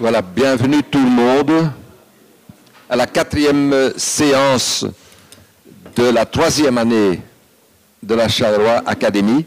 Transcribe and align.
Voilà, 0.00 0.22
bienvenue 0.22 0.80
tout 0.84 1.02
le 1.02 1.10
monde 1.10 1.72
à 2.88 2.94
la 2.94 3.08
quatrième 3.08 3.92
séance 3.96 4.86
de 5.96 6.04
la 6.10 6.24
troisième 6.24 6.78
année 6.78 7.20
de 8.00 8.14
la 8.14 8.28
Charleroi 8.28 8.80
Académie. 8.86 9.44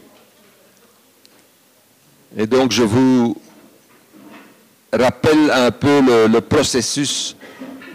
Et 2.36 2.46
donc 2.46 2.70
je 2.70 2.82
vous 2.82 3.34
rappelle 4.92 5.50
un 5.52 5.70
peu 5.70 6.02
le, 6.28 6.40
processus 6.40 7.34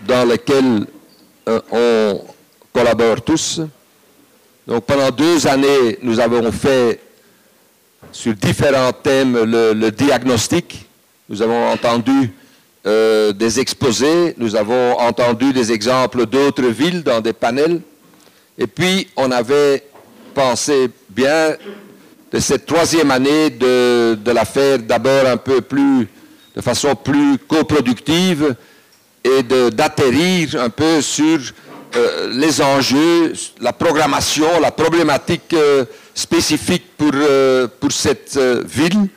dans 0.08 0.28
lequel 0.28 0.88
euh, 1.48 1.62
on 1.72 2.24
collabore 2.74 3.22
tous. 3.22 3.62
Donc 4.66 4.84
pendant 4.86 5.12
deux 5.12 5.46
années, 5.46 6.00
nous 6.02 6.20
avons 6.20 6.52
fait 6.52 7.02
sur 8.12 8.34
différents 8.34 8.94
thèmes 8.94 9.44
le, 9.44 9.92
diagnostic. 9.92 10.88
Nous 11.30 11.44
avons 11.44 11.70
entendu 11.70 12.34
euh, 12.88 13.34
des 13.34 13.60
exposés, 13.60 14.34
nous 14.38 14.56
avons 14.56 14.98
entendu 14.98 15.52
des 15.52 15.74
exemples 15.74 16.26
d'autres 16.26 16.68
villes 16.68 17.04
dans 17.04 17.20
des 17.20 17.34
panels. 17.34 17.82
Et 18.58 18.66
puis, 18.66 19.10
on 19.18 19.30
avait 19.30 19.84
pensé 20.34 20.90
bien 21.10 21.58
de 22.32 22.40
cette 22.40 22.66
troisième 22.66 23.12
année 23.12 23.50
de, 23.50 24.18
la 24.32 24.46
faire 24.46 24.80
d'abord 24.80 25.26
un 25.26 25.36
peu 25.36 25.60
plus, 25.60 26.08
de 26.56 26.62
façon 26.62 26.96
plus 26.96 27.38
coproductive 27.40 28.56
et 29.22 29.44
d'atterrir 29.44 30.56
un 30.62 30.70
peu 30.70 31.02
sur 31.02 31.40
euh, 31.94 32.30
les 32.32 32.62
enjeux, 32.62 33.34
la 33.60 33.74
programmation, 33.74 34.62
la 34.62 34.72
problématique 34.72 35.54
euh, 35.54 35.84
spécifique 36.16 36.86
pour, 36.98 37.12
pour 37.82 37.92
cette 37.92 38.40
ville. 38.66 39.10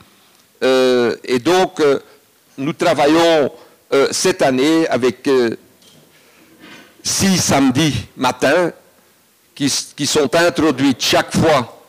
et 0.63 1.39
donc, 1.39 1.81
nous 2.61 2.73
travaillons 2.73 3.51
cette 4.13 4.43
année 4.43 4.87
avec 4.89 5.29
six 7.03 7.39
samedis 7.39 8.07
matins 8.17 8.71
qui, 9.55 9.69
sont 10.07 10.35
introduits 10.35 10.95
chaque 10.99 11.35
fois, 11.37 11.83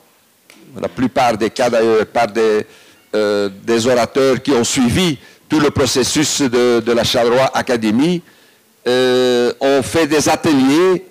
la 0.79 0.89
plupart 0.89 1.37
des 1.37 1.49
cas 1.49 1.69
d'ailleurs, 1.69 2.05
par 2.07 2.27
des, 2.27 2.65
des 3.63 3.87
orateurs 3.87 4.41
qui 4.41 4.51
ont 4.51 4.63
suivi 4.63 5.17
tout 5.51 5.59
le 5.59 5.69
processus 5.69 6.41
de, 6.41 6.91
la 6.93 7.03
Charleroi 7.03 7.51
Académie, 7.53 8.21
euh, 8.87 9.51
on 9.59 9.83
fait 9.83 10.07
des 10.07 10.29
ateliers, 10.29 11.05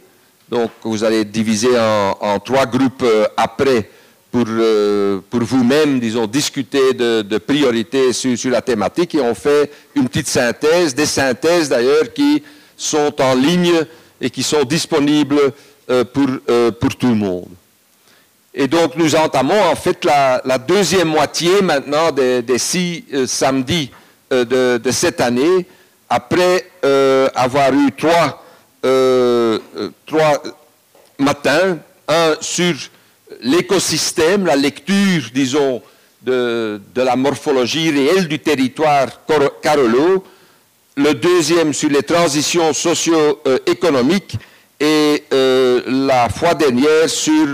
donc 0.49 0.71
vous 0.83 1.05
allez 1.05 1.27
diviser 1.27 1.79
en, 1.79 2.39
trois 2.41 2.65
groupes 2.65 3.03
euh, 3.03 3.27
après 3.37 3.91
pour, 4.31 4.45
euh, 4.49 5.21
pour 5.29 5.41
vous-même, 5.41 5.99
disons, 5.99 6.27
discuter 6.27 6.93
de, 6.93 7.39
priorités 7.39 8.13
sur, 8.13 8.51
la 8.51 8.63
thématique 8.63 9.15
et 9.15 9.21
on 9.21 9.35
fait 9.35 9.71
une 9.95 10.09
petite 10.09 10.29
synthèse, 10.29 10.95
des 10.95 11.07
synthèses 11.07 11.69
d'ailleurs 11.69 12.13
qui 12.13 12.43
sont 12.77 13.13
en 13.21 13.35
ligne 13.35 13.85
et 14.21 14.31
qui 14.31 14.43
sont 14.43 14.65
disponibles 14.65 15.53
pour, 16.13 16.29
pour 16.81 16.97
tout 16.97 17.09
le 17.09 17.15
monde. 17.15 17.49
Et 18.55 18.69
donc 18.69 18.97
nous 18.97 19.15
entamons 19.17 19.61
en 19.61 19.75
fait 19.75 20.05
la, 20.05 20.59
deuxième 20.59 21.09
moitié 21.09 21.63
maintenant 21.63 22.11
des, 22.13 22.59
six 22.59 23.05
samedis 23.27 23.91
de, 24.31 24.79
de, 24.79 24.91
cette 24.91 25.21
année 25.21 25.67
après 26.11 26.67
euh, 26.85 27.29
avoir 27.35 27.73
eu 27.73 27.93
trois, 27.93 28.43
euh, 28.85 29.61
euh, 29.77 29.91
trois 30.05 30.43
matins, 31.19 31.79
un 32.09 32.35
sur 32.41 32.75
l'écosystème, 33.43 34.47
la 34.47 34.57
lecture, 34.57 35.23
disons, 35.33 35.83
de, 36.23 36.81
la 36.97 37.17
morphologie 37.17 37.91
réelle 37.91 38.29
du 38.29 38.39
territoire 38.39 39.09
Carolo, 39.63 40.25
le 40.97 41.15
deuxième 41.15 41.73
sur 41.73 41.89
les 41.89 42.03
transitions 42.03 42.73
socio-économiques 42.73 44.37
et 44.79 45.25
la 45.31 46.29
fois 46.29 46.55
dernière 46.55 47.09
sur 47.09 47.47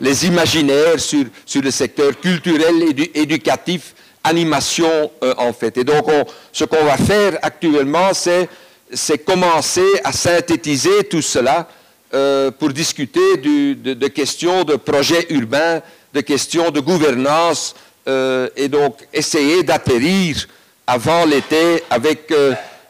les 0.00 0.26
imaginaires, 0.26 0.98
sur, 0.98 1.24
le 1.62 1.70
secteur 1.70 2.18
culturel 2.18 2.84
éducatif 3.14 3.94
animation 4.24 5.10
euh, 5.22 5.34
en 5.38 5.52
fait. 5.52 5.78
Et 5.78 5.84
donc, 5.84 6.06
ce 6.52 6.64
qu'on 6.64 6.84
va 6.84 6.96
faire 6.96 7.38
actuellement, 7.42 8.10
c'est 8.12 9.18
commencer 9.24 9.86
à 10.04 10.12
synthétiser 10.12 11.04
tout 11.04 11.22
cela 11.22 11.68
euh, 12.14 12.50
pour 12.50 12.70
discuter 12.70 13.36
de, 13.36 14.08
questions 14.08 14.64
de 14.64 14.76
projets 14.76 15.26
urbains, 15.30 15.80
de 16.12 16.20
questions 16.20 16.70
de 16.70 16.80
gouvernance, 16.80 17.74
euh, 18.06 18.48
et 18.56 18.68
donc 18.68 19.06
essayer 19.12 19.62
d'atterrir 19.62 20.46
avant 20.86 21.24
l'été 21.26 21.82
avec 21.90 22.32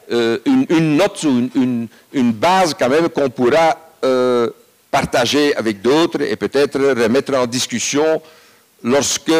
une, 0.09 0.95
note 0.95 1.23
ou 1.23 1.49
une, 2.13 2.31
base 2.31 2.73
quand 2.73 2.89
même 2.89 3.09
qu'on 3.09 3.29
pourra 3.29 3.77
partager 4.89 5.55
avec 5.55 5.81
d'autres 5.81 6.21
et 6.21 6.35
peut-être 6.35 6.79
remettre 6.79 7.35
en 7.35 7.45
discussion 7.45 8.21
lorsque 8.83 9.33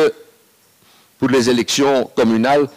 pour 1.18 1.30
les 1.30 1.50
élections 1.50 2.10
communales, 2.16 2.68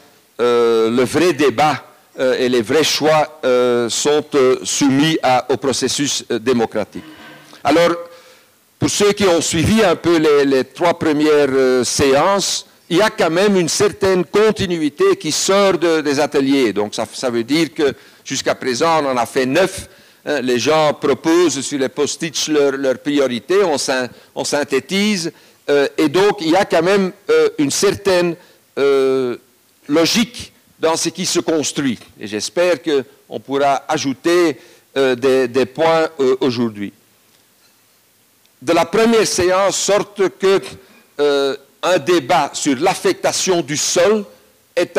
euh, 0.41 0.91
le 0.91 1.04
vrai 1.04 1.32
débat 1.32 1.84
euh, 2.18 2.38
et 2.38 2.48
les 2.48 2.62
vrais 2.62 2.84
choix 2.84 3.40
euh, 3.44 3.88
sont 3.88 4.24
soumis 4.62 5.18
au 5.48 5.56
processus 5.56 6.24
démocratique. 6.28 7.04
Alors, 7.64 7.92
pour 8.78 8.90
ceux 8.90 9.12
qui 9.12 9.24
ont 9.24 9.40
suivi 9.40 9.82
un 9.82 9.96
peu 9.96 10.16
les, 10.16 10.64
trois 10.64 10.98
premières 10.98 11.84
séances, 11.84 12.66
il 12.90 12.98
y 12.98 13.02
a 13.02 13.10
quand 13.10 13.30
même 13.30 13.56
une 13.56 13.68
certaine 13.68 14.24
continuité 14.24 15.16
qui 15.16 15.30
sort 15.30 15.78
des 15.78 16.20
ateliers. 16.20 16.72
Donc, 16.72 16.94
ça, 16.94 17.30
veut 17.30 17.44
dire 17.44 17.72
que 17.72 17.94
jusqu'à 18.24 18.56
présent, 18.56 19.02
on 19.04 19.12
en 19.12 19.16
a 19.16 19.24
fait 19.24 19.46
neuf. 19.46 19.88
Hein, 20.26 20.40
les 20.40 20.58
gens 20.58 20.92
proposent 20.94 21.60
sur 21.60 21.78
les 21.78 21.88
post-it 21.88 22.48
leurs 22.48 22.98
priorités, 22.98 23.60
on 24.34 24.44
synthétise 24.44 25.32
euh, 25.68 25.88
et 25.96 26.08
donc, 26.08 26.38
il 26.40 26.50
y 26.50 26.56
a 26.56 26.64
quand 26.64 26.82
même 26.82 27.12
euh, 27.30 27.48
une 27.58 27.70
certaine 27.70 28.36
euh, 28.78 29.36
logique 29.88 30.51
dans 30.82 30.97
ce 30.97 31.09
qui 31.10 31.25
se 31.25 31.38
construit. 31.38 31.98
Et 32.20 32.26
j'espère 32.26 32.75
qu'on 32.82 33.38
pourra 33.38 33.84
ajouter 33.87 34.59
des, 34.94 35.48
des, 35.48 35.66
points 35.66 36.09
aujourd'hui. 36.41 36.93
De 38.60 38.72
la 38.72 38.84
première 38.84 39.26
séance 39.26 39.76
sorte 39.76 40.28
que 40.38 40.60
un 41.82 41.98
débat 41.98 42.50
sur 42.53 42.76
l'affectation 42.81 43.60
du 43.60 43.76
sol 43.76 44.25
est 44.75 44.98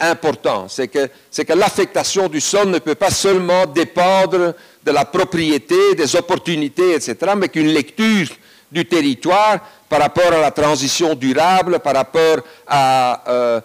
important. 0.00 0.66
C'est 0.68 0.88
que, 0.88 1.06
que 1.06 1.52
l'affectation 1.52 2.28
du 2.28 2.40
sol 2.40 2.68
ne 2.68 2.78
peut 2.78 2.94
pas 2.94 3.10
seulement 3.10 3.66
dépendre 3.66 4.54
de 4.84 4.90
la 4.90 5.04
propriété, 5.04 5.94
des 5.96 6.16
opportunités, 6.16 6.94
etc., 6.94 7.16
mais 7.36 7.48
qu'une 7.48 7.68
lecture 7.68 8.28
du 8.70 8.84
territoire 8.84 9.58
par 9.88 10.00
rapport 10.00 10.32
à 10.32 10.40
la 10.40 10.50
transition 10.50 11.14
durable, 11.14 11.80
par 11.80 11.94
rapport 11.94 12.38
à 12.66 13.22
euh, 13.30 13.60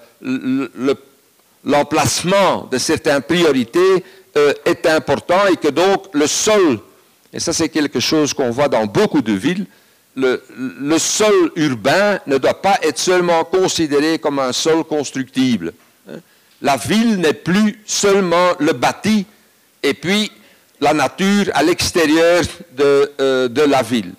l'emplacement 1.66 2.68
de 2.72 2.78
certaines 2.78 3.22
priorités 3.22 4.04
euh, 4.36 4.54
est 4.66 4.86
important 4.86 5.48
et 5.52 5.58
que 5.58 5.70
donc 5.70 6.08
le 6.14 6.28
sol, 6.28 6.80
et 7.32 7.40
ça 7.40 7.54
c'est 7.54 7.70
quelque 7.70 8.00
chose 8.00 8.34
qu'on 8.34 8.52
voit 8.52 8.68
dans 8.68 8.86
beaucoup 8.86 9.22
de 9.22 9.34
villes, 9.34 9.66
le, 10.16 10.98
sol 11.00 11.52
urbain 11.56 12.20
ne 12.28 12.38
doit 12.38 12.62
pas 12.62 12.78
être 12.84 13.00
seulement 13.00 13.44
considéré 13.46 14.20
comme 14.20 14.40
un 14.40 14.54
sol 14.54 14.84
constructible. 14.84 15.74
Hein. 16.08 16.18
La 16.62 16.78
ville 16.78 17.18
n'est 17.18 17.34
plus 17.34 17.80
seulement 17.86 18.52
le 18.60 18.74
bâti 18.74 19.26
et 19.82 19.94
puis 19.94 20.32
la 20.80 20.94
nature 20.94 21.50
à 21.54 21.64
l'extérieur 21.64 22.44
de, 22.76 23.12
euh, 23.20 23.68
la 23.68 23.82
ville. 23.82 24.14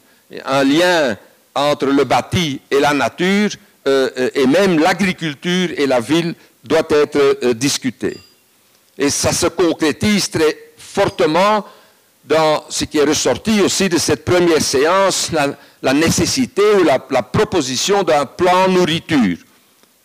Un 0.45 0.65
lien 0.65 1.17
entre 1.55 1.87
le 1.87 2.05
bâti 2.05 2.61
et 2.71 2.81
la 2.81 2.93
nature, 2.93 3.51
euh, 3.87 4.31
et 4.35 4.47
même 4.47 4.79
l'agriculture 4.79 5.71
et 5.77 5.87
la 5.87 6.01
ville, 6.01 6.35
doit 6.65 6.87
être 6.91 7.39
euh, 7.43 7.55
discuté. 7.55 8.17
Et 8.97 9.11
ça 9.11 9.33
se 9.33 9.47
concrétise 9.47 10.31
très 10.31 10.57
fortement 10.77 11.65
dans 12.25 12.65
ce 12.71 12.85
qui 12.85 12.99
est 12.99 13.05
ressorti 13.05 13.61
aussi 13.61 13.89
de 13.89 13.99
cette 13.99 14.25
première 14.25 14.63
séance, 14.63 15.31
la, 15.83 15.93
nécessité 15.93 16.63
ou 16.81 16.85
la, 16.85 16.99
proposition 17.23 18.03
d'un 18.03 18.25
plan 18.25 18.69
nourriture. 18.69 19.37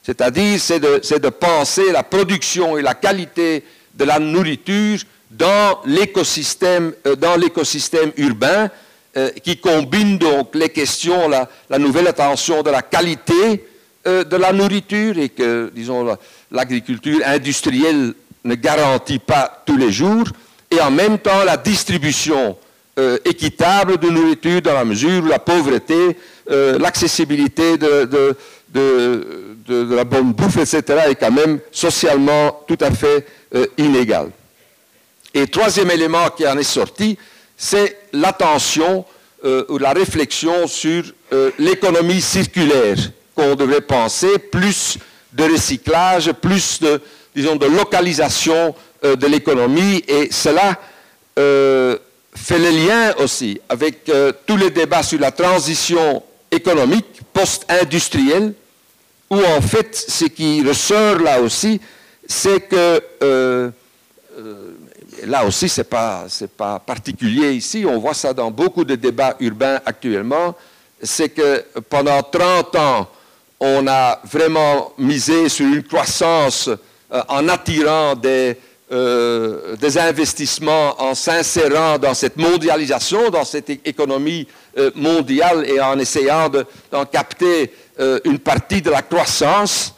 C'est-à-dire, 0.04 0.60
c'est 0.60 0.80
de, 0.80 1.18
de, 1.18 1.30
penser 1.30 1.92
la 1.92 2.04
production 2.04 2.78
et 2.78 2.82
la 2.82 2.96
qualité 2.96 3.64
de 3.94 4.04
la 4.04 4.20
nourriture 4.20 5.00
dans 5.32 5.80
l'écosystème, 5.86 6.94
l'écosystème 7.38 8.12
urbain, 8.18 8.70
euh, 9.18 9.32
qui 9.44 9.58
combine 9.58 10.18
donc 10.18 10.54
les 10.54 10.70
questions, 10.70 11.28
la, 11.30 11.80
nouvelle 11.80 12.08
attention 12.08 12.62
de 12.62 12.70
la 12.70 12.84
qualité 12.84 13.66
euh, 14.06 14.24
de 14.24 14.36
la 14.36 14.54
nourriture 14.54 15.18
et 15.18 15.30
que, 15.30 15.72
disons, 15.74 16.16
l'agriculture 16.52 17.20
industrielle 17.26 18.14
ne 18.44 18.56
garantit 18.56 19.20
pas 19.20 19.64
tous 19.66 19.78
les 19.78 19.92
jours, 19.92 20.26
et 20.72 20.80
en 20.82 20.92
même 20.92 21.20
temps 21.20 21.44
la 21.44 21.58
distribution 21.58 22.58
euh, 22.98 23.18
équitable 23.26 23.98
de 23.98 24.10
nourriture 24.10 24.62
dans 24.62 24.74
la 24.74 24.86
mesure 24.86 25.24
où 25.24 25.28
la 25.28 25.40
pauvreté, 25.40 26.18
l'accessibilité 26.48 27.78
de, 27.78 28.36
la 28.74 30.04
bonne 30.04 30.34
bouffe, 30.34 30.58
etc., 30.58 31.04
est 31.10 31.16
quand 31.16 31.32
même 31.32 31.60
socialement 31.72 32.64
tout 32.68 32.78
à 32.82 32.92
fait 32.92 33.28
euh, 33.56 33.68
inégal. 33.78 34.32
Et 35.34 35.48
troisième 35.48 35.92
élément 35.92 36.30
qui 36.36 36.48
en 36.48 36.58
est 36.58 36.64
sorti, 36.64 37.18
c'est 37.56 37.98
l'attention 38.14 39.06
euh, 39.46 39.64
ou 39.70 39.78
la 39.78 39.94
réflexion 39.94 40.68
sur 40.68 41.04
euh, 41.34 41.52
l'économie 41.60 42.22
circulaire, 42.22 42.98
qu'on 43.36 43.56
devrait 43.56 43.82
penser, 43.82 44.40
plus 44.40 44.98
de 45.34 45.44
recyclage, 45.44 46.32
plus 46.34 46.80
de, 46.80 47.02
disons, 47.36 47.56
de 47.56 47.66
localisation 47.68 48.74
de 49.02 49.28
l'économie, 49.28 50.04
et 50.08 50.30
cela 50.32 50.78
fait 51.36 52.58
le 52.60 52.70
lien 52.70 53.14
aussi 53.20 53.62
avec 53.70 54.12
tous 54.46 54.58
les 54.58 54.72
débats 54.72 55.04
sur 55.04 55.20
la 55.20 55.32
transition 55.32 56.22
économique 56.52 57.22
post-industrielle, 57.32 58.54
où 59.30 59.38
en 59.38 59.62
fait, 59.62 59.96
ce 59.96 60.26
qui 60.26 60.64
ressort 60.64 61.20
là 61.20 61.40
aussi, 61.42 61.80
c'est 62.28 62.62
que, 62.62 63.02
euh, 63.24 63.70
euh, 64.38 64.72
là 65.26 65.46
aussi, 65.46 65.70
ce 65.70 65.82
n'est 65.82 65.86
pas, 65.86 66.26
pas 66.58 66.80
particulier 66.80 67.54
ici, 67.54 67.86
on 67.88 68.00
voit 68.00 68.14
ça 68.14 68.34
dans 68.34 68.50
beaucoup 68.50 68.84
de 68.84 68.96
débats 68.96 69.36
urbains 69.40 69.80
actuellement, 69.86 70.56
c'est 71.02 71.30
que 71.30 71.64
pendant 71.90 72.22
30 72.22 72.76
ans, 72.76 73.08
on 73.60 73.88
a 73.88 74.22
vraiment 74.24 74.94
misé 74.98 75.50
sur 75.50 75.66
une 75.66 75.84
croissance 75.84 76.68
euh, 76.68 77.22
en 77.28 77.48
attirant 77.50 78.16
des, 78.16 78.58
des 78.90 79.98
investissements, 80.00 81.00
en 81.00 81.14
s'insérant 81.14 82.00
dans 82.00 82.16
cette 82.16 82.38
mondialisation, 82.38 83.30
dans 83.30 83.46
cette 83.46 83.70
économie 83.70 84.48
mondiale 84.96 85.64
et 85.70 85.80
en 85.80 86.00
essayant 86.00 86.50
d'en 86.92 87.06
capter 87.06 87.72
euh, 88.00 88.18
une 88.24 88.40
partie 88.40 88.82
de 88.82 88.90
la 88.90 89.02
croissance, 89.02 89.94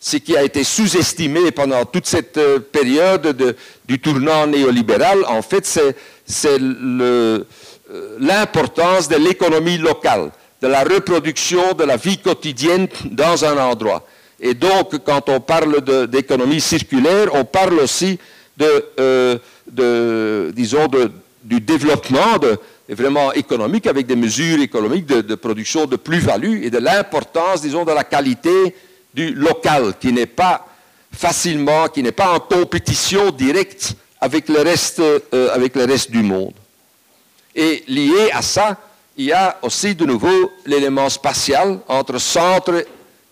ce 0.00 0.16
qui 0.16 0.34
a 0.34 0.42
été 0.42 0.64
sous-estimé 0.64 1.50
pendant 1.50 1.84
toute 1.84 2.06
cette 2.06 2.38
euh, 2.38 2.58
période 2.58 3.56
du 3.84 3.98
tournant 4.00 4.46
néolibéral, 4.46 5.18
en 5.28 5.42
fait, 5.42 5.66
c'est 5.66 6.58
euh, 6.62 7.44
l'importance 8.18 9.06
de 9.06 9.16
l'économie 9.16 9.76
locale, 9.76 10.30
de 10.62 10.68
la 10.68 10.84
reproduction 10.84 11.72
de 11.74 11.84
la 11.84 11.96
vie 11.96 12.18
quotidienne 12.18 12.86
dans 13.10 13.44
un 13.44 13.58
endroit. 13.58 14.06
Et 14.40 14.54
donc, 14.54 14.96
quand 15.04 15.28
on 15.28 15.40
parle 15.40 15.80
d'économie 16.08 16.60
circulaire, 16.60 17.28
on 17.34 17.44
parle 17.44 17.80
aussi 17.80 18.18
de, 18.56 19.40
disons, 20.52 20.88
du 21.42 21.60
développement 21.60 22.38
de, 22.38 22.58
vraiment 22.88 23.32
économique, 23.32 23.86
avec 23.86 24.06
des 24.06 24.16
mesures 24.16 24.60
économiques 24.60 25.06
de, 25.06 25.34
production 25.34 25.86
de 25.86 25.96
plus-value 25.96 26.64
et 26.64 26.70
de 26.70 26.78
l'importance, 26.78 27.62
disons, 27.62 27.84
de 27.84 27.92
la 27.92 28.04
qualité 28.04 28.74
du 29.12 29.34
local, 29.34 29.94
qui 30.00 30.12
n'est 30.12 30.26
pas 30.26 30.66
facilement, 31.12 31.88
qui 31.88 32.02
n'est 32.02 32.12
pas 32.12 32.32
en 32.32 32.40
compétition 32.40 33.30
directe 33.30 33.94
avec 34.20 34.48
le 34.48 34.60
reste, 34.60 35.00
euh, 35.00 35.54
avec 35.54 35.74
le 35.74 35.84
reste 35.84 36.10
du 36.10 36.22
monde. 36.22 36.54
Et 37.54 37.84
lié 37.88 38.30
à 38.32 38.40
ça, 38.40 38.78
il 39.16 39.26
y 39.26 39.32
a 39.32 39.58
aussi 39.62 39.94
de 39.94 40.04
nouveau 40.04 40.50
l'élément 40.66 41.08
spatial 41.08 41.80
entre 41.88 42.18
centre 42.18 42.84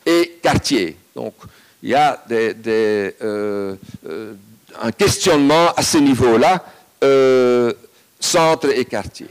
et 0.05 0.39
quartier. 0.43 0.97
Donc, 1.15 1.35
il 1.83 1.91
y 1.91 1.95
a 1.95 2.23
euh, 2.31 3.13
euh, 3.23 4.35
un 4.81 4.93
questionnement 4.93 5.73
à 5.77 5.83
ce 5.83 5.99
niveau-là, 5.99 6.63
centre 8.21 8.69
et 8.77 8.85
quartier. 8.85 9.29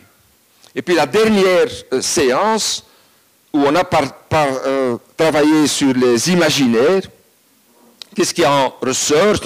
Et 0.76 0.82
puis 0.82 0.96
la 0.96 1.06
dernière 1.06 1.68
euh, 1.94 2.02
séance, 2.02 2.84
où 3.52 3.60
on 3.60 3.76
a 3.76 3.84
euh, 4.34 4.98
travaillé 5.18 5.68
sur 5.68 5.94
les 5.94 6.30
imaginaires, 6.30 7.02
qu'est-ce 8.16 8.34
qui 8.34 8.46
en 8.46 8.74
ressort? 8.82 9.40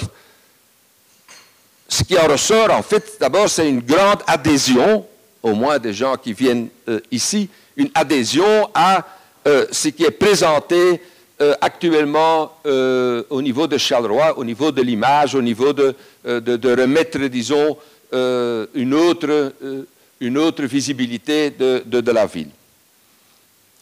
Ce 1.88 2.02
qui 2.04 2.18
en 2.18 2.26
ressort, 2.26 2.70
en 2.70 2.82
fait, 2.82 3.16
d'abord, 3.18 3.48
c'est 3.48 3.68
une 3.68 3.80
grande 3.80 4.22
adhésion, 4.26 5.06
au 5.44 5.54
moins 5.54 5.78
des 5.78 5.92
gens 5.92 6.16
qui 6.16 6.32
viennent 6.32 6.66
euh, 6.88 6.98
ici, 7.12 7.48
une 7.76 7.90
adhésion 7.94 8.68
à 8.74 9.04
ce 9.46 9.88
qui 9.88 10.04
est 10.04 10.10
présenté 10.10 11.02
actuellement 11.60 12.52
au 12.64 13.42
niveau 13.42 13.66
de 13.66 13.76
Charleroi, 13.76 14.38
au 14.38 14.44
niveau 14.44 14.72
de 14.72 14.80
l'image, 14.80 15.34
au 15.34 15.42
niveau 15.42 15.74
de, 15.74 15.94
de, 16.24 16.80
remettre, 16.80 17.18
disons, 17.18 17.76
une 18.10 18.94
autre 18.94 19.52
une 20.20 20.38
autre 20.38 20.64
visibilité 20.64 21.50
de, 21.50 22.10
la 22.10 22.26
ville. 22.26 22.48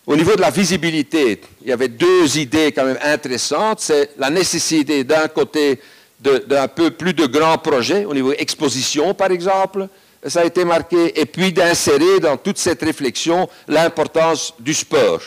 Au 0.07 0.17
niveau 0.17 0.35
de 0.35 0.41
la 0.41 0.51
visibilité, 0.51 1.41
il 1.63 1.69
y 1.69 1.73
avait 1.73 1.89
deux 1.89 2.39
idées 2.39 2.73
quand 2.73 2.85
même 2.85 2.99
intéressantes. 3.03 3.81
C'est 3.81 4.11
la 4.19 4.31
nécessité 4.31 5.05
d'un 5.05 5.29
côté 5.29 5.81
d'un 6.21 6.69
peu 6.69 6.91
plus 6.91 7.15
de 7.15 7.27
grands 7.27 7.59
projets, 7.59 8.05
au 8.05 8.15
niveau 8.15 8.33
exposition 8.33 9.13
par 9.15 9.31
exemple, 9.31 9.89
ça 10.27 10.41
a 10.41 10.45
été 10.45 10.65
marqué, 10.65 11.21
et 11.21 11.27
puis 11.27 11.53
d'insérer 11.53 12.21
dans 12.21 12.37
toute 12.37 12.59
cette 12.59 12.83
réflexion 12.83 13.49
l'importance 13.67 14.55
du 14.59 14.73
sport. 14.75 15.21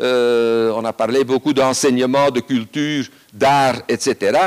Euh, 0.00 0.70
on 0.76 0.84
a 0.84 0.92
parlé 0.92 1.24
beaucoup 1.24 1.52
d'enseignement, 1.52 2.30
de 2.30 2.40
culture, 2.40 3.06
d'art, 3.32 3.82
etc. 3.88 4.38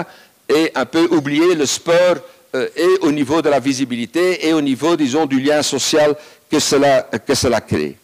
Et 0.47 0.71
un 0.75 0.85
peu 0.85 1.07
oublier 1.11 1.55
le 1.55 1.65
sport 1.65 2.15
euh, 2.55 2.67
et 2.75 2.97
au 3.01 3.11
niveau 3.11 3.41
de 3.41 3.49
la 3.49 3.59
visibilité 3.59 4.47
et 4.47 4.53
au 4.53 4.61
niveau, 4.61 4.95
disons, 4.95 5.25
du 5.25 5.41
lien 5.41 5.61
social 5.61 6.15
que 6.49 6.59
cela, 6.59 7.03
que 7.03 7.35
cela 7.35 7.59
crée. 7.59 7.97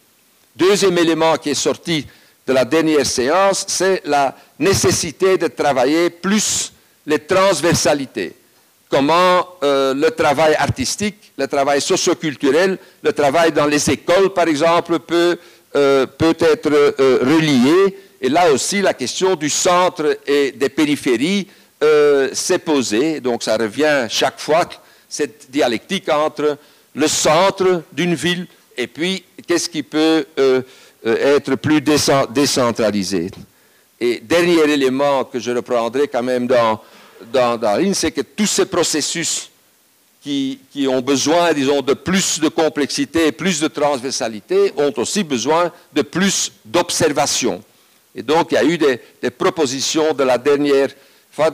Deuxième 0.54 0.98
élément 0.98 1.36
qui 1.36 1.50
est 1.50 1.54
sorti 1.54 2.06
de 2.46 2.52
la 2.52 2.64
dernière 2.64 3.06
séance, 3.06 3.64
c'est 3.68 4.02
la 4.04 4.34
nécessité 4.58 5.38
de 5.38 5.48
travailler 5.48 6.10
plus 6.10 6.72
les 7.06 7.18
transversalités. 7.18 8.34
Comment 8.88 9.46
euh, 9.62 9.92
le 9.94 10.10
travail 10.10 10.54
artistique, 10.54 11.32
le 11.36 11.46
travail 11.46 11.80
socioculturel, 11.80 12.78
le 13.02 13.12
travail 13.12 13.52
dans 13.52 13.66
les 13.66 13.90
écoles, 13.90 14.30
par 14.30 14.48
exemple, 14.48 14.98
peut, 15.00 15.38
euh, 15.76 16.06
peut 16.06 16.36
être 16.40 16.70
relié. 17.24 17.96
Et 18.20 18.28
là 18.28 18.50
aussi, 18.50 18.80
la 18.80 18.94
question 18.94 19.36
du 19.36 19.50
centre 19.50 20.18
et 20.26 20.52
des 20.52 20.68
périphéries 20.68 21.46
euh, 21.82 22.30
s'est 22.32 22.58
posé, 22.58 23.20
donc 23.20 23.44
ça 23.44 23.56
revient 23.56 24.06
chaque 24.08 24.40
fois, 24.40 24.68
cette 25.08 25.48
dialectique 25.48 26.08
entre 26.08 26.58
le 26.92 27.06
centre 27.06 27.82
d'une 27.92 28.14
ville 28.16 28.48
et 28.76 28.88
puis 28.88 29.24
qu'est-ce 29.46 29.68
qui 29.68 29.84
peut 29.84 30.26
euh, 30.40 30.62
euh, 31.06 31.36
être 31.36 31.54
plus 31.54 31.80
décentralisé. 31.80 33.30
Et 34.00 34.18
dernier 34.20 34.60
élément 34.72 35.22
que 35.24 35.38
je 35.38 35.52
reprendrai 35.52 36.08
quand 36.08 36.22
même 36.22 36.48
dans, 36.48 36.80
dans, 37.32 37.56
dans 37.56 37.94
c'est 37.94 38.10
que 38.10 38.20
tous 38.20 38.46
ces 38.46 38.66
processus 38.66 39.50
qui, 40.20 40.86
ont 40.88 41.00
besoin, 41.00 41.52
disons, 41.54 41.80
de 41.80 41.94
plus 41.94 42.38
de 42.38 42.48
complexité 42.48 43.32
plus 43.32 43.60
de 43.60 43.68
transversalité 43.68 44.74
ont 44.76 44.92
aussi 44.96 45.24
besoin 45.24 45.72
de 45.92 46.02
plus 46.02 46.52
d'observation. 46.64 47.62
Et 48.14 48.22
donc, 48.22 48.48
il 48.50 48.54
y 48.56 48.58
a 48.58 48.64
eu 48.64 48.76
des, 48.76 49.30
propositions 49.30 50.12
de 50.12 50.24
la 50.24 50.36
dernière 50.36 50.88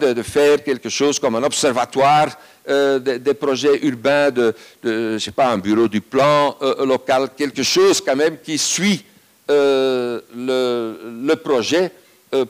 de, 0.00 0.22
faire 0.22 0.64
quelque 0.64 0.88
chose 0.88 1.18
comme 1.18 1.36
un 1.36 1.42
observatoire 1.42 2.28
euh, 2.68 2.98
des, 2.98 3.34
projets 3.34 3.78
urbains, 3.82 4.30
de, 4.30 4.54
je 4.82 5.18
sais 5.18 5.30
pas, 5.30 5.48
un 5.48 5.58
bureau 5.58 5.88
du 5.88 6.00
plan 6.00 6.56
euh, 6.62 6.86
local, 6.86 7.28
quelque 7.36 7.62
chose 7.62 8.00
quand 8.00 8.16
même 8.16 8.38
qui 8.42 8.56
suit 8.56 9.04
euh, 9.50 10.20
le, 10.34 11.34
projet 11.34 11.92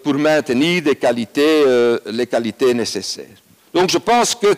pour 0.02 0.14
maintenir 0.14 0.82
qualités, 0.98 1.64
les 2.06 2.26
qualités 2.26 2.72
nécessaires. 2.74 3.36
Donc 3.72 3.90
je 3.90 3.98
pense 3.98 4.34
que 4.34 4.54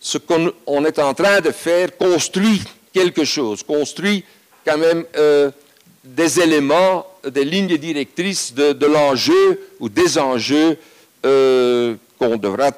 ce 0.00 0.18
qu'on 0.18 0.84
est 0.84 0.98
en 0.98 1.14
train 1.14 1.40
de 1.40 1.50
faire 1.50 1.96
construit 1.96 2.62
quelque 2.92 3.24
chose, 3.24 3.62
construit 3.62 4.24
quand 4.64 4.78
même 4.78 5.04
des 6.04 6.40
éléments, 6.40 7.06
des 7.26 7.44
lignes 7.44 7.76
directrices 7.76 8.54
de, 8.54 8.86
l'enjeu 8.86 9.60
ou 9.80 9.88
des 9.88 10.18
enjeux 10.18 10.78
qu'on 11.22 12.36
devra 12.36 12.70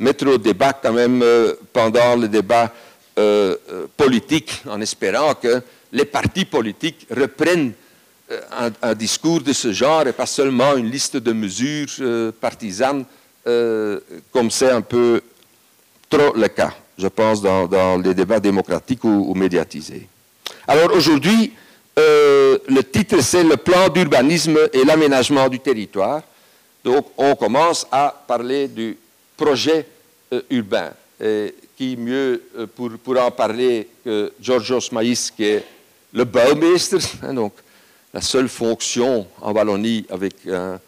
mettre 0.00 0.26
au 0.26 0.38
débat 0.38 0.72
quand 0.72 0.92
même 0.92 1.22
euh, 1.22 1.54
pendant 1.72 2.16
le 2.16 2.26
débat 2.26 2.72
euh, 3.18 3.54
euh, 3.70 3.86
politique, 3.96 4.62
en 4.66 4.80
espérant 4.80 5.34
que 5.34 5.62
les 5.92 6.06
partis 6.06 6.46
politiques 6.46 7.06
reprennent 7.14 7.72
un, 8.82 8.94
discours 8.94 9.40
de 9.40 9.52
ce 9.52 9.72
genre 9.72 10.06
et 10.06 10.12
pas 10.12 10.26
seulement 10.26 10.76
une 10.76 10.90
liste 10.90 11.16
de 11.16 11.32
mesures 11.32 12.32
partisanes, 12.40 13.04
comme 13.44 14.50
c'est 14.50 14.70
un 14.70 14.82
peu 14.82 15.20
trop 16.08 16.34
le 16.34 16.48
cas, 16.48 16.72
je 16.96 17.08
pense, 17.08 17.42
dans, 17.42 18.00
les 18.02 18.14
débats 18.14 18.40
démocratiques 18.40 19.04
ou, 19.04 19.34
médiatisés. 19.34 20.06
Alors 20.68 20.92
aujourd'hui, 20.94 21.52
le 21.96 22.80
titre, 22.82 23.20
c'est 23.20 23.42
le 23.42 23.56
plan 23.56 23.88
d'urbanisme 23.88 24.58
et 24.72 24.84
l'aménagement 24.84 25.48
du 25.48 25.58
territoire. 25.58 26.22
Donc 26.84 27.06
on 27.16 27.34
commence 27.34 27.86
à 27.90 28.14
parler 28.26 28.68
du 28.68 28.96
projet 29.36 29.86
euh, 30.32 30.42
urbain. 30.50 30.90
Qui 31.76 31.96
mieux 31.98 32.42
euh, 32.56 32.66
pour, 32.66 33.18
en 33.18 33.30
parler 33.30 33.88
que 34.02 34.32
Georgios 34.40 34.88
Maïs, 34.92 35.30
qui 35.30 35.44
est 35.44 35.64
le 36.12 36.24
bouwmeester, 36.24 36.98
donc 37.34 37.52
la 38.12 38.20
seule 38.20 38.48
fonction 38.48 39.26
en 39.40 39.52
Wallonie 39.52 40.04
avec 40.10 40.34
un, 40.48 40.80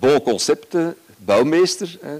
bon 0.00 0.20
concept, 0.20 0.76
Baumeester, 1.20 1.86
hein, 2.04 2.18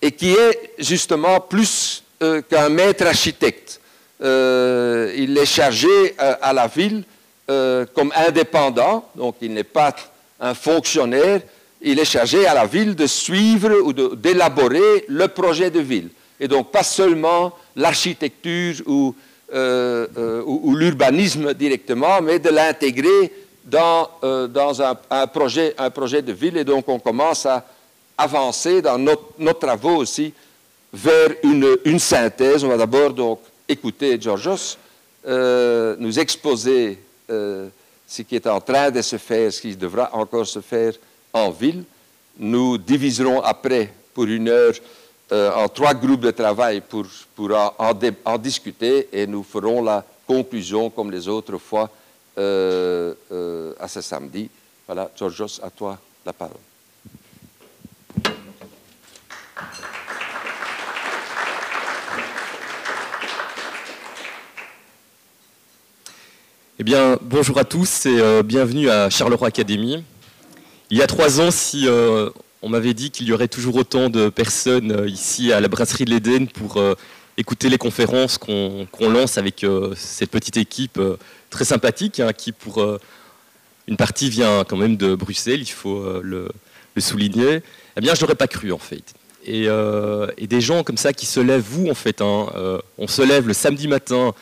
et 0.00 0.12
qui 0.12 0.32
est 0.32 0.72
justement 0.78 1.40
plus 1.40 2.04
qu'un 2.48 2.68
maître 2.68 3.04
architecte. 3.04 3.80
il 4.20 5.36
est 5.36 5.46
chargé 5.46 6.14
à 6.18 6.52
la 6.52 6.68
ville 6.68 7.04
comme 7.48 8.12
indépendant, 8.14 9.08
donc 9.16 9.36
il 9.40 9.52
n'est 9.52 9.64
pas 9.64 9.94
un 10.40 10.54
fonctionnaire, 10.54 11.40
il 11.80 11.98
est 11.98 12.04
chargé 12.04 12.46
à 12.46 12.54
la 12.54 12.66
ville 12.66 12.94
de 12.94 13.06
suivre 13.06 13.72
ou 13.82 13.92
d'élaborer 13.92 15.04
le 15.08 15.28
projet 15.28 15.70
de 15.70 15.80
ville. 15.80 16.10
Et 16.38 16.48
donc 16.48 16.70
pas 16.70 16.82
seulement 16.82 17.56
l'architecture 17.76 18.82
ou, 18.86 19.14
euh, 19.52 20.06
euh, 20.16 20.42
ou, 20.46 20.74
l'urbanisme 20.74 21.52
directement, 21.54 22.20
mais 22.22 22.38
de 22.38 22.48
l'intégrer 22.48 23.32
dans, 23.64 24.08
euh, 24.24 24.46
dans 24.46 24.80
un, 24.82 25.26
projet, 25.26 25.74
un 25.78 25.90
projet 25.90 26.22
de 26.22 26.32
ville. 26.32 26.56
Et 26.56 26.64
donc 26.64 26.88
on 26.88 26.98
commence 26.98 27.46
à 27.46 27.64
avancer 28.16 28.80
dans 28.80 28.98
nos 28.98 29.52
travaux 29.52 29.96
aussi 29.96 30.32
vers 30.92 31.30
une, 31.42 31.76
une 31.84 31.98
synthèse. 31.98 32.64
On 32.64 32.68
va 32.68 32.76
d'abord 32.76 33.12
donc 33.12 33.40
écouter 33.68 34.20
Georgios 34.20 34.76
nous 35.24 36.18
exposer 36.18 36.98
ce 37.28 38.22
qui 38.22 38.34
est 38.34 38.46
en 38.46 38.60
train 38.60 38.90
de 38.90 39.00
se 39.00 39.16
faire, 39.16 39.52
ce 39.52 39.60
qui 39.60 39.76
devra 39.76 40.10
encore 40.14 40.46
se 40.46 40.60
faire 40.60 40.94
en 41.32 41.50
ville. 41.50 41.84
Nous 42.38 42.78
diviserons 42.78 43.40
après 43.40 43.92
pour 44.12 44.24
une 44.24 44.48
heure 44.48 44.72
euh, 44.72 45.01
en 45.32 45.68
trois 45.68 45.94
groupes 45.94 46.20
de 46.20 46.30
travail 46.30 46.82
pour, 46.82 47.06
en, 47.78 48.38
discuter 48.38 49.08
et 49.12 49.26
nous 49.26 49.42
ferons 49.42 49.82
la 49.82 50.04
conclusion 50.26 50.90
comme 50.90 51.10
les 51.10 51.26
autres 51.26 51.58
fois 51.58 51.90
euh, 52.38 53.14
euh, 53.30 53.72
à 53.80 53.88
ce 53.88 54.00
samedi. 54.00 54.50
Voilà, 54.86 55.10
Georgios, 55.16 55.60
à 55.62 55.70
toi 55.70 55.98
la 56.26 56.32
parole. 56.32 56.56
Eh 66.78 66.84
bien, 66.84 67.16
bonjour 67.20 67.58
à 67.58 67.64
tous 67.64 68.06
et 68.06 68.42
bienvenue 68.42 68.90
à 68.90 69.08
Charleroi 69.08 69.48
Academy. 69.48 70.04
Il 70.92 70.98
y 70.98 71.02
a 71.02 71.06
trois 71.06 71.40
ans, 71.40 71.50
si 71.50 71.88
euh, 71.88 72.28
on 72.62 72.68
m'avait 72.68 72.94
dit 72.94 73.10
qu'il 73.10 73.26
y 73.26 73.32
aurait 73.32 73.48
toujours 73.48 73.76
autant 73.76 74.08
de 74.08 74.28
personnes 74.28 74.92
euh, 74.92 75.08
ici 75.08 75.52
à 75.52 75.60
la 75.60 75.68
brasserie 75.68 76.04
de 76.04 76.10
l'Éden 76.10 76.46
pour 76.46 76.76
euh, 76.76 76.94
écouter 77.36 77.68
les 77.68 77.78
conférences 77.78 78.38
qu'on 78.38 78.86
lance 79.00 79.36
avec 79.36 79.66
cette 79.96 80.30
petite 80.30 80.58
équipe 80.58 81.00
très 81.48 81.64
sympathique, 81.64 82.20
hein, 82.20 82.34
qui 82.36 82.52
pour 82.52 82.86
une 83.88 83.96
partie 83.96 84.28
vient 84.28 84.64
quand 84.68 84.76
même 84.76 84.98
de 84.98 85.14
Bruxelles, 85.14 85.62
il 85.62 85.70
faut 85.70 86.20
le, 86.20 86.50
souligner, 86.98 87.62
eh 87.96 88.00
bien 88.02 88.14
je 88.14 88.20
n'aurais 88.20 88.34
pas 88.34 88.48
cru 88.48 88.70
en 88.70 88.78
fait. 88.78 89.14
Et, 89.46 89.66
des 90.46 90.60
gens 90.60 90.84
comme 90.84 90.98
ça 90.98 91.14
qui 91.14 91.24
se 91.24 91.40
lèvent, 91.40 91.64
vous 91.66 91.88
en 91.88 91.94
fait, 91.94 92.20
hein, 92.20 92.48
on 92.98 93.08
se 93.08 93.22
lève 93.22 93.48
le 93.48 93.54
samedi 93.54 93.88
matin 93.88 94.34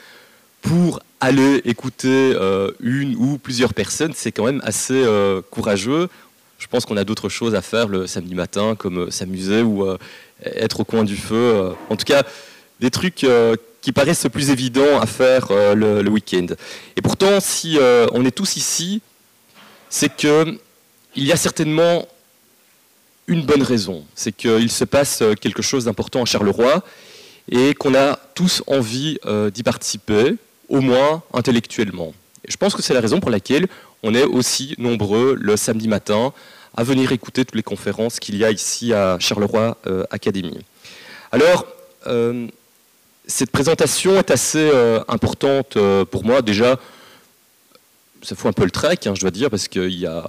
pour 0.61 0.99
aller 1.21 1.63
écouter 1.65 2.37
une 2.81 3.15
ou 3.15 3.39
plusieurs 3.39 3.73
personnes, 3.73 4.15
c'est 4.17 4.33
quand 4.33 4.47
même 4.47 4.61
assez 4.65 5.07
courageux 5.53 6.09
je 6.61 6.67
pense 6.67 6.85
qu'on 6.85 6.97
a 6.99 7.05
d'autres 7.05 7.31
choses 7.31 7.55
à 7.55 7.63
faire 7.63 7.89
le 7.89 8.07
samedi 8.07 8.35
matin, 8.35 8.77
comme 8.77 9.07
euh, 9.07 9.11
s'amuser 9.11 9.63
ou 9.63 9.85
euh, 9.85 9.97
être 10.45 10.81
au 10.81 10.85
coin 10.85 11.05
du 11.05 11.17
feu. 11.17 11.35
Euh. 11.35 11.73
En 11.89 11.97
tout 11.97 12.05
cas, 12.05 12.23
des 12.81 12.91
trucs 12.91 13.27
qui 13.83 13.93
paraissent 13.93 14.27
plus 14.33 14.49
évidents 14.49 15.01
à 15.01 15.07
faire 15.07 15.49
le, 15.75 16.09
week-end. 16.09 16.47
Et 16.97 17.03
pourtant, 17.03 17.41
si 17.41 17.79
on 18.13 18.25
est 18.25 18.31
tous 18.31 18.57
ici, 18.57 19.03
c'est 19.91 20.17
qu'il 20.17 20.59
y 21.15 21.31
a 21.31 21.37
certainement 21.37 22.09
une 23.27 23.45
bonne 23.45 23.63
raison. 23.63 24.07
C'est 24.15 24.33
qu'il 24.33 24.71
se 24.71 24.85
passe 24.85 25.23
quelque 25.43 25.61
chose 25.61 25.85
d'important 25.85 26.23
à 26.23 26.25
Charleroi 26.25 26.83
et 27.51 27.75
qu'on 27.75 27.95
a 27.95 28.19
tous 28.35 28.63
envie 28.67 29.19
d'y 29.53 29.63
participer, 29.63 30.37
au 30.71 30.81
moins 30.81 31.23
intellectuellement. 31.35 32.15
Et 32.49 32.51
je 32.51 32.57
pense 32.57 32.75
que 32.75 32.81
c'est 32.81 32.95
la 32.95 33.03
raison 33.03 33.21
pour 33.21 33.29
laquelle 33.29 33.69
on 34.03 34.15
est 34.15 34.25
aussi 34.25 34.75
nombreux 34.79 35.37
le 35.39 35.57
samedi 35.57 35.89
matin 35.89 36.33
à 36.77 36.85
venir 36.85 37.13
écouter 37.13 37.45
toutes 37.45 37.57
les 37.57 37.63
conférences 37.63 38.21
qu'il 38.21 38.37
y 38.37 38.45
a 38.45 38.51
ici 38.51 38.93
à 38.93 39.19
Charleroi 39.19 39.77
euh, 39.87 40.05
Académie. 40.11 40.65
Alors, 41.33 41.67
euh, 42.07 42.47
cette 43.27 43.51
présentation 43.51 44.17
est 44.19 44.31
assez 44.31 44.71
euh, 44.73 45.01
importante 45.09 45.77
pour 46.11 46.25
moi. 46.25 46.43
Déjà, 46.43 46.79
ça 48.23 48.35
fout 48.35 48.49
un 48.49 48.53
peu 48.53 48.65
le 48.65 48.71
trek, 48.71 48.99
hein, 49.07 49.15
je 49.15 49.21
dois 49.21 49.31
dire, 49.31 49.51
parce 49.51 49.69
qu'il 49.69 49.95
y 49.95 50.07
a... 50.07 50.25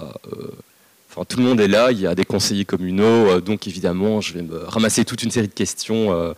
Enfin, 1.10 1.26
tout 1.28 1.36
le 1.36 1.44
monde 1.44 1.60
est 1.60 1.68
là, 1.68 1.92
il 1.92 2.00
y 2.00 2.06
a 2.06 2.14
des 2.14 2.24
conseillers 2.24 2.64
communaux, 2.64 3.38
donc 3.42 3.66
évidemment, 3.66 4.22
je 4.22 4.32
vais 4.32 4.40
me 4.40 4.64
ramasser 4.64 5.04
toute 5.04 5.22
une 5.22 5.30
série 5.30 5.48
de 5.48 5.52
questions 5.52 6.34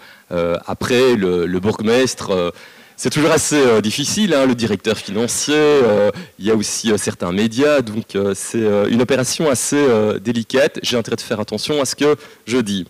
après. 0.66 1.14
Le 1.14 1.60
bourgmestre 1.60 2.52
c'est 2.96 3.10
toujours 3.10 3.32
assez 3.32 3.56
euh, 3.56 3.80
difficile, 3.80 4.34
hein, 4.34 4.46
le 4.46 4.54
directeur 4.54 4.96
financier, 4.96 5.54
euh, 5.56 6.10
il 6.38 6.46
y 6.46 6.50
a 6.50 6.54
aussi 6.54 6.92
euh, 6.92 6.96
certains 6.96 7.32
médias, 7.32 7.80
donc 7.80 8.16
c'est 8.34 8.64
une 8.90 9.02
opération 9.02 9.50
assez 9.50 9.84
délicate. 10.20 10.78
J'ai 10.82 10.96
intérêt 10.96 11.16
de 11.16 11.20
faire 11.20 11.40
attention 11.40 11.80
à 11.80 11.84
ce 11.84 11.96
que 11.96 12.16
je 12.46 12.58
dis. 12.58 12.86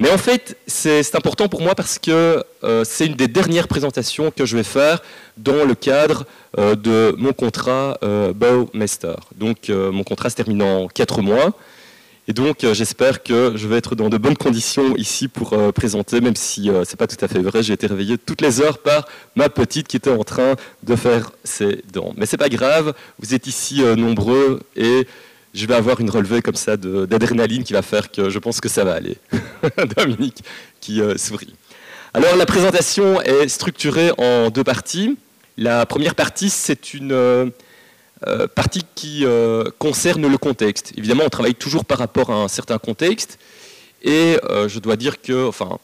Mais 0.00 0.10
en 0.10 0.18
fait, 0.18 0.56
c'est 0.66 1.14
important 1.14 1.48
pour 1.48 1.60
moi 1.60 1.74
parce 1.74 1.98
que 1.98 2.42
c'est 2.84 3.06
une 3.06 3.14
des 3.14 3.28
dernières 3.28 3.68
présentations 3.68 4.32
que 4.32 4.44
je 4.44 4.56
vais 4.56 4.64
faire 4.64 5.00
dans 5.36 5.64
le 5.64 5.74
cadre 5.74 6.24
de 6.56 7.14
mon 7.16 7.32
contrat 7.32 7.98
Baumeister. 8.34 9.14
Donc 9.36 9.68
mon 9.68 10.02
contrat 10.02 10.30
se 10.30 10.36
termine 10.36 10.62
en 10.62 10.88
4 10.88 11.22
mois. 11.22 11.56
Et 12.26 12.32
donc, 12.32 12.64
euh, 12.64 12.72
j'espère 12.72 13.22
que 13.22 13.52
je 13.54 13.68
vais 13.68 13.76
être 13.76 13.94
dans 13.94 14.08
de 14.08 14.16
bonnes 14.16 14.36
conditions 14.36 14.96
ici 14.96 15.28
pour 15.28 15.52
euh, 15.52 15.72
présenter, 15.72 16.22
même 16.22 16.36
si 16.36 16.70
euh, 16.70 16.82
c'est 16.86 16.96
pas 16.96 17.06
tout 17.06 17.22
à 17.22 17.28
fait 17.28 17.40
vrai. 17.40 17.62
J'ai 17.62 17.74
été 17.74 17.86
réveillé 17.86 18.16
toutes 18.16 18.40
les 18.40 18.62
heures 18.62 18.78
par 18.78 19.06
ma 19.36 19.50
petite 19.50 19.88
qui 19.88 19.98
était 19.98 20.10
en 20.10 20.24
train 20.24 20.54
de 20.84 20.96
faire 20.96 21.32
ses 21.44 21.82
dents. 21.92 22.14
Mais 22.16 22.24
c'est 22.24 22.38
pas 22.38 22.48
grave. 22.48 22.94
Vous 23.18 23.34
êtes 23.34 23.46
ici 23.46 23.82
nombreux 23.96 24.60
et 24.74 25.06
je 25.52 25.66
vais 25.66 25.74
avoir 25.74 26.00
une 26.00 26.08
relevée 26.08 26.40
comme 26.40 26.54
ça 26.54 26.78
d'adrénaline 26.78 27.62
qui 27.62 27.74
va 27.74 27.82
faire 27.82 28.10
que 28.10 28.30
je 28.30 28.38
pense 28.38 28.60
que 28.60 28.70
ça 28.70 28.84
va 28.84 28.94
aller. 28.94 29.18
Dominique 29.96 30.42
qui 30.80 31.02
sourit. 31.16 31.54
Alors, 32.14 32.36
la 32.36 32.46
présentation 32.46 33.20
est 33.20 33.48
structurée 33.48 34.12
en 34.16 34.48
deux 34.48 34.64
parties. 34.64 35.18
La 35.58 35.84
première 35.84 36.14
partie, 36.14 36.48
c'est 36.48 36.94
une 36.94 37.52
euh, 38.26 38.46
partie 38.46 38.82
qui 38.94 39.26
euh, 39.26 39.64
concerne 39.78 40.26
le 40.26 40.38
contexte. 40.38 40.92
Évidemment, 40.96 41.24
on 41.26 41.28
travaille 41.28 41.54
toujours 41.54 41.84
par 41.84 41.98
rapport 41.98 42.30
à 42.30 42.36
un 42.36 42.48
certain 42.48 42.78
contexte, 42.78 43.38
et 44.02 44.38
euh, 44.48 44.66
je 44.66 44.78
dois 44.78 44.96
dire 44.96 45.20
que, 45.20 45.46
enfin, 45.46 45.78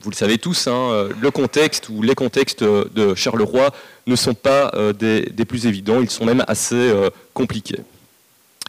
vous 0.00 0.08
le 0.10 0.14
savez 0.14 0.38
tous, 0.38 0.68
hein, 0.68 1.08
le 1.20 1.30
contexte 1.30 1.88
ou 1.88 2.00
les 2.00 2.14
contextes 2.14 2.62
de 2.62 3.14
Charleroi 3.14 3.72
ne 4.06 4.14
sont 4.14 4.34
pas 4.34 4.72
des, 4.92 5.44
plus 5.46 5.66
évidents, 5.66 6.00
ils 6.00 6.10
sont 6.10 6.24
même 6.24 6.44
assez 6.46 6.92
compliqués. 7.34 7.80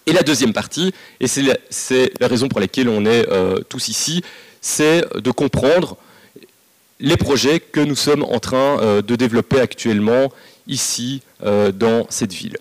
Et 0.06 0.14
la 0.14 0.24
deuxième 0.24 0.54
partie, 0.54 0.94
et 1.20 1.28
c'est 1.28 1.44
la, 1.44 2.28
raison 2.28 2.48
pour 2.48 2.60
laquelle 2.60 2.90
on 2.90 3.06
est 3.06 3.28
tous 3.70 3.90
ici, 3.90 4.24
c'est 4.62 5.06
de 5.16 5.32
comprendre 5.32 5.98
les 7.00 7.18
projets 7.18 7.60
que 7.60 7.82
nous 7.82 7.96
sommes 7.96 8.24
en 8.24 8.40
train 8.40 9.02
de 9.02 9.16
développer 9.16 9.60
actuellement 9.60 10.32
ici 10.66 11.22
dans 11.42 12.08
cette 12.10 12.34
ville. 12.34 12.58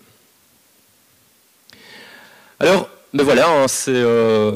Alors, 2.59 2.89
ben 3.13 3.23
voilà, 3.23 3.49
hein, 3.49 3.69
c'est 3.69 3.93
euh, 3.95 4.51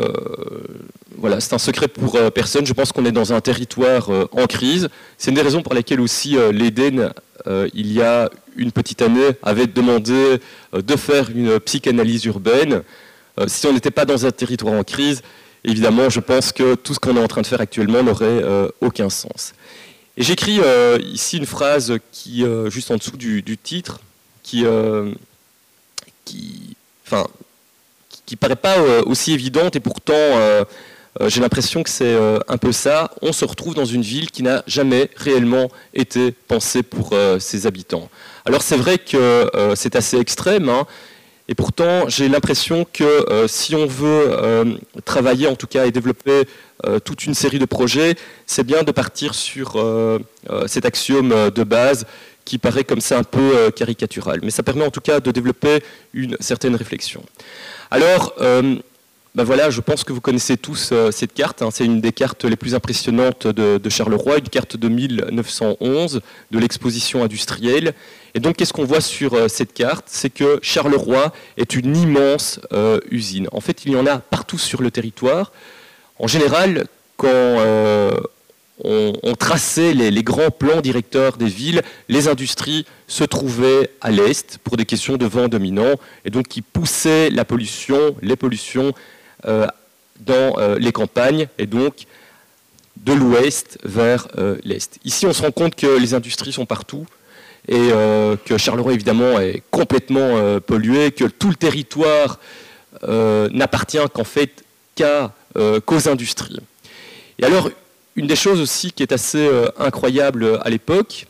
voilà, 1.19 1.37
un 1.37 1.59
secret 1.59 1.87
pour 1.87 2.16
euh, 2.16 2.30
personne. 2.30 2.64
Je 2.64 2.73
pense 2.73 2.92
qu'on 2.92 3.04
est 3.04 3.12
dans 3.12 3.33
un 3.33 3.40
territoire 3.40 4.11
euh, 4.11 4.26
en 4.33 4.47
crise. 4.47 4.88
C'est 5.19 5.30
une 5.30 5.35
des 5.35 5.42
raisons 5.42 5.62
pour 5.62 5.75
lesquelles 5.75 6.00
aussi 6.00 6.37
l'Éden, 6.52 7.12
il 7.47 7.92
y 7.92 8.02
a 8.02 8.30
une 8.57 8.73
petite 8.73 9.02
année, 9.02 9.30
avait 9.42 9.66
demandé 9.66 10.38
de 10.73 10.97
faire 10.97 11.30
une 11.30 11.59
psychanalyse 11.61 12.25
urbaine. 12.25 12.83
si 13.47 13.66
on 13.66 13.73
n'était 13.73 13.90
pas 13.90 14.04
dans 14.04 14.26
un 14.26 14.30
territoire 14.30 14.75
en 14.75 14.85
crise, 14.85 15.23
évidemment, 15.64 16.11
je 16.11 16.21
pense 16.21 16.52
que 16.52 16.75
tout 16.75 16.92
ce 16.92 17.00
qu'on 17.00 17.16
est 17.16 17.23
en 17.23 17.28
train 17.28 17.40
de 17.40 17.47
faire 17.47 17.61
actuellement 17.61 18.02
n'aurait 18.02 18.42
aucun 18.83 19.09
sens. 19.09 19.54
Et 20.19 20.23
j'écris 20.23 20.61
ici 21.12 21.38
une 21.38 21.47
phrase 21.47 21.95
qui, 22.12 22.45
juste 22.69 22.90
en 22.90 22.97
dessous 22.97 23.16
du, 23.16 23.57
titre, 23.57 24.00
qui, 24.42 24.64
qui, 26.26 26.76
qui 28.31 28.37
paraît 28.37 28.55
pas 28.55 28.79
euh, 28.79 29.03
aussi 29.07 29.33
évidente 29.33 29.75
et 29.75 29.81
pourtant 29.81 30.13
euh, 30.15 30.63
euh, 31.21 31.29
j'ai 31.29 31.41
l'impression 31.41 31.83
que 31.83 31.91
c'est 31.91 32.17
un 32.47 32.59
peu 32.59 32.71
ça. 32.71 33.11
On 33.23 33.33
se 33.33 33.45
retrouve 33.45 33.75
dans 33.75 33.85
une 33.85 34.03
ville 34.03 34.31
qui 34.31 34.45
n'a 34.45 34.63
jamais 34.69 35.11
réellement 35.17 35.69
été 35.95 36.31
pensée 36.31 36.85
pour 36.85 37.13
ses 37.41 37.67
habitants. 37.67 38.09
Alors 38.45 38.63
c'est 38.63 38.77
vrai 38.77 38.99
que 38.99 39.51
c'est 39.75 39.97
assez 39.97 40.17
extrême, 40.19 40.69
hein, 40.69 40.87
et 41.49 41.57
pourtant 41.57 42.09
j'ai 42.09 42.29
l'impression 42.29 42.87
que 42.93 43.47
si 43.49 43.75
on 43.75 43.87
veut 43.87 44.79
travailler 45.05 45.49
en 45.49 45.57
tout 45.57 45.67
cas 45.67 45.87
et 45.87 45.91
développer 45.91 46.45
toute 47.05 47.27
une 47.27 47.35
série 47.35 47.59
de 47.59 47.65
projets, 47.65 48.15
c'est 48.47 48.65
bien 48.65 48.85
de 48.85 48.93
partir 48.93 49.35
sur 49.35 49.75
cet 50.69 50.85
axiome 50.85 51.51
de 51.51 51.65
base 51.65 52.07
qui 52.45 52.59
paraît 52.59 52.85
comme 52.85 53.01
ça 53.01 53.19
un 53.19 53.25
peu 53.25 53.73
caricatural. 53.73 54.39
Mais 54.45 54.51
ça 54.51 54.63
permet 54.63 54.87
en 54.87 54.91
tout 54.93 55.01
cas 55.01 55.19
de 55.19 55.33
développer 55.33 55.83
une 56.15 56.37
certaine 56.39 56.77
réflexion. 56.77 57.25
Alors, 57.91 58.35
ben 59.37 59.45
voilà, 59.45 59.71
je 59.71 59.81
pense 59.81 60.03
que 60.03 60.13
vous 60.13 60.21
connaissez 60.21 60.57
tous 60.57 60.91
euh, 60.91 61.13
cette 61.13 61.35
carte. 61.35 61.63
Hein. 61.63 61.69
C'est 61.73 61.85
une 61.85 62.01
des 62.01 62.11
cartes 62.11 62.45
les 62.45 62.57
plus 62.57 62.75
impressionnantes 62.75 63.47
de, 63.47 63.89
Charleroi, 63.89 64.39
une 64.39 64.49
carte 64.49 64.77
de 64.77 64.89
1911 64.89 66.21
de 66.51 66.59
l'exposition 66.59 67.23
industrielle. 67.23 67.95
Et 68.35 68.41
donc, 68.41 68.57
qu'est-ce 68.57 68.73
qu'on 68.73 68.85
voit 68.85 69.01
sur 69.01 69.35
euh, 69.35 69.47
cette 69.47 69.73
carte? 69.73 70.07
C'est 70.09 70.31
que 70.31 70.59
Charleroi 70.63 71.33
est 71.57 71.77
une 71.77 71.97
immense 71.97 72.59
usine. 73.11 73.47
En 73.53 73.61
fait, 73.61 73.85
il 73.85 73.93
y 73.93 73.97
en 73.97 74.07
a 74.07 74.19
partout 74.19 74.59
sur 74.59 74.83
le 74.83 74.91
territoire. 74.91 75.53
En 76.19 76.27
général, 76.27 76.87
quand 77.17 77.57
on, 78.85 79.35
traçait 79.35 79.95
les, 79.95 80.23
grands 80.23 80.51
plans 80.51 80.81
directeurs 80.81 81.37
des 81.37 81.47
villes, 81.47 81.83
les 82.09 82.29
industries 82.29 82.87
se 83.07 83.25
trouvaient 83.25 83.91
à 84.01 84.11
l'est 84.11 84.59
pour 84.59 84.77
des 84.77 84.85
questions 84.85 85.17
de 85.17 85.27
vent 85.27 85.49
dominant, 85.49 85.95
et 86.25 86.31
donc 86.31 86.49
qui 86.49 86.63
poussaient 86.63 87.31
la 87.31 87.45
pollution, 87.45 88.17
les 88.23 88.37
pollutions 88.37 88.93
euh, 89.47 89.67
dans 90.21 90.59
euh, 90.59 90.79
les 90.79 90.93
campagnes 90.93 91.49
et 91.59 91.67
donc 91.67 92.05
de 92.97 93.13
l'ouest 93.13 93.79
vers 93.85 94.29
euh, 94.39 94.57
l'est. 94.65 94.99
Ici, 95.05 95.27
on 95.27 95.33
se 95.33 95.43
rend 95.43 95.51
compte 95.51 95.75
que 95.75 95.99
les 95.99 96.15
industries 96.15 96.53
sont 96.53 96.67
partout 96.67 97.07
et 97.69 97.91
que 98.47 98.57
Charleroi, 98.57 98.95
évidemment, 98.95 99.39
est 99.39 99.63
complètement 99.71 100.59
pollué, 100.61 101.13
que 101.13 101.25
tout 101.25 101.51
le 101.51 101.55
territoire 101.55 102.41
n'appartient 103.03 103.99
qu'en 104.13 104.25
fait 104.25 104.65
qu'aux 104.97 106.09
industries. 106.09 106.59
Et 107.39 107.45
alors, 107.45 107.71
une 108.21 108.27
des 108.27 108.37
choses 108.37 108.61
aussi 108.61 108.93
qui 108.93 109.03
est 109.03 109.12
assez 109.12 109.49
incroyable 109.79 110.61
à 110.62 110.69
l'époque, 110.69 111.27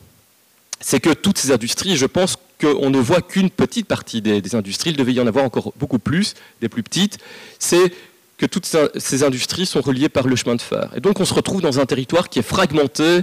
c'est 0.80 0.98
que 0.98 1.10
toutes 1.10 1.38
ces 1.38 1.52
industries, 1.52 1.96
je 1.96 2.06
pense 2.06 2.36
qu'on 2.60 2.90
ne 2.90 2.98
voit 2.98 3.22
qu'une 3.22 3.48
petite 3.50 3.86
partie 3.86 4.20
des, 4.20 4.54
industries, 4.54 4.90
il 4.90 4.96
devait 4.96 5.12
y 5.12 5.20
en 5.20 5.26
avoir 5.28 5.44
encore 5.44 5.72
beaucoup 5.76 6.00
plus, 6.00 6.34
des 6.60 6.68
plus 6.68 6.82
petites, 6.82 7.18
c'est 7.60 7.92
que 8.38 8.46
toutes 8.46 8.66
ces 8.96 9.22
industries 9.22 9.66
sont 9.66 9.82
reliées 9.82 10.08
par 10.08 10.26
le 10.26 10.34
chemin 10.34 10.56
de 10.56 10.62
fer. 10.62 10.90
Et 10.96 11.00
donc 11.00 11.20
on 11.20 11.24
se 11.24 11.34
retrouve 11.34 11.60
dans 11.60 11.78
un 11.78 11.86
territoire 11.86 12.28
qui 12.28 12.40
est 12.40 12.42
fragmenté, 12.56 13.20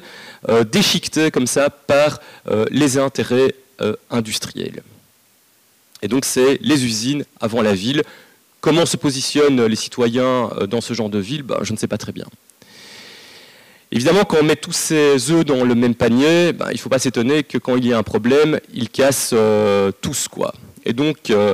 euh, 0.48 0.64
déchiqueté 0.64 1.30
comme 1.30 1.48
ça 1.48 1.70
par 1.70 2.22
euh, 2.48 2.66
les 2.70 2.98
intérêts 2.98 3.54
euh, 3.82 3.96
industriels. 4.10 4.82
Et 6.02 6.08
donc 6.08 6.24
c'est 6.24 6.60
les 6.62 6.86
usines 6.86 7.26
avant 7.42 7.62
la 7.62 7.74
ville. 7.74 8.04
Comment 8.62 8.86
se 8.86 8.96
positionnent 8.96 9.66
les 9.66 9.76
citoyens 9.76 10.52
dans 10.70 10.82
ce 10.82 10.94
genre 10.94 11.10
de 11.10 11.20
ville? 11.20 11.42
Ben, 11.42 11.58
Je 11.64 11.74
ne 11.74 11.78
sais 11.78 11.88
pas 11.88 11.98
très 11.98 12.12
bien. 12.12 12.26
Évidemment, 13.92 14.26
quand 14.26 14.38
on 14.42 14.44
met 14.44 14.58
tous 14.58 14.74
ces 14.74 15.32
œufs 15.32 15.46
dans 15.46 15.64
le 15.64 15.74
même 15.74 15.96
panier, 15.96 16.52
ben, 16.52 16.68
il 16.70 16.74
ne 16.74 16.80
faut 16.80 16.90
pas 16.90 17.00
s'étonner 17.00 17.44
que 17.44 17.58
quand 17.58 17.78
il 17.78 17.88
y 17.88 17.94
a 17.94 17.98
un 17.98 18.04
problème, 18.04 18.60
ils 18.74 18.90
cassent 18.90 19.32
euh, 19.34 19.92
tous. 20.02 20.28
Quoi. 20.28 20.54
Et 20.84 20.92
donc, 20.92 21.30
euh, 21.30 21.54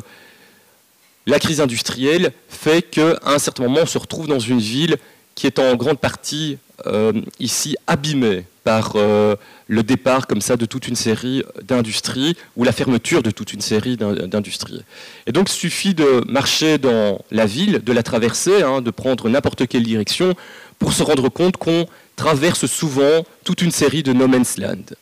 la 1.27 1.37
crise 1.37 1.61
industrielle 1.61 2.31
fait 2.49 2.81
qu'à 2.81 3.19
un 3.23 3.37
certain 3.37 3.63
moment, 3.63 3.81
on 3.83 3.85
se 3.85 3.99
retrouve 3.99 4.27
dans 4.27 4.39
une 4.39 4.59
ville 4.59 4.97
qui 5.35 5.45
est 5.45 5.59
en 5.59 5.75
grande 5.75 5.99
partie 5.99 6.57
euh, 6.87 7.13
ici 7.39 7.75
abîmée 7.85 8.45
par 8.63 8.95
le 8.95 9.83
départ 9.83 10.25
comme 10.25 10.39
ça 10.39 10.55
de 10.55 10.65
toute 10.65 10.87
une 10.87 10.95
série 10.95 11.43
d'industries 11.63 12.37
ou 12.55 12.63
la 12.63 12.71
fermeture 12.71 13.21
de 13.21 13.29
toute 13.29 13.51
une 13.51 13.59
série 13.59 13.97
d'industries. 13.97 14.83
Et 15.27 15.33
donc, 15.33 15.49
il 15.49 15.53
suffit 15.53 15.93
de 15.93 16.23
marcher 16.31 16.77
dans 16.77 17.19
la 17.29 17.45
ville, 17.45 17.83
de 17.83 17.91
la 17.91 18.03
traverser, 18.03 18.63
hein, 18.63 18.79
de 18.81 18.89
prendre 18.89 19.27
n'importe 19.27 19.67
quelle 19.67 19.83
direction 19.83 20.33
pour 20.79 20.93
se 20.93 21.03
rendre 21.03 21.27
compte 21.27 21.57
qu'on 21.57 21.87
traverse 22.15 22.65
souvent 22.65 23.25
toute 23.43 23.61
une 23.61 23.71
série 23.71 24.03
de 24.03 24.13
no 24.13 24.27
man's 24.27 24.57
land. 24.57 24.95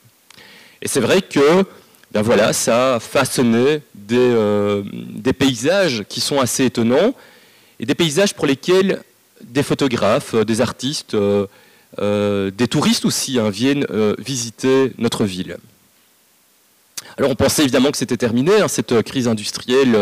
Et 0.81 0.87
c'est 0.87 0.99
vrai 0.99 1.21
que 1.21 1.65
ben 2.11 2.21
voilà, 2.21 2.51
ça 2.51 2.95
a 2.95 2.99
façonné 2.99 3.81
des, 3.95 4.17
euh, 4.17 4.83
paysages 5.37 6.03
qui 6.09 6.19
sont 6.19 6.41
assez 6.41 6.65
étonnants, 6.65 7.13
et 7.79 7.85
des 7.85 7.95
paysages 7.95 8.33
pour 8.33 8.45
lesquels 8.45 9.01
des 9.41 9.63
photographes, 9.63 10.33
euh, 10.33 10.43
des 10.43 10.59
artistes, 10.59 11.15
euh, 11.15 12.51
des 12.51 12.67
touristes 12.67 13.05
aussi 13.05 13.39
hein, 13.39 13.49
viennent 13.49 13.85
visiter 14.17 14.91
notre 14.97 15.23
ville. 15.23 15.57
Alors 17.17 17.31
on 17.31 17.35
pensait 17.35 17.63
évidemment 17.63 17.91
que 17.91 17.97
c'était 17.97 18.17
terminé, 18.17 18.61
hein, 18.61 18.67
cette 18.67 19.01
crise 19.03 19.27
industrielle 19.27 19.97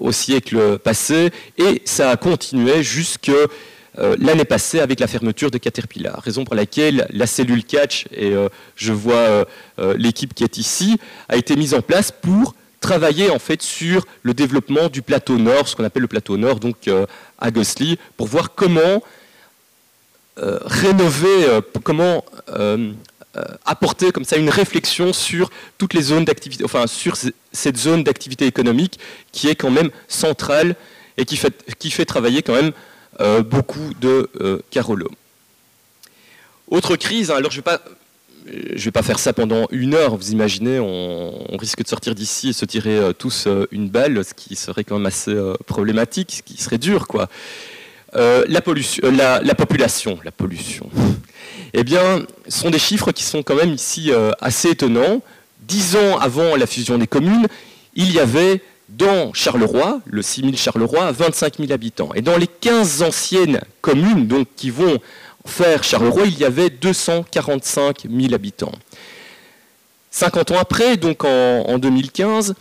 au 0.00 0.10
siècle 0.10 0.78
passé, 0.78 1.30
et 1.58 1.82
ça 1.84 2.10
a 2.10 2.16
continué 2.16 2.82
jusque 2.82 3.30
euh, 3.98 4.16
l'année 4.20 4.44
passée 4.44 4.78
avec 4.78 5.00
la 5.00 5.08
fermeture 5.08 5.50
de 5.50 5.58
Caterpillar, 5.58 6.20
raison 6.22 6.44
pour 6.44 6.54
laquelle 6.54 7.08
la 7.10 7.26
cellule 7.26 7.64
catch, 7.64 8.06
et 8.12 8.32
euh, 8.32 8.48
je 8.76 8.92
vois 8.92 9.16
euh, 9.16 9.44
l'équipe 9.96 10.34
qui 10.34 10.44
est 10.44 10.56
ici, 10.56 10.98
a 11.28 11.36
été 11.36 11.56
mise 11.56 11.74
en 11.74 11.82
place 11.82 12.12
pour 12.12 12.54
travailler 12.80 13.28
en 13.30 13.40
fait 13.40 13.60
sur 13.60 14.06
le 14.22 14.34
développement 14.34 14.88
du 14.88 15.02
plateau 15.02 15.36
nord, 15.36 15.66
ce 15.66 15.74
qu'on 15.74 15.82
appelle 15.82 16.02
le 16.02 16.08
plateau 16.08 16.36
nord, 16.36 16.60
donc 16.60 16.88
à 17.40 17.50
Gossely, 17.50 17.98
pour 18.16 18.28
voir 18.28 18.54
comment 18.54 19.02
rénover, 20.36 21.60
comment 21.82 22.24
apporter 23.64 24.12
comme 24.12 24.22
ça 24.22 24.36
une 24.36 24.48
réflexion 24.48 25.12
sur 25.12 25.50
toutes 25.76 25.92
les 25.92 26.02
zones 26.02 26.24
d'activité, 26.24 26.64
enfin 26.64 26.86
sur 26.86 27.16
cette 27.52 27.76
zone 27.76 28.04
d'activité 28.04 28.46
économique 28.46 29.00
qui 29.32 29.48
est 29.48 29.56
quand 29.56 29.72
même 29.72 29.90
centrale 30.06 30.76
et 31.16 31.24
qui 31.24 31.36
fait, 31.36 31.74
qui 31.80 31.90
fait 31.90 32.04
travailler 32.04 32.42
quand 32.42 32.54
même 32.54 32.70
euh, 33.20 33.42
beaucoup 33.42 33.92
de 34.00 34.30
euh, 34.40 34.58
Carolo. 34.70 35.08
Autre 36.68 36.96
crise, 36.96 37.30
hein, 37.30 37.36
alors 37.36 37.50
je 37.50 37.60
ne 37.60 37.62
vais, 38.84 38.90
pas, 38.92 39.02
faire 39.02 39.18
ça 39.18 39.32
pendant 39.32 39.66
une 39.70 39.94
heure, 39.94 40.16
vous 40.16 40.30
imaginez, 40.30 40.78
on, 40.78 41.56
risque 41.56 41.82
de 41.82 41.88
sortir 41.88 42.14
d'ici 42.14 42.50
et 42.50 42.52
se 42.52 42.64
tirer 42.64 42.96
euh, 42.96 43.12
tous 43.12 43.48
une 43.72 43.88
balle, 43.88 44.24
ce 44.24 44.34
qui 44.34 44.54
serait 44.54 44.84
quand 44.84 44.98
même 44.98 45.06
assez 45.06 45.36
problématique, 45.66 46.32
ce 46.32 46.42
qui 46.42 46.62
serait 46.62 46.78
dur. 46.78 47.08
Quoi. 47.08 47.28
la, 48.14 48.44
la, 48.46 49.54
population, 49.56 50.18
la 50.24 50.30
pollution, 50.30 50.88
eh 51.72 51.82
bien, 51.82 52.24
ce 52.46 52.60
sont 52.60 52.70
des 52.70 52.78
chiffres 52.78 53.10
qui 53.10 53.24
sont 53.24 53.42
quand 53.42 53.56
même 53.56 53.72
ici 53.72 54.12
assez 54.40 54.70
étonnants. 54.70 55.22
Dix 55.62 55.96
ans 55.96 56.18
avant 56.18 56.56
la 56.56 56.66
fusion 56.66 56.98
des 56.98 57.08
communes, 57.08 57.48
il 57.94 58.12
y 58.12 58.20
avait 58.20 58.62
dans 58.88 59.32
Charleroi, 59.34 60.00
le 60.06 60.22
6000 60.22 60.56
Charleroi, 60.56 61.12
25 61.12 61.58
000 61.58 61.72
habitants. 61.72 62.10
Et 62.14 62.22
dans 62.22 62.36
les 62.36 62.46
15 62.46 63.02
anciennes 63.02 63.60
communes 63.80 64.26
donc, 64.26 64.48
qui 64.56 64.70
vont 64.70 64.98
faire 65.46 65.84
Charleroi, 65.84 66.26
il 66.26 66.38
y 66.38 66.44
avait 66.44 66.70
245 66.70 68.06
000 68.10 68.34
habitants. 68.34 68.72
50 70.10 70.52
ans 70.52 70.58
après, 70.58 70.96
donc 70.96 71.24
en, 71.24 71.78
2015, 71.78 72.54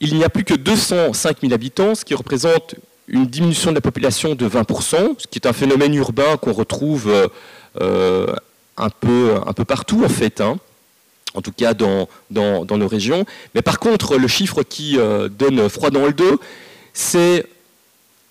il 0.00 0.16
n'y 0.16 0.24
a 0.24 0.28
plus 0.28 0.44
que 0.44 0.54
205 0.54 1.40
000 1.42 1.52
habitants, 1.52 1.94
ce 1.94 2.04
qui 2.04 2.14
représente 2.14 2.74
une 3.08 3.26
diminution 3.26 3.70
de 3.70 3.76
la 3.76 3.80
population 3.80 4.34
de 4.34 4.48
20%, 4.48 5.14
ce 5.18 5.26
qui 5.26 5.38
est 5.38 5.46
un 5.46 5.52
phénomène 5.52 5.94
urbain 5.94 6.36
qu'on 6.36 6.52
retrouve 6.52 7.12
euh, 7.80 8.26
un, 8.76 8.90
peu, 8.90 9.34
un, 9.46 9.52
peu, 9.52 9.64
partout 9.64 10.02
en 10.04 10.08
fait. 10.08 10.40
Hein 10.40 10.58
en 11.34 11.42
tout 11.42 11.52
cas 11.52 11.74
dans, 11.74 12.08
nos 12.30 12.88
régions. 12.88 13.24
Mais 13.54 13.62
par 13.62 13.78
contre, 13.78 14.16
le 14.16 14.28
chiffre 14.28 14.62
qui 14.62 14.98
euh, 14.98 15.28
donne 15.28 15.68
froid 15.68 15.90
dans 15.90 16.06
le 16.06 16.12
dos, 16.12 16.40
c'est 16.92 17.44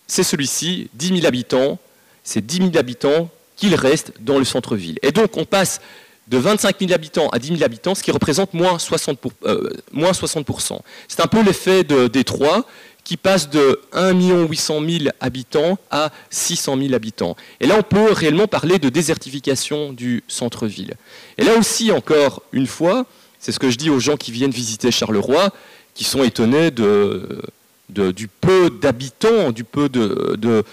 celui-ci, 0.07 0.89
10 0.93 1.07
000 1.07 1.25
habitants, 1.25 1.79
c'est 2.23 2.45
10 2.45 2.57
000 2.57 2.77
habitants 2.77 3.29
qu'il 3.55 3.75
reste 3.75 4.13
dans 4.19 4.37
le 4.37 4.45
centre-ville. 4.45 4.99
Et 5.01 5.11
donc 5.11 5.37
on 5.37 5.45
passe 5.45 5.81
de 6.27 6.37
25 6.37 6.79
000 6.79 6.91
habitants 6.93 7.29
à 7.29 7.39
10 7.39 7.47
000 7.49 7.63
habitants, 7.63 7.95
ce 7.95 8.03
qui 8.03 8.11
représente 8.11 8.53
moins 8.53 8.77
60%. 8.77 9.15
Euh, 9.45 9.69
moins 9.91 10.11
60%. 10.11 10.79
C'est 11.07 11.21
un 11.21 11.27
peu 11.27 11.41
l'effet 11.41 11.83
de 11.83 12.07
Détroit, 12.07 12.65
qui 13.07 13.15
passe 13.15 13.49
de 13.49 13.79
1 13.93 14.47
800 14.49 14.81
000 14.85 15.03
habitants 15.21 15.79
à 15.91 16.11
600 16.29 16.77
000 16.77 16.93
habitants. 16.93 17.37
Et 17.61 17.65
là, 17.65 17.75
on 17.79 17.81
peut 17.81 18.11
réellement 18.11 18.47
parler 18.47 18.79
de 18.79 18.89
désertification 18.89 19.93
du 19.93 20.25
centre-ville. 20.27 20.93
Et 21.37 21.45
là 21.45 21.57
aussi, 21.57 21.93
encore 21.93 22.43
une 22.51 22.67
fois, 22.67 23.05
c'est 23.39 23.53
ce 23.53 23.59
que 23.59 23.69
je 23.69 23.77
dis 23.77 23.89
aux 23.89 24.01
gens 24.01 24.17
qui 24.17 24.33
viennent 24.33 24.51
visiter 24.51 24.91
Charleroi, 24.91 25.51
qui 25.93 26.03
sont 26.03 26.21
étonnés 26.21 26.69
du 26.69 28.27
peu 28.41 28.69
d'habitants, 28.81 29.53
du 29.53 29.63
peu 29.63 29.87
de, 29.87 30.65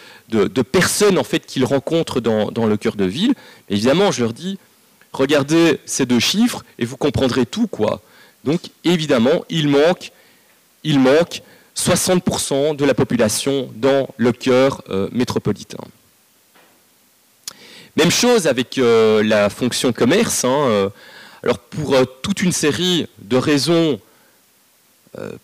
personnes 0.72 1.18
en 1.18 1.24
fait 1.24 1.46
qu'ils 1.46 1.64
rencontrent 1.64 2.20
dans, 2.20 2.50
dans, 2.50 2.66
le 2.66 2.76
cœur 2.76 2.96
de 2.96 3.04
ville. 3.04 3.34
évidemment, 3.70 4.10
je 4.10 4.24
leur 4.24 4.32
dis, 4.32 4.58
regardez 5.12 5.78
ces 5.86 6.04
deux 6.04 6.18
chiffres 6.18 6.64
et 6.80 6.84
vous 6.84 6.96
comprendrez 6.96 7.46
tout, 7.46 7.68
quoi. 7.68 8.00
Donc, 8.42 8.60
évidemment, 8.82 9.44
il 9.50 9.68
manque, 9.68 10.10
il 10.82 10.98
manque 10.98 11.42
60% 11.76 12.76
de 12.76 12.84
la 12.84 12.94
population 12.94 13.70
dans 13.74 14.08
le 14.16 14.32
cœur 14.32 14.82
euh, 14.90 15.08
métropolitain. 15.12 15.82
Même 17.96 18.10
chose 18.10 18.46
avec 18.46 18.78
euh, 18.78 19.22
la 19.22 19.50
fonction 19.50 19.92
commerce. 19.92 20.44
Hein, 20.44 20.66
euh, 20.68 20.88
alors 21.42 21.58
pour 21.58 21.96
toute 22.22 22.42
une 22.42 22.52
série 22.52 23.06
de 23.18 23.36
raisons 23.36 24.00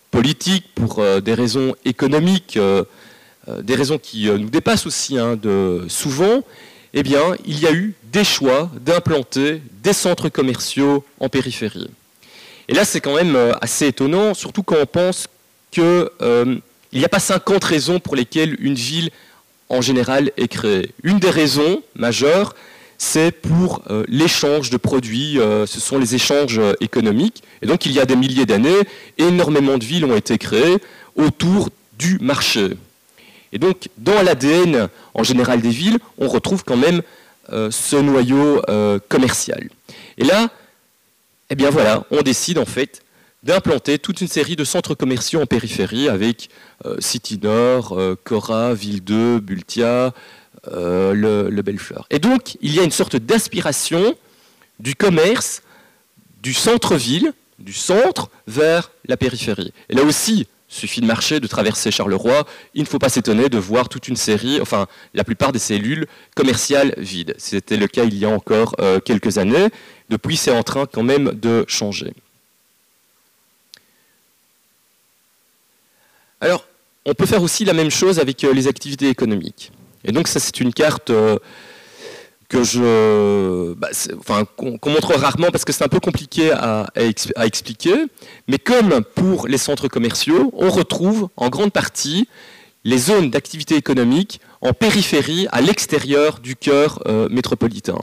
politiques, 0.09 0.65
pour 0.75 1.01
des 1.21 1.33
raisons 1.33 1.75
économiques, 1.85 2.59
des 3.47 3.75
raisons 3.75 3.99
qui 3.99 4.25
nous 4.25 4.49
dépassent 4.49 4.85
aussi 4.85 5.17
hein, 5.17 5.37
de, 5.37 5.85
souvent, 5.87 6.43
eh 6.93 7.03
bien, 7.03 7.21
il 7.45 7.57
y 7.57 7.67
a 7.67 7.71
eu 7.71 7.93
des 8.11 8.25
choix 8.25 8.69
d'implanter 8.81 9.61
des 9.81 9.93
centres 9.93 10.27
commerciaux 10.27 11.05
en 11.21 11.29
périphérie. 11.29 11.89
Et 12.67 12.73
là, 12.73 12.83
c'est 12.83 12.99
quand 12.99 13.15
même 13.15 13.37
assez 13.61 13.85
étonnant, 13.85 14.33
surtout 14.33 14.63
quand 14.63 14.77
on 14.81 14.87
pense 14.87 15.27
que 15.71 16.11
euh, 16.21 16.57
n'y 16.93 17.05
a 17.05 17.09
pas 17.09 17.19
50 17.19 17.63
raisons 17.63 17.99
pour 17.99 18.15
lesquelles 18.15 18.57
une 18.59 18.75
ville 18.75 19.09
en 19.69 19.81
général 19.81 20.31
est 20.37 20.47
créée. 20.47 20.91
Une 21.03 21.19
des 21.19 21.29
raisons 21.29 21.81
majeures, 21.95 22.55
c'est 22.97 23.31
pour 23.31 23.81
euh, 23.89 24.03
l'échange 24.07 24.69
de 24.69 24.77
produits, 24.77 25.39
euh, 25.39 25.65
ce 25.65 25.79
sont 25.79 25.97
les 25.97 26.13
échanges 26.13 26.61
économiques. 26.81 27.41
Et 27.61 27.65
donc 27.65 27.85
il 27.85 27.93
y 27.93 27.99
a 27.99 28.05
des 28.05 28.15
milliers 28.15 28.45
d'années, 28.45 28.79
énormément 29.17 29.77
de 29.77 29.85
villes 29.85 30.05
ont 30.05 30.15
été 30.15 30.37
créées 30.37 30.77
autour 31.15 31.69
du 31.97 32.19
marché. 32.19 32.77
Et 33.53 33.59
donc 33.59 33.87
dans 33.97 34.21
l'ADN 34.21 34.89
en 35.13 35.23
général 35.23 35.61
des 35.61 35.69
villes, 35.69 35.99
on 36.17 36.27
retrouve 36.27 36.63
quand 36.63 36.77
même 36.77 37.01
ce 37.49 37.97
noyau 37.97 38.61
commercial. 39.09 39.69
Et 40.17 40.23
là, 40.23 40.49
eh 41.49 41.55
bien 41.55 41.69
voilà, 41.69 42.05
on 42.11 42.21
décide 42.21 42.57
en 42.57 42.65
fait 42.65 43.00
d'implanter 43.43 43.99
toute 43.99 44.21
une 44.21 44.27
série 44.27 44.55
de 44.55 44.63
centres 44.63 44.95
commerciaux 44.95 45.41
en 45.41 45.45
périphérie 45.45 46.09
avec 46.09 46.49
City 46.99 47.39
Nord, 47.41 47.99
Cora, 48.23 48.73
Ville 48.73 49.03
2, 49.03 49.39
Bultia, 49.39 50.13
euh, 50.67 51.15
le, 51.15 51.49
le 51.49 51.61
Bellefleur. 51.63 52.05
Et 52.11 52.19
donc, 52.19 52.55
il 52.61 52.75
y 52.75 52.79
a 52.79 52.83
une 52.83 52.91
sorte 52.91 53.15
d'aspiration 53.15 54.13
du 54.79 54.93
commerce 54.93 55.63
du 56.43 56.53
centre-ville, 56.53 57.33
du 57.57 57.73
centre, 57.73 58.29
vers 58.45 58.91
la 59.07 59.17
périphérie. 59.17 59.73
Et 59.89 59.95
là 59.95 60.03
aussi, 60.03 60.45
suffit 60.67 61.01
de 61.01 61.07
marcher, 61.07 61.39
de 61.39 61.47
traverser 61.47 61.89
Charleroi, 61.89 62.45
il 62.75 62.81
ne 62.81 62.87
faut 62.87 62.99
pas 62.99 63.09
s'étonner 63.09 63.49
de 63.49 63.57
voir 63.57 63.89
toute 63.89 64.07
une 64.07 64.15
série, 64.15 64.61
enfin 64.61 64.85
la 65.15 65.23
plupart 65.23 65.51
des 65.51 65.57
cellules 65.57 66.05
commerciales 66.35 66.93
vides. 66.97 67.33
C'était 67.39 67.77
le 67.77 67.87
cas 67.87 68.03
il 68.03 68.15
y 68.15 68.25
a 68.25 68.29
encore 68.29 68.75
euh, 68.79 68.99
quelques 68.99 69.39
années. 69.39 69.69
Depuis, 70.09 70.37
c'est 70.37 70.51
en 70.51 70.61
train 70.61 70.85
quand 70.85 71.03
même 71.03 71.31
de 71.33 71.65
changer. 71.67 72.13
Alors, 76.41 76.65
on 77.05 77.13
peut 77.13 77.27
faire 77.27 77.43
aussi 77.43 77.65
la 77.65 77.73
même 77.73 77.91
chose 77.91 78.19
avec 78.19 78.43
euh, 78.43 78.53
les 78.53 78.67
activités 78.67 79.09
économiques. 79.09 79.71
Et 80.03 80.11
donc 80.11 80.27
ça 80.27 80.39
c'est 80.39 80.59
une 80.59 80.73
carte 80.73 81.11
euh, 81.11 81.37
que 82.49 82.63
je, 82.63 83.73
bah, 83.73 83.89
enfin, 84.17 84.45
qu'on 84.57 84.89
montre 84.89 85.13
rarement 85.15 85.51
parce 85.51 85.63
que 85.63 85.71
c'est 85.71 85.83
un 85.83 85.87
peu 85.87 85.99
compliqué 85.99 86.51
à, 86.51 86.87
expliquer. 86.95 87.95
Mais 88.47 88.57
comme 88.57 89.03
pour 89.15 89.47
les 89.47 89.57
centres 89.57 89.87
commerciaux, 89.87 90.51
on 90.57 90.69
retrouve 90.69 91.29
en 91.37 91.49
grande 91.49 91.71
partie 91.71 92.27
les 92.83 92.97
zones 92.97 93.29
d'activité 93.29 93.75
économique 93.75 94.41
en 94.61 94.73
périphérie, 94.73 95.47
à 95.51 95.61
l'extérieur 95.61 96.39
du 96.39 96.55
cœur 96.55 97.01
euh, 97.05 97.29
métropolitain. 97.29 97.99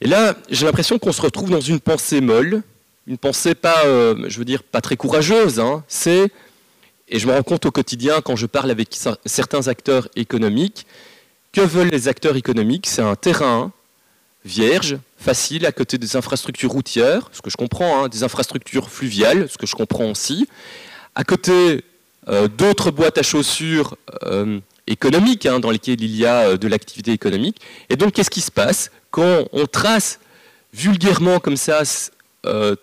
Et 0.00 0.08
là, 0.08 0.34
j'ai 0.50 0.66
l'impression 0.66 0.98
qu'on 0.98 1.12
se 1.12 1.22
retrouve 1.22 1.50
dans 1.50 1.60
une 1.60 1.80
pensée 1.80 2.20
molle, 2.20 2.62
une 3.06 3.18
pensée 3.18 3.54
pas, 3.54 3.84
je 3.84 4.38
veux 4.38 4.44
dire, 4.44 4.62
pas 4.62 4.80
très 4.80 4.96
courageuse. 4.96 5.60
Hein. 5.60 5.84
Et 7.08 7.18
je 7.18 7.26
me 7.26 7.32
rends 7.32 7.42
compte 7.42 7.66
au 7.66 7.70
quotidien 7.70 8.20
quand 8.20 8.36
je 8.36 8.46
parle 8.46 8.70
avec 8.70 8.96
certains 9.24 9.68
acteurs 9.68 10.08
économiques, 10.16 10.86
que 11.52 11.60
veulent 11.60 11.90
les 11.90 12.08
acteurs 12.08 12.36
économiques? 12.36 12.86
C'est 12.86 13.02
un 13.02 13.14
terrain 13.14 13.72
vierge, 14.44 14.98
facile, 15.18 15.64
à 15.66 15.72
côté 15.72 15.96
des 15.96 16.16
infrastructures 16.16 16.70
routières, 16.70 17.30
ce 17.32 17.40
que 17.40 17.50
je 17.50 17.56
comprends, 17.56 18.04
hein, 18.04 18.08
des 18.08 18.24
infrastructures 18.24 18.90
fluviales, 18.90 19.48
ce 19.48 19.56
que 19.56 19.66
je 19.66 19.74
comprends 19.74 20.10
aussi, 20.10 20.48
à 21.14 21.24
côté 21.24 21.84
euh, 22.28 22.48
d'autres 22.48 22.90
boîtes 22.90 23.18
à 23.18 23.22
chaussures 23.22 23.96
euh, 24.24 24.60
économiques, 24.86 25.46
hein, 25.46 25.60
dans 25.60 25.70
lesquelles 25.70 26.02
il 26.02 26.14
y 26.14 26.26
a 26.26 26.48
euh, 26.48 26.56
de 26.56 26.68
l'activité 26.68 27.12
économique. 27.12 27.60
Et 27.88 27.96
donc, 27.96 28.12
qu'est-ce 28.12 28.30
qui 28.30 28.42
se 28.42 28.50
passe? 28.50 28.90
Quand 29.10 29.46
on 29.52 29.66
trace 29.66 30.20
vulgairement 30.72 31.38
comme 31.38 31.56
ça 31.56 31.82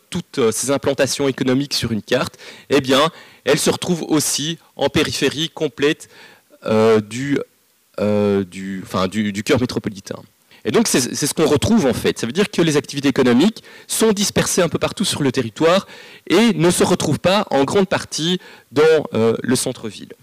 toutes 0.09 0.51
ces 0.51 0.71
implantations 0.71 1.27
économiques 1.27 1.73
sur 1.73 1.91
une 1.91 2.01
carte 2.01 2.37
Eh 2.69 2.81
bien, 2.81 3.11
elle 3.45 3.59
se 3.59 3.69
retrouve 3.69 4.03
aussi 4.03 4.57
en 4.75 4.89
périphérie 4.89 5.49
complète 5.49 6.09
euh, 6.65 7.01
du, 7.01 7.39
euh, 7.99 8.43
cœur 9.43 9.59
métropolitain. 9.59 10.21
Et 10.63 10.69
donc 10.69 10.87
c'est 10.87 11.15
ce 11.15 11.33
qu'on 11.33 11.47
retrouve 11.47 11.87
en 11.87 11.93
fait. 11.93 12.19
Ça 12.19 12.27
veut 12.27 12.31
dire 12.31 12.51
que 12.51 12.61
les 12.61 12.77
activités 12.77 13.07
économiques 13.07 13.63
sont 13.87 14.11
dispersées 14.11 14.61
un 14.61 14.69
peu 14.69 14.77
partout 14.77 15.05
sur 15.05 15.23
le 15.23 15.31
territoire 15.31 15.87
et 16.27 16.53
ne 16.53 16.69
se 16.69 16.83
retrouvent 16.83 17.19
pas 17.19 17.47
en 17.49 17.63
grande 17.63 17.87
partie 17.87 18.39
dans 18.71 19.07
euh, 19.15 19.35
le 19.41 19.55
centre-ville. 19.55 20.13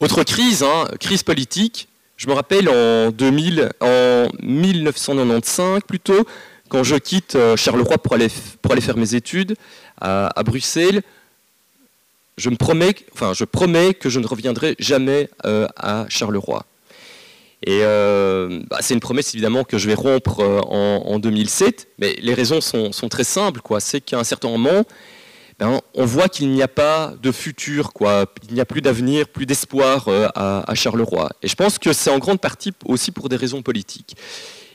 Autre 0.00 0.24
crise, 0.24 0.64
hein, 0.64 0.88
crise 0.98 1.22
politique. 1.22 1.86
Je 2.20 2.28
me 2.28 2.34
rappelle 2.34 2.68
en, 2.68 3.10
2000, 3.12 3.70
en 3.80 4.28
1995 4.42 5.80
plutôt, 5.88 6.26
quand 6.68 6.82
je 6.84 6.96
quitte 6.96 7.38
Charleroi 7.56 7.96
pour 7.96 8.12
aller, 8.12 8.28
faire 8.28 8.98
mes 8.98 9.14
études, 9.14 9.56
à, 10.02 10.42
Bruxelles, 10.44 11.00
je 12.36 12.50
me 12.50 12.56
promets, 12.56 12.94
enfin, 13.14 13.32
je 13.32 13.46
promets 13.46 13.94
que 13.94 14.10
je 14.10 14.20
ne 14.20 14.26
reviendrai 14.26 14.76
jamais 14.78 15.30
euh, 15.46 15.66
à 15.76 16.04
Charleroi. 16.10 16.66
Et 17.64 17.80
euh, 17.84 18.60
bah, 18.68 18.80
c'est 18.82 18.92
une 18.92 19.00
promesse 19.00 19.34
évidemment 19.34 19.64
que 19.64 19.78
je 19.78 19.86
vais 19.86 19.94
rompre 19.94 20.40
euh, 20.40 20.60
en, 20.60 21.18
2007, 21.20 21.88
mais 21.98 22.16
les 22.20 22.34
raisons 22.34 22.60
sont, 22.60 22.90
très 23.08 23.24
simples. 23.24 23.62
C'est 23.78 24.02
qu'à 24.02 24.18
un 24.18 24.24
certain 24.24 24.50
moment, 24.50 24.84
ben, 25.60 25.80
on 25.94 26.04
voit 26.06 26.28
qu'il 26.28 26.50
n'y 26.50 26.62
a 26.62 26.68
pas 26.68 27.12
de 27.22 27.30
futur, 27.30 27.92
quoi. 27.92 28.24
il 28.48 28.54
n'y 28.54 28.60
a 28.60 28.64
plus 28.64 28.80
d'avenir, 28.80 29.28
plus 29.28 29.46
d'espoir 29.46 30.08
à, 30.34 30.68
à, 30.70 30.74
Charleroi. 30.74 31.28
Et 31.42 31.48
je 31.48 31.54
pense 31.54 31.78
que 31.78 31.92
c'est 31.92 32.10
en 32.10 32.18
grande 32.18 32.40
partie 32.40 32.72
aussi 32.86 33.12
pour 33.12 33.28
des 33.28 33.36
raisons 33.36 33.60
politiques. 33.60 34.16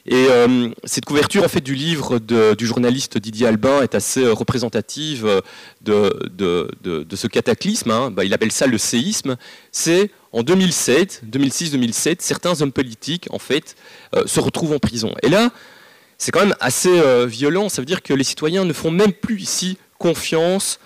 Et 0.08 0.28
euh, 0.30 0.70
cette 0.84 1.06
couverture 1.06 1.44
en 1.44 1.48
fait 1.48 1.62
du 1.62 1.74
livre 1.74 2.20
du 2.20 2.68
journaliste 2.68 3.18
Didier 3.18 3.48
Albin 3.48 3.82
est 3.82 3.96
assez 3.96 4.24
euh, 4.24 4.34
représentative 4.34 5.26
euh, 5.26 5.42
de, 5.82 7.16
ce 7.16 7.26
cataclysme. 7.26 7.90
Hein. 7.90 8.12
Bah, 8.12 8.24
il 8.24 8.32
appelle 8.34 8.52
ça 8.52 8.68
le 8.68 8.78
séisme. 8.78 9.36
C'est 9.72 10.12
en 10.32 10.44
2007, 10.44 11.24
2006-2007, 11.28 12.18
certains 12.20 12.62
hommes 12.62 12.72
politiques 12.72 13.28
en 13.32 13.40
fait 13.40 13.76
se 14.26 14.40
retrouvent 14.40 14.74
en 14.74 14.80
prison. 14.80 15.16
Et 15.24 15.30
là, 15.30 15.50
c'est 16.18 16.32
quand 16.32 16.42
même 16.42 16.56
assez 16.60 16.92
violent. 17.26 17.70
Ça 17.70 17.82
veut 17.82 17.86
dire 17.86 18.04
que 18.04 18.14
les 18.14 18.26
citoyens 18.26 18.66
ne 18.66 18.74
font 18.74 18.92
même 18.92 19.14
plus 19.14 19.42
ici 19.42 19.78
confiance 19.98 20.80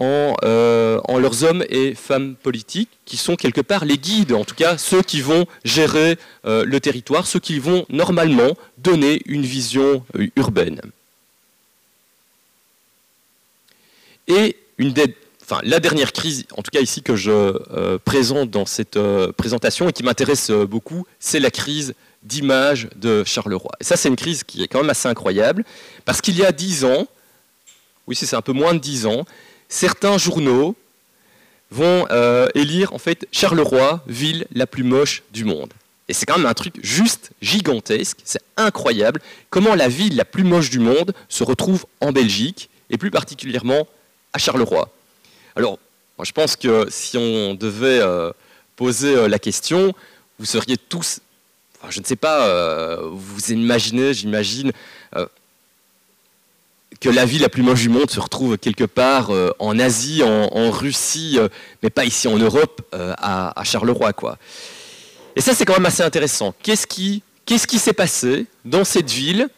euh, 0.00 1.00
en, 1.04 1.18
leurs 1.18 1.44
hommes 1.44 1.64
et 1.68 1.94
femmes 1.94 2.34
politiques, 2.34 2.88
qui 3.04 3.16
sont 3.16 3.36
quelque 3.36 3.60
part 3.60 3.84
les 3.84 3.96
guides, 3.96 4.32
en 4.32 4.44
tout 4.44 4.56
cas 4.56 4.76
ceux 4.76 5.02
qui 5.02 5.20
vont 5.20 5.46
gérer 5.64 6.18
euh, 6.46 6.64
le 6.64 6.80
territoire, 6.80 7.28
ceux 7.28 7.38
qui 7.38 7.60
vont 7.60 7.86
normalement 7.88 8.56
donner 8.78 9.22
une 9.26 9.42
vision 9.42 10.04
euh, 10.18 10.26
urbaine. 10.34 10.80
Et 14.26 14.56
la 15.62 15.78
dernière 15.78 16.12
crise, 16.12 16.44
en 16.56 16.62
tout 16.62 16.70
cas 16.72 16.80
ici 16.80 17.02
que 17.02 17.14
je 17.14 17.98
présente 17.98 18.50
dans 18.50 18.64
cette 18.66 18.98
présentation 19.36 19.88
et 19.88 19.92
qui 19.92 20.02
m'intéresse 20.02 20.50
beaucoup, 20.50 21.06
c'est 21.20 21.38
la 21.38 21.50
crise 21.50 21.94
d'image 22.22 22.88
de 22.96 23.22
Charleroi. 23.24 23.72
Et 23.80 23.84
ça, 23.84 23.98
c'est 23.98 24.08
une 24.08 24.16
crise 24.16 24.42
qui 24.42 24.62
est 24.62 24.68
quand 24.68 24.80
même 24.80 24.88
assez 24.88 25.08
incroyable, 25.08 25.64
parce 26.06 26.22
qu'il 26.22 26.38
y 26.38 26.44
a 26.44 26.52
dix 26.52 26.86
ans, 26.86 27.06
oui, 28.06 28.14
c'est 28.14 28.34
un 28.36 28.42
peu 28.42 28.52
moins 28.52 28.74
de 28.74 28.78
dix 28.78 29.06
ans, 29.06 29.24
certains 29.68 30.18
journaux 30.18 30.76
vont 31.70 32.06
euh, 32.10 32.48
élire 32.54 32.92
en 32.92 32.98
fait 32.98 33.26
Charleroi, 33.32 34.02
ville 34.06 34.46
la 34.54 34.66
plus 34.66 34.84
moche 34.84 35.22
du 35.32 35.44
monde. 35.44 35.72
Et 36.08 36.12
c'est 36.12 36.26
quand 36.26 36.36
même 36.36 36.46
un 36.46 36.54
truc 36.54 36.74
juste 36.82 37.30
gigantesque, 37.40 38.18
c'est 38.24 38.42
incroyable 38.56 39.20
comment 39.50 39.74
la 39.74 39.88
ville 39.88 40.16
la 40.16 40.24
plus 40.24 40.44
moche 40.44 40.70
du 40.70 40.78
monde 40.78 41.14
se 41.28 41.42
retrouve 41.42 41.86
en 42.00 42.12
Belgique, 42.12 42.68
et 42.90 42.98
plus 42.98 43.10
particulièrement 43.10 43.88
à 44.34 44.38
Charleroi. 44.38 44.90
Alors, 45.56 45.78
moi 46.18 46.24
je 46.24 46.32
pense 46.32 46.56
que 46.56 46.86
si 46.90 47.16
on 47.16 47.54
devait 47.54 48.00
euh, 48.00 48.30
poser 48.76 49.16
euh, 49.16 49.28
la 49.28 49.38
question, 49.38 49.94
vous 50.38 50.44
seriez 50.44 50.76
tous, 50.76 51.20
je 51.88 52.00
ne 52.00 52.04
sais 52.04 52.16
pas, 52.16 52.98
vous 53.10 53.52
imaginez, 53.52 54.14
j'imagine, 54.14 54.72
que 57.00 57.08
la 57.08 57.24
ville 57.24 57.42
la 57.42 57.48
plus 57.48 57.62
moche 57.62 57.82
du 57.82 57.88
monde 57.88 58.10
se 58.10 58.20
retrouve 58.20 58.58
quelque 58.58 58.84
part 58.84 59.30
euh, 59.30 59.50
en 59.58 59.78
Asie, 59.78 60.22
en, 60.22 60.70
Russie, 60.70 61.36
euh, 61.38 61.48
mais 61.82 61.90
pas 61.90 62.04
ici 62.04 62.28
en 62.28 62.38
Europe, 62.38 62.82
euh, 62.94 63.12
à, 63.18 63.62
Charleroi. 63.64 64.12
Quoi. 64.12 64.38
Et 65.36 65.40
ça, 65.40 65.54
c'est 65.54 65.64
quand 65.64 65.74
même 65.74 65.86
assez 65.86 66.02
intéressant. 66.02 66.54
Qu'est-ce 66.62 66.86
qui 66.86 67.22
s'est 67.78 67.92
passé 67.92 68.46
dans 68.64 68.84
cette 68.84 69.10
ville 69.10 69.48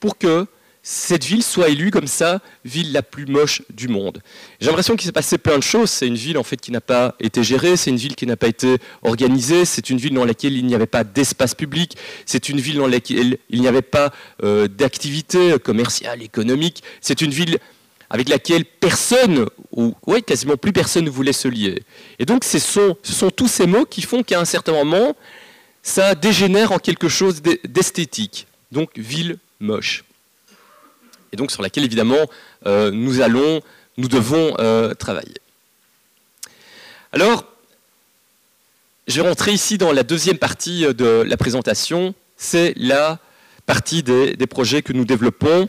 pour 0.00 0.18
que 0.18 0.46
cette 0.86 1.24
ville 1.24 1.42
soit 1.42 1.70
élue 1.70 1.90
comme 1.90 2.06
ça, 2.06 2.40
ville 2.66 2.92
la 2.92 3.02
plus 3.02 3.24
moche 3.24 3.62
du 3.70 3.88
monde. 3.88 4.20
J'ai 4.60 4.66
l'impression 4.66 4.96
qu'il 4.96 5.06
s'est 5.06 5.12
passé 5.12 5.38
plein 5.38 5.56
de 5.56 5.62
choses. 5.62 5.88
C'est 5.88 6.06
une 6.06 6.14
ville 6.14 6.36
en 6.36 6.42
fait 6.42 6.58
qui 6.58 6.70
n'a 6.70 6.82
pas 6.82 7.16
été 7.20 7.42
gérée, 7.42 7.78
c'est 7.78 7.88
une 7.88 7.96
ville 7.96 8.14
qui 8.14 8.26
n'a 8.26 8.36
pas 8.36 8.48
été 8.48 8.76
organisée, 9.02 9.64
c'est 9.64 9.88
une 9.88 9.96
ville 9.96 10.12
dans 10.12 10.26
laquelle 10.26 10.52
il 10.52 10.66
n'y 10.66 10.74
avait 10.74 10.84
pas 10.84 11.02
d'espace 11.02 11.54
public, 11.54 11.96
c'est 12.26 12.50
une 12.50 12.60
ville 12.60 12.76
dans 12.76 12.86
laquelle 12.86 13.38
il 13.48 13.62
n'y 13.62 13.66
avait 13.66 13.80
pas 13.80 14.12
euh, 14.42 14.68
d'activité 14.68 15.58
commerciale, 15.58 16.22
économique, 16.22 16.82
c'est 17.00 17.22
une 17.22 17.30
ville 17.30 17.58
avec 18.10 18.28
laquelle 18.28 18.66
personne, 18.66 19.46
ou 19.72 19.94
ouais, 20.06 20.20
quasiment 20.20 20.58
plus 20.58 20.74
personne 20.74 21.06
ne 21.06 21.10
voulait 21.10 21.32
se 21.32 21.48
lier. 21.48 21.82
Et 22.18 22.26
donc 22.26 22.44
ce 22.44 22.58
sont, 22.58 22.98
ce 23.02 23.14
sont 23.14 23.30
tous 23.30 23.48
ces 23.48 23.66
mots 23.66 23.86
qui 23.86 24.02
font 24.02 24.22
qu'à 24.22 24.38
un 24.38 24.44
certain 24.44 24.72
moment, 24.72 25.16
ça 25.82 26.14
dégénère 26.14 26.72
en 26.72 26.78
quelque 26.78 27.08
chose 27.08 27.40
d'esthétique. 27.40 28.46
Donc 28.70 28.90
ville 28.96 29.38
moche 29.60 30.04
et 31.34 31.36
donc 31.36 31.50
sur 31.50 31.62
laquelle 31.62 31.84
évidemment 31.84 32.30
euh, 32.66 32.92
nous 32.92 33.20
allons, 33.20 33.60
nous 33.96 34.08
devons 34.08 34.54
euh, 34.60 34.94
travailler. 34.94 35.34
Alors, 37.12 37.44
je 39.08 39.20
vais 39.20 39.28
rentrer 39.28 39.52
ici 39.52 39.76
dans 39.76 39.90
la 39.92 40.04
deuxième 40.04 40.38
partie 40.38 40.82
de 40.94 41.24
la 41.26 41.36
présentation. 41.36 42.14
C'est 42.36 42.72
la 42.76 43.18
partie 43.66 44.02
des, 44.02 44.46
projets 44.46 44.82
que 44.82 44.92
nous 44.92 45.04
développons 45.04 45.68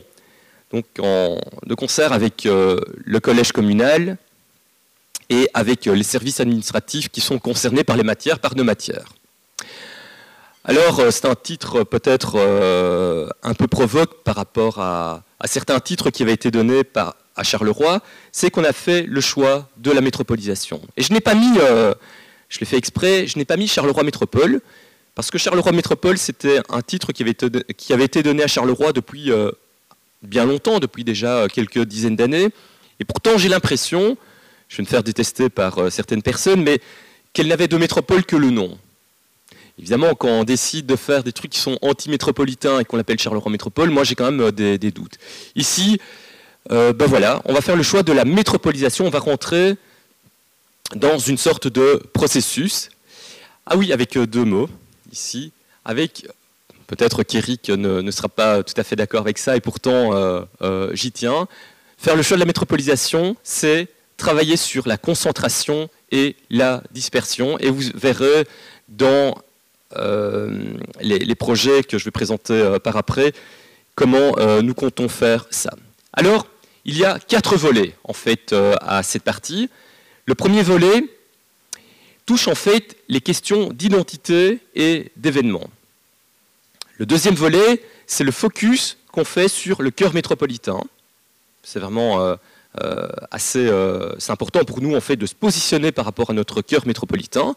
donc 0.72 0.86
de 0.96 1.74
concert 1.74 2.12
avec 2.12 2.46
euh, 2.46 2.80
le 3.04 3.20
collège 3.20 3.52
communal 3.52 4.18
et 5.28 5.48
avec 5.54 5.86
euh, 5.86 5.94
les 5.94 6.04
services 6.04 6.40
administratifs 6.40 7.08
qui 7.08 7.20
sont 7.20 7.38
concernés 7.38 7.84
par 7.84 7.96
les 7.96 8.04
matières, 8.04 8.38
par 8.38 8.54
nos 8.56 8.64
matières. 8.64 9.08
Alors, 10.66 11.00
euh, 11.00 11.10
c'est 11.10 11.24
un 11.24 11.34
titre 11.34 11.84
peut-être 11.84 12.36
un 13.42 13.54
peu 13.54 13.66
provoque 13.66 14.22
par 14.22 14.36
rapport 14.36 14.78
à, 14.78 15.22
certains 15.46 15.80
titres 15.80 16.10
qui 16.10 16.22
avaient 16.22 16.34
été 16.34 16.50
donnés 16.50 16.82
à 16.94 17.42
Charleroi, 17.42 18.00
c'est 18.32 18.50
qu'on 18.50 18.64
a 18.64 18.72
fait 18.72 19.02
le 19.02 19.20
choix 19.20 19.68
de 19.78 19.90
la 19.90 20.00
métropolisation. 20.00 20.82
Et 20.96 21.02
je 21.02 21.12
n'ai 21.12 21.20
pas 21.20 21.34
mis, 21.34 21.56
je 22.48 22.58
l'ai 22.60 22.66
fait 22.66 22.76
exprès, 22.76 23.26
je 23.26 23.38
n'ai 23.38 23.44
pas 23.44 23.56
mis 23.56 23.68
Charleroi 23.68 24.02
Métropole, 24.02 24.60
parce 25.16 25.30
que 25.30 25.38
Charleroi 25.38 25.72
Métropole, 25.72 26.18
c'était 26.18 26.60
un 26.68 26.82
titre 26.82 27.10
qui 27.12 27.22
avait, 27.22 28.04
été, 28.04 28.22
donné 28.22 28.42
à 28.42 28.46
Charleroi 28.46 28.92
depuis 28.92 29.32
euh, 29.32 29.50
bien 30.22 30.44
longtemps, 30.44 30.78
depuis 30.78 31.04
déjà 31.04 31.38
euh, 31.38 31.48
quelques 31.48 31.84
dizaines 31.84 32.16
d'années. 32.16 32.50
Et 33.00 33.04
pourtant, 33.06 33.38
j'ai 33.38 33.48
l'impression, 33.48 34.18
je 34.68 34.76
vais 34.76 34.82
me 34.82 34.86
faire 34.86 35.02
détester 35.02 35.48
par 35.48 35.78
euh, 35.78 35.88
certaines 35.88 36.20
personnes, 36.20 36.62
mais 36.62 36.80
qu'elle 37.32 37.48
n'avait 37.48 37.66
de 37.66 37.78
métropole 37.78 38.26
que 38.26 38.36
le 38.36 38.50
nom. 38.50 38.76
Évidemment, 39.78 40.14
quand 40.14 40.28
on 40.28 40.44
décide 40.44 40.86
de 40.86 40.96
faire 40.96 41.22
des 41.22 41.32
trucs 41.32 41.52
qui 41.52 41.60
sont 41.60 41.78
anti-métropolitains 41.82 42.80
et 42.80 42.84
qu'on 42.84 42.96
l'appelle 42.96 43.18
Charleroi 43.18 43.50
Métropole, 43.50 43.90
moi 43.90 44.04
j'ai 44.04 44.14
quand 44.14 44.30
même 44.30 44.50
des, 44.50 44.78
doutes. 44.90 45.18
Ici, 45.54 46.00
ben 46.70 46.94
voilà, 47.06 47.42
on 47.44 47.52
va 47.52 47.60
faire 47.60 47.76
le 47.76 47.82
choix 47.82 48.02
de 48.02 48.12
la 48.12 48.24
métropolisation, 48.24 49.06
on 49.06 49.10
va 49.10 49.18
rentrer 49.18 49.76
dans 50.94 51.18
une 51.18 51.36
sorte 51.36 51.68
de 51.68 52.02
processus. 52.14 52.88
Ah 53.66 53.76
oui, 53.76 53.92
avec 53.92 54.16
deux 54.16 54.44
mots 54.44 54.70
ici, 55.12 55.52
avec 55.84 56.26
peut-être 56.86 57.22
qu'Eric 57.22 57.68
ne, 57.68 58.10
sera 58.10 58.28
pas 58.28 58.62
tout 58.62 58.74
à 58.76 58.84
fait 58.84 58.96
d'accord 58.96 59.20
avec 59.20 59.38
ça, 59.38 59.56
et 59.56 59.60
pourtant 59.60 60.14
euh, 60.14 60.42
euh, 60.62 60.90
j'y 60.94 61.12
tiens. 61.12 61.48
Faire 61.98 62.16
le 62.16 62.22
choix 62.22 62.36
de 62.36 62.40
la 62.40 62.46
métropolisation, 62.46 63.36
c'est 63.42 63.88
travailler 64.16 64.56
sur 64.56 64.86
la 64.86 64.96
concentration 64.96 65.88
et 66.10 66.36
la 66.50 66.82
dispersion, 66.92 67.58
et 67.58 67.70
vous 67.70 67.82
verrez 67.94 68.46
dans 68.88 69.34
euh, 69.96 70.74
les, 71.00 71.34
projets 71.34 71.82
que 71.82 71.98
je 71.98 72.04
vais 72.04 72.10
présenter 72.10 72.76
par 72.82 72.96
après 72.96 73.32
comment 73.94 74.34
nous 74.62 74.74
comptons 74.74 75.08
faire 75.08 75.46
ça. 75.50 75.70
Alors, 76.12 76.46
il 76.84 76.96
y 76.96 77.04
a 77.04 77.18
quatre 77.18 77.56
volets 77.56 77.94
en 78.04 78.12
fait 78.12 78.54
à 78.80 79.02
cette 79.02 79.22
partie. 79.22 79.70
Le 80.26 80.34
premier 80.34 80.62
volet, 80.62 81.04
touche 82.26 82.48
en 82.48 82.54
fait 82.54 82.96
les 83.08 83.20
questions 83.20 83.72
d'identité 83.72 84.58
et 84.74 85.12
d'événement. 85.16 85.70
Le 86.98 87.06
deuxième 87.06 87.34
volet, 87.34 87.82
c'est 88.06 88.24
le 88.24 88.32
focus 88.32 88.98
qu'on 89.12 89.24
fait 89.24 89.48
sur 89.48 89.82
le 89.82 89.90
cœur 89.90 90.12
métropolitain. 90.12 90.80
C'est 91.62 91.78
vraiment 91.78 92.20
euh, 92.20 92.36
euh, 92.82 93.08
assez 93.30 93.66
euh, 93.66 94.14
important 94.28 94.64
pour 94.64 94.80
nous 94.80 94.94
en 94.96 95.00
fait 95.00 95.16
de 95.16 95.26
se 95.26 95.34
positionner 95.34 95.92
par 95.92 96.04
rapport 96.04 96.30
à 96.30 96.32
notre 96.32 96.62
cœur 96.62 96.86
métropolitain. 96.86 97.54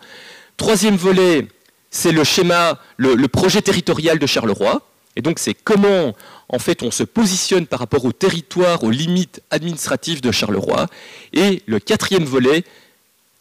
Troisième 0.57 0.95
volet, 0.95 1.47
c'est 1.91 2.11
le 2.11 2.23
schéma, 2.23 2.79
le, 2.97 3.27
projet 3.27 3.61
territorial 3.61 4.19
de 4.19 4.25
Charleroi. 4.25 4.81
Et 5.15 5.21
donc 5.21 5.39
c'est 5.39 5.53
comment 5.53 6.15
en 6.47 6.59
fait 6.59 6.83
on 6.83 6.91
se 6.91 7.03
positionne 7.03 7.65
par 7.65 7.79
rapport 7.79 8.05
au 8.05 8.11
territoire, 8.11 8.83
aux 8.83 8.91
limites 8.91 9.41
administratives 9.49 10.21
de 10.21 10.31
Charleroi. 10.31 10.87
Et 11.33 11.63
le 11.65 11.79
quatrième 11.79 12.23
volet, 12.23 12.63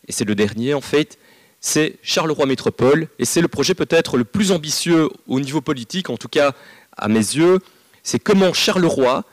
et 0.08 0.12
c'est 0.12 0.24
le 0.24 0.34
dernier 0.34 0.74
en 0.74 0.80
fait, 0.80 1.18
c'est 1.60 1.96
Charleroi 2.02 2.46
Métropole, 2.46 3.08
et 3.18 3.24
c'est 3.24 3.40
le 3.40 3.48
projet 3.48 3.74
peut-être 3.74 4.16
le 4.16 4.24
plus 4.24 4.52
ambitieux 4.52 5.08
au 5.26 5.40
niveau 5.40 5.60
politique, 5.60 6.08
en 6.08 6.16
tout 6.16 6.28
cas 6.28 6.52
à 6.96 7.08
mes 7.08 7.18
yeux, 7.18 7.58
c'est 8.02 8.18
comment 8.18 8.52
Charleroi 8.52 9.24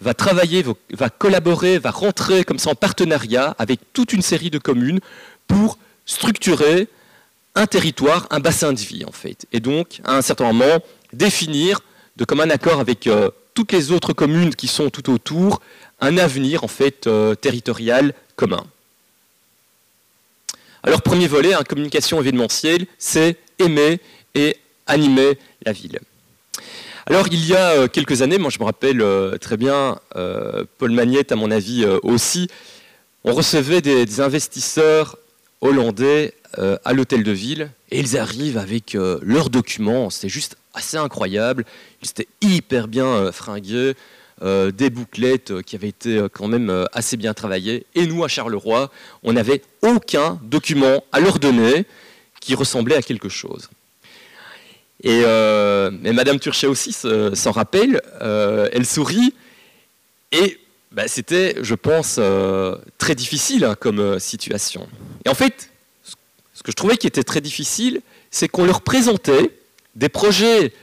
va 0.00 0.14
travailler, 0.14 0.64
va 0.92 1.10
collaborer, 1.10 1.78
va 1.78 1.90
rentrer 1.90 2.44
comme 2.44 2.58
ça 2.58 2.70
en 2.70 2.74
partenariat 2.74 3.56
avec 3.58 3.80
toute 3.92 4.12
une 4.12 4.22
série 4.22 4.50
de 4.50 4.58
communes 4.58 5.00
pour 5.48 5.78
structurer 6.06 6.88
un 7.54 7.66
territoire, 7.66 8.26
un 8.30 8.40
bassin 8.40 8.72
de 8.72 8.78
vie 8.78 9.04
en 9.06 9.12
fait. 9.12 9.46
Et 9.52 9.60
donc, 9.60 10.00
à 10.04 10.16
un 10.16 10.22
certain 10.22 10.52
moment, 10.52 10.82
définir 11.12 11.80
de 12.16 12.24
commun 12.24 12.50
accord 12.50 12.80
avec 12.80 13.06
euh, 13.06 13.30
toutes 13.54 13.72
les 13.72 13.92
autres 13.92 14.12
communes 14.12 14.54
qui 14.54 14.66
sont 14.68 14.90
tout 14.90 15.10
autour, 15.10 15.60
un 16.00 16.18
avenir 16.18 16.64
en 16.64 16.68
fait 16.68 17.06
euh, 17.06 17.34
territorial 17.34 18.12
commun. 18.36 18.64
Alors, 20.82 21.02
premier 21.02 21.26
volet, 21.26 21.54
hein, 21.54 21.62
communication 21.68 22.20
événementielle, 22.20 22.86
c'est 22.98 23.36
aimer 23.58 24.00
et 24.34 24.56
animer 24.86 25.38
la 25.64 25.72
ville. 25.72 25.98
Alors, 27.06 27.26
il 27.30 27.44
y 27.44 27.54
a 27.54 27.70
euh, 27.70 27.88
quelques 27.88 28.22
années, 28.22 28.38
moi 28.38 28.50
je 28.50 28.58
me 28.58 28.64
rappelle 28.64 29.04
très 29.40 29.56
bien, 29.56 29.98
Paul 30.78 30.90
Magnette, 30.90 31.32
à 31.32 31.36
mon 31.36 31.50
avis 31.50 31.84
aussi, 32.02 32.48
on 33.24 33.34
recevait 33.34 33.80
des, 33.80 34.20
investisseurs 34.20 35.18
hollandais 35.60 36.34
à 36.56 36.92
l'hôtel 36.92 37.22
de 37.22 37.32
ville 37.32 37.70
et 37.90 38.00
ils 38.00 38.16
arrivent 38.16 38.58
avec 38.58 38.94
leurs 38.94 39.50
documents. 39.50 40.10
C'était 40.10 40.28
juste 40.28 40.56
assez 40.74 40.96
incroyable. 40.96 41.64
Ils 42.02 42.10
étaient 42.10 42.28
hyper 42.40 42.88
bien 42.88 43.30
fringués. 43.32 43.94
Euh, 44.40 44.70
des 44.70 44.88
bouclettes 44.88 45.50
euh, 45.50 45.62
qui 45.62 45.74
avaient 45.74 45.88
été 45.88 46.16
euh, 46.16 46.28
quand 46.32 46.46
même 46.46 46.86
assez 46.92 47.16
bien 47.16 47.34
travaillées. 47.34 47.86
Et 47.96 48.06
nous, 48.06 48.22
à 48.22 48.28
Charleroi, 48.28 48.88
on 49.24 49.32
n'avait 49.32 49.62
aucun 49.82 50.38
document 50.44 51.02
à 51.10 51.18
leur 51.18 51.40
donner 51.40 51.84
qui 52.40 52.54
ressemblait 52.54 52.94
à 52.94 53.02
quelque 53.02 53.28
chose. 53.28 53.68
Et, 55.02 55.22
Madame 56.12 56.38
Turchet 56.38 56.66
aussi 56.66 56.92
s'en 56.92 57.50
rappelle, 57.52 58.00
elle 58.20 58.86
sourit, 58.86 59.32
et 60.32 60.58
bah, 60.90 61.06
c'était, 61.06 61.56
je 61.62 61.74
pense, 61.74 62.20
très 62.98 63.14
difficile 63.14 63.64
hein, 63.64 63.76
comme 63.78 64.18
situation. 64.18 64.88
Et 65.24 65.28
en 65.28 65.34
fait, 65.34 65.70
que 66.68 66.72
je 66.72 66.76
trouvais 66.76 66.98
qui 66.98 67.06
était 67.06 67.24
très 67.24 67.40
difficile, 67.40 68.02
c'est 68.30 68.46
qu'on 68.46 68.66
leur 68.66 68.82
présentait 68.82 69.52
des 69.94 70.10
projets, 70.10 70.74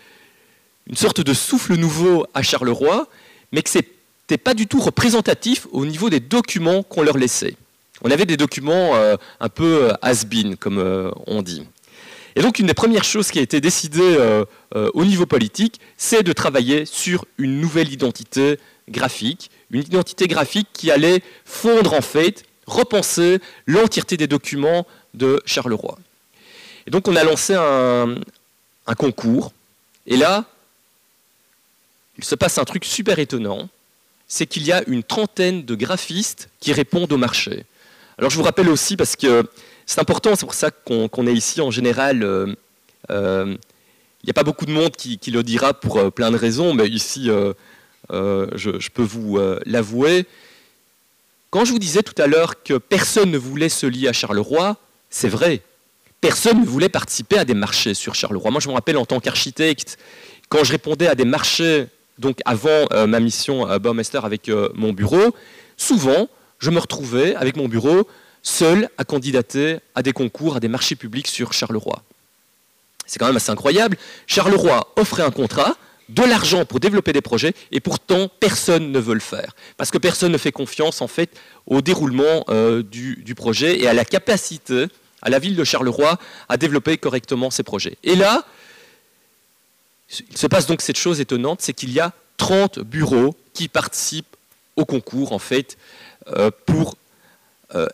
une 0.88 0.96
sorte 0.96 1.22
de 1.22 1.32
souffle 1.32 1.76
nouveau 1.76 2.26
à 2.34 2.42
Charleroi, 2.42 3.08
mais 3.52 3.62
que 3.62 3.70
ce 3.70 3.78
n'était 3.78 4.40
pas 4.40 4.56
du 4.56 4.66
tout 4.66 4.80
représentatif 4.80 5.68
au 5.72 5.86
niveau 5.86 6.10
des 6.10 6.20
documents 6.20 6.82
qu'on 6.82 7.04
leur 7.04 7.20
laissait. 7.20 7.56
On 8.02 8.10
avait 8.10 8.26
des 8.26 8.36
documents 8.36 8.96
euh, 8.96 9.16
un 9.40 9.48
peu 9.48 9.84
euh, 9.84 9.94
has-been, 10.02 10.58
comme 10.58 10.80
euh, 10.80 11.12
on 11.28 11.44
dit. 11.44 11.68
Et 12.36 12.42
donc, 12.42 12.58
une 12.58 12.66
des 12.66 12.74
premières 12.74 13.04
choses 13.04 13.30
qui 13.30 13.38
a 13.38 13.44
été 13.44 13.62
décidée 13.62 14.18
au 14.74 15.06
niveau 15.06 15.26
politique, 15.26 15.80
c'est 15.96 16.22
de 16.22 16.34
travailler 16.34 16.84
sur 16.86 17.26
une 17.38 17.62
nouvelle 17.62 17.94
identité 17.94 18.58
graphique, 18.90 19.52
une 19.72 19.80
identité 19.80 20.28
graphique 20.28 20.68
qui 20.74 20.92
allait 20.92 21.22
fondre 21.46 21.94
en 21.94 22.02
fait, 22.02 22.44
repenser 22.68 23.40
l'entièreté 23.68 24.18
des 24.18 24.28
documents 24.28 24.86
de 25.16 25.42
Charleroi. 25.46 25.98
Et 26.88 26.92
donc, 26.92 27.08
on 27.08 27.16
a 27.16 27.24
lancé 27.24 27.54
un, 27.56 28.16
concours. 28.98 29.52
Et 30.06 30.18
là, 30.18 30.46
il 32.18 32.24
se 32.24 32.36
passe 32.36 32.58
un 32.58 32.64
truc 32.64 32.86
super 32.86 33.20
étonnant, 33.20 33.68
c'est 34.28 34.46
qu'il 34.46 34.64
y 34.64 34.72
a 34.72 34.84
une 34.88 35.04
trentaine 35.04 35.66
de 35.66 35.76
graphistes 35.76 36.50
qui 36.60 36.74
répondent 36.74 37.12
au 37.12 37.18
marché. 37.18 37.66
Alors 38.18 38.30
je 38.30 38.38
vous 38.38 38.44
rappelle 38.44 38.70
aussi, 38.70 38.96
parce 38.96 39.16
que 39.16 39.44
c'est 39.86 40.00
important, 40.00 40.36
c'est 40.36 40.46
pour 40.46 40.54
ça 40.54 40.72
qu'on 40.72 41.28
est 41.28 41.34
ici 41.34 41.62
en 41.62 41.72
général, 41.72 42.24
euh, 42.24 42.56
euh, 43.12 43.56
il 44.24 44.26
n'y 44.28 44.32
a 44.32 44.34
pas 44.34 44.44
beaucoup 44.44 44.66
de 44.66 44.72
monde 44.72 44.96
qui, 44.96 45.20
le 45.30 45.44
dira 45.44 45.74
pour 45.74 45.98
euh, 45.98 46.10
plein 46.10 46.32
de 46.32 46.38
raisons, 46.38 46.74
mais 46.74 46.88
ici, 46.88 47.30
je, 48.10 48.90
peux 48.90 49.04
vous 49.04 49.40
l'avouer. 49.66 50.26
Quand 51.50 51.66
je 51.66 51.72
vous 51.72 51.80
disais 51.80 52.04
tout 52.04 52.20
à 52.22 52.28
l'heure 52.28 52.64
que 52.64 52.78
personne 52.78 53.32
ne 53.32 53.38
voulait 53.38 53.70
se 53.70 53.86
lier 53.86 54.08
à 54.08 54.14
Charleroi, 54.14 54.78
c'est 55.10 55.30
vrai. 55.30 55.62
Personne 56.22 56.62
ne 56.62 56.66
voulait 56.66 56.90
participer 56.90 57.38
à 57.38 57.46
des 57.46 57.54
marchés 57.54 57.94
sur 57.94 58.16
Charleroi. 58.16 58.52
Moi, 58.52 58.60
je 58.60 58.68
me 58.68 58.74
rappelle 58.74 58.98
en 58.98 59.06
tant 59.06 59.20
qu'architecte, 59.20 59.98
quand 60.50 60.64
je 60.64 60.72
répondais 60.72 61.08
à 61.08 61.16
des 61.16 61.26
marchés 61.26 61.88
donc 62.18 62.40
avant 62.46 62.88
euh, 62.92 63.08
ma 63.08 63.20
mission 63.20 63.66
à 63.66 63.78
Baumeister 63.80 64.22
avec 64.24 64.50
euh, 64.50 64.70
mon 64.74 64.94
bureau, 64.94 65.36
souvent, 65.78 66.30
je 66.60 66.70
me 66.70 66.80
retrouvais 66.80 67.36
avec 67.36 67.58
mon 67.58 67.68
bureau 67.68 68.08
seul 68.42 68.90
à 68.98 69.04
candidater 69.04 69.80
à 69.96 70.02
des 70.02 70.14
concours, 70.14 70.56
à 70.56 70.60
des 70.60 70.68
marchés 70.68 70.96
publics 70.96 71.28
sur 71.28 71.52
Charleroi. 71.52 72.02
C'est 73.06 73.20
quand 73.20 73.28
même 73.28 73.36
assez 73.36 73.52
incroyable. 73.52 73.98
Charleroi 74.28 74.94
offrait 74.96 75.24
un 75.24 75.32
contrat, 75.32 75.76
de 76.10 76.24
l'argent 76.24 76.66
pour 76.66 76.80
développer 76.80 77.14
des 77.14 77.22
projets, 77.22 77.54
et 77.72 77.80
pourtant 77.80 78.30
personne 78.40 78.92
ne 78.92 79.00
veut 79.00 79.14
le 79.14 79.20
faire. 79.20 79.56
Parce 79.78 79.92
que 79.92 79.98
personne 79.98 80.32
ne 80.32 80.38
fait 80.38 80.52
confiance 80.52 81.02
en 81.02 81.08
fait 81.08 81.32
au 81.66 81.82
déroulement 81.82 82.46
euh, 82.50 82.84
du, 82.84 83.36
projet 83.36 83.80
et 83.80 83.88
à 83.88 83.94
la 83.94 84.06
capacité 84.06 84.86
à 85.22 85.30
la 85.30 85.40
ville 85.40 85.56
de 85.56 85.64
Charleroi 85.64 86.20
à 86.50 86.58
développer 86.58 86.98
correctement 86.98 87.50
ses 87.50 87.64
projets. 87.64 87.98
Et 88.04 88.16
là, 88.16 88.46
il 90.30 90.38
se 90.38 90.46
passe 90.46 90.68
donc 90.68 90.82
cette 90.82 90.98
chose 90.98 91.20
étonnante, 91.20 91.62
c'est 91.62 91.74
qu'il 91.74 91.92
y 91.92 92.00
a 92.00 92.14
30 92.38 92.80
bureaux 92.80 93.36
qui 93.54 93.68
participent 93.68 94.36
au 94.76 94.86
concours, 94.86 95.32
en 95.32 95.40
fait, 95.40 95.78
euh, 96.36 96.52
pour 96.66 96.96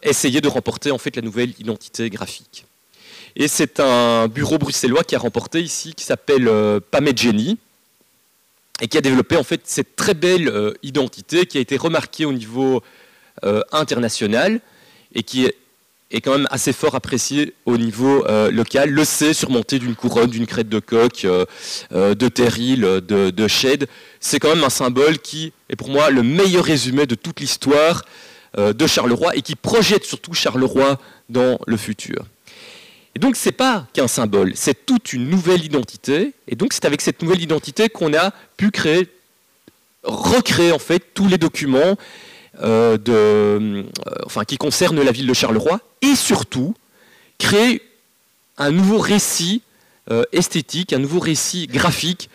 essayer 0.04 0.42
de 0.42 0.48
remporter 0.48 0.92
en 0.92 1.00
fait 1.00 1.16
la 1.16 1.24
nouvelle 1.24 1.54
identité 1.58 2.08
graphique. 2.12 2.66
Et 3.36 3.48
c'est 3.48 3.80
un 3.80 4.28
bureau 4.28 4.60
bruxellois 4.60 5.04
qui 5.04 5.16
a 5.16 5.20
remporté 5.20 5.60
ici, 5.60 5.96
qui 5.96 6.04
s'appelle 6.04 6.52
Pamedgeni, 6.92 7.58
et 8.82 8.88
qui 8.88 8.98
a 8.98 9.02
développé 9.02 9.38
en 9.38 9.44
fait 9.44 9.62
cette 9.64 9.96
très 9.96 10.14
belle 10.14 10.74
identité 10.84 11.46
qui 11.46 11.58
a 11.58 11.62
été 11.62 11.78
remarquée 11.78 12.26
au 12.26 12.34
niveau 12.34 12.82
international 13.72 14.60
et 15.14 15.24
qui 15.24 15.48
est 16.12 16.22
quand 16.22 16.32
même 16.32 16.48
assez 16.52 16.74
fort 16.74 16.96
apprécié 16.96 17.54
au 17.66 17.78
niveau 17.78 18.26
euh, 18.28 18.52
local. 18.52 18.90
Le 18.90 19.06
C 19.06 19.34
surmonté 19.34 19.80
d'une 19.80 19.96
couronne, 19.96 20.30
d'une 20.30 20.46
crête 20.46 20.70
de 20.70 20.80
coq, 20.80 21.26
euh, 21.26 21.46
euh, 21.94 22.14
de 22.16 22.28
terril, 22.28 22.82
de, 22.82 23.30
de 23.30 23.48
c'est 24.20 24.40
quand 24.40 24.54
même 24.54 24.64
un 24.64 24.70
symbole 24.70 25.20
qui 25.20 25.54
est 25.70 25.76
pour 25.76 25.90
moi 25.90 26.10
le 26.10 26.24
meilleur 26.24 26.66
résumé 26.66 27.06
de 27.06 27.16
toute 27.16 27.40
l'histoire 27.40 28.04
de 28.58 28.86
Charleroi 28.88 29.36
et 29.38 29.42
qui 29.42 29.56
projette 29.56 30.04
surtout 30.04 30.34
Charleroi 30.34 31.00
dans 31.30 31.58
le 31.68 31.78
futur. 31.78 32.26
Et 33.16 33.20
donc 33.20 33.36
c'est 33.36 33.52
pas 33.52 33.88
qu'un 33.94 34.08
symbole, 34.08 34.54
c'est 34.56 34.86
toute 34.86 35.14
une 35.14 35.30
nouvelle 35.30 35.64
identité. 35.66 36.34
Et 36.48 36.56
donc 36.56 36.74
c'est 36.74 36.86
avec 36.86 37.02
cette 37.02 37.22
nouvelle 37.22 37.42
identité 37.42 37.90
qu'on 37.90 38.14
a 38.14 38.32
pu 38.58 38.72
créer, 38.72 39.08
recréer 40.04 40.72
en 40.72 40.80
fait 40.80 41.14
tous 41.14 41.28
les 41.28 41.38
documents 41.38 41.98
euh, 42.62 42.98
euh, 43.10 43.84
qui 44.48 44.58
concerne 44.58 45.02
la 45.02 45.12
ville 45.12 45.28
de 45.28 45.34
Charleroi, 45.34 45.80
et 46.02 46.16
surtout 46.16 46.76
créer 47.38 47.82
un 48.58 48.72
nouveau 48.72 49.00
récit 49.00 49.62
euh, 50.10 50.24
esthétique, 50.32 50.94
un 50.94 51.00
nouveau 51.00 51.20
récit 51.20 51.68
graphique 51.68 52.30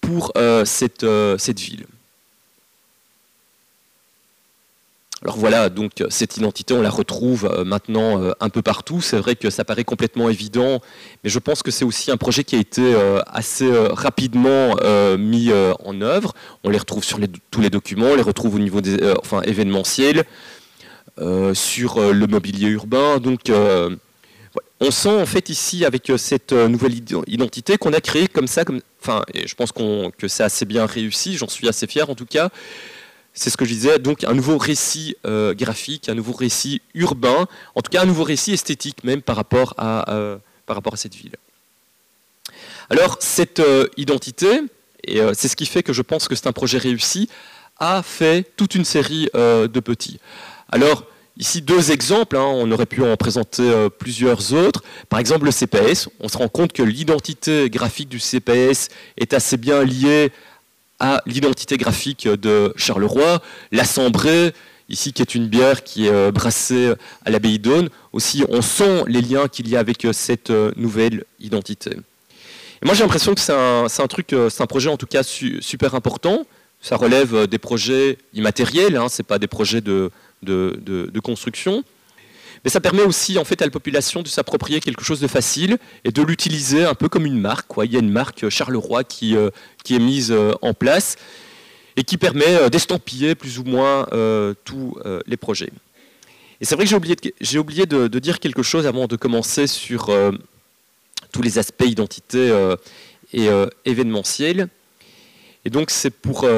pour 0.00 0.32
cette 0.64 1.04
ville. 1.04 1.86
Alors 5.22 5.36
voilà, 5.36 5.68
donc 5.68 6.04
cette 6.10 6.36
identité, 6.36 6.74
on 6.74 6.82
la 6.82 6.90
retrouve 6.90 7.50
euh, 7.52 7.64
maintenant 7.64 8.22
euh, 8.22 8.32
un 8.38 8.50
peu 8.50 8.62
partout. 8.62 9.00
C'est 9.00 9.18
vrai 9.18 9.34
que 9.34 9.50
ça 9.50 9.64
paraît 9.64 9.82
complètement 9.82 10.28
évident, 10.30 10.80
mais 11.24 11.30
je 11.30 11.40
pense 11.40 11.64
que 11.64 11.72
c'est 11.72 11.84
aussi 11.84 12.12
un 12.12 12.16
projet 12.16 12.44
qui 12.44 12.54
a 12.54 12.60
été 12.60 12.94
euh, 12.94 13.20
assez 13.26 13.68
rapidement 13.90 14.76
mis 15.18 15.50
en 15.52 16.00
œuvre. 16.00 16.34
On 16.62 16.70
les 16.70 16.78
retrouve 16.78 17.02
sur 17.02 17.18
tous 17.50 17.60
les 17.60 17.70
documents, 17.70 18.06
on 18.12 18.14
les 18.14 18.22
retrouve 18.22 18.54
au 18.54 18.58
niveau 18.58 18.80
des, 18.80 18.96
enfin, 19.20 19.42
événementiel, 19.42 20.24
sur 21.52 22.00
le 22.00 22.26
mobilier 22.26 22.68
urbain. 22.68 23.18
Donc 23.18 23.50
on 24.80 24.90
sent 24.90 25.20
en 25.20 25.26
fait 25.26 25.48
ici 25.48 25.84
avec 25.84 26.12
cette 26.16 26.52
nouvelle 26.52 26.94
identité 27.26 27.76
qu'on 27.76 27.92
a 27.92 28.00
créée 28.00 28.28
comme 28.28 28.46
ça, 28.46 28.64
comme, 28.64 28.80
enfin, 29.00 29.22
et 29.34 29.48
je 29.48 29.54
pense 29.54 29.72
que 29.72 30.28
c'est 30.28 30.44
assez 30.44 30.64
bien 30.64 30.86
réussi, 30.86 31.36
j'en 31.36 31.48
suis 31.48 31.68
assez 31.68 31.86
fier 31.86 32.08
en 32.08 32.14
tout 32.14 32.26
cas 32.26 32.50
c'est 33.38 33.50
ce 33.50 33.56
que 33.56 33.64
je 33.64 33.72
disais, 33.72 33.98
donc 34.00 34.24
un 34.24 34.34
nouveau 34.34 34.58
récit 34.58 35.16
euh, 35.24 35.54
graphique, 35.54 36.08
un 36.08 36.14
nouveau 36.14 36.32
récit 36.32 36.82
urbain, 36.94 37.46
en 37.74 37.80
tout 37.80 37.90
cas 37.90 38.02
un 38.02 38.06
nouveau 38.06 38.24
récit 38.24 38.52
esthétique 38.52 39.04
même 39.04 39.22
par 39.22 39.36
rapport 39.36 39.74
à, 39.78 40.12
euh, 40.12 40.38
cette 40.96 41.14
ville. 41.14 41.36
Alors 42.90 43.16
cette 43.20 43.60
euh, 43.60 43.86
identité, 43.96 44.60
et 45.04 45.20
c'est 45.34 45.48
ce 45.48 45.56
qui 45.56 45.66
fait 45.66 45.82
que 45.82 45.92
je 45.92 46.02
pense 46.02 46.28
que 46.28 46.34
c'est 46.34 46.48
un 46.48 46.52
projet 46.52 46.78
réussi, 46.78 47.28
a 47.78 48.02
fait 48.02 48.44
toute 48.56 48.74
une 48.74 48.84
série 48.84 49.28
de 49.34 49.80
petits. 49.80 50.18
Alors 50.70 51.04
ici 51.38 51.62
deux 51.62 51.92
exemples, 51.92 52.36
hein, 52.36 52.44
on 52.44 52.70
aurait 52.72 52.86
pu 52.86 53.02
en 53.02 53.16
présenter 53.16 53.88
plusieurs 53.98 54.52
autres. 54.52 54.82
Par 55.08 55.20
exemple 55.20 55.46
le 55.46 55.52
CPS, 55.52 56.10
on 56.20 56.28
se 56.28 56.36
rend 56.36 56.48
compte 56.48 56.72
que 56.72 56.82
l'identité 56.82 57.70
graphique 57.70 58.08
du 58.08 58.18
CPS 58.18 58.88
est 59.16 59.32
assez 59.32 59.56
bien 59.56 59.84
liée 59.84 60.32
à 61.00 61.22
l'identité 61.26 61.76
graphique 61.76 62.26
de 62.26 62.72
Charleroi, 62.76 63.40
l'Assemblée, 63.72 64.52
ici 64.88 65.12
qui 65.12 65.22
est 65.22 65.34
une 65.34 65.46
bière 65.46 65.84
qui 65.84 66.06
est 66.06 66.12
euh, 66.12 66.30
brassée 66.30 66.92
à 67.24 67.30
l'abbaye 67.30 67.58
d'Aune. 67.58 67.88
Aussi, 68.12 68.44
on 68.48 68.62
sent 68.62 69.04
les 69.06 69.20
liens 69.20 69.48
qu'il 69.48 69.68
y 69.68 69.76
a 69.76 69.80
avec 69.80 70.04
euh, 70.04 70.12
cette 70.12 70.50
euh, 70.50 70.72
nouvelle 70.76 71.24
identité. 71.40 71.90
Et 71.90 72.86
moi, 72.86 72.94
j'ai 72.94 73.02
l'impression 73.02 73.34
que 73.34 73.40
c'est 73.40 73.52
un, 73.52 74.06
truc, 74.06 74.28
c'est 74.50 74.62
un 74.62 74.66
projet 74.66 74.88
en 74.88 74.96
tout 74.96 75.06
cas 75.06 75.24
super 75.24 75.96
important. 75.96 76.46
Ça 76.80 76.96
relève 76.96 77.48
des 77.48 77.58
projets 77.58 78.18
immatériels, 78.34 78.96
hein, 78.96 79.08
ce 79.08 79.20
n'est 79.20 79.26
pas 79.26 79.40
des 79.40 79.48
projets 79.48 79.80
de 79.80 80.10
construction. 81.20 81.82
Mais 82.64 82.70
ça 82.70 82.80
permet 82.80 83.02
aussi 83.02 83.38
en 83.38 83.44
fait 83.44 83.62
à 83.62 83.64
la 83.64 83.70
population 83.70 84.22
de 84.22 84.28
s'approprier 84.28 84.80
quelque 84.80 85.04
chose 85.04 85.20
de 85.20 85.28
facile 85.28 85.78
et 86.04 86.10
de 86.10 86.22
l'utiliser 86.22 86.84
un 86.84 86.94
peu 86.94 87.08
comme 87.08 87.26
une 87.26 87.38
marque. 87.38 87.66
Il 87.84 87.92
y 87.92 87.96
a 87.96 88.00
une 88.00 88.10
marque 88.10 88.48
Charleroi 88.48 89.04
qui, 89.04 89.36
euh, 89.36 89.50
qui 89.84 89.94
est 89.94 90.00
mise 90.00 90.32
euh, 90.32 90.52
en 90.62 90.74
place 90.74 91.16
et 91.96 92.04
qui 92.04 92.16
permet 92.16 92.54
euh, 92.54 92.68
d'estampiller 92.68 93.34
plus 93.34 93.58
ou 93.58 93.64
moins 93.64 94.06
tous 94.64 94.96
les 95.26 95.36
projets. 95.36 95.70
Et 96.60 96.64
c'est 96.64 96.74
vrai 96.74 96.84
que 96.84 96.90
j'ai 96.90 96.96
oublié, 96.96 97.14
de, 97.14 97.58
oublié 97.58 97.86
de, 97.86 98.18
dire 98.18 98.40
quelque 98.40 98.62
chose 98.62 98.86
avant 98.86 99.06
de 99.06 99.14
commencer 99.14 99.66
sur 99.66 100.10
tous 101.30 101.42
les 101.42 101.58
aspects 101.58 101.84
identité 101.86 102.52
et 103.32 103.48
événementiels. 103.84 104.68
Et 105.64 105.70
donc 105.70 105.90
c'est 105.90 106.10
pour, 106.10 106.48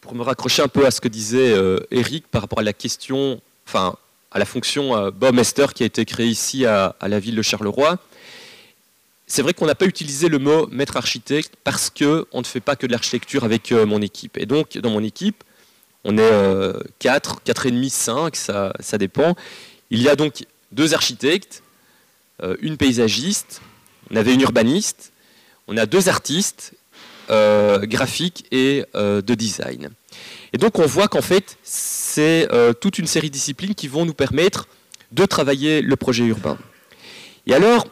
pour 0.00 0.14
me 0.14 0.22
raccrocher 0.22 0.62
un 0.62 0.68
peu 0.68 0.84
à 0.84 0.90
ce 0.90 1.00
que 1.00 1.08
disait 1.08 1.54
Eric 1.90 2.26
par 2.28 2.42
rapport 2.42 2.58
à 2.58 2.62
la 2.62 2.74
question, 2.74 3.40
enfin 3.66 3.96
à 4.30 4.38
la 4.38 4.44
fonction 4.44 4.96
euh, 4.96 5.10
Bob 5.10 5.38
Esther 5.38 5.74
qui 5.74 5.82
a 5.82 5.86
été 5.86 6.04
créée 6.04 6.28
ici 6.28 6.66
à, 6.66 6.94
la 7.02 7.18
ville 7.18 7.36
de 7.36 7.42
Charleroi. 7.42 7.98
C'est 9.26 9.42
vrai 9.42 9.54
qu'on 9.54 9.66
n'a 9.66 9.74
pas 9.74 9.86
utilisé 9.86 10.28
le 10.28 10.38
mot 10.38 10.66
maître 10.68 10.96
architecte 10.96 11.54
parce 11.62 11.90
qu'on 11.90 12.38
ne 12.38 12.44
fait 12.44 12.60
pas 12.60 12.76
que 12.76 12.86
de 12.86 12.92
l'architecture 12.92 13.44
avec 13.44 13.72
euh, 13.72 13.86
mon 13.86 14.02
équipe. 14.02 14.36
Et 14.38 14.46
donc, 14.46 14.76
dans 14.78 14.90
mon 14.90 15.02
équipe, 15.02 15.44
on 16.04 16.16
est 16.16 16.72
4, 16.98 17.42
4,5, 17.44 17.90
5, 17.90 18.36
ça, 18.36 18.72
ça 18.80 18.96
dépend. 18.96 19.34
Il 19.90 20.00
y 20.00 20.08
a 20.08 20.16
donc 20.16 20.46
deux 20.72 20.94
architectes, 20.94 21.62
euh, 22.42 22.56
une 22.60 22.78
paysagiste, 22.78 23.60
on 24.10 24.16
avait 24.16 24.32
une 24.32 24.40
urbaniste, 24.40 25.12
on 25.68 25.76
a 25.76 25.86
deux 25.86 26.08
artistes 26.08 26.74
graphiques 27.28 28.44
et 28.50 28.84
de 28.92 29.34
design. 29.36 29.90
Et 30.52 30.58
donc 30.58 30.78
on 30.78 30.86
voit 30.86 31.08
qu'en 31.08 31.22
fait, 31.22 31.56
c'est 31.62 32.48
euh, 32.52 32.72
toute 32.72 32.98
une 32.98 33.06
série 33.06 33.28
de 33.28 33.34
disciplines 33.34 33.74
qui 33.74 33.88
vont 33.88 34.04
nous 34.04 34.14
permettre 34.14 34.66
de 35.12 35.24
travailler 35.24 35.82
le 35.82 35.96
projet 35.96 36.24
urbain. 36.24 36.58
Et 37.46 37.54
alors, 37.54 37.86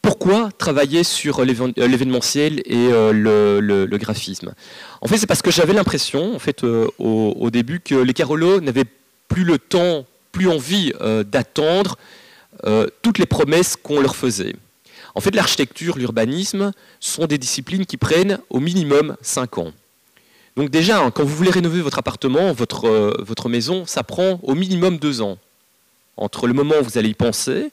pourquoi 0.00 0.50
travailler 0.58 1.04
sur 1.04 1.40
euh, 1.40 1.44
l'événementiel 1.44 2.60
et 2.64 2.88
euh, 2.92 3.12
le, 3.12 3.98
graphisme? 3.98 4.54
En 5.00 5.06
fait, 5.06 5.18
c'est 5.18 5.26
parce 5.26 5.42
que 5.42 5.50
j'avais 5.50 5.72
l'impression, 5.72 6.34
en 6.34 6.38
fait, 6.38 6.64
au, 6.64 7.50
début, 7.50 7.80
que 7.80 7.94
les 7.94 8.12
Carolos 8.12 8.60
n'avaient 8.60 8.86
plus 9.28 9.44
le 9.44 9.58
temps, 9.58 10.06
plus 10.32 10.48
envie 10.48 10.92
d'attendre 11.26 11.96
toutes 13.02 13.18
les 13.18 13.26
promesses 13.26 13.76
qu'on 13.76 14.00
leur 14.00 14.16
faisait. 14.16 14.54
En 15.14 15.20
fait, 15.20 15.34
l'architecture, 15.34 15.98
l'urbanisme 15.98 16.72
sont 17.00 17.26
des 17.26 17.38
disciplines 17.38 17.86
qui 17.86 17.96
prennent 17.96 18.38
au 18.50 18.60
minimum 18.60 19.16
5 19.20 19.58
ans. 19.58 19.72
Donc 20.56 20.70
déjà, 20.70 21.02
hein, 21.02 21.10
quand 21.10 21.24
vous 21.24 21.34
voulez 21.34 21.50
rénover 21.50 21.80
votre 21.80 21.98
appartement, 21.98 22.52
votre, 22.52 22.86
euh, 22.86 23.14
votre 23.20 23.48
maison, 23.48 23.86
ça 23.86 24.02
prend 24.02 24.38
au 24.42 24.54
minimum 24.54 24.98
deux 24.98 25.22
ans. 25.22 25.38
Entre 26.16 26.46
le 26.46 26.52
moment 26.52 26.74
où 26.80 26.84
vous 26.84 26.98
allez 26.98 27.08
y 27.08 27.14
penser 27.14 27.70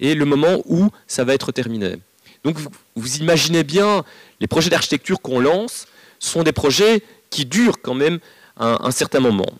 et 0.00 0.14
le 0.14 0.24
moment 0.24 0.62
où 0.66 0.88
ça 1.06 1.24
va 1.24 1.34
être 1.34 1.52
terminé. 1.52 1.96
Donc 2.44 2.58
vous, 2.94 3.16
imaginez 3.16 3.64
bien, 3.64 4.04
les 4.40 4.46
projets 4.46 4.70
d'architecture 4.70 5.20
qu'on 5.20 5.40
lance 5.40 5.86
sont 6.18 6.42
des 6.42 6.52
projets 6.52 7.02
qui 7.30 7.46
durent 7.46 7.80
quand 7.80 7.94
même 7.94 8.18
un 8.58 8.90
certain 8.90 9.20
moment. 9.20 9.50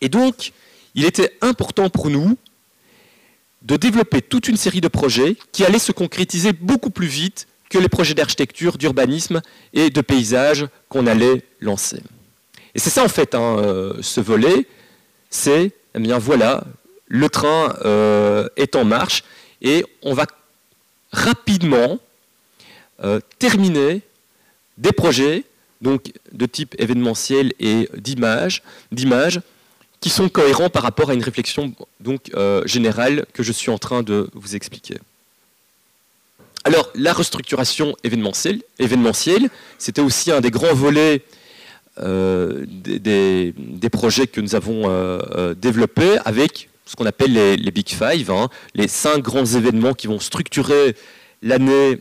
Et 0.00 0.08
donc, 0.08 0.52
il 0.94 1.04
était 1.04 1.36
important 1.40 1.88
pour 1.90 2.10
nous 2.10 2.36
de 3.62 3.76
développer 3.76 4.20
toute 4.20 4.48
une 4.48 4.56
série 4.56 4.80
de 4.80 4.88
projets 4.88 5.36
qui 5.52 5.64
allaient 5.64 5.78
se 5.78 5.92
concrétiser 5.92 6.52
beaucoup 6.52 6.90
plus 6.90 7.06
vite 7.06 7.46
que 7.74 7.78
les 7.80 7.88
projets 7.88 8.14
d'architecture, 8.14 8.78
d'urbanisme 8.78 9.42
et 9.72 9.90
de 9.90 10.00
paysage 10.00 10.68
qu'on 10.88 11.08
allait 11.08 11.42
lancer. 11.60 12.00
Et 12.76 12.78
c'est 12.78 12.88
ça 12.88 13.02
en 13.02 13.08
fait, 13.08 13.34
hein, 13.34 13.56
euh, 13.58 13.94
ce 14.00 14.20
volet, 14.20 14.68
c'est, 15.28 15.72
eh 15.96 15.98
bien 15.98 16.18
voilà, 16.18 16.62
le 17.08 17.28
train 17.28 17.74
euh, 17.84 18.46
est 18.54 18.76
en 18.76 18.84
marche 18.84 19.24
et 19.60 19.84
on 20.02 20.14
va 20.14 20.26
rapidement 21.10 21.98
euh, 23.02 23.18
terminer 23.40 24.02
des 24.78 24.92
projets 24.92 25.42
donc 25.80 26.12
de 26.30 26.46
type 26.46 26.76
événementiel 26.78 27.54
et 27.58 27.88
d'image, 27.96 28.62
d'images 28.92 29.40
qui 29.98 30.10
sont 30.10 30.28
cohérents 30.28 30.70
par 30.70 30.84
rapport 30.84 31.10
à 31.10 31.14
une 31.14 31.24
réflexion 31.24 31.74
donc 31.98 32.30
générale 32.66 33.26
que 33.32 33.42
je 33.42 33.50
suis 33.50 33.70
en 33.72 33.78
train 33.78 34.04
de 34.04 34.30
vous 34.32 34.54
expliquer. 34.54 34.98
Alors, 36.64 36.90
la 36.94 37.12
restructuration 37.12 37.94
événementielle, 38.04 39.50
c'était 39.78 40.00
aussi 40.00 40.32
un 40.32 40.40
des 40.40 40.50
grands 40.50 40.74
volets 40.74 41.22
euh, 42.00 42.64
des, 42.66 43.52
projets 43.90 44.26
que 44.26 44.40
nous 44.40 44.56
avons 44.56 44.90
euh, 44.90 45.20
euh, 45.36 45.54
développés 45.54 46.16
avec 46.24 46.68
ce 46.86 46.96
qu'on 46.96 47.06
appelle 47.06 47.32
les, 47.32 47.70
Big 47.70 47.88
Five, 47.88 48.30
hein, 48.30 48.48
les 48.74 48.88
cinq 48.88 49.22
grands 49.22 49.44
événements 49.44 49.94
qui 49.94 50.08
vont 50.08 50.18
structurer 50.18 50.96
l'année 51.42 51.98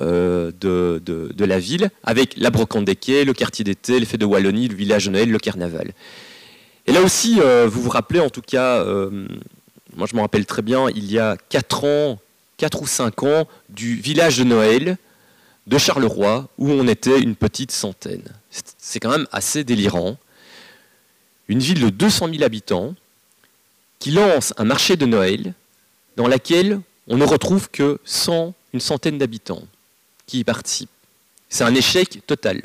de, 0.00 1.44
la 1.44 1.58
ville, 1.58 1.90
avec 2.02 2.34
la 2.38 2.50
brocante 2.50 2.86
des 2.86 2.96
quais, 2.96 3.24
le 3.24 3.34
quartier 3.34 3.64
d'été, 3.64 4.00
les 4.00 4.06
fêtes 4.06 4.20
de 4.20 4.26
Wallonie, 4.26 4.68
le 4.68 4.74
village 4.74 5.06
de 5.06 5.10
Noël, 5.10 5.30
le 5.30 5.38
carnaval. 5.38 5.92
Et 6.86 6.92
là 6.92 7.02
aussi, 7.02 7.38
vous 7.66 7.82
vous 7.82 7.90
rappelez 7.90 8.20
en 8.20 8.30
tout 8.30 8.42
cas, 8.42 8.84
moi 9.94 10.06
je 10.10 10.16
me 10.16 10.20
rappelle 10.20 10.46
très 10.46 10.62
bien, 10.62 10.88
il 10.94 11.10
y 11.10 11.18
a 11.18 11.36
4 11.50 11.84
ans, 11.84 12.18
4 12.62 12.80
ou 12.80 12.86
5 12.86 13.24
ans, 13.24 13.48
du 13.70 13.96
village 13.96 14.38
de 14.38 14.44
Noël 14.44 14.96
de 15.66 15.78
Charleroi, 15.78 16.48
où 16.58 16.70
on 16.70 16.86
était 16.86 17.18
une 17.18 17.34
petite 17.34 17.72
centaine. 17.72 18.22
C'est 18.78 19.00
quand 19.00 19.10
même 19.10 19.26
assez 19.32 19.64
délirant. 19.64 20.16
Une 21.48 21.58
ville 21.58 21.80
de 21.80 21.90
200 21.90 22.28
000 22.28 22.44
habitants 22.44 22.94
qui 23.98 24.12
lance 24.12 24.54
un 24.58 24.64
marché 24.64 24.94
de 24.94 25.06
Noël 25.06 25.54
dans 26.16 26.28
laquelle 26.28 26.80
on 27.08 27.16
ne 27.16 27.24
retrouve 27.24 27.68
que 27.68 27.98
100, 28.04 28.54
une 28.74 28.80
centaine 28.80 29.18
d'habitants 29.18 29.66
qui 30.28 30.38
y 30.38 30.44
participent. 30.44 30.88
C'est 31.48 31.64
un 31.64 31.74
échec 31.74 32.24
total. 32.28 32.62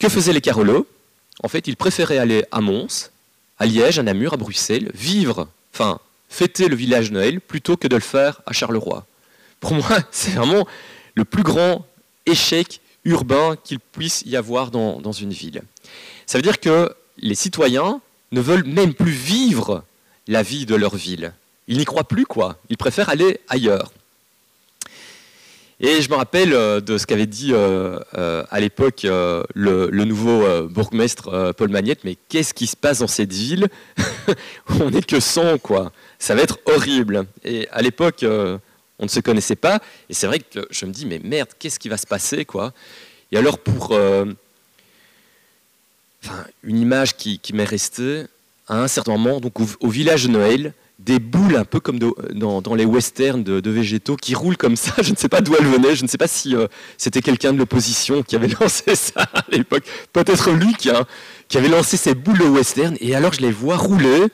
Que 0.00 0.08
faisaient 0.08 0.32
les 0.32 0.40
Carolos 0.40 0.88
En 1.44 1.48
fait, 1.48 1.68
ils 1.68 1.76
préféraient 1.76 2.18
aller 2.18 2.44
à 2.50 2.60
Mons, 2.60 3.12
à 3.60 3.66
Liège, 3.66 4.00
à 4.00 4.02
Namur, 4.02 4.32
à 4.32 4.36
Bruxelles, 4.36 4.90
vivre, 4.94 5.46
enfin, 5.72 6.00
fêter 6.34 6.68
le 6.68 6.76
village 6.76 7.12
Noël 7.12 7.40
plutôt 7.40 7.76
que 7.76 7.86
de 7.86 7.94
le 7.94 8.02
faire 8.02 8.42
à 8.44 8.52
Charleroi. 8.52 9.06
Pour 9.60 9.72
moi, 9.74 9.98
c'est 10.10 10.32
vraiment 10.32 10.66
le 11.14 11.24
plus 11.24 11.44
grand 11.44 11.86
échec 12.26 12.80
urbain 13.04 13.56
qu'il 13.62 13.78
puisse 13.78 14.22
y 14.26 14.36
avoir 14.36 14.70
dans, 14.70 15.00
dans, 15.00 15.12
une 15.12 15.32
ville. 15.32 15.62
Ça 16.26 16.38
veut 16.38 16.42
dire 16.42 16.58
que 16.58 16.92
les 17.18 17.34
citoyens 17.34 18.00
ne 18.32 18.40
veulent 18.40 18.64
même 18.64 18.94
plus 18.94 19.12
vivre 19.12 19.84
la 20.26 20.42
vie 20.42 20.66
de 20.66 20.74
leur 20.74 20.96
ville. 20.96 21.34
Ils 21.68 21.78
n'y 21.78 21.84
croient 21.84 22.08
plus, 22.08 22.26
quoi. 22.26 22.56
Ils 22.68 22.76
préfèrent 22.76 23.10
aller 23.10 23.40
ailleurs. 23.48 23.92
Et 25.80 26.00
je 26.02 26.08
me 26.08 26.14
rappelle 26.14 26.52
euh, 26.52 26.80
de 26.80 26.98
ce 26.98 27.06
qu'avait 27.06 27.26
dit 27.26 27.50
euh, 27.52 27.98
euh, 28.16 28.44
à 28.50 28.60
l'époque 28.60 29.02
le, 29.04 30.04
nouveau 30.04 30.68
bourgmestre 30.68 31.52
Paul 31.56 31.68
Magnette, 31.68 32.04
mais 32.04 32.16
qu'est-ce 32.28 32.54
qui 32.54 32.66
se 32.66 32.76
passe 32.76 33.00
dans 33.00 33.06
cette 33.06 33.32
ville? 33.32 33.68
On 34.80 34.90
n'est 34.90 35.02
que 35.02 35.20
100, 35.20 35.58
quoi. 35.58 35.92
Ça 36.18 36.34
va 36.34 36.42
être 36.42 36.58
horrible. 36.66 37.26
Et 37.44 37.68
à 37.70 37.82
l'époque, 37.82 38.24
on 38.24 39.04
ne 39.04 39.08
se 39.08 39.20
connaissait 39.20 39.56
pas. 39.56 39.80
Et 40.08 40.14
c'est 40.14 40.26
vrai 40.26 40.38
que 40.38 40.66
je 40.70 40.86
me 40.86 40.92
dis, 40.92 41.06
mais 41.06 41.20
merde, 41.22 41.50
qu'est-ce 41.58 41.78
qui 41.78 41.88
va 41.88 41.96
se 41.96 42.06
passer, 42.06 42.44
quoi? 42.44 42.72
Et 43.32 43.36
alors, 43.36 43.58
pour 43.58 43.96
une 46.62 46.78
image 46.78 47.16
qui, 47.16 47.40
m'est 47.52 47.64
restée, 47.64 48.24
à 48.68 48.82
un 48.82 48.88
certain 48.88 49.12
moment, 49.12 49.40
donc 49.40 49.54
au 49.60 49.88
village 49.88 50.24
de 50.24 50.30
Noël, 50.30 50.72
des 50.98 51.18
boules 51.18 51.56
un 51.56 51.64
peu 51.64 51.80
comme 51.80 51.98
dans, 51.98 52.74
les 52.74 52.84
westerns 52.84 53.42
de, 53.42 53.70
végétaux 53.70 54.16
qui 54.16 54.34
roulent 54.34 54.56
comme 54.56 54.76
ça. 54.76 54.94
Je 55.02 55.10
ne 55.10 55.16
sais 55.16 55.28
pas 55.28 55.40
d'où 55.40 55.54
elles 55.58 55.66
venaient. 55.66 55.96
Je 55.96 56.02
ne 56.02 56.08
sais 56.08 56.18
pas 56.18 56.28
si 56.28 56.54
euh, 56.54 56.66
c'était 56.96 57.20
quelqu'un 57.20 57.52
de 57.52 57.58
l'opposition 57.58 58.22
qui 58.22 58.36
avait 58.36 58.48
lancé 58.60 58.94
ça 58.94 59.22
à 59.22 59.44
l'époque. 59.50 59.84
Peut-être 60.12 60.50
lui 60.52 60.74
qui, 60.74 60.90
qui, 61.48 61.58
avait 61.58 61.68
lancé 61.68 61.96
ces 61.96 62.14
boules 62.14 62.38
de 62.38 62.44
western. 62.44 62.96
Et 63.00 63.14
alors 63.14 63.32
je 63.32 63.40
les 63.40 63.50
vois 63.50 63.76
rouler 63.76 64.28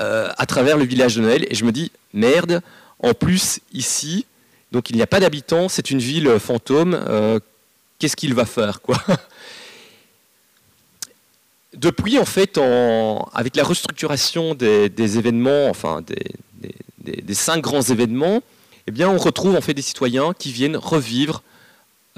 euh, 0.00 0.30
à 0.36 0.46
travers 0.46 0.76
le 0.76 0.84
village 0.84 1.16
de 1.16 1.22
Noël. 1.22 1.46
Et 1.50 1.54
je 1.54 1.64
me 1.64 1.72
dis, 1.72 1.90
merde, 2.12 2.62
en 3.00 3.14
plus 3.14 3.60
ici, 3.72 4.26
donc 4.72 4.90
il 4.90 4.96
n'y 4.96 5.02
a 5.02 5.06
pas 5.06 5.20
d'habitants, 5.20 5.68
c'est 5.68 5.90
une 5.90 6.00
ville 6.00 6.38
fantôme. 6.38 6.94
Euh, 7.08 7.38
qu'est-ce 7.98 8.16
qu'il 8.16 8.34
va 8.34 8.44
faire 8.44 8.80
quoi? 8.80 9.02
Depuis, 11.74 12.18
en 12.18 12.24
fait, 12.24 12.58
avec 13.34 13.54
la 13.54 13.62
restructuration 13.62 14.54
des, 14.54 15.18
événements, 15.18 15.68
enfin 15.68 16.02
des, 16.02 17.34
cinq 17.34 17.60
grands 17.60 17.82
événements, 17.82 18.42
eh 18.86 18.90
bien, 18.90 19.10
on 19.10 19.18
retrouve 19.18 19.56
en 19.56 19.60
fait 19.60 19.74
des 19.74 19.82
citoyens 19.82 20.32
qui 20.32 20.52
viennent 20.52 20.76
revivre 20.76 21.42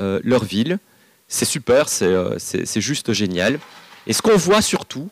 euh, 0.01 0.21
leur 0.23 0.45
ville. 0.45 0.79
C'est 1.27 1.45
super, 1.45 1.87
euh, 2.03 2.37
c'est 2.39 2.81
juste 2.81 3.13
génial. 3.13 3.59
Et 4.07 4.13
ce 4.13 4.23
qu'on 4.23 4.37
voit 4.37 4.63
surtout 4.63 5.09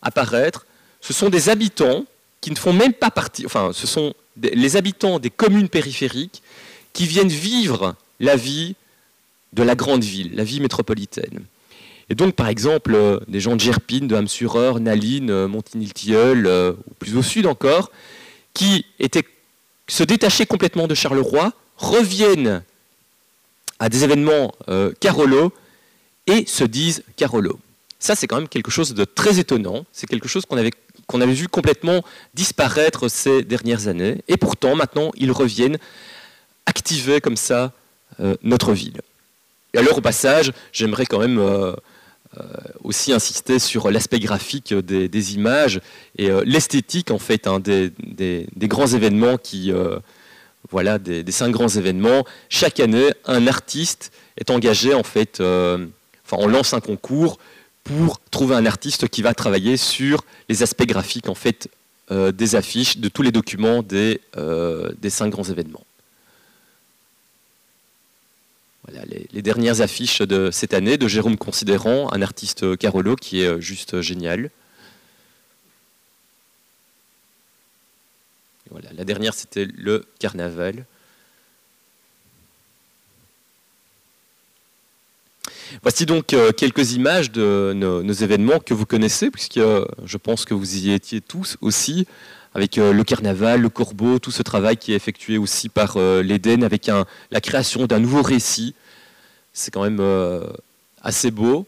apparaître, 0.00 0.66
ce 1.04 1.12
sont 1.12 1.28
des 1.28 1.50
habitants 1.50 2.06
qui 2.40 2.50
ne 2.50 2.56
font 2.56 2.72
même 2.72 2.94
pas 2.94 3.10
partie, 3.10 3.44
enfin, 3.44 3.72
ce 3.74 3.86
sont 3.86 4.14
les 4.40 4.76
habitants 4.76 5.18
des 5.18 5.28
communes 5.28 5.68
périphériques 5.68 6.42
qui 6.94 7.06
viennent 7.06 7.28
vivre 7.28 7.94
la 8.20 8.36
vie 8.36 8.74
de 9.52 9.62
la 9.62 9.74
grande 9.74 10.02
ville, 10.02 10.34
la 10.34 10.44
vie 10.44 10.60
métropolitaine. 10.60 11.44
Et 12.08 12.14
donc, 12.14 12.34
par 12.34 12.48
exemple, 12.48 12.94
euh, 12.94 13.20
des 13.28 13.40
gens 13.40 13.54
de 13.54 13.60
Gerpine, 13.60 14.08
de 14.08 14.16
Hamsureur, 14.16 14.80
Naline, 14.80 15.30
euh, 15.30 15.46
Montigny-le-Tilleul, 15.46 16.46
euh, 16.46 16.72
ou 16.72 16.94
plus 16.98 17.16
au 17.18 17.22
sud 17.22 17.44
encore, 17.46 17.90
qui 18.54 18.86
se 19.86 20.04
détachaient 20.04 20.46
complètement 20.46 20.86
de 20.86 20.94
Charleroi, 20.94 21.52
reviennent 21.76 22.62
à 23.78 23.90
des 23.90 24.04
événements 24.04 24.54
Carolo 25.00 25.52
et 26.26 26.46
se 26.46 26.64
disent 26.64 27.02
Carolo. 27.16 27.58
Ça, 27.98 28.14
c'est 28.14 28.26
quand 28.26 28.36
même 28.36 28.48
quelque 28.48 28.70
chose 28.70 28.94
de 28.94 29.04
très 29.04 29.38
étonnant. 29.38 29.84
C'est 29.92 30.06
quelque 30.06 30.28
chose 30.28 30.44
qu'on 30.46 30.56
avait, 30.56 30.72
qu'on 31.06 31.20
avait 31.20 31.32
vu 31.32 31.48
complètement 31.48 32.02
disparaître 32.34 33.08
ces 33.08 33.42
dernières 33.42 33.88
années. 33.88 34.22
Et 34.28 34.36
pourtant, 34.36 34.74
maintenant, 34.76 35.10
ils 35.16 35.32
reviennent 35.32 35.78
activer 36.66 37.20
comme 37.20 37.36
ça 37.36 37.72
notre 38.42 38.72
ville. 38.72 39.00
Et 39.74 39.78
alors, 39.78 39.98
au 39.98 40.00
passage, 40.00 40.52
j'aimerais 40.72 41.04
quand 41.04 41.18
même 41.18 41.40
euh, 42.36 42.42
aussi 42.82 43.12
insister 43.12 43.60
sur 43.60 43.90
l'aspect 43.92 44.18
graphique 44.18 44.74
des, 44.74 45.34
images 45.34 45.80
et 46.18 46.30
euh, 46.30 46.42
l'esthétique 46.44 47.12
en 47.12 47.18
fait 47.18 47.46
hein, 47.46 47.60
des, 47.60 47.92
grands 48.62 48.88
événements 48.88 49.36
qui 49.38 49.70
euh, 49.70 49.98
voilà 50.68 50.98
des, 50.98 51.30
cinq 51.30 51.50
grands 51.50 51.68
événements. 51.68 52.24
Chaque 52.48 52.80
année, 52.80 53.10
un 53.26 53.46
artiste 53.46 54.10
est 54.36 54.50
engagé 54.50 54.94
en 54.94 55.04
fait. 55.04 55.40
enfin, 55.40 56.36
on 56.38 56.48
lance 56.48 56.74
un 56.74 56.80
concours 56.80 57.38
pour 57.84 58.20
trouver 58.30 58.56
un 58.56 58.66
artiste 58.66 59.08
qui 59.08 59.22
va 59.22 59.34
travailler 59.34 59.76
sur 59.76 60.24
les 60.48 60.62
aspects 60.62 60.86
graphiques 60.86 61.28
en 61.28 61.34
fait 61.34 61.68
des 62.10 62.54
affiches 62.54 62.98
de 62.98 63.08
tous 63.08 63.22
les 63.22 63.32
documents 63.32 63.82
des, 63.82 64.20
des 65.00 65.10
cinq 65.10 65.30
grands 65.30 65.44
événements. 65.44 65.84
Voilà, 68.86 69.06
les, 69.06 69.40
dernières 69.40 69.80
affiches 69.80 70.20
de 70.20 70.50
cette 70.50 70.74
année 70.74 70.98
de 70.98 71.08
Jérôme 71.08 71.38
Considérant, 71.38 72.12
un 72.12 72.20
artiste 72.20 72.76
Carolo 72.76 73.16
qui 73.16 73.40
est 73.40 73.46
euh, 73.46 73.60
juste 73.60 74.02
génial. 74.02 74.50
Voilà, 78.70 78.90
la 78.92 79.04
dernière 79.04 79.32
c'était 79.32 79.64
le 79.64 80.04
carnaval. 80.18 80.84
Voici 85.82 86.06
donc 86.06 86.32
euh, 86.32 86.52
quelques 86.52 86.92
images 86.92 87.30
de 87.30 87.72
nos, 87.74 88.12
événements 88.12 88.58
que 88.58 88.74
vous 88.74 88.86
connaissez, 88.86 89.30
puisque 89.30 89.58
euh, 89.58 89.84
je 90.04 90.16
pense 90.16 90.44
que 90.44 90.54
vous 90.54 90.76
y 90.76 90.92
étiez 90.92 91.20
tous 91.20 91.56
aussi, 91.60 92.06
avec 92.54 92.76
le 92.76 93.02
carnaval, 93.02 93.60
le 93.60 93.68
corbeau, 93.68 94.20
tout 94.20 94.30
ce 94.30 94.42
travail 94.42 94.76
qui 94.76 94.92
est 94.92 94.96
effectué 94.96 95.38
aussi 95.38 95.68
par 95.68 95.98
l'Éden, 95.98 96.62
avec 96.62 96.88
la 97.32 97.40
création 97.40 97.86
d'un 97.86 97.98
nouveau 97.98 98.22
récit 98.22 98.76
c'est 99.54 99.70
quand 99.70 99.82
même 99.82 100.00
euh, 100.00 100.44
assez 101.00 101.30
beau. 101.30 101.66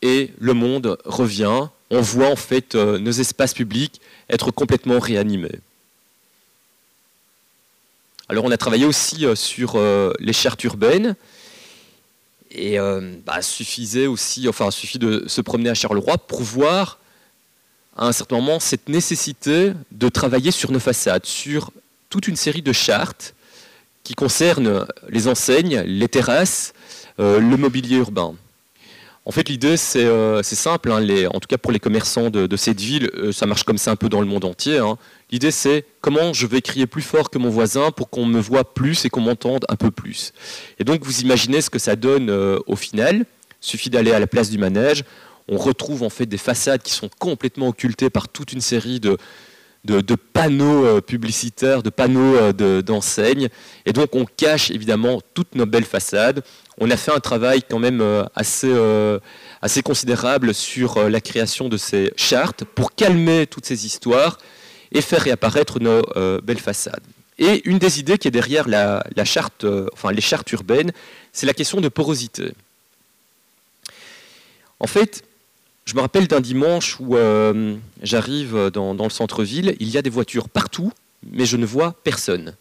Et 0.00 0.30
le 0.38 0.54
monde 0.54 0.96
revient. 1.04 1.66
On 1.90 2.00
voit 2.00 2.28
en 2.28 2.36
fait 2.36 2.74
euh, 2.74 2.98
nos 2.98 3.10
espaces 3.10 3.52
publics 3.52 4.00
être 4.30 4.50
complètement 4.50 4.98
réanimés. 4.98 5.58
Alors 8.30 8.44
on 8.44 8.50
a 8.52 8.56
travaillé 8.56 8.86
aussi 8.86 9.26
euh, 9.26 9.34
sur 9.34 9.78
les 10.20 10.32
chartes 10.32 10.64
urbaines. 10.64 11.16
Et 12.50 12.78
bah, 13.24 13.42
suffisait 13.42 14.06
aussi, 14.06 14.48
enfin, 14.48 14.70
suffit 14.70 14.98
de 14.98 15.24
se 15.28 15.40
promener 15.40 15.70
à 15.70 15.74
Charleroi 15.74 16.18
pour 16.18 16.42
voir 16.42 16.98
à 17.96 18.06
un 18.06 18.12
certain 18.12 18.36
moment 18.36 18.58
cette 18.58 18.88
nécessité 18.88 19.72
de 19.92 20.08
travailler 20.08 20.50
sur 20.50 20.72
nos 20.72 20.80
façades, 20.80 21.26
sur 21.26 21.70
toute 22.08 22.26
une 22.26 22.36
série 22.36 22.62
de 22.62 22.72
chartes 22.72 23.34
qui 24.02 24.14
concerne 24.14 24.86
les 25.08 25.28
enseignes, 25.28 25.82
les 25.86 26.08
terrasses, 26.08 26.72
euh, 27.20 27.38
le 27.38 27.56
mobilier 27.56 27.96
urbain. 27.96 28.34
En 29.26 29.32
fait, 29.32 29.48
l'idée, 29.48 29.76
c'est 29.76 30.04
euh, 30.04 30.42
simple. 30.42 30.90
Hein, 30.90 31.06
en 31.32 31.40
tout 31.40 31.46
cas, 31.46 31.58
pour 31.58 31.72
les 31.72 31.78
commerçants 31.78 32.30
de, 32.30 32.56
cette 32.56 32.80
ville, 32.80 33.10
euh, 33.14 33.32
ça 33.32 33.46
marche 33.46 33.64
comme 33.64 33.78
ça 33.78 33.90
un 33.90 33.96
peu 33.96 34.08
dans 34.08 34.20
le 34.20 34.26
monde 34.26 34.44
entier. 34.44 34.78
Hein. 34.78 34.96
L'idée, 35.30 35.50
c'est 35.50 35.84
comment 36.00 36.32
je 36.32 36.46
vais 36.46 36.60
crier 36.60 36.86
plus 36.86 37.02
fort 37.02 37.30
que 37.30 37.38
mon 37.38 37.50
voisin 37.50 37.90
pour 37.90 38.10
qu'on 38.10 38.26
me 38.26 38.40
voit 38.40 38.74
plus 38.74 39.04
et 39.04 39.10
qu'on 39.10 39.20
m'entende 39.20 39.64
un 39.68 39.76
peu 39.76 39.90
plus. 39.90 40.32
Et 40.78 40.84
donc, 40.84 41.04
vous 41.04 41.20
imaginez 41.20 41.60
ce 41.60 41.70
que 41.70 41.78
ça 41.78 41.96
donne 41.96 42.30
au 42.66 42.76
final. 42.76 43.24
Il 43.62 43.66
suffit 43.66 43.90
d'aller 43.90 44.12
à 44.12 44.18
la 44.18 44.26
place 44.26 44.50
du 44.50 44.58
manège. 44.58 45.04
On 45.52 45.58
retrouve 45.58 46.04
en 46.04 46.10
fait 46.10 46.26
des 46.26 46.38
façades 46.38 46.80
qui 46.80 46.92
sont 46.92 47.10
complètement 47.18 47.68
occultées 47.68 48.08
par 48.08 48.28
toute 48.28 48.52
une 48.52 48.60
série 48.60 49.00
de, 49.00 49.16
panneaux 50.32 50.84
euh, 50.86 51.00
publicitaires, 51.00 51.82
de 51.82 51.90
panneaux 51.90 52.36
euh, 52.36 52.82
d'enseignes. 52.82 53.48
et 53.84 53.92
donc 53.92 54.14
on 54.14 54.24
cache 54.24 54.70
évidemment 54.70 55.20
toutes 55.34 55.56
nos 55.56 55.66
belles 55.66 55.84
façades. 55.84 56.44
On 56.78 56.88
a 56.90 56.96
fait 56.96 57.12
un 57.12 57.18
travail 57.18 57.62
quand 57.68 57.80
même 57.80 58.00
euh, 58.00 58.24
assez, 58.36 58.72
assez 59.60 59.82
considérable 59.82 60.54
sur 60.54 61.08
la 61.08 61.20
création 61.20 61.68
de 61.68 61.76
ces 61.76 62.12
chartes 62.16 62.64
pour 62.64 62.94
calmer 62.94 63.48
toutes 63.48 63.66
ces 63.66 63.86
histoires 63.86 64.38
et 64.92 65.00
faire 65.00 65.22
réapparaître 65.22 65.80
nos 65.80 66.02
belles 66.42 66.58
façades. 66.58 67.02
Et 67.38 67.68
une 67.68 67.78
des 67.78 68.00
idées 68.00 68.18
qui 68.18 68.28
est 68.28 68.32
derrière 68.32 68.68
la, 68.68 69.02
charte, 69.24 69.64
enfin, 69.92 70.12
les 70.12 70.20
chartes 70.20 70.50
urbaines, 70.52 70.92
c'est 71.32 71.46
la 71.46 71.54
question 71.54 71.80
de 71.80 71.88
porosité. 71.88 72.52
En 74.78 74.86
fait, 74.86 75.24
je 75.86 75.94
me 75.94 76.00
rappelle 76.00 76.26
d'un 76.26 76.40
dimanche 76.40 76.98
où 77.00 77.16
j'arrive 78.02 78.70
dans, 78.72 78.92
le 78.92 79.10
centre-ville, 79.10 79.76
il 79.80 79.88
y 79.88 79.96
a 79.96 80.02
des 80.02 80.10
voitures 80.10 80.48
partout, 80.48 80.92
mais 81.22 81.46
je 81.46 81.56
ne 81.56 81.64
vois 81.64 81.94
personne. 82.04 82.56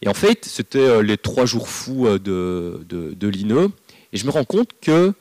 Et 0.00 0.08
en 0.08 0.14
fait, 0.14 0.44
c'était 0.44 1.02
les 1.02 1.16
trois 1.16 1.46
jours 1.46 1.68
fous 1.68 2.06
de, 2.18 2.84
de, 2.88 3.14
de 3.14 3.28
et 4.12 4.18
je 4.18 4.26
me 4.26 4.30
rends 4.30 4.44
compte 4.44 4.70
que 4.80 5.12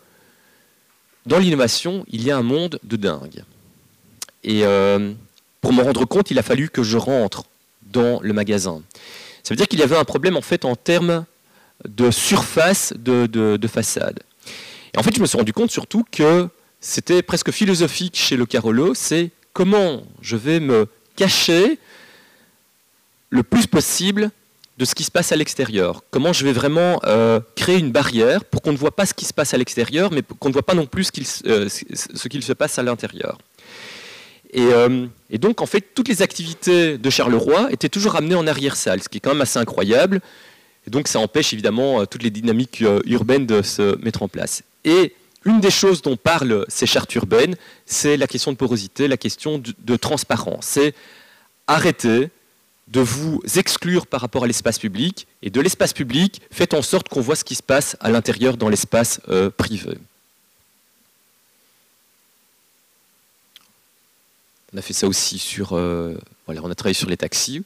dans 1.26 1.40
l'innovation, 1.40 2.06
il 2.10 2.24
y 2.24 2.32
a 2.32 2.38
un 2.38 2.44
monde 2.44 2.80
de 2.84 2.96
dingue. 2.96 3.44
Et 4.44 4.66
euh, 4.66 5.14
pour 5.62 5.74
me 5.74 5.82
rendre 5.82 6.06
compte, 6.06 6.32
il 6.32 6.40
a 6.40 6.44
fallu 6.44 6.70
que 6.70 6.84
je 6.84 6.98
rentre 6.98 7.46
dans 7.84 8.20
le 8.22 8.34
magasin. 8.34 8.82
Ça 9.44 9.54
veut 9.54 9.56
dire 9.56 9.68
qu'il 9.68 9.80
y 9.80 9.84
avait 9.84 9.98
un 9.98 10.04
problème 10.04 10.36
en 10.36 10.42
fait 10.42 10.66
en 10.66 10.76
termes 10.76 11.26
de 11.88 12.12
surface 12.12 12.94
de, 12.98 13.68
façade. 13.68 14.20
Et 14.94 14.98
en 14.98 15.04
fait, 15.04 15.16
je 15.16 15.22
me 15.22 15.26
suis 15.26 15.38
rendu 15.38 15.54
compte 15.54 15.72
surtout 15.72 16.04
que 16.12 16.48
c'était 16.80 17.22
presque 17.22 17.52
philosophique 17.52 18.18
chez 18.18 18.36
le 18.36 18.46
Carolo, 18.46 18.94
c'est 18.94 19.32
comment 19.54 20.04
je 20.22 20.36
vais 20.36 20.60
me 20.60 20.88
cacher 21.16 21.80
le 23.30 23.44
plus 23.44 23.68
possible 23.68 24.32
de 24.78 24.86
ce 24.86 24.96
qui 24.96 25.04
se 25.04 25.12
passe 25.12 25.32
à 25.32 25.36
l'extérieur. 25.36 26.04
Comment 26.10 26.34
je 26.34 26.44
vais 26.44 26.54
vraiment 26.54 27.00
euh, 27.06 27.40
créer 27.56 27.78
une 27.78 27.92
barrière 27.92 28.44
pour 28.46 28.62
qu'on 28.62 28.72
ne 28.72 28.78
voit 28.78 28.96
pas 28.96 29.06
ce 29.06 29.14
qui 29.14 29.26
se 29.26 29.34
passe 29.34 29.54
à 29.54 29.58
l'extérieur, 29.58 30.12
mais 30.12 30.24
qu'on 30.40 30.50
ne 30.50 30.54
voit 30.54 30.66
pas 30.66 30.74
non 30.74 30.88
plus 30.88 31.06
ce 31.06 31.12
qu'il 31.12 31.26
euh, 31.46 31.70
se 31.70 32.54
passe 32.54 32.80
à 32.80 32.84
l'intérieur. 32.84 33.38
Euh, 34.58 35.08
et, 35.30 35.38
donc, 35.38 35.62
en 35.62 35.66
fait, 35.66 35.82
toutes 35.96 36.08
les 36.08 36.22
activités 36.22 36.98
de 36.98 37.10
Charleroi 37.10 37.72
étaient 37.72 37.90
toujours 37.90 38.16
amenées 38.16 38.36
en 38.36 38.48
arrière-salle, 38.48 39.02
ce 39.02 39.10
qui 39.10 39.18
est 39.18 39.22
quand 39.22 39.32
même 39.32 39.42
assez 39.42 39.60
incroyable. 39.60 40.22
Et 40.88 40.90
donc, 40.90 41.08
ça 41.08 41.20
empêche 41.20 41.54
évidemment 41.54 42.06
toutes 42.06 42.24
les 42.24 42.32
dynamiques 42.32 42.84
urbaines 43.06 43.46
de 43.46 43.62
se 43.62 43.98
mettre 44.04 44.24
en 44.24 44.28
place. 44.28 44.64
Et 44.84 45.14
une 45.46 45.60
des 45.60 45.72
choses 45.72 46.02
dont 46.02 46.18
parlent 46.18 46.66
ces 46.68 46.86
chartes 46.86 47.14
urbaines, 47.16 47.56
c'est 47.86 48.18
la 48.18 48.28
question 48.28 48.52
de 48.52 48.58
porosité, 48.58 49.08
la 49.08 49.18
question 49.18 49.58
de, 49.60 49.96
transparence. 49.96 50.66
C'est 50.66 50.94
arrêter 51.68 52.30
de 52.88 53.00
vous 53.00 53.42
exclure 53.56 54.06
par 54.06 54.22
rapport 54.22 54.44
à 54.44 54.48
l'espace 54.48 54.78
public, 54.78 55.28
et 55.42 55.50
de 55.50 55.62
l'espace 55.62 55.94
public, 55.94 56.42
faites 56.52 56.74
en 56.74 56.82
sorte 56.82 57.10
qu'on 57.10 57.22
voit 57.22 57.36
ce 57.36 57.44
qui 57.44 57.56
se 57.56 57.64
passe 57.64 57.96
à 58.02 58.12
l'intérieur 58.12 58.58
dans 58.58 58.70
l'espace 58.70 59.22
euh, 59.30 59.50
privé. 59.50 59.98
On 64.74 64.78
a 64.78 64.82
fait 64.82 64.94
ça 64.94 65.08
aussi 65.08 65.38
sur, 65.38 65.74
euh, 65.74 66.16
voilà, 66.46 66.62
on 66.64 66.72
a 66.72 66.76
travaillé 66.76 66.94
sur 66.94 67.10
les 67.10 67.18
taxis. 67.18 67.64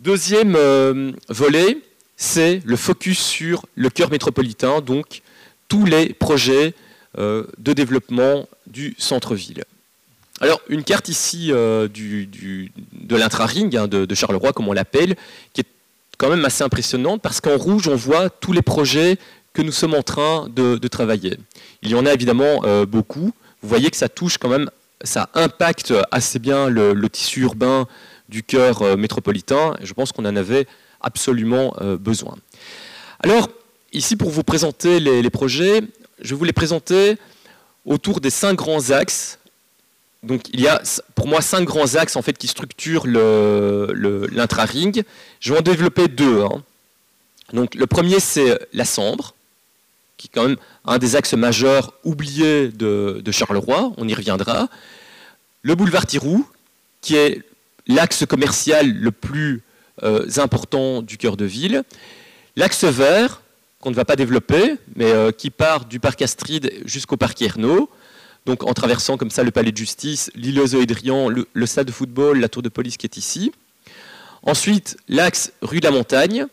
Deuxième 0.00 0.54
euh, 0.56 1.12
volet, 1.28 1.78
c'est 2.16 2.60
le 2.64 2.76
focus 2.76 3.18
sur 3.18 3.66
le 3.74 3.90
cœur 3.90 4.10
métropolitain, 4.10 4.80
donc 4.80 5.22
tous 5.68 5.84
les 5.84 6.12
projets 6.12 6.74
de 7.16 7.72
développement 7.72 8.48
du 8.68 8.94
centre-ville. 8.96 9.64
Alors, 10.40 10.60
une 10.68 10.84
carte 10.84 11.08
ici 11.08 11.48
euh, 11.50 11.88
de 11.88 13.16
l'intra-ring, 13.16 13.76
hein, 13.76 13.88
de, 13.88 14.14
Charleroi, 14.14 14.52
comme 14.52 14.68
on 14.68 14.72
l'appelle, 14.72 15.16
qui 15.52 15.62
est 15.62 15.66
quand 16.16 16.28
même 16.28 16.44
assez 16.44 16.62
impressionnante 16.62 17.22
parce 17.22 17.40
qu'en 17.40 17.56
rouge, 17.56 17.88
on 17.88 17.96
voit 17.96 18.30
tous 18.30 18.52
les 18.52 18.62
projets 18.62 19.18
que 19.52 19.62
nous 19.62 19.72
sommes 19.72 19.94
en 19.94 20.02
train 20.02 20.48
de, 20.48 20.76
travailler. 20.88 21.36
Il 21.82 21.90
y 21.90 21.94
en 21.94 22.06
a 22.06 22.12
évidemment 22.12 22.62
euh, 22.64 22.86
beaucoup. 22.86 23.32
Vous 23.62 23.68
voyez 23.68 23.90
que 23.90 23.96
ça 23.96 24.08
touche 24.08 24.38
quand 24.38 24.48
même, 24.48 24.70
ça 25.02 25.28
impacte 25.34 25.94
assez 26.10 26.38
bien 26.38 26.68
le, 26.68 27.08
tissu 27.08 27.40
urbain 27.42 27.86
du 28.28 28.42
cœur 28.42 28.82
euh, 28.82 28.96
métropolitain. 28.96 29.74
Je 29.82 29.92
pense 29.92 30.12
qu'on 30.12 30.24
en 30.24 30.36
avait 30.36 30.66
absolument 31.00 31.74
besoin. 32.00 32.36
Alors, 33.22 33.48
ici, 33.92 34.16
pour 34.16 34.30
vous 34.30 34.42
présenter 34.42 34.98
les, 34.98 35.22
les 35.22 35.30
projets, 35.30 35.80
je 36.20 36.30
vais 36.30 36.36
vous 36.36 36.44
les 36.44 36.52
présenter 36.52 37.16
autour 37.86 38.20
des 38.20 38.30
cinq 38.30 38.56
grands 38.56 38.90
axes 38.90 39.38
donc 40.22 40.42
il 40.52 40.60
y 40.60 40.68
a 40.68 40.82
pour 41.14 41.28
moi 41.28 41.40
cinq 41.40 41.64
grands 41.64 41.94
axes 41.94 42.16
en 42.16 42.22
fait 42.22 42.36
qui 42.36 42.48
structurent 42.48 43.06
l'intra-ring. 43.06 45.04
Je 45.40 45.52
vais 45.52 45.58
en 45.58 45.62
développer 45.62 46.08
deux. 46.08 46.42
Hein. 46.42 46.62
Donc 47.52 47.74
le 47.74 47.86
premier 47.86 48.20
c'est 48.20 48.58
la 48.72 48.84
Sambre, 48.84 49.34
qui 50.18 50.26
est 50.26 50.30
quand 50.34 50.46
même 50.46 50.58
un 50.84 50.98
des 50.98 51.16
axes 51.16 51.32
majeurs 51.32 51.94
oubliés 52.04 52.68
de, 52.68 53.22
Charleroi, 53.30 53.92
on 53.96 54.06
y 54.06 54.14
reviendra. 54.14 54.68
Le 55.62 55.74
boulevard 55.74 56.04
Tirou, 56.04 56.46
qui 57.00 57.16
est 57.16 57.42
l'axe 57.86 58.26
commercial 58.26 58.92
le 58.92 59.10
plus 59.10 59.62
euh, 60.02 60.28
important 60.36 61.00
du 61.00 61.16
cœur 61.16 61.38
de 61.38 61.46
ville. 61.46 61.84
L'axe 62.56 62.84
vert, 62.84 63.40
qu'on 63.80 63.90
ne 63.90 63.94
va 63.94 64.04
pas 64.04 64.16
développer, 64.16 64.74
mais 64.96 65.10
euh, 65.10 65.30
qui 65.30 65.48
part 65.48 65.86
du 65.86 66.00
parc 66.00 66.20
Astrid 66.20 66.70
jusqu'au 66.84 67.16
parc 67.16 67.40
Ernaud 67.40 67.88
donc 68.48 68.64
en 68.64 68.72
traversant 68.72 69.18
comme 69.18 69.30
ça 69.30 69.42
le 69.42 69.50
palais 69.50 69.72
de 69.72 69.76
justice, 69.76 70.30
l'île 70.34 70.54
le, 70.54 71.46
le, 71.52 71.66
stade 71.66 71.86
de 71.86 71.92
football, 71.92 72.40
la 72.40 72.48
tour 72.48 72.62
de 72.62 72.70
police 72.70 72.96
qui 72.96 73.04
est 73.04 73.18
ici. 73.18 73.52
Ensuite, 74.42 74.96
l'axe 75.06 75.52
rue 75.60 75.80
de 75.80 75.84
la 75.84 75.90
Montagne. 75.90 76.46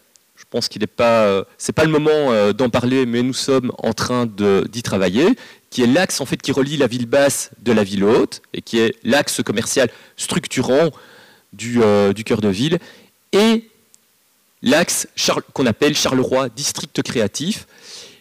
Je 0.55 0.57
pense 0.57 0.69
qu'il 0.69 0.79
n'est 0.79 0.87
pas, 0.87 1.25
euh, 1.25 1.43
c'est 1.57 1.73
pas 1.73 1.83
le 1.83 1.91
moment 1.91 2.31
euh, 2.31 2.53
d'en 2.53 2.69
parler, 2.69 3.05
mais 3.05 3.21
nous 3.23 3.33
sommes 3.33 3.73
en 3.77 3.91
train 3.91 4.25
d'y 4.25 4.83
travailler, 4.83 5.35
qui 5.69 5.83
est 5.83 5.85
l'axe 5.85 6.21
en 6.21 6.25
fait 6.25 6.41
qui 6.41 6.53
relie 6.53 6.77
la 6.77 6.87
ville 6.87 7.07
basse 7.07 7.49
de 7.61 7.73
la 7.73 7.83
ville 7.83 8.05
haute 8.05 8.41
et 8.53 8.61
qui 8.61 8.79
est 8.79 8.95
l'axe 9.03 9.43
commercial 9.43 9.89
structurant 10.15 10.91
du, 11.51 11.81
euh, 11.83 12.13
cœur 12.13 12.39
de 12.39 12.47
ville 12.47 12.79
et 13.33 13.67
l'axe 14.61 15.09
qu'on 15.51 15.65
appelle 15.65 15.93
Charleroi 15.93 16.47
district 16.47 17.01
créatif 17.01 17.67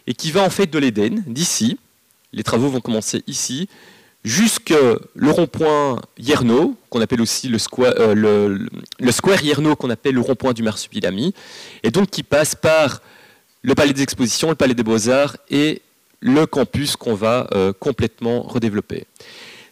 et 0.05 0.13
qui 0.13 0.31
va 0.31 0.41
en 0.41 0.49
fait 0.49 0.67
de 0.67 0.77
l'Éden, 0.77 1.23
d'ici, 1.27 1.77
les 2.33 2.43
travaux 2.43 2.67
vont 2.67 2.81
commencer 2.81 3.23
ici, 3.27 3.69
jusque 4.25 4.73
le 5.15 5.31
rond-point 5.31 6.01
Yerno, 6.17 6.75
qu'on 6.89 6.99
appelle 6.99 7.21
aussi 7.21 7.47
le 7.47 7.59
square, 7.59 7.93
euh, 7.97 8.57
square 9.11 9.41
Yerno, 9.41 9.75
qu'on 9.77 9.89
appelle 9.89 10.15
le 10.15 10.21
rond-point 10.21 10.51
du 10.51 10.63
Marsupilami, 10.63 11.33
et 11.83 11.91
donc 11.91 12.09
qui 12.09 12.23
passe 12.23 12.55
par 12.55 13.01
le 13.61 13.75
palais 13.75 13.93
des 13.93 14.01
expositions, 14.01 14.49
le 14.49 14.55
palais 14.55 14.73
des 14.73 14.83
beaux-arts 14.83 15.37
et 15.49 15.81
le 16.19 16.45
campus 16.45 16.95
qu'on 16.95 17.13
va 17.13 17.47
euh, 17.53 17.71
complètement 17.71 18.41
redévelopper. 18.41 19.05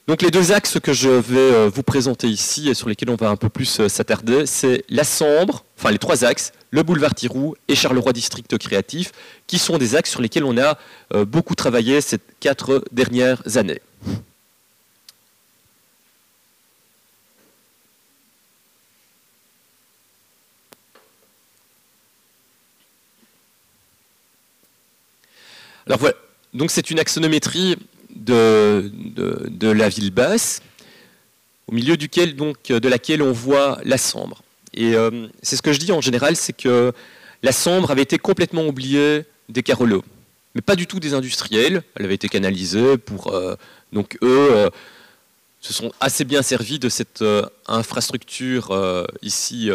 Donc 0.06 0.22
les 0.22 0.32
deux 0.32 0.52
axes 0.52 0.82
que 0.82 0.92
je 0.92 1.08
vais 1.08 1.38
euh, 1.38 1.70
vous 1.74 1.82
présenter 1.82 2.28
ici 2.28 2.68
et 2.68 2.74
sur 2.74 2.90
lesquels 2.90 3.10
on 3.10 3.16
va 3.16 3.30
un 3.30 3.38
peu 3.38 3.48
plus 3.48 3.80
euh, 3.80 3.88
s'attarder, 3.88 4.46
c'est 4.46 4.84
la 4.90 5.06
Sambre, 5.06 5.64
enfin 5.80 5.92
les 5.92 5.98
trois 5.98 6.26
axes, 6.26 6.52
le 6.72 6.84
boulevard 6.84 7.16
Tirou 7.16 7.56
et 7.70 7.76
Charleroi 7.76 8.12
District 8.12 8.58
Créatif, 8.58 9.14
qui 9.48 9.58
sont 9.58 9.78
des 9.78 9.96
axes 9.96 10.10
sur 10.10 10.22
lesquels 10.22 10.44
on 10.44 10.58
a 10.58 10.78
euh, 11.14 11.24
beaucoup 11.24 11.56
travaillé 11.56 12.02
ces 12.02 12.18
quatre 12.42 12.84
dernières 12.92 13.42
années. 13.56 13.80
Alors 25.88 26.00
voilà, 26.00 26.16
donc 26.54 26.72
c'est 26.72 26.90
une 26.90 27.00
axonométrie 27.00 27.78
de, 28.16 28.92
de, 28.94 29.70
la 29.70 29.90
ville 29.90 30.12
basse, 30.12 30.62
au 31.68 31.74
milieu 31.74 31.98
duquel, 31.98 32.36
donc, 32.36 32.68
de 32.68 32.88
laquelle 32.88 33.22
on 33.22 33.32
voit 33.32 33.80
la 33.84 33.98
Sambre. 33.98 34.44
Et 34.74 34.96
euh, 34.96 35.28
c'est 35.42 35.56
ce 35.56 35.62
que 35.62 35.74
je 35.74 35.80
dis 35.80 35.92
en 35.92 36.02
général, 36.02 36.36
c'est 36.36 36.54
que 36.54 36.94
la 37.42 37.52
Sambre 37.52 37.92
avait 37.92 38.02
été 38.02 38.18
complètement 38.18 38.66
oubliée 38.66 39.26
des 39.50 39.64
Carolos, 39.64 40.04
mais 40.56 40.62
pas 40.62 40.76
du 40.76 40.88
tout 40.88 41.00
des 41.00 41.14
industriels. 41.14 41.84
Elle 41.96 42.06
avait 42.06 42.16
été 42.16 42.30
canalisée 42.30 42.98
pour... 42.98 43.34
Euh, 43.34 43.56
donc 43.92 44.18
eux 44.24 44.50
euh, 44.52 44.70
se 45.62 45.74
sont 45.74 45.92
assez 46.00 46.24
bien 46.24 46.42
servis 46.42 46.80
de 46.80 46.90
cette 46.90 47.24
infrastructure 47.68 48.76
ici. 49.22 49.70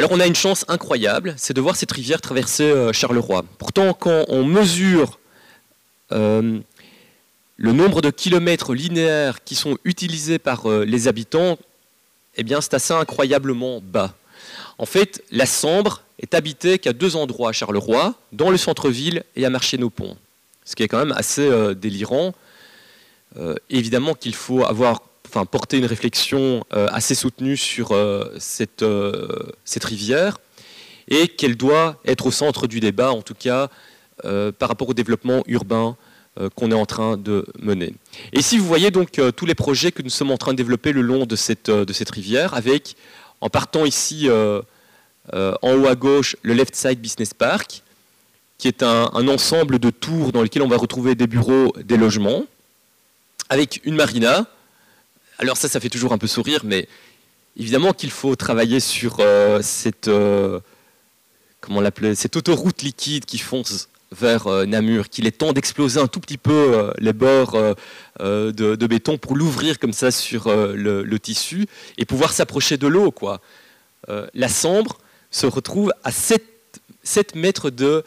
Alors 0.00 0.12
on 0.12 0.20
a 0.20 0.26
une 0.26 0.34
chance 0.34 0.64
incroyable, 0.68 1.34
c'est 1.36 1.52
de 1.52 1.60
voir 1.60 1.76
cette 1.76 1.92
rivière 1.92 2.22
traverser 2.22 2.90
Charleroi. 2.90 3.44
Pourtant, 3.58 3.92
quand 3.92 4.24
on 4.28 4.46
mesure 4.46 5.18
euh, 6.10 6.58
le 7.58 7.72
nombre 7.72 8.00
de 8.00 8.08
kilomètres 8.08 8.72
linéaires 8.72 9.44
qui 9.44 9.54
sont 9.54 9.76
utilisés 9.84 10.38
par 10.38 10.70
euh, 10.70 10.86
les 10.86 11.06
habitants, 11.06 11.58
eh 12.36 12.44
bien, 12.44 12.62
c'est 12.62 12.72
assez 12.72 12.94
incroyablement 12.94 13.82
bas. 13.82 14.14
En 14.78 14.86
fait, 14.86 15.22
la 15.30 15.44
Sambre 15.44 16.02
est 16.18 16.32
habitée 16.32 16.78
qu'à 16.78 16.94
deux 16.94 17.16
endroits 17.16 17.50
à 17.50 17.52
Charleroi, 17.52 18.14
dans 18.32 18.48
le 18.48 18.56
centre-ville 18.56 19.22
et 19.36 19.44
à 19.44 19.50
Marché-nos-Ponts. 19.50 20.16
Ce 20.64 20.76
qui 20.76 20.82
est 20.82 20.88
quand 20.88 21.04
même 21.04 21.12
assez 21.14 21.46
euh, 21.46 21.74
délirant. 21.74 22.32
évidemment 23.68 24.14
qu'il 24.14 24.34
faut 24.34 24.64
avoir, 24.64 25.02
enfin, 25.30 25.46
porter 25.46 25.78
une 25.78 25.86
réflexion 25.86 26.64
assez 26.70 27.14
soutenue 27.14 27.56
sur 27.56 27.94
cette, 28.38 28.84
cette 29.64 29.84
rivière 29.84 30.38
et 31.08 31.28
qu'elle 31.28 31.56
doit 31.56 32.00
être 32.04 32.26
au 32.26 32.30
centre 32.30 32.66
du 32.66 32.80
débat, 32.80 33.12
en 33.12 33.22
tout 33.22 33.34
cas, 33.34 33.68
euh, 34.24 34.52
par 34.52 34.68
rapport 34.68 34.88
au 34.88 34.94
développement 34.94 35.42
urbain 35.46 35.96
qu'on 36.54 36.70
est 36.70 36.74
en 36.74 36.86
train 36.86 37.16
de 37.18 37.44
mener. 37.58 37.92
Et 38.32 38.38
ici, 38.38 38.56
vous 38.56 38.64
voyez 38.64 38.90
donc 38.90 39.20
tous 39.36 39.46
les 39.46 39.54
projets 39.54 39.92
que 39.92 40.00
nous 40.00 40.10
sommes 40.10 40.30
en 40.30 40.38
train 40.38 40.52
de 40.52 40.56
développer 40.56 40.92
le 40.92 41.02
long 41.02 41.26
de 41.26 41.36
cette, 41.36 41.70
de 41.70 41.92
cette 41.92 42.10
rivière, 42.10 42.54
avec, 42.54 42.96
en 43.40 43.50
partant 43.50 43.84
ici 43.84 44.28
en 44.30 45.72
haut 45.74 45.86
à 45.86 45.94
gauche, 45.96 46.36
le 46.42 46.54
Left 46.54 46.74
Side 46.74 47.00
Business 47.00 47.34
Park, 47.34 47.82
qui 48.56 48.68
est 48.68 48.82
un, 48.82 49.10
un, 49.12 49.28
ensemble 49.28 49.78
de 49.78 49.90
tours 49.90 50.32
dans 50.32 50.42
lesquels 50.42 50.62
on 50.62 50.68
va 50.68 50.76
retrouver 50.76 51.14
des 51.14 51.26
bureaux, 51.26 51.74
des 51.82 51.96
logements, 51.96 52.44
avec 53.48 53.80
une 53.84 53.96
marina. 53.96 54.46
Alors 55.40 55.56
ça, 55.56 55.68
ça 55.68 55.80
fait 55.80 55.88
toujours 55.88 56.12
un 56.12 56.18
peu 56.18 56.28
sourire, 56.28 56.60
mais 56.64 56.86
évidemment 57.56 57.92
qu'il 57.92 58.12
faut 58.12 58.36
travailler 58.36 58.78
sur 58.78 59.20
cette 59.60 60.08
comment 61.60 61.80
l'appeler, 61.80 62.14
cette 62.14 62.36
autoroute 62.36 62.82
liquide 62.82 63.24
qui 63.24 63.38
fonce 63.38 63.88
vers 64.12 64.46
euh, 64.48 64.66
Namur, 64.66 65.08
qu'il 65.08 65.26
est 65.26 65.38
temps 65.38 65.52
d'exploser 65.52 66.00
un 66.00 66.08
tout 66.08 66.20
petit 66.20 66.38
peu 66.38 66.52
euh, 66.52 66.92
les 66.98 67.12
bords 67.12 67.54
euh, 67.54 68.52
de, 68.52 68.86
béton 68.86 69.18
pour 69.18 69.36
l'ouvrir 69.36 69.78
comme 69.78 69.92
ça 69.92 70.10
sur 70.10 70.48
le, 70.48 71.18
tissu 71.18 71.66
et 71.98 72.04
pouvoir 72.04 72.32
s'approcher 72.32 72.76
de 72.76 72.86
l'eau. 72.86 73.10
Quoi. 73.10 73.40
la 74.08 74.48
Sambre 74.48 74.98
se 75.30 75.46
retrouve 75.46 75.92
à 76.02 76.10
7, 76.10 76.42
7 77.02 77.34
mètres 77.34 77.70
de 77.70 78.04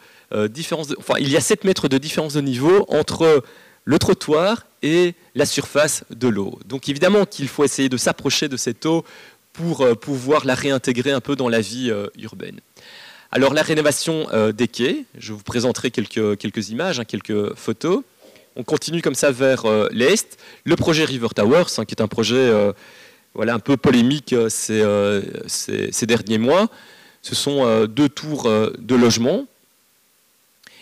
différence, 0.48 0.88
enfin 0.98 1.14
il 1.20 1.30
y 1.30 1.36
a 1.36 1.40
7 1.40 1.64
mètres 1.64 1.88
de 1.88 1.96
différence 1.96 2.34
de 2.34 2.40
niveau 2.40 2.84
entre 2.88 3.42
le 3.84 3.98
trottoir 3.98 4.66
et 4.82 5.14
la 5.34 5.46
surface 5.46 6.04
de 6.10 6.28
l'eau. 6.28 6.58
Donc 6.66 6.88
évidemment 6.88 7.26
qu'il 7.26 7.48
faut 7.48 7.64
essayer 7.64 7.88
de 7.88 7.96
s'approcher 7.96 8.48
de 8.48 8.56
cette 8.56 8.86
eau 8.86 9.04
pour 9.52 9.86
pouvoir 9.98 10.44
la 10.46 10.54
réintégrer 10.54 11.12
un 11.12 11.20
peu 11.20 11.36
dans 11.36 11.48
la 11.48 11.60
vie 11.60 11.92
urbaine. 12.18 12.60
Alors 13.34 13.52
la 13.52 13.62
rénovation 13.62 14.28
euh, 14.32 14.52
des 14.52 14.68
quais, 14.68 15.06
je 15.18 15.32
vous 15.32 15.42
présenterai 15.42 15.90
quelques, 15.90 16.38
quelques 16.38 16.68
images, 16.68 17.00
hein, 17.00 17.04
quelques 17.04 17.52
photos. 17.56 18.04
On 18.54 18.62
continue 18.62 19.02
comme 19.02 19.16
ça 19.16 19.32
vers 19.32 19.64
euh, 19.64 19.88
l'est. 19.90 20.38
Le 20.62 20.76
projet 20.76 21.04
River 21.04 21.26
Towers, 21.34 21.64
hein, 21.78 21.84
qui 21.84 21.96
est 21.96 22.00
un 22.00 22.06
projet 22.06 22.36
euh, 22.36 22.72
voilà, 23.34 23.54
un 23.54 23.58
peu 23.58 23.76
polémique 23.76 24.36
ces, 24.48 24.84
ces, 25.48 26.06
derniers 26.06 26.38
mois. 26.38 26.68
Ce 27.22 27.34
sont 27.34 27.86
deux 27.86 28.08
tours 28.08 28.44
de 28.44 28.94
logement, 28.94 29.46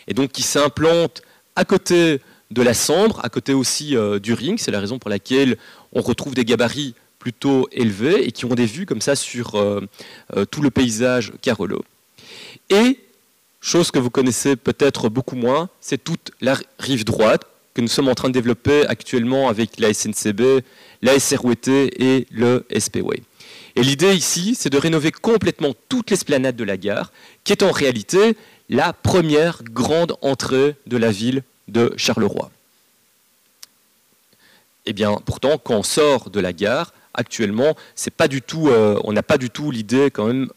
et 0.07 0.13
donc 0.13 0.31
qui 0.31 0.43
s'implantent 0.43 1.23
à 1.55 1.65
côté 1.65 2.21
de 2.53 2.61
la 2.61 2.73
Sambre, 2.73 3.19
à 3.23 3.29
côté 3.29 3.53
aussi 3.53 3.95
du 4.21 4.33
ring. 4.33 4.59
C'est 4.59 4.71
la 4.71 4.79
raison 4.79 4.99
pour 4.99 5.09
laquelle 5.09 5.57
on 5.91 6.01
retrouve 6.01 6.35
des 6.35 6.45
gabarits 6.45 6.95
plutôt 7.19 7.67
élevés 7.71 8.27
et 8.27 8.31
qui 8.31 8.45
ont 8.45 8.55
des 8.55 8.65
vues 8.65 8.85
comme 8.85 9.01
ça 9.01 9.15
sur 9.15 9.51
tout 10.51 10.61
le 10.61 10.69
paysage 10.69 11.33
Carolo. 11.41 11.83
Et, 12.69 12.99
chose 13.61 13.91
que 13.91 13.99
vous 13.99 14.09
connaissez 14.09 14.55
peut-être 14.55 15.09
beaucoup 15.09 15.35
moins, 15.35 15.69
c'est 15.81 16.03
toute 16.03 16.31
la 16.41 16.57
rive 16.79 17.05
droite 17.05 17.43
que 17.73 17.81
nous 17.81 17.87
sommes 17.87 18.07
en 18.07 18.15
train 18.15 18.29
de 18.29 18.33
développer 18.33 18.85
actuellement 18.87 19.49
avec 19.49 19.79
la 19.79 19.93
SNCB, 19.93 20.63
la 21.01 21.19
SROT 21.19 21.67
et 21.67 22.27
le 22.31 22.65
SPWay. 22.77 23.23
Et 23.75 23.81
l'idée 23.81 24.13
ici, 24.13 24.55
c'est 24.57 24.69
de 24.69 24.77
rénover 24.77 25.11
complètement 25.11 25.73
toute 25.89 26.11
l'esplanade 26.11 26.55
de 26.55 26.63
la 26.63 26.77
gare, 26.77 27.11
qui 27.43 27.51
est 27.51 27.63
en 27.63 27.71
réalité 27.71 28.37
la 28.69 28.93
première 28.93 29.63
grande 29.63 30.15
entrée 30.21 30.75
de 30.85 30.97
la 30.97 31.11
ville 31.11 31.43
de 31.67 31.93
Charleroi. 31.97 32.51
Eh 34.85 34.93
bien, 34.93 35.17
pourtant, 35.25 35.57
quand 35.57 35.75
on 35.75 35.83
sort 35.83 36.29
de 36.29 36.39
la 36.39 36.53
gare, 36.53 36.93
actuellement, 37.13 37.75
euh, 38.55 38.99
on 39.03 39.13
n'a 39.13 39.23
pas 39.23 39.37
du 39.37 39.49
tout 39.49 39.71
l'idée 39.71 40.09
quand 40.11 40.27
même 40.27 40.49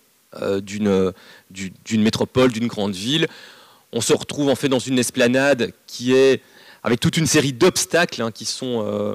euh, 0.42 0.61
d'une 0.61 2.02
métropole, 2.02 2.52
d'une 2.52 2.66
grande 2.66 2.94
ville. 2.94 3.28
On 3.92 4.00
se 4.00 4.12
retrouve 4.12 4.48
en 4.48 4.57
fait 4.57 4.68
dans 4.68 4.78
une 4.78 4.98
esplanade 4.98 5.72
qui 5.86 6.12
est 6.12 6.42
avec 6.82 7.00
toute 7.00 7.16
une 7.16 7.26
série 7.26 7.52
d'obstacles 7.52 8.22
hein, 8.22 8.30
euh, 8.62 9.14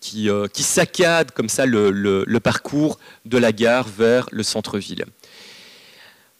qui, 0.00 0.62
saccadent 0.62 1.30
comme 1.32 1.48
ça 1.48 1.66
le, 1.66 2.38
parcours 2.42 2.98
de 3.24 3.38
la 3.38 3.52
gare 3.52 3.88
vers 3.88 4.26
le 4.30 4.42
centre-ville. 4.42 5.04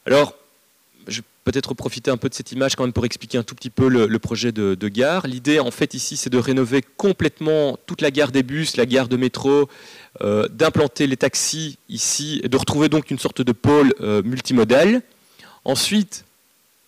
Alors, 0.06 0.34
peut-être 1.44 1.74
profiter 1.74 2.10
un 2.10 2.16
peu 2.16 2.28
de 2.28 2.34
cette 2.34 2.52
image 2.52 2.76
quand 2.76 2.84
même 2.84 2.92
pour 2.92 3.04
expliquer 3.04 3.38
un 3.38 3.42
tout 3.42 3.54
petit 3.54 3.70
peu 3.70 3.88
le, 3.88 4.18
projet 4.18 4.52
de, 4.52 4.88
gare. 4.88 5.26
L'idée, 5.26 5.58
en 5.58 5.70
fait, 5.70 5.94
ici, 5.94 6.16
c'est 6.16 6.30
de 6.30 6.38
rénover 6.38 6.82
complètement 6.96 7.78
toute 7.86 8.02
la 8.02 8.10
gare 8.10 8.30
des 8.30 8.42
bus, 8.42 8.76
la 8.76 8.86
gare 8.86 9.08
de 9.08 9.16
métro, 9.16 9.68
euh, 10.22 10.48
d'implanter 10.48 11.06
les 11.06 11.16
taxis 11.16 11.78
ici, 11.88 12.40
et 12.44 12.48
de 12.48 12.56
retrouver 12.56 12.88
donc 12.88 13.10
une 13.10 13.18
sorte 13.18 13.42
de 13.42 13.52
pôle 13.52 13.94
euh, 14.00 14.22
multimodal. 14.22 15.02
Ensuite, 15.64 16.24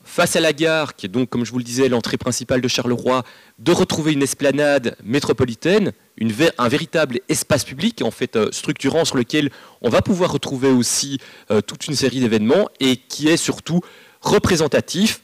face 0.04 0.36
à 0.36 0.40
la 0.40 0.52
gare, 0.52 0.96
qui 0.96 1.06
est 1.06 1.08
donc, 1.08 1.30
comme 1.30 1.44
je 1.44 1.52
vous 1.52 1.58
le 1.58 1.64
disais, 1.64 1.88
l'entrée 1.88 2.18
principale 2.18 2.60
de 2.60 2.68
Charleroi, 2.68 3.24
de 3.58 3.72
retrouver 3.72 4.12
une 4.12 4.22
esplanade 4.22 4.96
métropolitaine, 5.02 5.92
un 6.58 6.68
véritable 6.68 7.20
espace 7.28 7.64
public, 7.64 8.02
en 8.02 8.10
fait, 8.10 8.36
euh, 8.36 8.48
structurant 8.52 9.04
sur 9.06 9.16
lequel 9.16 9.50
on 9.80 9.88
va 9.88 10.02
pouvoir 10.02 10.32
retrouver 10.32 10.68
aussi 10.68 11.18
toute 11.66 11.86
une 11.86 11.94
série 11.94 12.20
d'événements 12.20 12.68
et 12.80 12.96
qui 12.96 13.28
est 13.28 13.36
surtout 13.36 13.80
représentatif 14.22 15.20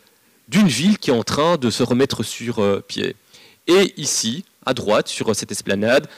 d'une 0.48 0.68
ville 0.68 0.98
qui 0.98 1.10
est 1.10 1.14
en 1.14 1.24
train 1.24 1.56
de 1.56 1.70
se 1.70 1.82
remettre 1.82 2.22
sur 2.22 2.82
pied. 2.86 3.16
Et 3.66 3.94
ici, 3.96 4.44
à 4.64 4.74
droite, 4.74 5.08
sur 5.08 5.34
cette 5.34 5.52
esplanade, 5.52 6.08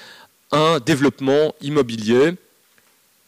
un 0.53 0.81
développement 0.81 1.55
immobilier. 1.61 2.33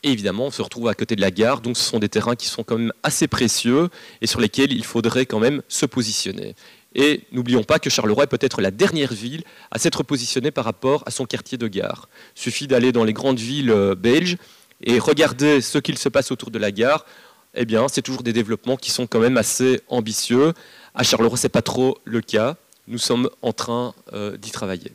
Et 0.03 0.11
évidemment, 0.11 0.46
on 0.46 0.50
se 0.50 0.62
retrouve 0.62 0.88
à 0.88 0.94
côté 0.94 1.14
de 1.14 1.20
la 1.20 1.30
gare, 1.30 1.61
donc 1.61 1.76
ce 1.76 1.84
sont 1.84 2.00
des 2.00 2.09
terrains 2.09 2.34
qui 2.34 2.48
sont 2.48 2.64
quand 2.64 2.76
même 2.76 2.92
assez 3.05 3.28
précieux 3.28 3.88
et 4.20 4.26
sur 4.26 4.40
lesquels 4.40 4.72
il 4.72 4.84
faudrait 4.84 5.26
quand 5.26 5.38
même 5.38 5.62
se 5.68 5.86
positionner. 5.86 6.57
Et 6.94 7.22
n'oublions 7.30 7.62
pas 7.62 7.78
que 7.78 7.88
Charleroi 7.88 8.24
est 8.24 8.26
peut-être 8.26 8.61
la 8.61 8.70
dernière 8.70 9.12
ville 9.12 9.44
à 9.70 9.78
s'être 9.78 10.03
positionnée 10.03 10.50
par 10.50 10.64
rapport 10.64 11.05
à 11.07 11.11
son 11.11 11.24
quartier 11.24 11.57
de 11.57 11.68
gare. 11.68 12.09
Il 12.36 12.42
suffit 12.42 12.66
d'aller 12.66 12.92
dans 12.92 13.05
les 13.05 13.12
grandes 13.12 13.38
villes 13.38 13.70
euh, 13.70 13.94
belges 13.94 14.36
et 14.82 14.98
regarder 14.98 15.61
ce 15.61 15.78
qu'il 15.78 15.96
se 15.96 16.09
passe 16.09 16.32
autour 16.32 16.50
de 16.50 16.59
la 16.59 16.72
gare. 16.72 17.07
Eh 17.55 17.66
bien, 17.66 17.86
c'est 17.88 18.03
toujours 18.03 18.22
des 18.22 18.32
développements 18.32 18.76
qui 18.76 18.90
sont 18.90 19.07
quand 19.07 19.20
même 19.20 19.36
assez 19.36 19.80
ambitieux. 19.88 20.55
À 20.94 21.03
Charleroi, 21.03 21.36
ce 21.36 21.44
n'est 21.44 21.50
pas 21.50 21.62
trop 21.62 21.98
le 22.05 22.22
cas. 22.22 22.57
Nous 22.88 22.98
sommes 22.98 23.28
en 23.42 23.53
train 23.53 23.94
euh, 24.14 24.36
d'y 24.38 24.50
travailler. 24.50 24.92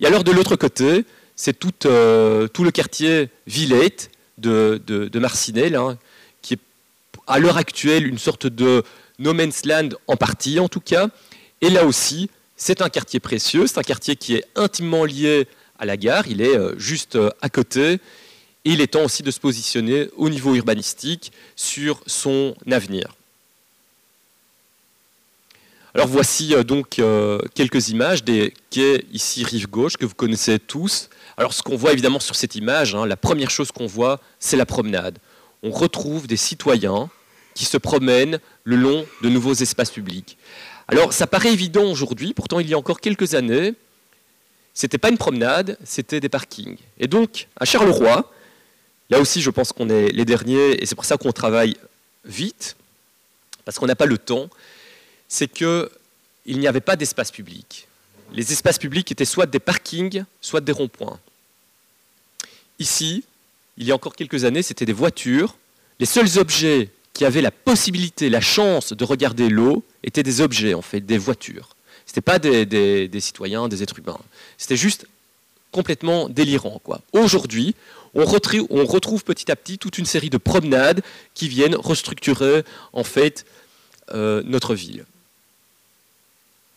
Et 0.00 0.06
alors 0.06 0.22
de 0.22 0.32
l'autre 0.32 0.56
côté, 0.56 1.04
c'est 1.34 1.58
tout, 1.58 1.72
euh, 1.86 2.46
le 2.58 2.70
quartier 2.70 3.30
Villette 3.46 4.10
de, 4.38 4.80
de, 4.86 5.18
Marcinelle, 5.18 5.76
hein, 5.76 5.98
qui 6.42 6.54
est 6.54 6.60
à 7.26 7.38
l'heure 7.38 7.56
actuelle 7.56 8.06
une 8.06 8.18
sorte 8.18 8.46
de 8.46 8.82
no 9.18 9.32
man's 9.32 9.64
land 9.64 9.90
en 10.06 10.16
partie 10.16 10.60
en 10.60 10.68
tout 10.68 10.80
cas. 10.80 11.08
Et 11.60 11.70
là 11.70 11.86
aussi, 11.86 12.28
c'est 12.56 12.82
un 12.82 12.90
quartier 12.90 13.20
précieux, 13.20 13.66
c'est 13.66 13.78
un 13.78 13.82
quartier 13.82 14.16
qui 14.16 14.34
est 14.34 14.44
intimement 14.56 15.04
lié 15.04 15.48
à 15.78 15.86
la 15.86 15.96
gare, 15.96 16.28
il 16.28 16.42
est 16.42 16.56
euh, 16.56 16.78
juste 16.78 17.18
à 17.40 17.48
côté. 17.48 17.98
Il 18.64 18.80
est 18.80 18.88
temps 18.88 19.04
aussi 19.04 19.22
de 19.22 19.30
se 19.30 19.40
positionner 19.40 20.08
au 20.16 20.28
niveau 20.30 20.54
urbanistique 20.54 21.32
sur 21.54 22.00
son 22.06 22.54
avenir. 22.70 23.14
Alors 25.94 26.08
voici 26.08 26.54
euh, 26.54 26.64
donc 26.64 26.98
euh, 26.98 27.38
quelques 27.54 27.90
images 27.90 28.24
des 28.24 28.52
quais 28.70 29.04
ici 29.12 29.44
rive 29.44 29.68
gauche 29.68 29.96
que 29.96 30.04
vous 30.04 30.14
connaissez 30.14 30.58
tous. 30.58 31.08
Alors 31.36 31.54
ce 31.54 31.62
qu'on 31.62 31.76
voit 31.76 31.92
évidemment 31.92 32.18
sur 32.18 32.34
cette 32.34 32.56
image, 32.56 32.96
hein, 32.96 33.06
la 33.06 33.16
première 33.16 33.50
chose 33.50 33.70
qu'on 33.70 33.86
voit, 33.86 34.20
c'est 34.40 34.56
la 34.56 34.66
promenade. 34.66 35.18
On 35.62 35.70
retrouve 35.70 36.26
des 36.26 36.36
citoyens 36.36 37.10
qui 37.54 37.64
se 37.64 37.76
promènent 37.76 38.40
le 38.64 38.74
long 38.74 39.06
de 39.22 39.28
nouveaux 39.28 39.54
espaces 39.54 39.90
publics. 39.90 40.36
Alors 40.88 41.12
ça 41.12 41.28
paraît 41.28 41.52
évident 41.52 41.84
aujourd'hui, 41.84 42.34
pourtant 42.34 42.58
il 42.58 42.68
y 42.68 42.74
a 42.74 42.78
encore 42.78 43.00
quelques 43.00 43.34
années, 43.34 43.74
c'était 44.74 44.98
pas 44.98 45.10
une 45.10 45.18
promenade, 45.18 45.78
c'était 45.84 46.18
des 46.18 46.28
parkings. 46.28 46.78
Et 46.98 47.06
donc 47.06 47.46
à 47.60 47.64
Charleroi, 47.64 48.32
là 49.10 49.20
aussi 49.20 49.42
je 49.42 49.50
pense 49.50 49.72
qu'on 49.72 49.88
est 49.88 50.08
les 50.08 50.24
derniers 50.24 50.82
et 50.82 50.86
c'est 50.86 50.94
pour 50.94 51.04
ça 51.04 51.16
qu'on 51.16 51.32
travaille 51.32 51.76
vite 52.24 52.76
parce 53.64 53.78
qu'on 53.78 53.86
n'a 53.86 53.96
pas 53.96 54.06
le 54.06 54.18
temps 54.18 54.48
c'est 55.28 55.48
qu'il 55.48 55.88
n'y 56.46 56.68
avait 56.68 56.80
pas 56.80 56.96
d'espace 56.96 57.32
public. 57.32 57.88
Les 58.32 58.52
espaces 58.52 58.78
publics 58.78 59.10
étaient 59.10 59.24
soit 59.24 59.46
des 59.46 59.58
parkings, 59.58 60.24
soit 60.40 60.60
des 60.60 60.72
ronds-points. 60.72 61.18
Ici, 62.78 63.24
il 63.76 63.86
y 63.86 63.92
a 63.92 63.94
encore 63.94 64.14
quelques 64.14 64.44
années, 64.44 64.62
c'était 64.62 64.86
des 64.86 64.92
voitures. 64.92 65.56
Les 66.00 66.06
seuls 66.06 66.38
objets 66.38 66.90
qui 67.12 67.24
avaient 67.24 67.42
la 67.42 67.50
possibilité, 67.50 68.28
la 68.28 68.40
chance 68.40 68.92
de 68.92 69.04
regarder 69.04 69.48
l'eau 69.48 69.84
étaient 70.02 70.22
des 70.22 70.40
objets, 70.40 70.74
en 70.74 70.82
fait, 70.82 71.00
des 71.00 71.18
voitures. 71.18 71.76
Ce 72.06 72.12
n'étaient 72.12 72.20
pas 72.20 72.38
des, 72.38 73.20
citoyens, 73.20 73.68
des 73.68 73.82
êtres 73.82 73.98
humains. 73.98 74.18
C'était 74.58 74.76
juste 74.76 75.06
complètement 75.70 76.28
délirant. 76.28 76.80
Aujourd'hui, 77.12 77.74
on, 78.14 78.24
retrouve 78.24 79.24
petit 79.24 79.50
à 79.50 79.56
petit 79.56 79.78
toute 79.78 79.98
une 79.98 80.06
série 80.06 80.30
de 80.30 80.36
promenades 80.36 81.02
qui 81.34 81.48
viennent 81.48 81.74
restructurer 81.74 82.64
en 82.92 83.04
fait 83.04 83.44
euh, 84.14 84.42
notre 84.44 84.74
ville 84.74 85.04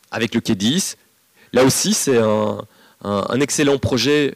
avec 0.09 0.33
le 0.33 0.41
quai 0.41 0.55
10. 0.55 0.97
Là 1.53 1.65
aussi, 1.65 1.93
c'est 1.93 2.17
un, 2.17 3.39
excellent 3.41 3.77
projet 3.77 4.35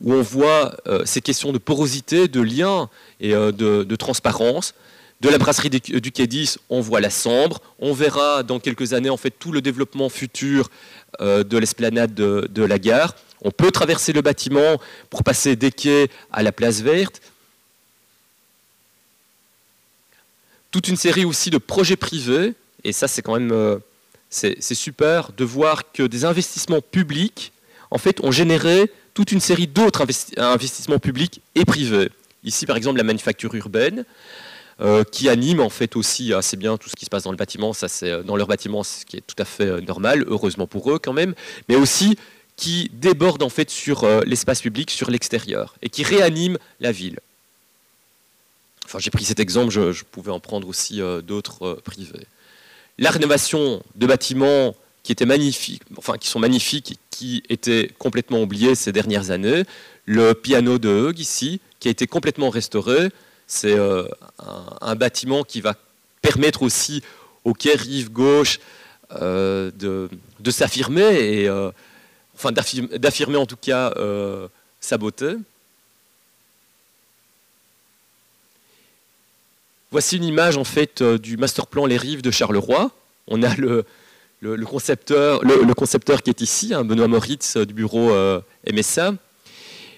où 0.00 0.12
on 0.12 0.22
voit 0.22 0.76
euh, 0.86 1.02
ces 1.04 1.20
questions 1.20 1.52
de 1.52 1.58
porosité, 1.58 2.28
de 2.28 2.40
lien 2.40 2.88
et 3.20 3.34
euh, 3.34 3.52
de, 3.52 3.96
transparence. 3.96 4.74
De 5.20 5.28
la 5.28 5.38
brasserie 5.38 5.70
du, 5.70 6.12
Quai 6.12 6.26
10, 6.26 6.58
on 6.68 6.80
voit 6.80 7.00
la 7.00 7.08
Sambre. 7.08 7.60
On 7.78 7.92
verra 7.94 8.42
dans 8.42 8.58
quelques 8.58 8.92
années 8.92 9.08
en 9.08 9.16
fait 9.16 9.30
tout 9.30 9.52
le 9.52 9.62
développement 9.62 10.08
futur 10.08 10.70
de 11.20 11.56
l'esplanade 11.56 12.12
de, 12.12 12.62
la 12.62 12.78
gare. 12.78 13.14
On 13.42 13.50
peut 13.50 13.70
traverser 13.70 14.12
le 14.12 14.22
bâtiment 14.22 14.80
pour 15.10 15.22
passer 15.22 15.56
des 15.56 15.70
quais 15.70 16.08
à 16.32 16.42
la 16.42 16.52
place 16.52 16.80
verte. 16.80 17.20
Toute 20.70 20.88
une 20.88 20.96
série 20.96 21.24
aussi 21.24 21.50
de 21.50 21.58
projets 21.58 21.96
privés, 21.96 22.54
et 22.84 22.92
ça 22.92 23.08
c'est 23.08 23.22
quand 23.22 23.34
même 23.34 23.52
euh, 23.52 23.78
super 24.60 25.32
de 25.32 25.44
voir 25.44 25.92
que 25.92 26.02
des 26.02 26.24
investissements 26.24 26.80
publics 26.80 27.52
ont 27.90 28.30
généré 28.30 28.90
toute 29.14 29.32
une 29.32 29.40
série 29.40 29.66
d'autres 29.66 30.04
investissements 30.36 30.98
publics 30.98 31.40
et 31.54 31.64
privés. 31.64 32.10
Ici 32.44 32.66
par 32.66 32.76
exemple 32.76 32.98
la 32.98 33.04
manufacture 33.04 33.54
urbaine, 33.54 34.04
euh, 34.82 35.04
qui 35.04 35.30
anime 35.30 35.60
en 35.60 35.70
fait 35.70 35.96
aussi 35.96 36.34
assez 36.34 36.58
bien 36.58 36.76
tout 36.76 36.90
ce 36.90 36.96
qui 36.96 37.06
se 37.06 37.10
passe 37.10 37.22
dans 37.22 37.30
le 37.30 37.38
bâtiment. 37.38 37.72
Ça, 37.72 37.88
c'est 37.88 38.10
euh, 38.10 38.22
dans 38.22 38.36
leur 38.36 38.46
bâtiment, 38.46 38.82
ce 38.84 39.06
qui 39.06 39.16
est 39.16 39.26
tout 39.26 39.36
à 39.38 39.46
fait 39.46 39.80
normal, 39.80 40.26
heureusement 40.28 40.66
pour 40.66 40.92
eux 40.92 40.98
quand 40.98 41.14
même, 41.14 41.34
mais 41.70 41.76
aussi 41.76 42.18
qui 42.56 42.90
déborde 42.94 43.42
en 43.42 43.48
fait 43.48 43.70
sur 43.70 44.08
l'espace 44.24 44.62
public, 44.62 44.90
sur 44.90 45.10
l'extérieur, 45.10 45.74
et 45.82 45.90
qui 45.90 46.02
réanime 46.02 46.58
la 46.80 46.90
ville. 46.92 47.20
Enfin, 48.84 48.98
j'ai 48.98 49.10
pris 49.10 49.24
cet 49.24 49.40
exemple, 49.40 49.70
je, 49.70 50.04
pouvais 50.04 50.30
en 50.30 50.40
prendre 50.40 50.66
aussi 50.68 51.00
d'autres 51.26 51.74
privés. 51.84 52.26
La 52.98 53.10
rénovation 53.10 53.82
de 53.96 54.06
bâtiments 54.06 54.74
qui 55.06 55.12
étaient 55.12 55.24
magnifiques, 55.26 55.82
enfin 55.96 56.18
qui 56.18 56.28
sont 56.28 56.40
magnifiques 56.40 56.92
et 56.92 56.96
qui 57.10 57.42
étaient 57.48 57.90
complètement 57.98 58.42
oubliés 58.42 58.74
ces 58.74 58.90
dernières 58.90 59.30
années. 59.30 59.62
Le 60.04 60.32
piano 60.34 60.78
de 60.78 60.88
Hug 60.88 61.20
ici, 61.20 61.60
qui 61.78 61.86
a 61.86 61.92
été 61.92 62.08
complètement 62.08 62.50
restauré, 62.50 63.10
c'est 63.46 63.78
euh, 63.78 64.04
un, 64.80 64.96
bâtiment 64.96 65.44
qui 65.44 65.60
va 65.60 65.76
permettre 66.22 66.62
aussi 66.62 67.02
au 67.44 67.52
quai 67.52 67.76
rive 67.76 68.10
gauche 68.10 68.58
euh, 69.12 69.70
de, 69.78 70.50
s'affirmer 70.50 71.14
et 71.14 71.48
euh, 71.48 71.70
enfin 72.36 72.52
d'affirmer 72.52 73.36
en 73.36 73.46
tout 73.46 73.56
cas 73.56 73.92
sa 74.80 74.98
beauté. 74.98 75.34
Voici 79.90 80.16
une 80.16 80.24
image 80.24 80.56
en 80.56 80.64
fait 80.64 81.02
du 81.02 81.36
master 81.36 81.66
plan 81.66 81.86
Les 81.86 81.96
Rives 81.96 82.22
de 82.22 82.30
Charleroi. 82.30 82.90
On 83.28 83.42
a 83.42 83.54
le, 83.56 83.84
concepteur, 84.64 85.42
qui 86.22 86.30
est 86.30 86.40
ici, 86.40 86.74
hein, 86.74 86.84
Benoît 86.84 87.08
Moritz 87.08 87.56
du 87.56 87.74
bureau 87.74 88.12
MSA. 88.70 89.14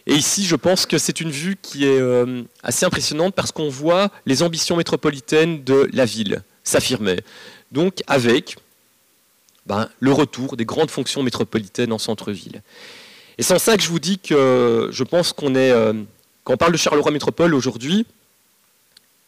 Et 0.09 0.15
ici, 0.15 0.47
je 0.47 0.57
pense 0.57 0.87
que 0.87 0.97
c'est 0.97 1.21
une 1.21 1.31
vue 1.31 1.59
qui 1.61 1.85
est 1.85 2.01
euh, 2.01 2.43
assez 2.63 2.87
impressionnante 2.87 3.35
parce 3.35 3.53
qu'on 3.53 3.69
voit 3.69 4.11
les 4.25 4.43
ambitions 4.43 4.75
métropolitaines 4.75 5.63
de 5.65 5.87
la 5.93 6.07
ville 6.07 6.43
s'affirmer. 6.65 7.19
Donc 7.73 8.03
avec 8.07 8.57
ben, 9.69 9.89
le 10.01 10.13
retour 10.13 10.57
des 10.57 10.65
grandes 10.65 10.91
fonctions 10.91 11.23
métropolitaines 11.23 11.93
en 11.93 11.99
centre-ville. 11.99 12.63
Et 13.39 13.43
c'est 13.43 13.55
en 13.55 13.59
ça 13.59 13.77
que 13.77 13.83
je 13.83 13.89
vous 13.89 14.01
dis 14.01 14.19
que 14.19 14.89
je 14.91 15.05
pense 15.05 15.33
qu'on 15.33 15.55
est, 15.55 15.71
euh, 15.71 15.93
quand 16.45 16.55
on 16.55 16.57
parle 16.57 16.73
de 16.73 16.77
Charleroi 16.77 17.13
Métropole 17.13 17.55
aujourd'hui, 17.55 18.05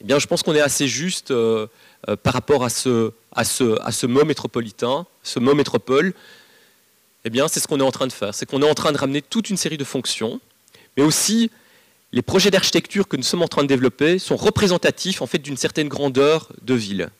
eh 0.01 0.05
bien, 0.05 0.19
je 0.19 0.27
pense 0.27 0.43
qu'on 0.43 0.55
est 0.55 0.61
assez 0.61 0.89
juste 0.89 1.31
euh, 1.31 1.67
par 2.23 2.33
rapport 2.33 2.65
à 2.65 2.71
ce, 2.71 3.13
à, 3.33 3.45
ce, 3.45 3.81
à 3.83 3.93
ce 3.93 4.07
mot 4.07 4.25
métropolitain, 4.25 5.07
ce 5.23 5.39
mot 5.39 5.55
métropole. 5.55 6.15
Eh 7.25 7.31
bien, 7.31 7.47
c'est 7.47 7.61
ce 7.61 7.69
qu'on 7.69 7.79
est 7.79 7.85
en 7.85 7.93
train 7.93 8.07
de 8.07 8.13
faire. 8.13 8.35
C'est 8.35 8.47
qu'on 8.47 8.63
est 8.63 8.71
en 8.71 8.75
train 8.75 8.93
de 8.93 8.99
ramener 8.99 9.21
toute 9.21 9.51
une 9.51 9.59
série 9.59 9.77
de 9.77 9.85
fonctions 9.85 10.41
mais 10.97 11.03
aussi 11.03 11.51
les 12.13 12.23
projets 12.23 12.51
d'architecture 12.51 13.07
que 13.09 13.17
nous 13.17 13.23
sommes 13.23 13.43
en 13.43 13.49
train 13.49 13.63
de 13.63 13.69
développer 13.69 14.19
sont 14.19 14.37
représentatifs 14.37 15.23
en 15.23 15.27
fait 15.27 15.39
d'une 15.39 15.57
certaine 15.57 15.89
grandeur 15.89 16.49
de 16.63 16.75
ville. 16.75 17.11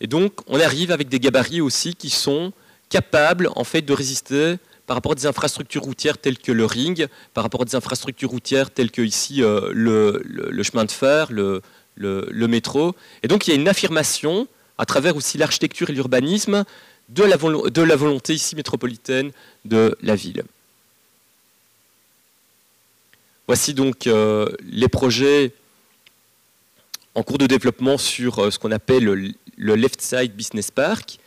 Et 0.00 0.06
donc 0.06 0.32
on 0.46 0.60
arrive 0.60 0.90
avec 0.90 1.08
des 1.08 1.20
gabarits 1.20 1.60
aussi 1.60 1.94
qui 1.94 2.10
sont 2.10 2.52
capables 2.88 3.50
en 3.56 3.64
fait 3.64 3.82
de 3.82 3.92
résister 3.92 4.56
par 4.86 4.96
rapport 4.96 5.12
à 5.12 5.14
des 5.16 5.26
infrastructures 5.26 5.82
routières 5.82 6.18
telles 6.18 6.38
que 6.38 6.52
le 6.52 6.64
ring, 6.64 7.08
par 7.34 7.42
rapport 7.42 7.62
à 7.62 7.64
des 7.64 7.74
infrastructures 7.74 8.30
routières 8.30 8.70
telles 8.70 8.90
que 8.90 9.02
ici 9.02 9.42
euh, 9.42 9.70
le, 9.72 10.62
chemin 10.62 10.84
de 10.84 10.92
fer, 10.92 11.32
le, 11.32 11.62
métro. 12.46 12.94
Et 13.22 13.28
donc 13.28 13.46
il 13.46 13.50
y 13.50 13.56
a 13.56 13.60
une 13.60 13.68
affirmation 13.68 14.46
à 14.78 14.86
travers 14.86 15.16
aussi 15.16 15.38
l'architecture 15.38 15.90
et 15.90 15.92
l'urbanisme 15.92 16.64
de 17.08 17.24
la, 17.24 17.36
de 17.36 17.82
la 17.82 17.96
volonté 17.96 18.34
ici 18.34 18.54
métropolitaine 18.54 19.32
de 19.64 19.96
la 20.02 20.14
ville. 20.14 20.44
Voici 23.46 23.74
donc 23.74 24.06
euh, 24.06 24.46
les 24.68 24.88
projets 24.88 25.52
en 27.16 27.22
cours 27.22 27.38
de 27.38 27.46
développement 27.46 27.96
sur 27.96 28.38
euh, 28.38 28.50
ce 28.50 28.58
qu'on 28.58 28.70
appelle 28.70 29.04
le, 29.04 29.74
Left 29.74 30.00
Side 30.02 30.36
Business 30.36 30.70
Park. 30.70 31.18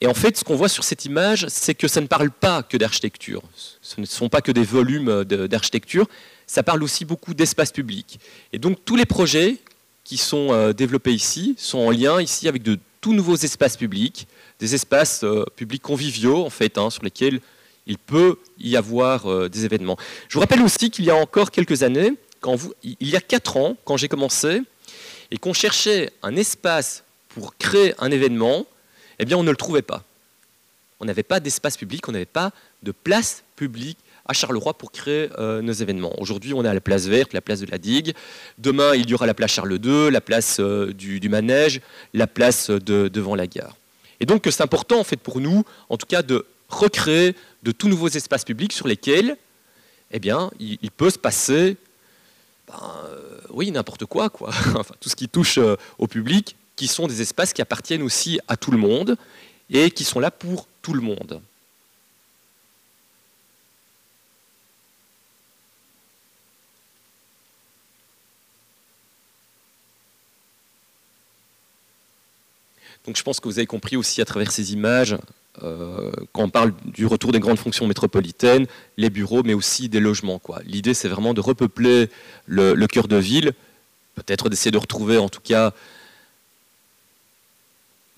Et 0.00 0.06
en 0.06 0.14
fait, 0.14 0.38
ce 0.38 0.44
qu'on 0.44 0.56
voit 0.56 0.70
sur 0.70 0.84
cette 0.84 1.04
image, 1.04 1.46
c'est 1.48 1.74
que 1.74 1.86
ça 1.86 2.00
ne 2.00 2.06
parle 2.06 2.30
pas 2.30 2.62
que 2.62 2.76
d'architecture. 2.76 3.42
Ce 3.82 4.00
ne 4.00 4.06
sont 4.06 4.28
pas 4.28 4.40
que 4.40 4.50
des 4.50 4.62
volumes 4.62 5.24
d'architecture, 5.24 6.08
ça 6.46 6.62
parle 6.62 6.82
aussi 6.82 7.04
beaucoup 7.04 7.34
d'espace 7.34 7.72
public. 7.72 8.18
Et 8.52 8.58
donc 8.58 8.78
tous 8.84 8.96
les 8.96 9.04
projets 9.04 9.58
qui 10.02 10.16
sont 10.16 10.52
euh, 10.52 10.72
développés 10.72 11.12
ici 11.12 11.54
sont 11.58 11.78
en 11.78 11.90
lien 11.90 12.22
ici 12.22 12.48
avec 12.48 12.62
de 12.62 12.78
tout 13.02 13.12
nouveaux 13.12 13.36
espaces 13.36 13.76
publics, 13.76 14.26
des 14.60 14.74
espaces 14.74 15.24
publics 15.56 15.82
conviviaux 15.82 16.44
en 16.44 16.50
fait, 16.50 16.78
hein, 16.78 16.90
sur 16.90 17.04
lesquels 17.04 17.40
il 17.88 17.98
peut 17.98 18.38
y 18.58 18.76
avoir 18.76 19.26
euh, 19.26 19.48
des 19.48 19.64
événements. 19.64 19.96
Je 20.28 20.34
vous 20.34 20.40
rappelle 20.40 20.62
aussi 20.62 20.90
qu'il 20.90 21.04
y 21.06 21.10
a 21.10 21.16
encore 21.16 21.50
quelques 21.50 21.82
années, 21.82 22.12
quand 22.40 22.56
il 22.82 23.08
y 23.08 23.16
a 23.16 23.20
quatre 23.20 23.56
ans, 23.56 23.76
quand 23.84 23.96
j'ai 23.96 24.08
commencé, 24.08 24.62
et 25.30 25.36
qu'on 25.38 25.52
cherchait 25.52 26.12
un 26.22 26.36
espace 26.36 27.04
pour 27.28 27.56
créer 27.56 27.94
un 27.98 28.10
événement, 28.10 28.66
eh 29.18 29.24
bien 29.24 29.36
on 29.36 29.42
ne 29.42 29.50
le 29.50 29.56
trouvait 29.56 29.82
pas. 29.82 30.04
On 31.00 31.04
n'avait 31.04 31.22
pas 31.22 31.40
d'espace 31.40 31.76
public, 31.76 32.08
on 32.08 32.12
n'avait 32.12 32.24
pas 32.24 32.52
de 32.82 32.92
place 32.92 33.44
publique 33.56 33.98
à 34.26 34.34
Charleroi 34.34 34.74
pour 34.74 34.92
créer 34.92 35.30
euh, 35.38 35.62
nos 35.62 35.72
événements. 35.72 36.12
Aujourd'hui, 36.20 36.52
on 36.52 36.64
a 36.64 36.74
la 36.74 36.80
place 36.80 37.06
verte, 37.06 37.32
la 37.32 37.40
place 37.40 37.60
de 37.60 37.70
la 37.70 37.78
digue. 37.78 38.14
Demain, 38.58 38.94
il 38.94 39.08
y 39.08 39.14
aura 39.14 39.26
la 39.26 39.34
place 39.34 39.52
Charles 39.52 39.78
II, 39.82 40.10
la 40.10 40.20
place 40.20 40.58
euh, 40.60 40.92
du, 40.92 41.28
manège, 41.28 41.80
la 42.12 42.26
place 42.26 42.70
de, 42.70 43.08
devant 43.08 43.34
la 43.34 43.46
gare. 43.46 43.76
Et 44.20 44.26
donc, 44.26 44.46
c'est 44.50 44.62
important 44.62 44.98
en 44.98 45.04
fait 45.04 45.16
pour 45.16 45.40
nous, 45.40 45.64
en 45.88 45.96
tout 45.96 46.06
cas, 46.06 46.22
de 46.22 46.44
recréer 46.68 47.34
de 47.62 47.72
tout 47.72 47.88
nouveaux 47.88 48.08
espaces 48.08 48.44
publics 48.44 48.72
sur 48.72 48.86
lesquels 48.86 49.36
eh 50.10 50.18
bien, 50.20 50.50
il, 50.58 50.90
peut 50.90 51.10
se 51.10 51.18
passer 51.18 51.76
ben, 52.68 52.92
euh, 53.06 53.40
oui, 53.50 53.70
n'importe 53.70 54.04
quoi, 54.04 54.28
quoi. 54.28 54.48
enfin, 54.76 54.94
tout 55.00 55.08
ce 55.08 55.16
qui 55.16 55.28
touche 55.28 55.58
euh, 55.58 55.76
au 55.98 56.06
public, 56.06 56.56
qui 56.76 56.86
sont 56.86 57.06
des 57.06 57.22
espaces 57.22 57.52
qui 57.52 57.62
appartiennent 57.62 58.02
aussi 58.02 58.38
à 58.46 58.56
tout 58.56 58.70
le 58.70 58.78
monde 58.78 59.16
et 59.70 59.90
qui 59.90 60.04
sont 60.04 60.20
là 60.20 60.30
pour 60.30 60.68
tout 60.82 60.94
le 60.94 61.00
monde. 61.00 61.40
Donc 73.08 73.16
je 73.16 73.22
pense 73.22 73.40
que 73.40 73.48
vous 73.48 73.58
avez 73.58 73.64
compris 73.64 73.96
aussi 73.96 74.20
à 74.20 74.26
travers 74.26 74.52
ces 74.52 74.74
images 74.74 75.16
euh, 75.62 76.12
quand 76.34 76.42
on 76.42 76.50
parle 76.50 76.74
du 76.84 77.06
retour 77.06 77.32
des 77.32 77.40
grandes 77.40 77.58
fonctions 77.58 77.86
métropolitaines, 77.86 78.66
les 78.98 79.08
bureaux, 79.08 79.42
mais 79.42 79.54
aussi 79.54 79.88
des 79.88 79.98
logements. 79.98 80.42
L'idée, 80.66 80.92
c'est 80.92 81.08
vraiment 81.08 81.32
de 81.32 81.40
repeupler 81.40 82.10
le, 82.44 82.86
cœur 82.86 83.08
de 83.08 83.16
ville, 83.16 83.52
peut-être 84.14 84.50
d'essayer 84.50 84.70
de 84.70 84.76
retrouver 84.76 85.16
en 85.16 85.30
tout 85.30 85.40
cas 85.40 85.72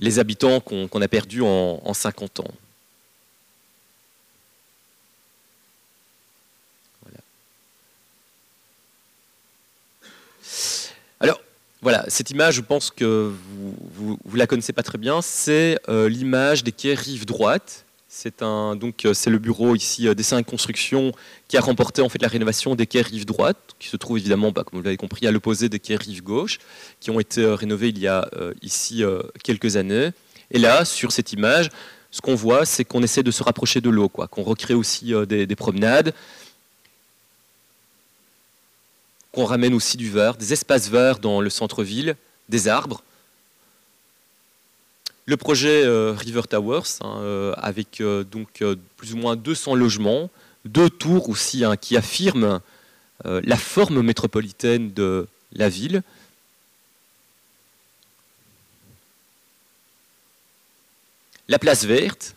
les 0.01 0.19
habitants 0.19 0.59
qu'on 0.59 0.89
a 1.01 1.07
perdus 1.07 1.43
en, 1.43 1.81
en 1.85 1.95
50 1.95 2.41
ans. 2.41 2.51
Voilà, 11.83 12.05
cette 12.09 12.31
image, 12.31 12.57
je 12.57 12.61
pense 12.61 12.91
que 12.91 13.33
vous, 13.95 14.19
vous, 14.23 14.37
la 14.37 14.47
connaissez 14.47 14.75
pas 14.75 14.83
très 14.83 14.99
bien. 14.99 15.23
C'est 15.23 15.79
euh, 15.89 16.11
l'image 16.11 16.63
des 16.63 16.73
quais 16.73 16.93
rive 16.93 17.25
droite. 17.25 17.87
C'est 18.07 18.43
un 18.43 18.77
donc 18.77 19.07
euh, 19.07 19.15
c'est 19.15 19.31
le 19.31 19.39
bureau 19.39 19.75
ici 19.77 20.07
euh, 20.07 20.15
Dessin 20.15 20.39
et 20.39 20.45
Construction 20.45 21.13
qui 21.49 21.57
a 21.57 21.61
remporté 21.61 22.03
en 22.03 22.09
fait 22.09 22.21
la 22.21 22.29
rénovation 22.29 22.75
des 22.75 22.87
quais 22.87 23.01
rive 23.01 23.25
droite, 23.25 23.57
qui 23.79 23.89
se 23.89 23.97
trouve 23.97 24.19
évidemment, 24.19 24.53
bah, 24.53 24.63
comme 24.63 24.81
vous 24.81 24.85
l'avez 24.85 24.99
compris, 24.99 25.27
à 25.27 25.31
l'opposé 25.31 25.71
des 25.71 25.79
quais 25.79 25.97
rive 25.97 26.23
gauche, 26.23 26.59
qui 26.99 27.11
ont 27.11 27.19
été 27.19 27.47
rénovés 27.47 27.89
il 27.89 27.99
y 27.99 28.09
a 28.09 28.29
ici 28.61 29.03
quelques 29.43 29.77
années. 29.77 30.11
Et 30.51 30.59
là, 30.59 30.85
sur 30.85 31.13
cette 31.13 31.33
image, 31.33 31.71
ce 32.11 32.21
qu'on 32.21 32.35
voit, 32.35 32.67
c'est 32.67 32.85
qu'on 32.85 33.03
essaie 33.03 33.23
de 33.23 33.31
se 33.31 33.43
rapprocher 33.43 33.81
de 33.81 33.89
l'eau, 33.89 34.09
quoi, 34.09 34.27
qu'on 34.27 34.43
recrée 34.43 34.75
aussi 34.75 35.15
des 35.27 35.57
promenades, 35.57 36.13
qu'on 39.33 39.45
ramène 39.45 39.75
aussi 39.75 39.97
du 39.97 40.11
vert, 40.11 40.37
des 40.37 40.53
espaces 40.53 40.89
verts 40.89 41.19
dans 41.19 41.41
le 41.41 41.51
centre-ville, 41.51 42.17
des 42.49 42.69
arbres. 42.69 43.03
Le 45.27 45.37
projet 45.37 45.85
euh, 45.85 46.13
River 46.13 46.43
Towers, 46.49 46.99
hein, 47.03 47.21
euh, 47.23 47.55
avec 47.57 48.01
euh, 48.01 48.25
donc 48.25 48.65
plus 48.97 49.15
ou 49.15 49.17
moins 49.17 49.37
200 49.37 49.75
logements, 49.75 50.31
deux 50.65 50.91
tours 50.91 51.29
aussi 51.29 51.65
hein, 51.65 51.77
qui 51.77 51.97
affirment 51.97 52.61
la 53.25 53.59
forme 53.59 54.01
métropolitaine 54.01 54.95
de 54.95 55.27
la 55.53 55.69
ville. 55.69 56.03
La 61.49 61.59
place 61.59 61.85
verte, 61.85 62.35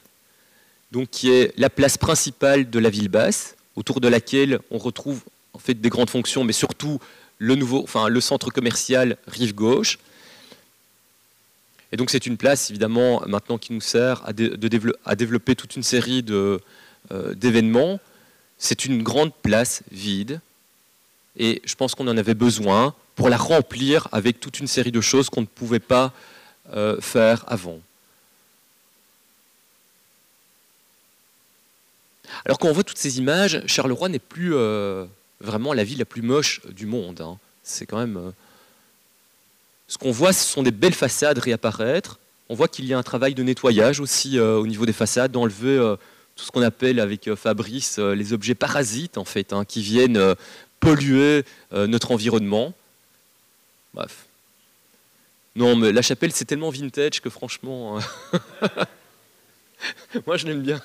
qui 1.10 1.32
est 1.32 1.54
la 1.58 1.70
place 1.70 1.98
principale 1.98 2.70
de 2.70 2.80
la 2.80 2.90
ville 2.90 3.08
basse, 3.08 3.56
autour 3.78 4.02
de 4.02 4.10
laquelle 4.10 4.60
on 4.72 4.78
retrouve 4.78 5.22
en 5.54 5.60
fait 5.60 5.76
des 5.76 5.90
grandes 5.90 6.10
fonctions, 6.10 6.44
mais 6.44 6.54
surtout 6.54 7.00
le, 7.38 7.56
nouveau, 7.56 7.84
enfin, 7.84 8.08
le 8.08 8.22
centre 8.22 8.50
commercial 8.50 9.18
rive 9.28 9.54
gauche. 9.54 10.00
Et 11.92 11.98
donc 11.98 12.10
c'est 12.10 12.26
une 12.26 12.38
place 12.38 12.70
évidemment 12.72 13.22
maintenant 13.28 13.58
qui 13.58 13.72
nous 13.72 13.82
sert 13.82 14.24
à, 14.26 14.34
développer 14.34 15.56
toute 15.56 15.76
une 15.76 15.84
série 15.84 16.26
euh, 16.30 16.60
d'événements. 17.36 18.00
c'est 18.58 18.86
une 18.86 19.04
grande 19.04 19.32
place 19.32 19.84
vide 19.92 20.42
et 21.38 21.62
je 21.66 21.76
pense 21.76 21.96
qu'on 21.96 22.08
en 22.08 22.18
avait 22.18 22.34
besoin 22.34 22.96
pour 23.16 23.30
la 23.30 23.38
remplir 23.38 24.08
avec 24.12 24.40
toute 24.40 24.60
une 24.60 24.68
série 24.68 24.92
de 24.92 25.02
choses 25.02 25.30
qu'on 25.30 25.42
ne 25.42 25.46
pouvait 25.46 25.80
pas 25.80 26.14
euh, 26.74 27.00
faire 27.02 27.44
avant. 27.48 27.80
Alors 32.46 32.58
quand 32.58 32.68
on 32.70 32.74
voit 32.74 32.84
toutes 32.84 32.98
ces 32.98 33.20
images, 33.20 33.62
Charleroi 33.68 34.10
n'est 34.10 34.20
plus 34.20 34.56
euh, 34.56 35.06
vraiment 35.44 35.74
la 35.74 35.84
ville 35.84 36.00
la 36.00 36.06
plus 36.06 36.22
moche 36.22 36.62
du 36.68 36.86
monde. 36.86 37.22
Hein. 37.22 37.38
C'est 37.64 37.86
quand 37.86 37.98
même... 37.98 38.18
Euh, 38.18 38.32
ce 39.88 39.98
qu'on 39.98 40.12
voit, 40.12 40.34
ce 40.34 40.46
sont 40.46 40.64
des 40.64 40.72
belles 40.72 40.94
façades 40.94 41.38
réapparaître. 41.38 42.20
On 42.50 42.56
voit 42.56 42.68
qu'il 42.68 42.86
y 42.86 42.94
a 42.94 42.98
un 42.98 43.04
travail 43.04 43.36
de 43.36 43.44
nettoyage 43.44 44.00
aussi 44.00 44.40
au 44.40 44.66
niveau 44.66 44.86
des 44.86 44.94
façades, 44.94 45.32
d'enlever 45.32 45.78
tout 46.36 46.44
ce 46.44 46.52
qu'on 46.52 46.64
appelle 46.64 47.00
avec 47.00 47.34
Fabrice 47.36 48.00
les 48.00 48.34
objets 48.34 48.56
parasites 48.56 49.18
en 49.18 49.26
fait, 49.26 49.54
hein, 49.54 49.66
qui 49.66 49.82
viennent 49.82 50.36
polluer 50.80 51.44
notre 51.72 52.12
environnement. 52.12 52.74
Bref. 53.94 54.26
Non, 55.56 55.76
mais 55.76 55.92
la 55.92 56.02
chapelle, 56.02 56.32
c'est 56.32 56.46
tellement 56.46 56.72
vintage 56.72 57.22
que 57.22 57.30
franchement, 57.30 58.00
euh, 58.00 58.68
moi 60.26 60.38
je 60.38 60.48
l'aime 60.48 60.62
bien. 60.62 60.82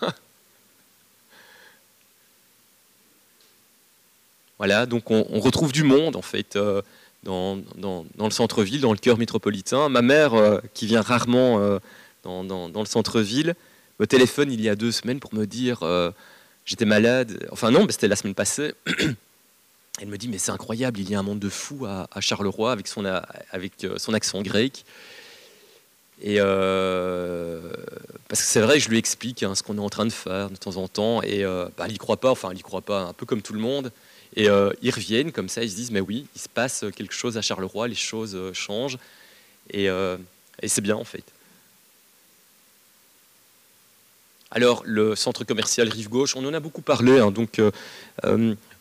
Voilà, 4.59 4.87
donc 4.87 5.11
on, 5.11 5.41
retrouve 5.41 5.73
du 5.73 5.85
monde 5.85 6.17
en 6.17 6.23
fait 6.23 6.57
euh, 6.57 6.83
dans, 7.23 7.59
le 8.19 8.31
centre-ville, 8.31 8.81
dans 8.81 8.93
le 8.93 8.99
cœur 8.99 9.19
métropolitain. 9.19 9.89
Ma 9.89 10.03
mère, 10.03 10.35
euh, 10.35 10.59
qui 10.75 10.87
vient 10.87 11.03
rarement 11.03 11.79
dans, 12.25 12.71
le 12.75 12.87
centre-ville, 12.87 13.55
me 14.01 14.07
téléphone 14.07 14.53
il 14.53 14.61
y 14.61 14.69
a 14.69 14.77
deux 14.77 14.93
semaines 14.93 15.21
pour 15.21 15.35
me 15.35 15.47
dire 15.47 15.81
j'étais 16.65 16.85
malade. 16.85 17.49
Enfin 17.51 17.71
non, 17.71 17.85
mais 17.87 17.93
c'était 17.93 18.09
la 18.09 18.17
semaine 18.17 18.35
passée. 18.35 18.75
Elle 20.01 20.09
me 20.09 20.17
dit, 20.17 20.29
mais 20.29 20.39
c'est 20.39 20.53
incroyable, 20.53 21.01
il 21.01 21.11
y 21.11 21.15
a 21.15 21.19
un 21.19 21.23
monde 21.23 21.41
de 21.41 21.49
fous 21.49 21.87
à, 21.87 22.21
Charleroi 22.21 22.71
avec 22.71 22.87
son, 22.87 23.05
euh, 23.05 23.21
accent 24.13 24.43
grec. 24.43 24.85
Et 26.21 26.37
euh, 26.39 27.73
parce 28.29 28.43
que 28.43 28.47
c'est 28.47 28.61
vrai, 28.61 28.81
je 28.81 28.89
lui 28.89 28.99
explique 28.99 29.43
hein, 29.43 29.55
ce 29.55 29.63
qu'on 29.63 29.77
est 29.77 29.81
en 29.81 29.89
train 29.89 30.07
de 30.07 30.13
faire 30.13 30.51
de 30.51 30.57
temps 30.57 30.77
en 30.77 30.89
temps, 30.89 31.23
et 31.23 31.45
euh, 31.45 31.67
bah, 31.77 31.85
elle 31.87 31.93
n'y 31.93 31.99
croit 31.99 32.17
pas, 32.17 32.31
enfin, 32.31 32.51
elle 32.51 32.57
n'y 32.57 32.63
croit 32.63 32.81
pas, 32.81 33.03
un 33.03 33.13
peu 33.13 33.27
comme 33.27 33.43
tout 33.43 33.53
le 33.53 33.61
monde. 33.61 33.93
Et 34.37 34.49
ils 34.83 34.91
reviennent 34.91 35.33
comme 35.33 35.49
ça, 35.49 35.63
ils 35.63 35.71
se 35.71 35.77
disent, 35.77 35.91
mais 35.91 36.01
oui, 36.01 36.27
il 36.37 36.41
se 36.41 36.49
passe 36.49 36.85
quelque 36.95 37.15
chose 37.15 37.37
à 37.37 37.43
Charleroi, 37.43 37.89
les 37.89 37.95
choses 37.95 38.37
changent, 38.53 38.99
et, 39.71 39.87
et 39.87 40.69
c'est 40.69 40.81
bien 40.81 40.97
en 40.97 41.05
fait. 41.05 41.25
Alors, 44.51 44.83
le 44.87 45.17
centre 45.17 45.45
commercial 45.45 45.89
Rive 45.89 46.09
Gauche, 46.09 46.37
on 46.37 46.45
en 46.47 46.55
a 46.55 46.61
beaucoup 46.61 46.83
parlé, 46.83 47.19
hein, 47.19 47.31
donc 47.31 47.59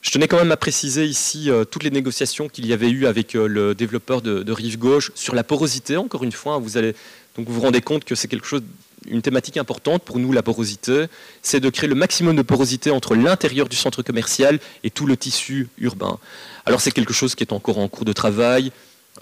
je 0.07 0.11
tenais 0.11 0.27
quand 0.27 0.37
même 0.37 0.51
à 0.51 0.57
préciser 0.57 1.05
ici 1.05 1.49
euh, 1.49 1.65
toutes 1.65 1.83
les 1.83 1.91
négociations 1.91 2.47
qu'il 2.47 2.65
y 2.65 2.73
avait 2.73 2.89
eu 2.89 3.07
avec 3.07 3.35
euh, 3.35 3.47
le 3.47 3.75
développeur 3.75 4.21
de, 4.21 4.51
Rive 4.51 4.77
Gauche 4.77 5.11
sur 5.15 5.35
la 5.35 5.43
porosité. 5.43 5.97
Encore 5.97 6.23
une 6.23 6.31
fois, 6.31 6.59
vous 6.59 6.77
allez 6.77 6.95
donc 7.35 7.47
vous 7.47 7.55
vous 7.55 7.61
rendez 7.61 7.81
compte 7.81 8.03
que 8.03 8.15
c'est 8.15 8.27
quelque 8.27 8.47
chose, 8.47 8.63
une 9.05 9.21
thématique 9.21 9.57
importante 9.57 10.03
pour 10.03 10.19
nous, 10.19 10.31
la 10.31 10.43
porosité, 10.43 11.05
c'est 11.41 11.59
de 11.59 11.69
créer 11.69 11.87
le 11.87 11.95
maximum 11.95 12.35
de 12.35 12.41
porosité 12.41 12.91
entre 12.91 13.15
l'intérieur 13.15 13.69
du 13.69 13.75
centre 13.75 14.01
commercial 14.01 14.59
et 14.83 14.89
tout 14.89 15.05
le 15.05 15.15
tissu 15.15 15.69
urbain. 15.77 16.17
Alors 16.65 16.81
c'est 16.81 16.91
quelque 16.91 17.13
chose 17.13 17.35
qui 17.35 17.43
est 17.43 17.53
encore 17.53 17.77
en 17.77 17.87
cours 17.87 18.05
de 18.05 18.13
travail. 18.13 18.71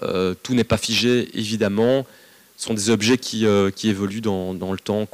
Euh, 0.02 0.34
tout 0.42 0.54
n'est 0.54 0.64
pas 0.64 0.76
figé, 0.76 1.30
évidemment. 1.34 2.06
Ce 2.56 2.66
sont 2.66 2.74
des 2.74 2.90
objets 2.90 3.18
qui, 3.18 3.44
évoluent 3.44 4.22
dans, 4.22 4.52
le 4.52 4.78
temps. 4.78 5.06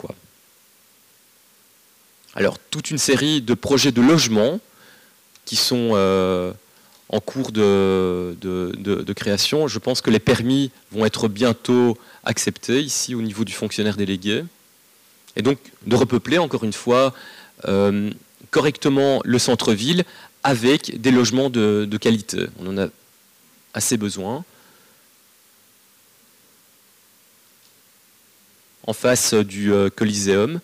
Alors 2.34 2.58
toute 2.58 2.90
une 2.90 2.98
série 2.98 3.42
de 3.42 3.54
projets 3.54 3.92
de 3.92 4.00
logement 4.00 4.60
qui 5.44 5.56
sont 5.56 5.90
euh, 5.92 6.52
en 7.12 7.20
cours 7.20 7.52
de, 7.52 9.12
création. 9.14 9.68
Je 9.68 9.78
pense 9.78 10.00
que 10.00 10.10
les 10.10 10.18
permis 10.18 10.72
vont 10.90 11.04
être 11.04 11.28
bientôt 11.28 11.96
acceptés 12.24 12.80
ici 12.80 13.14
au 13.14 13.22
niveau 13.22 13.44
du 13.44 13.52
fonctionnaire 13.52 13.96
délégué. 13.96 14.44
Et 15.36 15.42
donc 15.42 15.58
de 15.86 15.94
repeupler 15.94 16.38
encore 16.38 16.64
une 16.64 16.72
fois 16.72 17.14
euh, 17.68 18.10
correctement 18.50 19.20
le 19.24 19.38
centre-ville 19.38 20.04
avec 20.42 21.00
des 21.00 21.10
logements 21.10 21.50
de, 21.50 21.98
qualité. 22.00 22.46
On 22.58 22.66
en 22.66 22.78
a 22.78 22.88
assez 23.74 23.96
besoin. 23.96 24.44
En 28.86 28.92
face 28.94 29.34
du 29.34 29.72
euh, 29.72 29.90
Coliseum. 29.90 30.60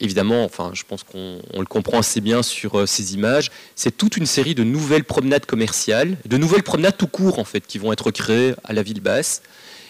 Évidemment, 0.00 0.44
enfin, 0.44 0.70
je 0.74 0.82
pense 0.86 1.02
qu'on 1.02 1.40
le 1.56 1.66
comprend 1.66 1.98
assez 1.98 2.20
bien 2.20 2.42
sur 2.42 2.80
euh, 2.80 2.86
ces 2.86 3.14
images, 3.14 3.50
c'est 3.76 3.96
toute 3.96 4.16
une 4.16 4.26
série 4.26 4.54
de 4.54 4.64
nouvelles 4.64 5.04
promenades 5.04 5.46
commerciales, 5.46 6.16
de 6.24 6.36
nouvelles 6.36 6.62
promenades 6.62 6.96
tout 6.96 7.06
court 7.06 7.38
en 7.38 7.44
fait, 7.44 7.66
qui 7.66 7.78
vont 7.78 7.92
être 7.92 8.10
créées 8.10 8.54
à 8.64 8.72
la 8.72 8.82
ville 8.82 9.00
basse. 9.00 9.42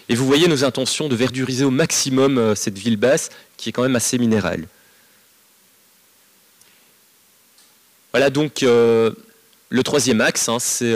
Et 0.08 0.16
vous 0.16 0.26
voyez 0.26 0.48
nos 0.48 0.64
intentions 0.64 1.08
de 1.08 1.14
verduriser 1.14 1.64
au 1.64 1.70
maximum 1.70 2.38
euh, 2.38 2.54
cette 2.54 2.78
ville 2.78 2.96
basse, 2.96 3.30
qui 3.56 3.68
est 3.68 3.72
quand 3.72 3.82
même 3.82 3.96
assez 3.96 4.18
minérale. 4.18 4.66
Voilà 8.12 8.28
donc 8.28 8.64
euh, 8.64 9.12
le 9.68 9.82
troisième 9.84 10.20
axe, 10.20 10.48
hein, 10.48 10.58
c'est 10.58 10.92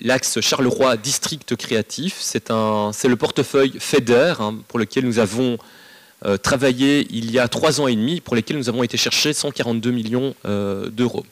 l'axe 0.00 0.40
Charleroi 0.40 0.96
District 0.96 1.54
Créatif. 1.56 2.16
C'est 2.20 2.48
le 2.48 3.16
portefeuille 3.16 3.74
FEDER 3.78 4.36
hein, 4.40 4.56
pour 4.66 4.78
lequel 4.78 5.04
nous 5.04 5.18
avons 5.18 5.58
euh, 6.24 6.36
travaillé 6.36 7.06
il 7.10 7.30
y 7.30 7.38
a 7.38 7.46
trois 7.46 7.80
ans 7.80 7.86
et 7.86 7.94
demi, 7.94 8.20
pour 8.20 8.34
lesquels 8.34 8.56
nous 8.56 8.68
avons 8.68 8.82
été 8.82 8.96
chercher 8.96 9.32
142 9.32 9.90
millions 9.90 10.34
euh, 10.46 10.90
d'euros. 10.90 11.24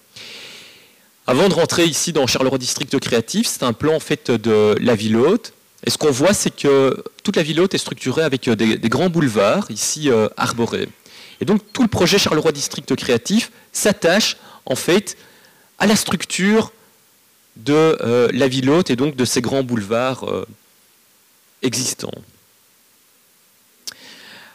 Avant 1.27 1.49
de 1.49 1.55
rentrer 1.55 1.85
ici 1.85 2.13
dans 2.13 2.27
Charleroi 2.29 2.59
District 2.59 2.99
Créatif, 3.01 3.49
c'est 3.49 3.65
un 3.65 3.73
plan 3.73 3.97
en 3.97 4.01
fait 4.01 4.31
de 4.31 4.77
la 4.81 4.95
ville 4.95 5.17
haute. 5.17 5.55
Et 5.85 5.91
ce 5.91 5.99
qu'on 5.99 6.13
voit, 6.13 6.35
c'est 6.35 6.55
que 6.55 7.03
toute 7.25 7.37
la 7.37 7.43
ville 7.43 7.61
haute 7.61 7.75
est 7.75 7.79
structurée 7.79 8.23
avec 8.23 8.49
des, 8.49 8.89
grands 8.89 9.11
boulevards, 9.11 9.71
ici 9.71 10.09
euh, 10.09 10.29
arborés. 10.37 10.89
Et 11.41 11.45
donc 11.45 11.61
tout 11.73 11.83
le 11.83 11.89
projet 11.89 12.19
Charleroi 12.19 12.53
District 12.53 12.95
Créatif 12.95 13.51
s'attache 13.73 14.37
en 14.67 14.77
fait 14.77 15.17
à 15.79 15.87
la 15.87 15.97
structure 15.97 16.73
de 17.57 18.31
la 18.33 18.49
ville 18.49 18.71
haute 18.71 18.91
et 18.91 18.97
donc 18.97 19.17
de 19.17 19.25
ces 19.25 19.41
grands 19.41 19.63
boulevards 19.63 20.25
existants. 21.63 22.13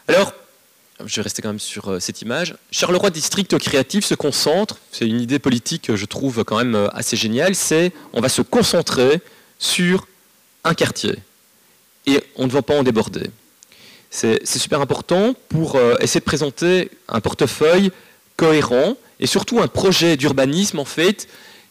Alors, 0.08 0.32
je 1.06 1.16
vais 1.16 1.22
rester 1.22 1.42
quand 1.42 1.48
même 1.48 1.60
sur 1.60 1.88
euh, 1.88 2.00
cette 2.00 2.22
image. 2.22 2.54
Charleroi 2.70 3.10
District 3.10 3.56
Créatif 3.58 4.04
se 4.04 4.14
concentre, 4.14 4.78
c'est 4.90 5.06
une 5.06 5.20
idée 5.20 5.38
politique 5.38 5.82
que 5.82 5.96
je 5.96 6.06
trouve 6.06 6.44
quand 6.44 6.58
même 6.58 6.74
euh, 6.74 6.88
assez 6.88 7.16
géniale, 7.16 7.54
c'est 7.54 7.92
on 8.12 8.20
va 8.20 8.28
se 8.28 8.42
concentrer 8.42 9.20
sur 9.58 10.06
un 10.64 10.74
quartier 10.74 11.16
et 12.06 12.22
on 12.36 12.46
ne 12.46 12.50
va 12.52 12.62
pas 12.62 12.76
en 12.76 12.82
déborder. 12.82 13.30
C'est 14.10 14.44
super 14.46 14.80
important 14.82 15.34
pour 15.48 15.76
euh, 15.76 15.94
essayer 16.00 16.20
de 16.20 16.24
présenter 16.24 16.90
un 17.08 17.20
portefeuille 17.20 17.90
cohérent 18.36 18.96
et 19.20 19.26
surtout 19.26 19.60
un 19.60 19.68
projet 19.68 20.16
d'urbanisme 20.16 20.78
en 20.78 20.84
fait 20.84 21.28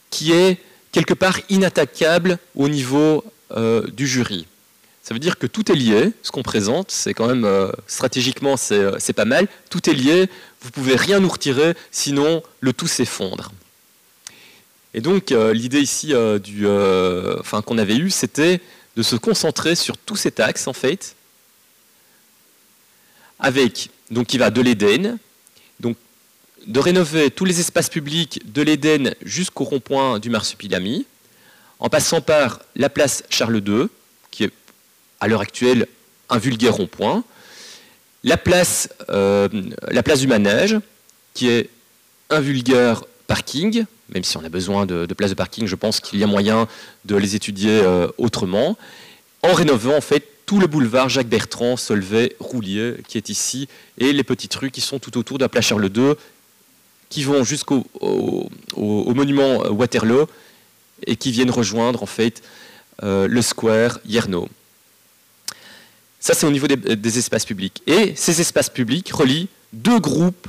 qui 0.10 0.32
est 0.32 0.58
quelque 0.92 1.14
part 1.14 1.40
inattaquable 1.50 2.40
au 2.56 2.68
niveau 2.68 3.24
du 3.94 4.08
jury. 4.08 4.48
Ça 5.04 5.16
veut 5.16 5.20
dire 5.20 5.40
que 5.40 5.48
tout 5.48 5.72
est 5.72 5.76
lié, 5.76 6.14
ce 6.22 6.32
qu'on 6.32 6.44
présente, 6.44 6.92
c'est 6.92 7.16
quand 7.16 7.28
même 7.28 7.44
euh, 7.44 7.72
stratégiquement 7.88 8.56
euh, 8.72 8.96
c'est 9.00 9.14
pas 9.14 9.26
mal, 9.26 9.48
tout 9.70 9.90
est 9.90 9.94
lié, 9.94 10.30
vous 10.62 10.70
pouvez 10.70 10.96
rien 10.96 11.20
nous 11.20 11.30
retirer, 11.30 11.74
sinon 11.90 12.44
le 12.60 12.72
tout 12.72 12.88
s'effondre. 12.88 13.52
Et 14.94 15.02
donc 15.02 15.32
euh, 15.32 15.54
l'idée 15.54 15.82
ici 15.82 16.10
qu'on 16.12 17.78
avait 17.78 17.96
eue, 17.96 18.12
c'était 18.12 18.62
de 18.96 19.02
se 19.02 19.16
concentrer 19.16 19.74
sur 19.76 19.98
tous 19.98 20.18
ces 20.18 20.34
axes 20.40 20.68
en 20.68 20.74
fait, 20.74 21.16
avec 23.40 23.90
donc 24.12 24.28
qui 24.28 24.38
va 24.38 24.52
de 24.52 24.62
l'Éden, 24.62 25.18
donc 25.80 25.98
de 26.68 26.80
rénover 26.80 27.32
tous 27.32 27.46
les 27.46 27.60
espaces 27.60 27.90
publics 27.90 28.42
de 28.54 28.62
l'Éden 28.62 29.16
jusqu'au 29.24 29.64
rond-point 29.64 30.20
du 30.20 30.30
Marsupilami, 30.30 31.08
en 31.80 31.90
passant 31.90 32.22
par 32.22 32.60
la 32.76 32.90
place 32.90 33.24
Charles 33.32 33.64
II, 33.66 33.88
qui 34.30 34.44
est 34.44 34.52
à 35.22 35.28
l'heure 35.28 35.42
actuelle 35.42 35.88
un 36.30 36.38
vulgaire 36.38 36.74
rond-point, 36.74 37.24
la 38.24 38.38
place, 38.38 38.90
euh, 39.10 39.48
la 39.90 40.04
place 40.04 40.20
du 40.20 40.28
manège, 40.28 40.78
qui 41.34 41.50
est 41.50 41.70
un 42.30 42.40
vulgaire 42.40 43.04
parking, 43.28 43.86
même 44.10 44.24
si 44.24 44.38
on 44.38 44.44
a 44.44 44.50
besoin 44.50 44.86
de, 44.86 45.06
places 45.14 45.32
de 45.32 45.36
parking, 45.36 45.68
je 45.68 45.76
pense 45.76 46.00
qu'il 46.00 46.20
y 46.20 46.24
a 46.24 46.28
moyen 46.28 46.68
de 47.06 47.16
les 47.16 47.36
étudier 47.36 47.82
euh, 47.82 48.08
autrement, 48.18 48.78
en 49.44 49.54
rénovant 49.54 49.96
en 49.96 50.02
fait 50.02 50.28
tout 50.46 50.60
le 50.60 50.68
boulevard 50.68 51.08
Jacques 51.08 51.30
Bertrand, 51.30 51.78
Solvay, 51.78 52.36
Roulier, 52.40 52.96
qui 53.08 53.18
est 53.18 53.30
ici, 53.30 53.68
et 53.98 54.12
les 54.12 54.24
petites 54.24 54.54
rues 54.56 54.72
qui 54.72 54.82
sont 54.82 55.00
tout 55.00 55.18
autour 55.18 55.38
de 55.38 55.44
la 55.44 55.50
place 55.50 55.66
Charles 55.66 55.90
II, 55.96 56.14
qui 57.10 57.24
vont 57.24 57.44
jusqu'au 57.44 57.86
au, 58.02 59.14
monument 59.14 59.60
Waterloo 59.70 60.28
et 61.06 61.16
qui 61.16 61.32
viennent 61.32 61.52
rejoindre 61.52 62.04
en 62.04 62.06
fait 62.06 62.42
euh, 63.04 63.28
le 63.28 63.42
square 63.42 64.00
Yerno. 64.06 64.48
Ça, 66.22 66.36
c'est 66.36 66.46
au 66.46 66.52
niveau 66.52 66.68
des, 66.68 67.18
espaces 67.18 67.46
publics. 67.46 67.82
Et 67.88 68.14
ces 68.16 68.40
espaces 68.40 68.70
publics 68.70 69.12
relient 69.12 69.50
deux 69.74 70.00
groupes 70.00 70.48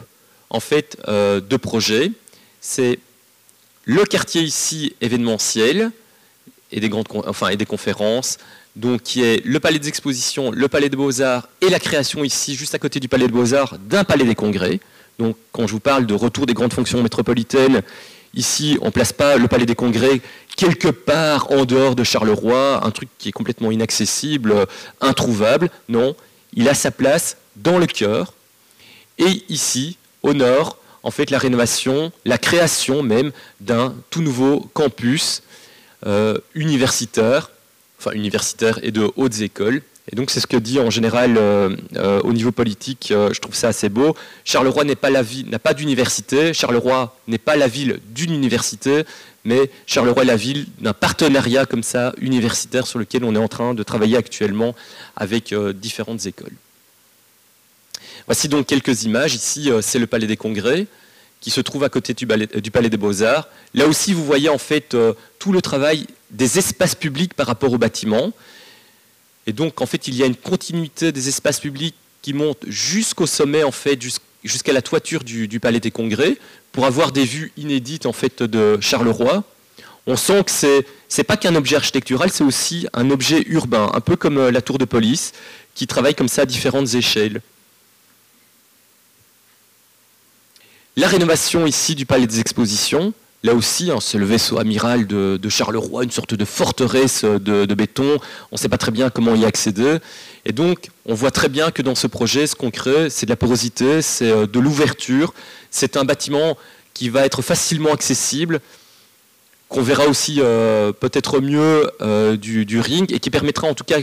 en 0.51 0.61
fait 0.61 0.99
euh, 1.09 1.41
de 1.41 1.57
projets. 1.57 2.13
C'est 2.61 2.99
le 3.87 4.05
quartier 4.05 4.43
ici 4.43 4.95
événementiel 5.01 5.91
et 6.71 6.79
des 6.79 6.91
conférences, 7.67 8.37
qui 9.03 9.23
est 9.23 9.45
le 9.45 9.61
palais 9.61 9.79
des 9.79 9.89
expositions, 9.89 10.51
le 10.51 10.69
palais 10.69 10.91
des 10.91 10.97
beaux-arts 10.97 11.49
et 11.63 11.71
la 11.71 11.81
création 11.81 12.23
ici 12.23 12.55
juste 12.55 12.75
à 12.75 12.79
côté 12.79 13.01
du 13.01 13.09
palais 13.09 13.27
des 13.27 13.33
beaux-arts 13.33 13.79
d'un 13.79 14.05
palais 14.05 14.25
des 14.25 14.35
congrès. 14.35 14.79
Donc 15.19 15.37
quand 15.53 15.67
je 15.67 15.73
vous 15.73 15.81
parle 15.81 16.07
de 16.07 16.15
retour 16.15 16.45
des 16.45 16.55
grandes 16.55 16.73
fonctions 16.73 17.03
métropolitaines, 17.03 17.83
ici 18.35 18.79
on 18.81 18.87
ne 18.87 18.91
place 18.91 19.13
pas 19.13 19.37
le 19.37 19.49
palais 19.49 19.67
des 19.67 19.75
congrès 19.75 20.21
quelque 20.57 20.89
part 20.89 21.51
en 21.51 21.65
dehors 21.65 21.95
de 21.95 22.05
Charleroi, 22.05 22.85
un 22.85 22.91
truc 22.91 23.09
qui 23.19 23.29
est 23.29 23.33
complètement 23.33 23.71
inaccessible, 23.71 24.67
introuvable. 25.01 25.71
Non, 25.89 26.15
il 26.55 26.69
a 26.69 26.75
sa 26.75 26.91
place 26.91 27.37
dans 27.57 27.79
le 27.79 27.87
cœur. 27.87 28.35
Et 29.19 29.45
ici, 29.49 29.97
au 30.23 30.35
nord, 30.35 30.79
en 31.03 31.11
fait, 31.11 31.31
la 31.31 31.39
rénovation, 31.39 32.13
la 32.25 32.39
création 32.39 33.03
même 33.03 33.33
d'un 33.61 33.95
tout 34.11 34.23
nouveau 34.23 34.61
campus 34.73 35.43
euh, 36.07 36.39
universitaire, 36.55 37.51
enfin 37.99 38.13
universitaire 38.13 38.79
et 38.83 38.91
de 38.91 39.11
hautes 39.17 39.41
écoles. 39.41 39.83
Et 40.11 40.17
donc 40.17 40.31
c'est 40.31 40.41
ce 40.41 40.47
que 40.47 40.57
dit 40.57 40.81
en 40.81 40.91
général 40.91 41.37
euh, 41.39 41.77
euh, 41.97 42.21
au 42.23 42.33
niveau 42.33 42.51
politique, 42.51 43.07
je 43.11 43.39
trouve 43.41 43.55
ça 43.55 43.69
assez 43.69 43.89
beau. 43.89 44.17
Charleroi 44.45 44.85
n'a 44.85 44.97
pas 44.97 45.75
d'université, 45.75 46.53
Charleroi 46.53 47.17
n'est 47.29 47.39
pas 47.39 47.57
la 47.57 47.69
ville 47.69 48.01
d'une 48.09 48.33
université, 48.33 49.05
mais 49.45 49.71
Charleroi 49.87 50.23
est 50.23 50.27
la 50.27 50.37
ville 50.37 50.67
d'un 50.81 50.93
partenariat 50.93 51.67
comme 51.67 51.83
ça 51.83 52.13
universitaire 52.21 52.87
sur 52.87 52.99
lequel 52.99 53.25
on 53.25 53.35
est 53.35 53.39
en 53.39 53.49
train 53.49 53.75
de 53.75 53.83
travailler 53.83 54.17
actuellement 54.17 54.75
avec 55.17 55.53
euh, 55.53 55.73
différentes 55.73 56.27
écoles. 56.27 56.53
Voici 58.27 58.49
donc 58.49 58.67
quelques 58.67 59.03
images. 59.03 59.35
Ici, 59.35 59.71
euh, 59.71 59.81
c'est 59.83 59.99
le 59.99 60.07
Palais 60.07 60.27
des 60.27 60.37
Congrès 60.37 60.87
qui 61.41 61.51
se 61.51 61.61
trouve 61.61 61.83
à 61.83 61.89
côté 61.89 62.15
du 62.15 62.25
Palais, 62.25 62.89
des 62.89 62.97
Beaux-Arts. 62.97 63.49
Là 63.75 63.89
aussi, 63.89 64.13
vous 64.13 64.25
voyez 64.25 64.49
en 64.49 64.59
fait 64.59 64.95
euh, 64.95 65.13
tout 65.41 65.51
le 65.51 65.61
travail 65.61 66.07
des 66.31 66.59
espaces 66.59 66.95
publics 66.95 67.35
par 67.35 67.49
rapport 67.49 67.73
aux 67.73 67.79
bâtiments. 67.79 68.33
Et 69.47 69.53
donc, 69.53 69.81
en 69.81 69.87
fait, 69.87 70.09
il 70.09 70.15
y 70.15 70.23
a 70.23 70.27
une 70.27 70.37
continuité 70.37 71.13
des 71.13 71.29
espaces 71.29 71.61
publics 71.61 71.95
qui 72.23 72.33
montent 72.33 72.65
jusqu'au 72.69 73.27
sommet, 73.27 73.65
en 73.65 73.73
fait, 73.73 74.01
jusqu'à 74.45 74.73
la 74.73 74.83
toiture 74.83 75.25
du, 75.25 75.61
Palais 75.61 75.81
des 75.81 75.91
Congrès 75.91 76.37
pour 76.71 76.87
avoir 76.87 77.13
des 77.13 77.25
vues 77.25 77.53
inédites 77.57 78.07
en 78.07 78.13
fait 78.13 78.43
de 78.43 78.79
Charleroi. 78.81 79.45
On 80.07 80.17
sent 80.17 80.45
que 80.45 80.51
c'est 80.51 80.87
n'est 81.19 81.25
pas 81.25 81.37
qu'un 81.37 81.55
objet 81.55 81.77
architectural, 81.77 82.31
c'est 82.33 82.45
aussi 82.45 82.87
un 82.95 83.11
objet 83.11 83.43
urbain, 83.47 83.91
un 83.93 84.01
peu 84.01 84.17
comme 84.17 84.39
euh, 84.39 84.51
la 84.51 84.63
tour 84.63 84.79
de 84.79 84.85
police, 84.85 85.33
qui 85.75 85.87
travaille 85.87 86.15
comme 86.15 86.29
ça 86.29 86.43
à 86.43 86.47
différentes 86.47 86.95
échelles. 86.95 87.43
La 90.97 91.09
rénovation 91.09 91.67
ici 91.67 91.95
du 91.95 92.07
palais 92.07 92.27
des 92.27 92.41
expositions, 92.41 93.13
Là 93.45 93.55
aussi, 93.55 93.91
hein, 93.91 93.99
c'est 94.01 94.19
le 94.19 94.25
vaisseau 94.25 94.59
amiral 94.59 95.07
de, 95.07 95.49
Charleroi, 95.49 96.05
une 96.05 96.13
sorte 96.13 96.35
de 96.35 96.45
forteresse 96.45 97.25
de, 97.25 97.75
béton. 97.75 98.19
On 98.53 98.55
ne 98.55 98.57
sait 98.57 98.69
pas 98.69 98.79
très 98.79 98.93
bien 98.93 99.11
comment 99.11 99.35
y 99.35 99.45
accéder. 99.45 99.99
Et 100.45 100.53
donc, 100.53 100.91
on 101.07 101.15
voit 101.15 101.33
très 101.33 101.49
bien 101.49 101.73
que 101.73 101.83
dans 101.83 101.97
ce 101.97 102.07
projet, 102.07 102.47
ce 102.47 102.55
qu'on 102.55 102.71
crée, 102.71 103.11
c'est 103.11 103.27
de 103.27 103.31
la 103.31 103.37
porosité, 103.37 104.01
c'est 104.01 104.31
euh, 104.31 104.47
de 104.47 104.61
l'ouverture. 104.61 105.35
C'est 105.73 105.97
un 105.97 106.05
bâtiment 106.05 106.57
qui 106.95 107.09
va 107.09 107.27
être 107.27 107.43
facilement 107.43 107.93
accessible, 107.93 108.61
qu'on 109.69 109.83
verra 109.83 110.07
aussi 110.07 110.37
euh, 110.39 110.93
peut-être 110.93 111.41
mieux 111.41 111.91
euh, 112.01 112.37
du, 112.37 112.81
ring, 112.81 113.13
et 113.13 113.19
qui 113.19 113.31
permettra 113.31 113.67
en 113.67 113.75
tout 113.75 113.85
cas, 113.85 113.99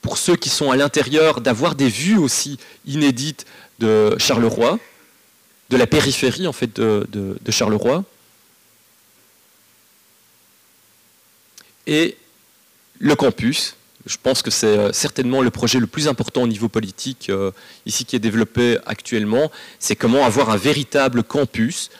pour 0.00 0.16
ceux 0.16 0.36
qui 0.36 0.48
sont 0.48 0.70
à 0.70 0.76
l'intérieur, 0.76 1.40
d'avoir 1.40 1.74
des 1.74 1.88
vues 1.88 2.18
aussi 2.18 2.58
inédites 2.84 3.46
de 3.80 4.14
Charleroi, 4.18 4.78
de 5.70 5.76
la 5.76 5.88
périphérie 5.88 6.46
en 6.46 6.52
fait 6.52 6.78
de 6.78 7.50
Charleroi. 7.50 8.04
Et 11.86 12.16
le 12.98 13.14
campus, 13.14 13.76
je 14.06 14.16
pense 14.22 14.42
que 14.42 14.50
c'est 14.50 14.66
euh, 14.66 14.92
certainement 14.92 15.42
le 15.42 15.50
projet 15.50 15.80
le 15.80 15.86
plus 15.86 16.08
important 16.08 16.42
au 16.42 16.46
niveau 16.46 16.68
politique 16.68 17.28
euh, 17.28 17.50
ici 17.86 18.04
qui 18.04 18.16
est 18.16 18.20
développé 18.20 18.78
actuellement. 18.86 19.50
C'est 19.78 19.96
comment 19.96 20.24
avoir 20.24 20.50
un 20.50 20.56
véritable 20.56 21.22
campus 21.22 21.90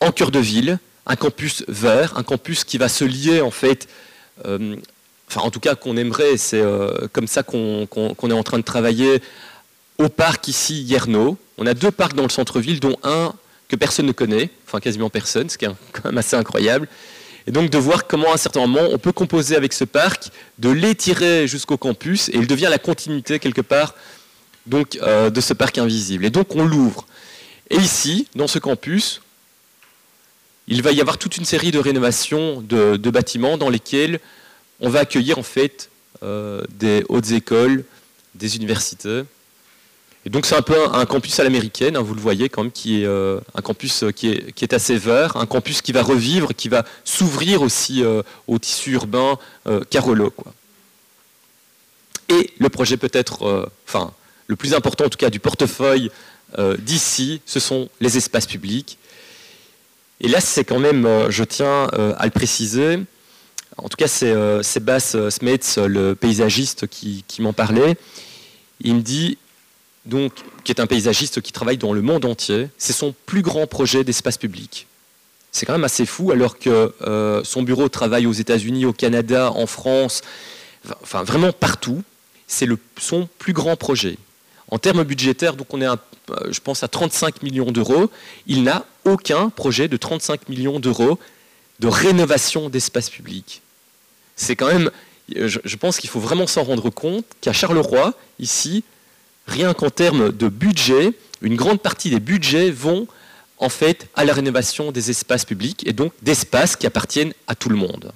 en 0.00 0.10
cœur 0.10 0.30
de 0.30 0.38
ville, 0.38 0.78
un 1.06 1.16
campus 1.16 1.64
vert, 1.68 2.16
un 2.16 2.22
campus 2.22 2.64
qui 2.64 2.78
va 2.78 2.88
se 2.88 3.04
lier 3.04 3.40
en 3.40 3.50
fait, 3.50 3.88
euh, 4.46 4.76
enfin 5.28 5.42
en 5.42 5.50
tout 5.50 5.60
cas 5.60 5.74
qu'on 5.74 5.96
aimerait, 5.96 6.36
c'est 6.36 6.62
comme 7.12 7.26
ça 7.26 7.42
qu'on 7.42 7.86
est 7.86 8.32
en 8.32 8.42
train 8.42 8.58
de 8.58 8.64
travailler 8.64 9.22
au 9.98 10.08
parc 10.08 10.48
ici 10.48 10.82
Yerno. 10.82 11.38
On 11.58 11.66
a 11.66 11.72
deux 11.72 11.90
parcs 11.90 12.14
dans 12.14 12.24
le 12.24 12.28
centre-ville, 12.28 12.80
dont 12.80 12.96
un 13.02 13.32
que 13.68 13.76
personne 13.76 14.06
ne 14.06 14.12
connaît, 14.12 14.50
enfin 14.66 14.80
quasiment 14.80 15.08
personne, 15.08 15.48
ce 15.48 15.56
qui 15.56 15.64
est 15.64 15.70
quand 15.92 16.04
même 16.04 16.18
assez 16.18 16.36
incroyable 16.36 16.88
et 17.46 17.52
donc 17.52 17.70
de 17.70 17.78
voir 17.78 18.06
comment 18.06 18.30
à 18.30 18.34
un 18.34 18.38
certain 18.38 18.60
moment 18.66 18.88
on 18.90 18.98
peut 18.98 19.12
composer 19.12 19.56
avec 19.56 19.72
ce 19.72 19.84
parc, 19.84 20.30
de 20.58 20.70
l'étirer 20.70 21.46
jusqu'au 21.46 21.76
campus, 21.76 22.28
et 22.28 22.36
il 22.36 22.46
devient 22.46 22.68
la 22.68 22.78
continuité 22.78 23.38
quelque 23.38 23.60
part 23.60 23.94
euh, 24.72 25.30
de 25.30 25.40
ce 25.40 25.54
parc 25.54 25.78
invisible. 25.78 26.24
Et 26.24 26.30
donc 26.30 26.56
on 26.56 26.64
l'ouvre. 26.64 27.06
Et 27.70 27.76
ici, 27.76 28.26
dans 28.34 28.48
ce 28.48 28.58
campus, 28.58 29.20
il 30.68 30.82
va 30.82 30.90
y 30.90 31.00
avoir 31.00 31.18
toute 31.18 31.36
une 31.36 31.44
série 31.44 31.70
de 31.70 31.78
rénovations 31.78 32.60
de, 32.60 33.10
bâtiments 33.10 33.56
dans 33.56 33.70
lesquels 33.70 34.18
on 34.80 34.88
va 34.88 35.00
accueillir 35.00 35.38
en 35.38 35.44
fait 35.44 35.90
euh, 36.22 36.62
des 36.70 37.04
hautes 37.08 37.30
écoles, 37.30 37.84
des 38.34 38.56
universités, 38.56 39.22
et 40.26 40.28
donc 40.28 40.44
c'est 40.44 40.56
un 40.56 40.62
peu 40.62 40.74
un, 40.92 41.06
campus 41.06 41.38
à 41.38 41.44
l'américaine, 41.44 41.96
hein, 41.96 42.02
vous 42.02 42.12
le 42.12 42.20
voyez 42.20 42.48
quand 42.48 42.64
même, 42.64 42.72
qui 42.72 43.02
est 43.02 43.06
euh, 43.06 43.38
un 43.54 43.62
campus 43.62 44.02
euh, 44.02 44.10
qui 44.10 44.30
est, 44.30 44.52
qui 44.52 44.64
est, 44.64 44.74
assez 44.74 44.96
vert, 44.96 45.36
un 45.36 45.46
campus 45.46 45.82
qui 45.82 45.92
va 45.92 46.02
revivre, 46.02 46.52
qui 46.52 46.68
va 46.68 46.84
s'ouvrir 47.04 47.62
aussi 47.62 48.02
euh, 48.02 48.22
au 48.48 48.58
tissu 48.58 48.90
urbain 48.92 49.38
Carolo. 49.88 50.34
Et 52.28 52.50
le 52.58 52.68
projet 52.68 52.96
peut-être, 52.96 53.70
enfin 53.86 54.12
le 54.48 54.56
plus 54.56 54.74
important 54.74 55.04
en 55.04 55.08
tout 55.08 55.18
cas 55.18 55.30
du 55.30 55.38
portefeuille 55.38 56.10
d'ici, 56.78 57.40
ce 57.46 57.60
sont 57.60 57.88
les 58.00 58.16
espaces 58.16 58.46
publics. 58.46 58.98
Et 60.20 60.26
là 60.26 60.40
c'est 60.40 60.64
quand 60.64 60.80
même, 60.80 61.08
je 61.30 61.44
tiens 61.44 61.84
à 61.84 62.24
le 62.24 62.30
préciser, 62.30 62.98
en 63.76 63.88
tout 63.88 63.96
cas 63.96 64.08
c'est 64.08 64.34
Sébastien 64.64 65.30
Smets, 65.30 65.86
le 65.86 66.14
paysagiste, 66.14 66.88
qui 66.88 67.24
m'en 67.38 67.52
parlait. 67.52 67.96
Il 68.80 68.96
me 68.96 69.02
dit 69.02 69.38
donc, 70.06 70.32
qui 70.64 70.72
est 70.72 70.80
un 70.80 70.86
paysagiste 70.86 71.40
qui 71.40 71.52
travaille 71.52 71.78
dans 71.78 71.92
le 71.92 72.00
monde 72.00 72.24
entier. 72.24 72.68
C'est 72.78 72.92
son 72.92 73.14
plus 73.26 73.42
grand 73.42 73.66
projet 73.66 74.04
d'espace 74.04 74.38
public. 74.38 74.86
C'est 75.52 75.66
quand 75.66 75.72
même 75.72 75.84
assez 75.84 76.06
fou, 76.06 76.30
alors 76.30 76.58
que 76.58 76.92
euh, 77.02 77.42
son 77.44 77.62
bureau 77.62 77.88
travaille 77.88 78.26
aux 78.26 78.32
États-Unis, 78.32 78.84
au 78.84 78.92
Canada, 78.92 79.50
en 79.52 79.66
France, 79.66 80.22
enfin 81.02 81.24
vraiment 81.24 81.52
partout. 81.52 82.02
C'est 82.46 82.68
son 82.98 83.28
plus 83.38 83.52
grand 83.52 83.76
projet. 83.76 84.18
En 84.70 84.78
termes 84.78 85.02
budgétaires, 85.02 85.56
donc 85.56 85.72
on 85.72 85.80
est, 85.80 85.86
euh, 85.86 85.96
je 86.50 86.60
pense, 86.60 86.82
à 86.82 86.88
35 86.88 87.42
millions 87.42 87.72
d'euros. 87.72 88.10
Il 88.46 88.62
n'a 88.62 88.84
aucun 89.04 89.48
projet 89.48 89.88
de 89.88 89.96
35 89.96 90.48
millions 90.48 90.78
d'euros 90.78 91.18
de 91.80 91.88
rénovation 91.88 92.68
d'espace 92.68 93.10
public. 93.10 93.62
C'est 94.36 94.56
quand 94.56 94.68
même, 94.68 94.90
je 95.34 95.76
pense 95.76 95.98
qu'il 95.98 96.10
faut 96.10 96.20
vraiment 96.20 96.46
s'en 96.46 96.62
rendre 96.62 96.90
compte 96.90 97.24
qu'à 97.40 97.52
Charleroi, 97.52 98.14
ici, 98.38 98.84
rien 99.46 99.74
qu'en 99.74 99.90
termes 99.90 100.32
de 100.32 100.48
budget, 100.48 101.12
une 101.42 101.56
grande 101.56 101.80
partie 101.80 102.10
des 102.10 102.20
budgets 102.20 102.70
vont 102.70 103.06
en 103.58 103.68
fait 103.68 104.08
à 104.14 104.24
la 104.24 104.32
rénovation 104.32 104.92
des 104.92 105.10
espaces 105.10 105.44
publics 105.44 105.86
et 105.86 105.92
donc 105.92 106.12
d'espaces 106.22 106.76
qui 106.76 106.86
appartiennent 106.86 107.32
à 107.46 107.54
tout 107.54 107.68
le 107.68 107.76
monde. 107.76 108.12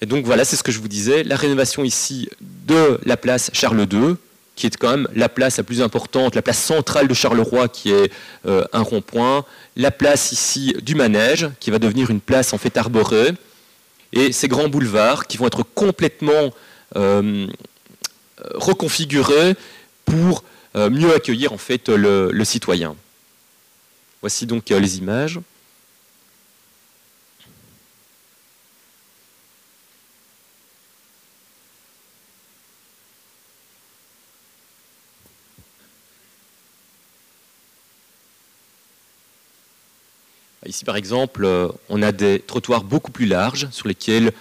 Et 0.00 0.06
donc 0.06 0.24
voilà, 0.24 0.44
c'est 0.44 0.56
ce 0.56 0.62
que 0.62 0.72
je 0.72 0.80
vous 0.80 0.88
disais, 0.88 1.22
la 1.22 1.36
rénovation 1.36 1.84
ici 1.84 2.28
de 2.40 2.98
la 3.04 3.16
place 3.16 3.50
Charles 3.52 3.86
II, 3.90 4.16
qui 4.56 4.66
est 4.66 4.76
quand 4.76 4.90
même 4.90 5.08
la 5.14 5.28
place 5.28 5.58
la 5.58 5.62
plus 5.62 5.80
importante, 5.80 6.34
la 6.34 6.42
place 6.42 6.58
centrale 6.58 7.08
de 7.08 7.14
Charleroi, 7.14 7.68
qui 7.68 7.92
est 7.92 8.12
euh, 8.46 8.64
un 8.72 8.82
rond-point, 8.82 9.44
la 9.76 9.90
place 9.90 10.32
ici 10.32 10.74
du 10.82 10.94
manège, 10.94 11.48
qui 11.60 11.70
va 11.70 11.78
devenir 11.78 12.10
une 12.10 12.20
place 12.20 12.52
en 12.52 12.58
fait 12.58 12.76
arborée, 12.76 13.32
et 14.12 14.32
ces 14.32 14.48
grands 14.48 14.68
boulevards 14.68 15.26
qui 15.26 15.38
vont 15.38 15.46
être 15.46 15.62
complètement 15.62 16.52
euh, 16.96 17.46
euh, 18.44 18.48
reconfiguré 18.54 19.54
pour 20.04 20.42
euh, 20.74 20.90
mieux 20.90 21.14
accueillir 21.14 21.52
en 21.52 21.58
fait 21.58 21.88
le, 21.88 22.30
le 22.32 22.44
citoyen. 22.44 22.96
Voici 24.20 24.46
donc 24.46 24.70
euh, 24.70 24.80
les 24.80 24.98
images. 24.98 25.38
Ici, 40.64 40.84
par 40.84 40.96
exemple, 40.96 41.44
on 41.88 42.02
a 42.02 42.12
des 42.12 42.38
trottoirs 42.38 42.84
beaucoup 42.84 43.10
plus 43.10 43.26
larges 43.26 43.68
sur 43.72 43.88
lesquels, 43.88 44.32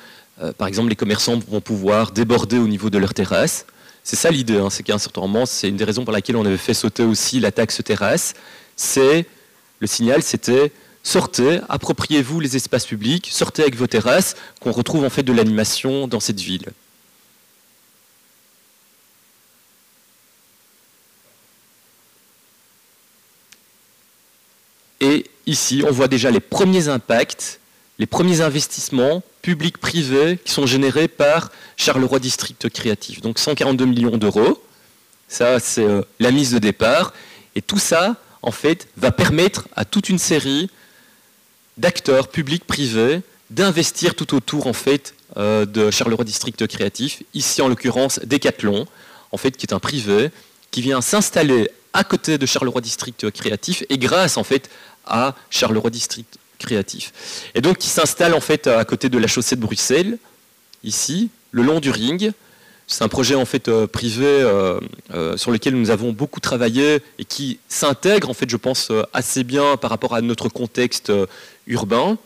par 0.59 0.67
exemple, 0.67 0.89
les 0.89 0.95
commerçants 0.95 1.39
vont 1.39 1.61
pouvoir 1.61 2.11
déborder 2.11 2.59
au 2.59 2.67
niveau 2.67 2.91
de 2.91 2.99
leur 2.99 3.15
terrasse. 3.15 3.65
C'est 4.03 4.15
ça 4.15 4.31
l'idée, 4.31 4.57
hein, 4.57 4.69
c'est 4.69 4.83
qu'à 4.83 4.95
un 4.95 4.97
certain 4.97 5.21
moment, 5.21 5.45
c'est 5.45 5.69
une 5.69 5.77
des 5.77 5.83
raisons 5.83 6.03
pour 6.03 6.13
laquelle 6.13 6.35
on 6.35 6.45
avait 6.45 6.57
fait 6.57 6.73
sauter 6.73 7.03
aussi 7.03 7.39
la 7.39 7.51
taxe 7.51 7.81
terrasse. 7.83 8.33
C'est 8.75 9.27
le 9.79 9.87
signal, 9.87 10.23
c'était 10.23 10.71
sortez, 11.03 11.59
appropriez-vous 11.69 12.39
les 12.39 12.55
espaces 12.55 12.85
publics, 12.85 13.29
sortez 13.31 13.63
avec 13.63 13.75
vos 13.75 13.87
terrasses, 13.87 14.35
qu'on 14.59 14.71
retrouve 14.71 15.03
en 15.03 15.09
fait 15.09 15.23
de 15.23 15.33
l'animation 15.33 16.07
dans 16.07 16.19
cette 16.19 16.39
ville. 16.39 16.71
Et 24.99 25.25
ici, 25.47 25.83
on 25.87 25.91
voit 25.91 26.07
déjà 26.07 26.29
les 26.29 26.39
premiers 26.39 26.87
impacts, 26.87 27.59
les 27.97 28.05
premiers 28.05 28.41
investissements 28.41 29.23
publics 29.41 29.77
privés 29.77 30.39
qui 30.43 30.51
sont 30.51 30.65
générés 30.65 31.07
par 31.07 31.51
Charleroi 31.77 32.19
District 32.19 32.69
Créatif. 32.69 33.21
Donc 33.21 33.39
142 33.39 33.85
millions 33.85 34.17
d'euros, 34.17 34.63
ça 35.27 35.59
c'est 35.59 35.83
euh, 35.83 36.01
la 36.19 36.31
mise 36.31 36.51
de 36.51 36.59
départ. 36.59 37.13
Et 37.55 37.61
tout 37.61 37.79
ça, 37.79 38.15
en 38.41 38.51
fait, 38.51 38.87
va 38.97 39.11
permettre 39.11 39.67
à 39.75 39.85
toute 39.85 40.09
une 40.09 40.19
série 40.19 40.69
d'acteurs 41.77 42.27
publics, 42.29 42.65
privés, 42.65 43.21
d'investir 43.49 44.15
tout 44.15 44.35
autour 44.35 44.67
en 44.67 44.73
fait 44.73 45.13
euh, 45.37 45.65
de 45.65 45.91
Charleroi 45.91 46.23
District 46.23 46.67
Créatif. 46.67 47.23
Ici, 47.33 47.61
en 47.61 47.67
l'occurrence, 47.67 48.19
Decathlon, 48.23 48.87
en 49.31 49.37
fait, 49.37 49.57
qui 49.57 49.65
est 49.65 49.73
un 49.73 49.79
privé, 49.79 50.31
qui 50.71 50.81
vient 50.81 51.01
s'installer 51.01 51.69
à 51.93 52.03
côté 52.03 52.37
de 52.37 52.45
Charleroi 52.45 52.81
District 52.81 53.29
Créatif 53.31 53.83
et 53.89 53.97
grâce 53.97 54.37
en 54.37 54.43
fait 54.43 54.69
à 55.05 55.35
Charleroi 55.49 55.89
District 55.89 56.37
Créatif. 56.61 57.11
Et 57.55 57.61
donc, 57.61 57.79
qui 57.79 57.87
s'installe 57.87 58.35
en 58.35 58.39
fait 58.39 58.67
à 58.67 58.85
côté 58.85 59.09
de 59.09 59.17
la 59.17 59.27
chaussée 59.27 59.55
de 59.55 59.61
Bruxelles, 59.61 60.19
ici, 60.83 61.29
le 61.51 61.63
long 61.63 61.79
du 61.79 61.89
ring, 61.89 62.33
c'est 62.91 63.03
un 63.03 63.07
projet 63.07 63.35
en 63.35 63.45
fait 63.45 63.69
euh, 63.69 63.87
privé 63.87 64.25
euh, 64.27 64.79
euh, 65.13 65.37
sur 65.37 65.51
lequel 65.51 65.75
nous 65.75 65.91
avons 65.91 66.11
beaucoup 66.11 66.41
travaillé 66.41 66.99
et 67.19 67.25
qui 67.25 67.59
s'intègre 67.69 68.29
en 68.29 68.33
fait, 68.33 68.49
je 68.49 68.57
pense, 68.57 68.91
assez 69.13 69.43
bien 69.43 69.77
par 69.77 69.89
rapport 69.89 70.13
à 70.13 70.21
notre 70.21 70.49
contexte 70.49 71.11
urbain, 71.67 72.17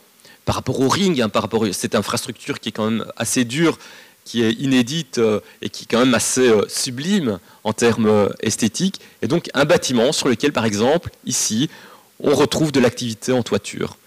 par 0.43 0.55
rapport 0.55 0.79
au 0.79 0.89
ring, 0.89 1.21
hein, 1.21 1.29
par 1.29 1.43
rapport 1.43 1.65
à 1.65 1.71
cette 1.71 1.93
infrastructure 1.93 2.59
qui 2.59 2.69
est 2.69 2.71
quand 2.71 2.89
même 2.89 3.05
assez 3.15 3.45
dure, 3.45 3.77
qui 4.23 4.43
est 4.43 4.53
inédite 4.53 5.21
et 5.61 5.69
qui 5.69 5.83
est 5.83 5.87
quand 5.89 5.99
même 5.99 6.15
assez 6.15 6.51
sublime 6.67 7.39
en 7.63 7.73
termes 7.73 8.29
esthétiques. 8.41 8.99
Et 9.21 9.27
donc 9.27 9.49
un 9.53 9.65
bâtiment 9.65 10.11
sur 10.11 10.27
lequel, 10.27 10.51
par 10.51 10.65
exemple, 10.65 11.11
ici, 11.25 11.69
on 12.19 12.33
retrouve 12.33 12.71
de 12.71 12.79
l'activité 12.79 13.31
en 13.31 13.43
toiture. 13.43 13.97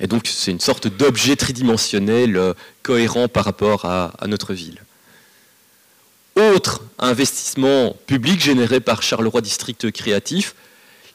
Et 0.00 0.06
donc 0.06 0.26
c'est 0.26 0.50
une 0.50 0.60
sorte 0.60 0.88
d'objet 0.88 1.36
tridimensionnel 1.36 2.54
cohérent 2.82 3.28
par 3.28 3.44
rapport 3.44 3.84
à 3.86 4.26
notre 4.26 4.52
ville. 4.52 4.82
Autre 6.36 6.82
investissement 6.98 7.96
public 8.06 8.42
généré 8.42 8.80
par 8.80 9.02
Charleroi 9.02 9.40
District 9.40 9.90
Créatif, 9.90 10.54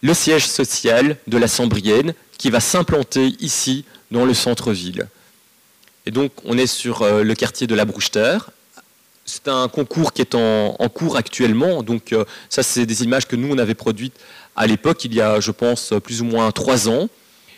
le 0.02 0.16
siège 0.16 0.48
social 0.48 1.16
de 1.28 1.38
la 1.38 1.48
Sambrienne 1.48 2.16
qui 2.40 2.50
va 2.50 2.60
s'implanter 2.60 3.36
ici 3.40 3.86
dans 4.10 4.26
le 4.26 4.34
centre-ville. 4.34 5.08
Et 6.08 6.12
donc 6.12 6.32
on 6.44 6.58
est 6.58 6.66
sur 6.66 7.04
euh, 7.04 7.22
le 7.22 7.36
quartier 7.36 7.68
de 7.68 7.76
la 7.76 7.86
Brouche-Terre. 7.86 8.50
C'est 9.26 9.48
un 9.48 9.68
concours 9.68 10.12
qui 10.12 10.24
est 10.24 10.34
en, 10.34 10.76
cours 10.90 11.18
actuellement. 11.18 11.84
Donc 11.84 12.14
euh, 12.14 12.26
ça, 12.50 12.64
c'est 12.64 12.88
des 12.88 13.04
images 13.04 13.28
que 13.28 13.36
nous, 13.36 13.54
on 13.54 13.60
avait 13.60 13.76
produites 13.76 14.16
à 14.56 14.66
l'époque, 14.66 15.06
il 15.06 15.14
y 15.14 15.22
a, 15.22 15.40
je 15.40 15.52
pense, 15.52 15.94
plus 16.04 16.22
ou 16.22 16.26
moins 16.26 16.52
trois 16.52 16.90
ans. 16.90 17.08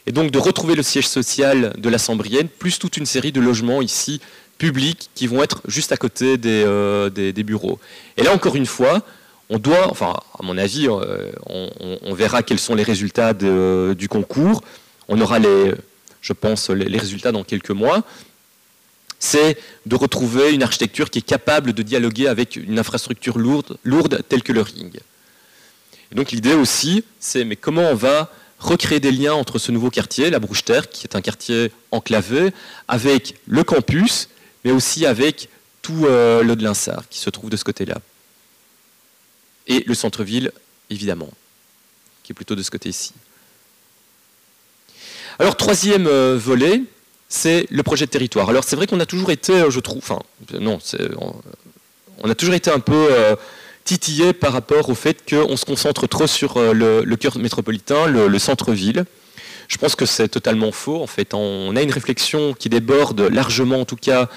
Et 0.05 0.11
donc 0.11 0.31
de 0.31 0.39
retrouver 0.39 0.75
le 0.75 0.83
siège 0.83 1.07
social 1.07 1.73
de 1.77 1.89
la 1.89 1.97
Sambrienne, 1.97 2.47
plus 2.47 2.77
toute 2.77 2.97
une 2.97 3.05
série 3.05 3.31
de 3.31 3.39
logements 3.39 3.81
ici 3.81 4.19
publics 4.57 5.09
qui 5.15 5.27
vont 5.27 5.43
être 5.43 5.61
juste 5.67 5.91
à 5.91 5.97
côté 5.97 6.37
euh, 6.45 7.09
des, 7.09 7.33
des, 7.33 7.43
bureaux. 7.43 7.79
Et 8.17 8.23
là, 8.23 8.33
encore 8.33 8.55
une 8.55 8.65
fois, 8.65 9.01
on 9.49 9.59
doit, 9.59 9.89
enfin, 9.89 10.13
à 10.39 10.43
mon 10.43 10.57
avis, 10.57 10.87
euh, 10.87 11.31
on, 11.47 12.13
verra 12.13 12.43
quels 12.43 12.59
sont 12.59 12.75
les 12.75 12.83
résultats 12.83 13.33
du 13.33 14.07
concours. 14.07 14.61
On 15.07 15.19
aura, 15.19 15.39
les, 15.39 15.73
je 16.21 16.33
pense, 16.33 16.69
les, 16.69 16.97
résultats 16.97 17.31
dans 17.31 17.43
quelques 17.43 17.71
mois. 17.71 18.03
C'est 19.19 19.57
de 19.85 19.95
retrouver 19.95 20.53
une 20.53 20.63
architecture 20.63 21.09
qui 21.09 21.19
est 21.19 21.27
capable 21.35 21.73
de 21.73 21.81
dialoguer 21.81 22.27
avec 22.27 22.55
une 22.55 22.77
infrastructure 22.77 23.37
lourde, 23.37 23.77
lourde 23.83 24.21
telle 24.27 24.43
que 24.43 24.51
le 24.51 24.61
ring. 24.61 24.99
Et 26.11 26.15
donc 26.15 26.31
l'idée 26.31 26.53
aussi, 26.53 27.03
c'est 27.19 27.45
mais 27.45 27.55
comment 27.55 27.89
on 27.89 27.95
va 27.95 28.31
recréer 28.63 28.99
des 28.99 29.11
liens 29.11 29.33
entre 29.33 29.59
ce 29.59 29.71
nouveau 29.71 29.89
quartier, 29.89 30.29
la 30.29 30.39
Brouche-Terre, 30.39 30.89
qui 30.89 31.05
est 31.05 31.15
un 31.15 31.21
quartier 31.21 31.71
enclavé, 31.91 32.51
avec 32.87 33.35
le 33.45 33.63
campus 33.63 34.29
mais 34.63 34.71
aussi 34.71 35.05
avec 35.05 35.49
tout 35.81 36.05
euh, 36.05 36.43
le 36.43 36.55
de 36.55 36.67
qui 37.09 37.19
se 37.19 37.29
trouve 37.29 37.49
de 37.49 37.57
ce 37.57 37.63
côté-là. 37.63 37.97
Et 39.67 39.83
le 39.85 39.93
centre-ville, 39.93 40.51
évidemment, 40.89 41.29
qui 42.23 42.31
est 42.31 42.35
plutôt 42.35 42.55
de 42.55 42.63
ce 42.63 42.71
côté-ci. 42.71 43.13
Alors, 45.39 45.57
troisième 45.57 46.07
euh, 46.07 46.37
volet, 46.37 46.81
c'est 47.27 47.65
le 47.69 47.83
projet 47.83 48.05
de 48.05 48.11
territoire. 48.11 48.49
Alors, 48.49 48.63
c'est 48.63 48.75
vrai 48.75 48.87
qu'on 48.87 48.99
a 48.99 49.05
toujours 49.05 49.31
été, 49.31 49.53
euh, 49.53 49.69
je 49.69 49.79
trouve, 49.79 49.97
enfin, 49.97 50.19
non, 50.59 50.79
on, 52.19 52.29
a 52.29 52.35
toujours 52.35 52.53
été 52.53 52.71
un 52.71 52.79
peu 52.79 53.07
titillé 53.83 54.33
par 54.33 54.53
rapport 54.53 54.89
au 54.89 54.95
fait 54.95 55.29
qu'on 55.29 55.57
se 55.57 55.65
concentre 55.65 56.07
trop 56.07 56.27
sur 56.27 56.59
le, 56.73 57.15
cœur 57.15 57.37
métropolitain, 57.37 58.07
le 58.07 58.39
centre-ville. 58.39 59.05
Je 59.67 59.77
pense 59.77 59.95
que 59.95 60.05
c'est 60.05 60.27
totalement 60.27 60.71
faux. 60.71 61.01
En 61.01 61.07
fait, 61.07 61.33
on 61.33 61.75
a 61.75 61.81
une 61.81 61.91
réflexion 61.91 62.53
qui 62.53 62.69
déborde 62.69 63.21
largement, 63.21 63.81
en 63.81 63.85
tout 63.85 63.95
cas, 63.95 64.29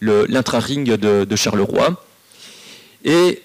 l'intra-ring 0.00 0.84
de, 0.94 1.36
Charleroi. 1.36 2.02
Et 3.04 3.42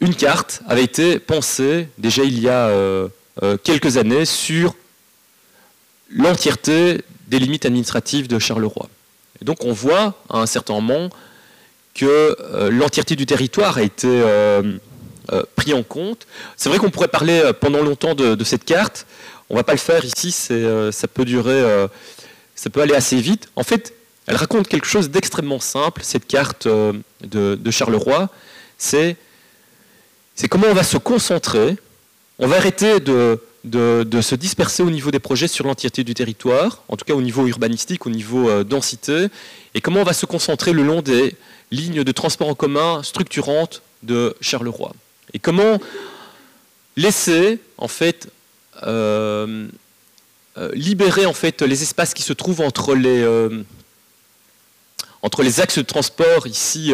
une 0.00 0.14
carte 0.14 0.62
avait 0.66 0.84
été 0.84 1.18
pensée 1.18 1.88
déjà 1.98 2.24
il 2.24 2.38
y 2.40 2.48
a 2.48 2.68
euh, 2.68 3.08
euh, 3.42 3.56
quelques 3.62 3.96
années 3.96 4.24
sur 4.24 4.74
l'entièreté 6.10 7.02
des 7.26 7.38
limites 7.38 7.66
administratives 7.66 8.26
de 8.28 8.38
Charleroi. 8.38 8.88
Et 9.40 9.44
donc 9.44 9.64
on 9.64 9.72
voit 9.72 10.14
à 10.28 10.38
un 10.38 10.46
certain 10.46 10.74
moment 10.74 11.10
que 11.98 12.36
euh, 12.40 12.70
l'entièreté 12.70 13.16
du 13.16 13.26
territoire 13.26 13.78
a 13.78 13.82
été 13.82 14.08
pris 15.56 15.74
en 15.74 15.82
compte. 15.82 16.26
C'est 16.56 16.70
vrai 16.70 16.78
qu'on 16.78 16.90
pourrait 16.90 17.08
parler 17.08 17.50
pendant 17.60 17.82
longtemps 17.82 18.14
de, 18.14 18.44
cette 18.44 18.64
carte. 18.64 19.06
On 19.50 19.54
ne 19.54 19.58
va 19.58 19.64
pas 19.64 19.72
le 19.72 19.78
faire 19.78 20.04
ici, 20.04 20.32
ça 20.32 21.08
peut 21.08 21.24
durer, 21.26 21.86
ça 22.54 22.70
peut 22.70 22.80
aller 22.80 22.94
assez 22.94 23.20
vite. 23.20 23.48
En 23.54 23.62
fait, 23.62 23.92
elle 24.28 24.36
raconte 24.36 24.68
quelque 24.68 24.86
chose 24.86 25.08
d'extrêmement 25.08 25.58
simple, 25.58 26.02
cette 26.04 26.26
carte 26.26 26.66
euh, 26.66 26.92
de, 27.22 27.70
Charleroi. 27.70 28.28
C'est 28.76 29.16
comment 30.50 30.66
on 30.68 30.74
va 30.74 30.84
se 30.84 30.98
concentrer, 30.98 31.76
on 32.38 32.46
va 32.46 32.56
arrêter 32.56 33.00
de, 33.00 33.40
se 34.20 34.34
disperser 34.34 34.82
au 34.82 34.90
niveau 34.90 35.10
des 35.10 35.18
projets 35.18 35.48
sur 35.48 35.66
l'entièreté 35.66 36.04
du 36.04 36.12
territoire, 36.12 36.82
en 36.88 36.96
tout 36.96 37.06
cas 37.06 37.14
au 37.14 37.22
niveau 37.22 37.46
urbanistique, 37.46 38.04
au 38.04 38.10
niveau 38.10 38.50
euh, 38.50 38.64
densité, 38.64 39.28
et 39.74 39.80
comment 39.80 40.00
on 40.00 40.04
va 40.04 40.12
se 40.12 40.26
concentrer 40.26 40.74
le 40.74 40.82
long 40.82 41.00
des 41.00 41.34
lignes 41.70 42.04
de 42.04 42.12
transport 42.12 42.48
en 42.48 42.54
commun 42.54 43.02
structurantes 43.02 43.82
de 44.02 44.34
Charleroi. 44.40 44.92
Et 45.34 45.38
comment 45.38 45.78
laisser, 46.96 47.60
en 47.76 47.88
fait, 47.88 48.28
euh, 48.84 49.68
libérer 50.72 51.26
en 51.26 51.32
fait 51.32 51.62
les 51.62 51.82
espaces 51.82 52.14
qui 52.14 52.22
se 52.22 52.32
trouvent 52.32 52.62
entre 52.62 52.94
les, 52.94 53.24
entre 55.22 55.42
les 55.42 55.60
axes 55.60 55.78
de 55.78 55.82
transport 55.82 56.48
ici 56.48 56.92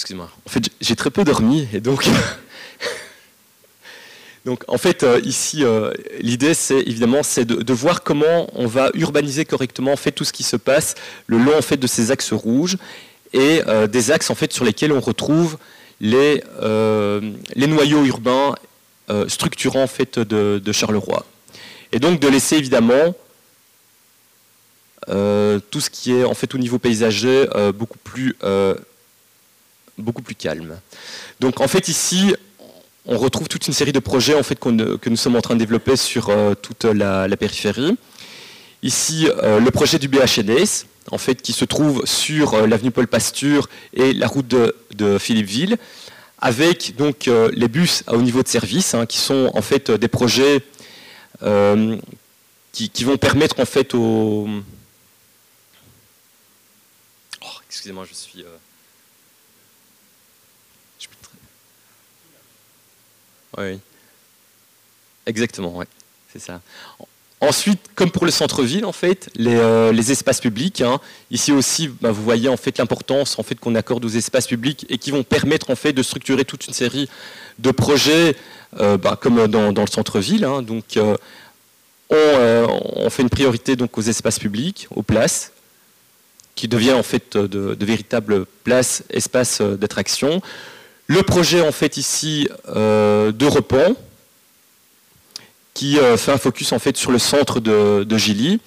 euh, 0.00 0.14
euh, 0.14 0.24
Excusez-moi. 0.24 0.30
En 0.46 0.48
fait, 0.48 0.70
j'ai 0.80 0.96
très 0.96 1.10
peu 1.10 1.24
dormi 1.24 1.68
et 1.72 1.80
donc. 1.80 2.06
donc, 4.44 4.64
en 4.68 4.78
fait, 4.78 5.02
euh, 5.02 5.20
ici, 5.24 5.64
l'idée, 6.20 6.54
c'est 6.54 6.80
évidemment, 6.80 7.22
c'est 7.22 7.44
de, 7.44 7.72
voir 7.72 8.02
comment 8.02 8.48
on 8.54 8.66
va 8.66 8.90
urbaniser 8.94 9.44
correctement 9.44 9.94
tout 10.14 10.24
ce 10.24 10.32
qui 10.32 10.42
se 10.42 10.56
passe 10.56 10.94
le 11.26 11.38
long 11.38 11.56
en 11.56 11.62
fait 11.62 11.76
de 11.76 11.86
ces 11.86 12.10
axes 12.10 12.32
rouges 12.32 12.76
et 13.32 13.62
euh, 13.66 13.86
des 13.86 14.10
axes 14.10 14.30
en 14.30 14.34
fait, 14.34 14.52
sur 14.52 14.64
lesquels 14.64 14.92
on 14.92 15.00
retrouve 15.00 15.58
les, 16.00 16.42
euh, 16.62 17.20
les 17.54 17.66
noyaux 17.66 18.04
urbains 18.04 18.54
euh, 19.10 19.28
structurants 19.28 19.82
en 19.82 19.88
fait, 19.88 20.18
de, 20.18 20.72
Charleroi. 20.72 21.24
Et 21.92 21.98
donc 21.98 22.20
de 22.20 22.28
laisser 22.28 22.56
évidemment 22.56 23.14
tout 25.06 25.80
ce 25.80 25.90
qui 25.90 26.12
est 26.12 26.24
en 26.24 26.34
fait 26.34 26.54
au 26.54 26.58
niveau 26.58 26.78
paysager 26.78 27.48
beaucoup, 27.74 27.98
plus, 27.98 28.36
beaucoup 30.02 30.22
plus 30.22 30.34
calme. 30.34 30.78
Donc 31.40 31.60
en 31.60 31.68
fait 31.68 31.88
ici, 31.88 32.34
on 33.06 33.18
retrouve 33.18 33.48
toute 33.48 33.66
une 33.66 33.72
série 33.72 33.92
de 33.92 33.98
projets 33.98 34.34
en 34.34 34.42
fait, 34.42 34.58
que 34.58 35.08
nous 35.08 35.16
sommes 35.16 35.36
en 35.36 35.40
train 35.40 35.54
de 35.54 35.60
développer 35.60 35.96
sur 35.96 36.30
toute 36.62 36.84
la, 36.84 37.28
périphérie. 37.36 37.96
ici 38.82 39.28
le 39.42 39.70
projet 39.70 39.98
du 39.98 40.08
BHNS, 40.08 40.86
en 41.10 41.18
fait, 41.18 41.42
qui 41.42 41.52
se 41.52 41.64
trouve 41.64 42.04
sur 42.04 42.66
l'avenue 42.66 42.90
Paul 42.90 43.06
Pasture 43.06 43.68
et 43.94 44.12
la 44.12 44.26
route 44.26 44.46
de, 44.46 45.18
Philippeville, 45.18 45.76
avec 46.38 46.94
donc 46.96 47.28
les 47.52 47.68
bus 47.68 48.04
à 48.06 48.14
haut 48.14 48.22
niveau 48.22 48.42
de 48.42 48.48
service, 48.48 48.94
hein, 48.94 49.06
qui 49.06 49.18
sont 49.18 49.50
en 49.54 49.62
fait 49.62 49.90
des 49.90 50.08
projets 50.08 50.62
qui, 52.72 53.04
vont 53.04 53.16
permettre 53.16 53.60
en 53.60 53.64
fait 53.64 53.94
aux... 53.94 54.46
Oh, 57.42 57.46
excusez-moi, 57.66 58.04
je 58.08 58.14
suis... 58.14 58.44
Oui. 63.58 63.78
Exactement, 65.26 65.76
ouais. 65.76 65.86
C'est 66.32 66.38
ça. 66.38 66.60
Ensuite, 67.42 67.80
comme 67.94 68.10
pour 68.10 68.26
le 68.26 68.30
centre-ville, 68.30 68.84
en 68.84 68.92
fait, 68.92 69.30
les, 69.34 69.56
euh, 69.56 69.92
espaces 69.94 70.40
publics. 70.40 70.82
Hein, 70.82 71.00
ici 71.30 71.52
aussi, 71.52 71.88
bah, 71.88 72.12
vous 72.12 72.22
voyez 72.22 72.50
en 72.50 72.58
fait 72.58 72.76
l'importance 72.76 73.38
en 73.38 73.42
fait 73.42 73.54
qu'on 73.58 73.74
accorde 73.74 74.04
aux 74.04 74.10
espaces 74.10 74.46
publics 74.46 74.84
et 74.90 74.98
qui 74.98 75.10
vont 75.10 75.22
permettre 75.22 75.70
en 75.70 75.76
fait 75.76 75.94
de 75.94 76.02
structurer 76.02 76.44
toute 76.44 76.66
une 76.66 76.74
série 76.74 77.08
de 77.58 77.70
projets, 77.70 78.36
euh, 78.78 78.98
bah, 78.98 79.18
comme 79.18 79.46
dans, 79.46 79.70
le 79.70 79.90
centre-ville. 79.90 80.44
Hein. 80.44 80.60
donc, 80.60 80.98
euh, 80.98 81.16
on, 82.10 83.08
fait 83.08 83.22
une 83.22 83.30
priorité 83.30 83.74
donc 83.74 83.96
aux 83.96 84.02
espaces 84.02 84.38
publics, 84.38 84.86
aux 84.90 85.02
places, 85.02 85.52
qui 86.56 86.68
devient 86.68 86.92
en 86.92 87.02
fait 87.02 87.38
de, 87.38 87.74
de 87.74 87.84
véritables 87.86 88.44
places, 88.64 89.02
espaces 89.08 89.62
d'attraction. 89.62 90.42
Le 91.10 91.24
projet 91.24 91.60
en 91.60 91.72
fait 91.72 91.96
ici 91.96 92.48
de 92.68 93.46
repos, 93.46 93.96
qui 95.74 95.98
euh, 95.98 96.16
fait 96.16 96.30
un 96.30 96.38
focus 96.38 96.72
en 96.72 96.78
fait 96.78 96.96
sur 96.96 97.10
le 97.10 97.18
centre 97.18 97.58
de, 97.58 98.16
Gilly, 98.16 98.60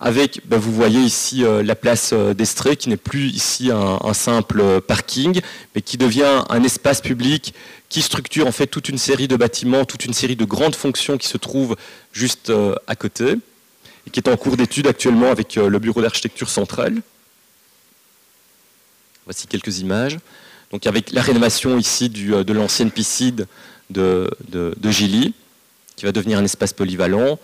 avec, 0.00 0.40
ben, 0.46 0.58
vous 0.58 0.72
voyez 0.72 0.98
ici 0.98 1.44
euh, 1.44 1.62
la 1.62 1.76
place 1.76 2.10
euh, 2.12 2.34
d'Estrée, 2.34 2.76
qui 2.76 2.88
n'est 2.88 2.96
plus 2.96 3.28
ici 3.28 3.70
un, 3.70 4.14
simple 4.14 4.80
parking, 4.80 5.40
mais 5.76 5.82
qui 5.82 5.96
devient 5.96 6.42
un 6.48 6.64
espace 6.64 7.02
public 7.02 7.54
qui 7.88 8.02
structure 8.02 8.48
en 8.48 8.52
fait 8.52 8.66
toute 8.66 8.88
une 8.88 8.98
série 8.98 9.28
de 9.28 9.36
bâtiments, 9.36 9.84
toute 9.84 10.06
une 10.06 10.14
série 10.14 10.34
de 10.34 10.44
grandes 10.44 10.74
fonctions 10.74 11.18
qui 11.18 11.28
se 11.28 11.38
trouvent 11.38 11.76
juste 12.12 12.52
à 12.88 12.96
côté, 12.96 13.34
et 14.06 14.10
qui 14.10 14.18
est 14.18 14.28
en 14.28 14.36
cours 14.36 14.56
d'étude 14.56 14.88
actuellement 14.88 15.30
avec 15.30 15.54
le 15.54 15.78
bureau 15.78 16.02
d'architecture 16.02 16.48
centrale. 16.48 17.00
Voici 19.24 19.46
quelques 19.46 19.78
images. 19.78 20.18
Donc 20.72 20.86
avec 20.86 21.12
la 21.12 21.22
rénovation 21.22 21.78
ici 21.78 22.08
de 22.10 22.52
l'ancienne 22.52 22.90
piscine 22.90 23.46
de, 23.90 24.90
Gilly, 24.90 25.34
qui 25.96 26.04
va 26.04 26.12
devenir 26.12 26.38
un 26.38 26.44
espace 26.44 26.72
polyvalent. 26.72 27.38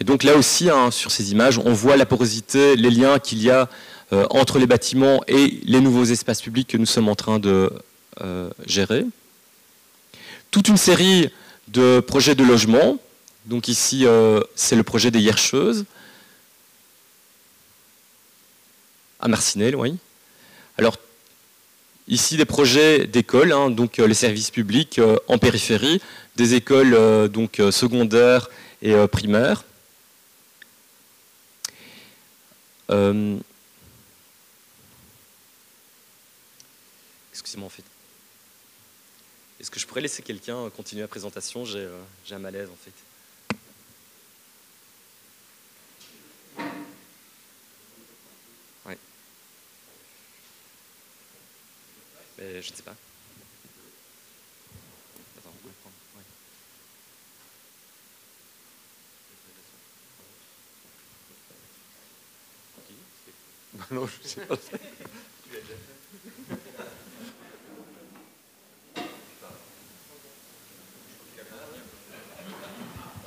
Et 0.00 0.04
donc 0.04 0.22
là 0.22 0.34
aussi, 0.36 0.70
hein, 0.70 0.90
sur 0.90 1.10
ces 1.10 1.32
images, 1.32 1.58
on 1.58 1.72
voit 1.72 1.96
la 1.96 2.06
porosité, 2.06 2.76
les 2.76 2.90
liens 2.90 3.18
qu'il 3.18 3.42
y 3.42 3.50
a 3.50 3.68
euh, 4.12 4.26
entre 4.30 4.58
les 4.58 4.66
bâtiments 4.66 5.22
et 5.28 5.60
les 5.64 5.80
nouveaux 5.80 6.04
espaces 6.04 6.40
publics 6.40 6.68
que 6.68 6.78
nous 6.78 6.86
sommes 6.86 7.08
en 7.08 7.14
train 7.14 7.38
de 7.38 7.70
euh, 8.22 8.50
gérer. 8.66 9.04
Toute 10.50 10.68
une 10.68 10.78
série 10.78 11.30
de 11.68 12.00
projets 12.00 12.34
de 12.34 12.42
logement. 12.42 12.98
Donc 13.44 13.68
ici, 13.68 14.06
euh, 14.06 14.40
c'est 14.54 14.74
le 14.74 14.82
projet 14.82 15.10
des 15.10 15.20
Hiercheuses. 15.20 15.84
À 19.20 19.28
Marcinelle, 19.28 19.76
oui. 19.76 19.96
Alors, 20.78 20.96
Ici, 22.10 22.36
des 22.36 22.44
projets 22.44 23.06
d'écoles, 23.06 23.52
hein, 23.52 23.70
donc 23.70 24.00
euh, 24.00 24.08
les 24.08 24.14
services 24.14 24.50
publics 24.50 24.98
euh, 24.98 25.16
en 25.28 25.38
périphérie, 25.38 26.02
des 26.34 26.54
écoles 26.54 26.94
euh, 26.94 27.28
donc 27.28 27.62
secondaires 27.70 28.50
et 28.82 28.94
primaires. 29.06 29.62
Excusez-moi, 37.30 37.66
en 37.66 37.70
fait. 37.70 37.84
Est-ce 39.60 39.70
que 39.70 39.78
je 39.78 39.86
pourrais 39.86 40.00
laisser 40.00 40.22
quelqu'un 40.22 40.68
continuer 40.70 41.02
la 41.02 41.08
présentation? 41.08 41.64
J'ai 41.64 41.86
un 42.32 42.40
malaise, 42.40 42.68
en 42.68 42.76
fait. 42.76 42.92
Je 52.40 52.56
ne 52.56 52.62
sais 52.62 52.82
pas. 52.82 52.94
Attends, 55.38 55.52
on 55.62 55.66
va 55.66 55.72
prendre. 55.80 55.94
Ouais. 63.90 63.94
non, 63.94 64.06
je 64.06 64.28
sais 64.28 64.40
pas. 64.40 64.56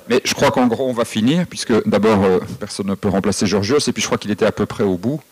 Mais 0.08 0.20
je 0.24 0.34
crois 0.34 0.50
qu'en 0.50 0.66
gros, 0.66 0.88
on 0.88 0.92
va 0.92 1.04
finir, 1.04 1.46
puisque 1.46 1.88
d'abord, 1.88 2.24
euh, 2.24 2.40
personne 2.60 2.88
ne 2.88 2.94
peut 2.94 3.08
remplacer 3.08 3.46
Georgios, 3.46 3.78
et 3.88 3.92
puis 3.92 4.02
je 4.02 4.06
crois 4.06 4.18
qu'il 4.18 4.30
était 4.30 4.44
à 4.44 4.52
peu 4.52 4.66
près 4.66 4.84
au 4.84 4.98
bout. 4.98 5.22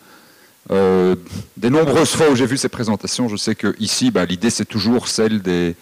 Euh, 0.71 1.15
des 1.57 1.69
nombreuses 1.69 2.11
fois 2.11 2.29
où 2.29 2.35
j'ai 2.35 2.45
vu 2.45 2.57
ces 2.57 2.69
présentations, 2.69 3.27
je 3.27 3.35
sais 3.35 3.55
qu'ici, 3.55 4.11
bah, 4.11 4.25
l'idée 4.25 4.49
c'est 4.49 4.65
toujours 4.65 5.07
celle 5.07 5.41
des, 5.41 5.75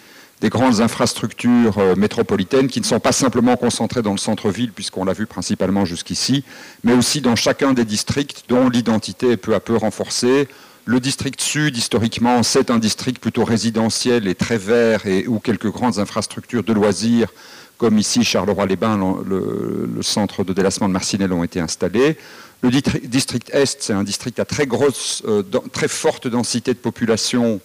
grandes 0.45 0.81
infrastructures 0.81 1.77
euh, 1.77 1.95
métropolitaines 1.95 2.67
qui 2.67 2.81
ne 2.81 2.85
sont 2.85 2.99
pas 2.99 3.11
simplement 3.11 3.55
concentrées 3.57 4.01
dans 4.01 4.11
le 4.11 4.17
centre-ville, 4.17 4.71
puisqu'on 4.71 5.05
l'a 5.05 5.13
vu 5.13 5.27
principalement 5.27 5.85
jusqu'ici, 5.85 6.43
mais 6.83 6.93
aussi 6.93 7.21
dans 7.21 7.35
chacun 7.35 7.73
des 7.73 7.85
districts 7.85 8.45
dont 8.49 8.67
l'identité 8.67 9.31
est 9.31 9.37
peu 9.37 9.53
à 9.53 9.59
peu 9.59 9.75
renforcée. 9.75 10.47
Le 10.85 10.99
district 10.99 11.39
sud, 11.41 11.77
historiquement, 11.77 12.41
c'est 12.41 12.71
un 12.71 12.79
district 12.79 13.19
plutôt 13.19 13.43
résidentiel 13.43 14.27
et 14.27 14.33
très 14.33 14.57
vert, 14.57 15.05
et 15.05 15.27
où 15.27 15.39
quelques 15.39 15.69
grandes 15.69 15.99
infrastructures 15.99 16.63
de 16.63 16.73
loisirs, 16.73 17.31
comme 17.77 17.99
ici 17.99 18.23
Charleroi-les-Bains, 18.23 19.21
le, 19.25 20.01
centre 20.01 20.43
de 20.43 20.53
délassement 20.53 20.87
de 20.87 20.93
Marcinelle, 20.93 21.33
ont 21.33 21.43
été 21.43 21.59
installés. 21.59 22.17
Le 22.61 22.69
district 22.69 23.49
Est, 23.53 23.81
c'est 23.81 23.93
un 23.93 24.03
district 24.03 24.39
à 24.39 24.45
très, 24.45 24.67
grosse, 24.67 25.23
euh, 25.27 25.41
très 25.71 25.87
forte 25.87 26.27
densité 26.27 26.73
de 26.73 26.79
population 26.79 27.59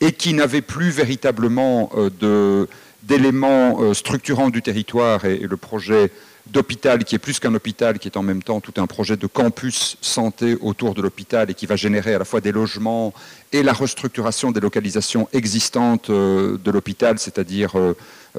et 0.00 0.12
qui 0.12 0.34
n'avait 0.34 0.60
plus 0.60 0.90
véritablement 0.90 1.90
euh, 1.96 2.66
d'éléments 3.04 3.80
euh, 3.80 3.94
structurants 3.94 4.50
du 4.50 4.60
territoire 4.60 5.24
et, 5.24 5.38
le 5.38 5.56
projet 5.56 6.10
d'hôpital 6.48 7.04
qui 7.04 7.14
est 7.14 7.18
plus 7.18 7.38
qu'un 7.38 7.54
hôpital, 7.54 8.00
qui 8.00 8.08
est 8.08 8.16
en 8.16 8.24
même 8.24 8.42
temps 8.42 8.60
tout 8.60 8.74
un 8.78 8.88
projet 8.88 9.16
de 9.16 9.28
campus 9.28 9.96
santé 10.00 10.56
autour 10.60 10.94
de 10.94 11.02
l'hôpital 11.02 11.48
et 11.48 11.54
qui 11.54 11.66
va 11.66 11.76
générer 11.76 12.14
à 12.14 12.18
la 12.18 12.24
fois 12.24 12.40
des 12.40 12.50
logements 12.50 13.14
et 13.52 13.62
la 13.62 13.72
restructuration 13.72 14.50
des 14.50 14.58
localisations 14.58 15.28
existantes 15.32 16.10
de 16.10 16.70
l'hôpital, 16.72 17.20
c'est-à-dire 17.20 17.76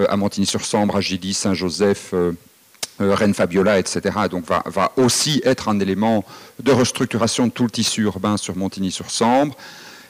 à 0.09 0.17
Montigny-sur-Sambre, 0.17 0.97
à 0.97 1.01
Gilly, 1.01 1.33
Saint-Joseph, 1.33 2.13
euh, 3.01 3.15
Rennes 3.15 3.33
Fabiola, 3.33 3.79
etc. 3.79 4.01
Donc 4.29 4.45
va, 4.45 4.63
va, 4.65 4.91
aussi 4.97 5.41
être 5.43 5.69
un 5.69 5.79
élément 5.79 6.23
de 6.61 6.71
restructuration 6.71 7.47
de 7.47 7.51
tout 7.51 7.63
le 7.63 7.71
tissu 7.71 8.03
urbain 8.03 8.37
sur 8.37 8.55
Montigny-sur-Sambre. 8.55 9.55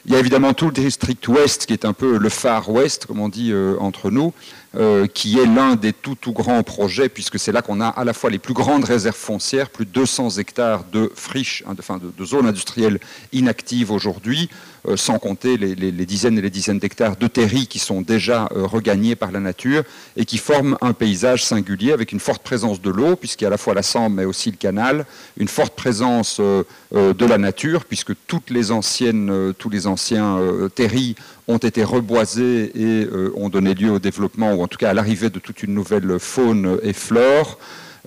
Il 0.05 0.13
y 0.13 0.15
a 0.15 0.19
évidemment 0.19 0.53
tout 0.53 0.65
le 0.65 0.72
district 0.72 1.27
ouest 1.27 1.65
qui 1.65 1.73
est 1.73 1.85
un 1.85 1.93
peu 1.93 2.18
le 2.18 2.30
phare 2.30 2.69
ouest, 2.69 3.05
comme 3.05 3.19
on 3.19 3.30
dit 3.30 3.51
euh, 3.51 3.76
entre 3.80 4.09
nous, 4.09 4.34
euh, 4.76 5.06
qui 5.06 5.38
est 5.38 5.45
l'un 5.45 5.76
des 5.76 5.91
tout 5.91 6.15
tout 6.15 6.31
grands 6.31 6.64
projets, 6.64 7.10
puisque 7.10 7.38
c'est 7.38 7.52
là 7.52 7.61
qu'on 7.61 7.81
a 7.81 7.88
à 7.88 8.06
la 8.06 8.14
fois 8.14 8.30
les 8.30 8.39
plus 8.39 8.53
grandes 8.53 8.85
réserves 8.85 9.15
foncières, 9.15 9.69
plus 9.69 9.85
de 9.85 9.91
200 9.91 10.38
hectares 10.38 10.85
de 10.91 11.11
friches, 11.14 11.64
hein, 11.68 11.76
de, 11.99 12.26
zones 12.26 12.48
industrielles 12.48 12.99
inactives 13.34 13.91
aujourd'hui, 13.91 14.49
euh, 14.88 14.95
sans 14.95 15.19
compter 15.19 15.57
les, 15.57 15.76
dizaines 16.06 16.38
et 16.38 16.41
les 16.41 16.49
dizaines 16.49 16.80
d'hectares 16.80 17.18
de 17.18 17.27
terris 17.27 17.68
qui 17.68 17.80
sont 17.80 18.02
déjà 18.02 18.48
regagnés 18.52 19.15
par 19.15 19.31
la 19.31 19.39
nature 19.39 19.84
et 20.15 20.26
qui 20.26 20.38
forment 20.38 20.77
un 20.81 20.93
paysage 20.93 21.43
singulier 21.43 21.91
avec 21.91 22.11
une 22.11 22.19
forte 22.19 22.41
présence 22.41 22.81
de 22.81 22.89
l'eau, 22.89 23.15
puisqu'il 23.15 23.43
y 23.43 23.45
a 23.45 23.49
à 23.49 23.52
la 23.52 23.57
fois 23.57 23.73
la 23.73 23.84
Sambre 23.84 24.15
mais 24.15 24.26
aussi 24.26 24.52
le 24.52 24.57
canal, 24.57 25.06
une 25.38 25.48
forte 25.48 25.76
présence 25.76 26.39
de 26.39 27.26
la 27.26 27.38
nature, 27.38 27.85
puisque 27.85 28.14
toutes 28.26 28.49
les 28.49 28.72
anciennes, 28.72 29.53
tous 29.57 29.69
les 29.69 29.85
anciens 29.88 30.38
euh, 30.52 30.69
terris 30.69 31.15
ont 31.52 31.57
été 31.57 31.84
reboisés 31.84 32.72
et 32.76 33.06
euh, 33.06 33.34
ont 33.36 33.49
donné 33.49 33.73
lieu 33.73 33.91
au 33.91 33.99
développement, 33.99 34.53
ou 34.53 34.64
en 34.64 34.68
tout 34.68 34.78
cas 34.78 34.90
à 34.90 34.94
l'arrivée 34.94 35.30
de 35.30 35.40
toute 35.40 35.64
une 35.64 35.73
nouvelle 35.73 36.19
faune 36.19 36.80
et 36.84 36.94
flore. 36.94 37.57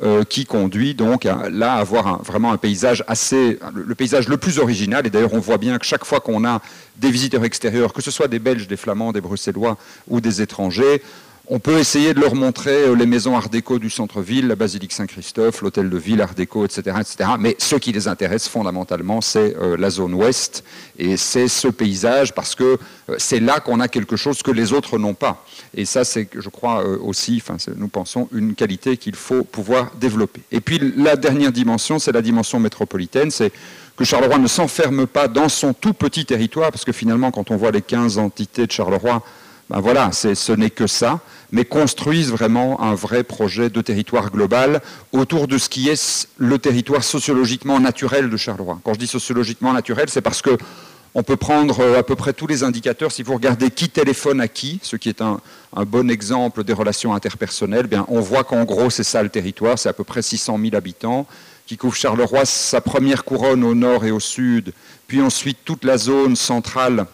Euh, 0.03 0.25
qui 0.25 0.45
conduit 0.45 0.97
donc 0.97 1.25
à, 1.25 1.49
là 1.49 1.75
à 1.75 1.79
avoir 1.79 2.21
vraiment 2.21 2.51
un 2.51 2.57
paysage 2.57 3.05
assez, 3.07 3.61
le, 3.73 3.95
paysage 3.95 4.27
le 4.27 4.37
plus 4.37 4.59
original. 4.59 5.07
Et 5.07 5.11
d'ailleurs, 5.11 5.35
on 5.35 5.39
voit 5.39 5.57
bien 5.57 5.79
que 5.79 5.87
chaque 5.87 6.05
fois 6.05 6.19
qu'on 6.19 6.45
a 6.45 6.61
des 6.97 7.12
visiteurs 7.12 7.45
extérieurs, 7.45 7.93
que 7.93 8.03
ce 8.03 8.11
soit 8.11 8.27
des 8.27 8.41
Belges, 8.41 8.66
des 8.66 8.77
Flamands, 8.77 9.12
des 9.12 9.21
Bruxellois 9.21 9.79
ou 10.09 10.21
des 10.21 10.43
étrangers, 10.43 11.01
On 11.47 11.59
peut 11.59 11.79
essayer 11.79 12.15
de 12.15 12.21
leur 12.21 12.35
montrer 12.35 12.85
euh, 12.89 12.95
les 12.95 13.05
maisons 13.05 13.37
art 13.37 13.51
déco 13.51 13.79
du 13.79 13.91
centre-ville, 13.91 14.49
la 14.49 14.57
basilique 14.57 14.95
Saint-Christophe, 14.95 15.61
l'hôtel 15.61 15.91
de 15.91 15.99
ville 15.99 16.23
art 16.23 16.35
déco, 16.35 16.65
etc., 16.65 16.97
etc. 16.99 17.31
Mais 17.39 17.55
ce 17.59 17.77
qui 17.77 17.93
les 17.93 18.09
intéresse 18.09 18.49
fondamentalement, 18.49 19.21
c'est 19.21 19.55
euh, 19.61 19.77
la 19.77 19.91
zone 19.91 20.15
ouest 20.15 20.65
et 20.99 21.19
c'est 21.19 21.49
ce 21.49 21.69
paysage 21.69 22.35
parce 22.35 22.55
que 22.55 22.79
euh, 23.11 23.16
c'est 23.19 23.41
là 23.41 23.61
qu'on 23.61 23.81
a 23.81 23.89
quelque 23.89 24.16
chose 24.16 24.43
que 24.43 24.51
les 24.51 24.73
autres 24.73 24.97
n'ont 24.99 25.12
pas. 25.12 25.45
Et 25.75 25.85
ça, 25.85 26.03
c'est, 26.05 26.31
je 26.35 26.49
crois 26.49 26.83
aussi, 26.83 27.43
enfin, 27.47 27.59
nous 27.77 27.89
pensons, 27.89 28.27
une 28.33 28.55
qualité 28.55 28.97
qu'il 28.97 29.15
faut 29.15 29.45
pouvoir 29.45 29.91
développer. 30.01 30.41
Et 30.51 30.62
puis 30.62 30.95
la 30.97 31.16
dernière 31.16 31.53
dimension, 31.53 31.99
c'est 31.99 32.12
la 32.12 32.23
dimension 32.23 32.59
métropolitaine. 32.59 33.31
C'est 33.31 33.53
que 33.99 34.05
Charleroi 34.05 34.39
ne 34.39 34.49
s'enferme 34.49 35.07
pas 35.07 35.29
dans 35.29 35.51
son 35.51 35.75
tout 35.75 35.93
petit 35.93 36.25
territoire, 36.25 36.71
parce 36.71 36.87
que 36.87 36.93
finalement, 36.93 37.31
quand 37.31 37.51
on 37.51 37.57
voit 37.57 37.71
les 37.71 37.83
15 37.83 38.16
entités 38.16 38.66
de 38.66 38.73
Charleroi, 38.73 39.23
ben 39.70 39.81
voilà, 39.81 40.11
ce 40.12 40.53
n'est 40.53 40.70
que 40.70 40.86
ça, 40.86 41.20
mais 41.51 41.65
construisent 41.65 42.31
vraiment 42.31 42.82
un 42.82 42.95
vrai 42.95 43.23
projet 43.23 43.70
de 43.70 43.81
territoire 43.81 44.31
global 44.31 44.82
autour 45.12 45.49
de 45.49 45.57
ce 45.57 45.69
qui 45.69 45.89
est 45.89 46.28
le 46.36 46.59
territoire 46.59 47.03
sociologiquement 47.03 47.81
naturel 47.81 48.28
de 48.28 48.36
Charleroi. 48.36 48.78
Quand 48.85 48.95
je 48.95 48.99
dis 48.99 49.07
sociologiquement 49.07 49.73
naturel, 49.73 50.07
c'est 50.09 50.20
parce 50.20 50.43
que 50.43 50.59
on 51.15 51.23
peut 51.23 51.36
prendre 51.36 51.81
euh, 51.81 51.99
à 51.99 52.03
peu 52.03 52.16
près 52.16 52.32
tous 52.32 52.47
les 52.47 52.65
indicateurs. 52.65 53.12
Si 53.12 53.23
vous 53.23 53.35
regardez 53.35 53.70
qui 53.70 53.89
téléphone 53.89 54.41
à 54.41 54.49
qui, 54.49 54.81
ce 54.82 54.97
qui 54.97 55.09
est 55.09 55.23
un, 55.23 55.41
bon 55.86 56.11
exemple 56.11 56.65
des 56.65 56.73
relations 56.73 57.15
interpersonnelles, 57.15 57.86
bien, 57.86 58.05
on 58.09 58.20
voit 58.20 58.45
qu'en 58.45 58.65
gros, 58.65 58.91
c'est 58.91 59.05
ça 59.05 59.23
le 59.23 59.28
territoire, 59.28 59.78
c'est 59.78 59.89
à 59.89 59.93
peu 59.93 60.05
près 60.05 60.23
600 60.23 60.59
000 60.61 60.74
habitants, 60.74 61.27
qui 61.66 61.77
couvre 61.77 61.95
Charleroi, 61.95 62.45
sa 62.45 62.81
première 62.81 63.24
couronne 63.24 63.65
au 63.65 63.74
nord 63.74 64.05
et 64.05 64.11
au 64.11 64.20
sud, 64.20 64.73
puis 65.07 65.23
ensuite 65.23 65.59
toute 65.65 65.85
la 65.85 65.97
zone 65.99 66.36
centrale 66.36 67.07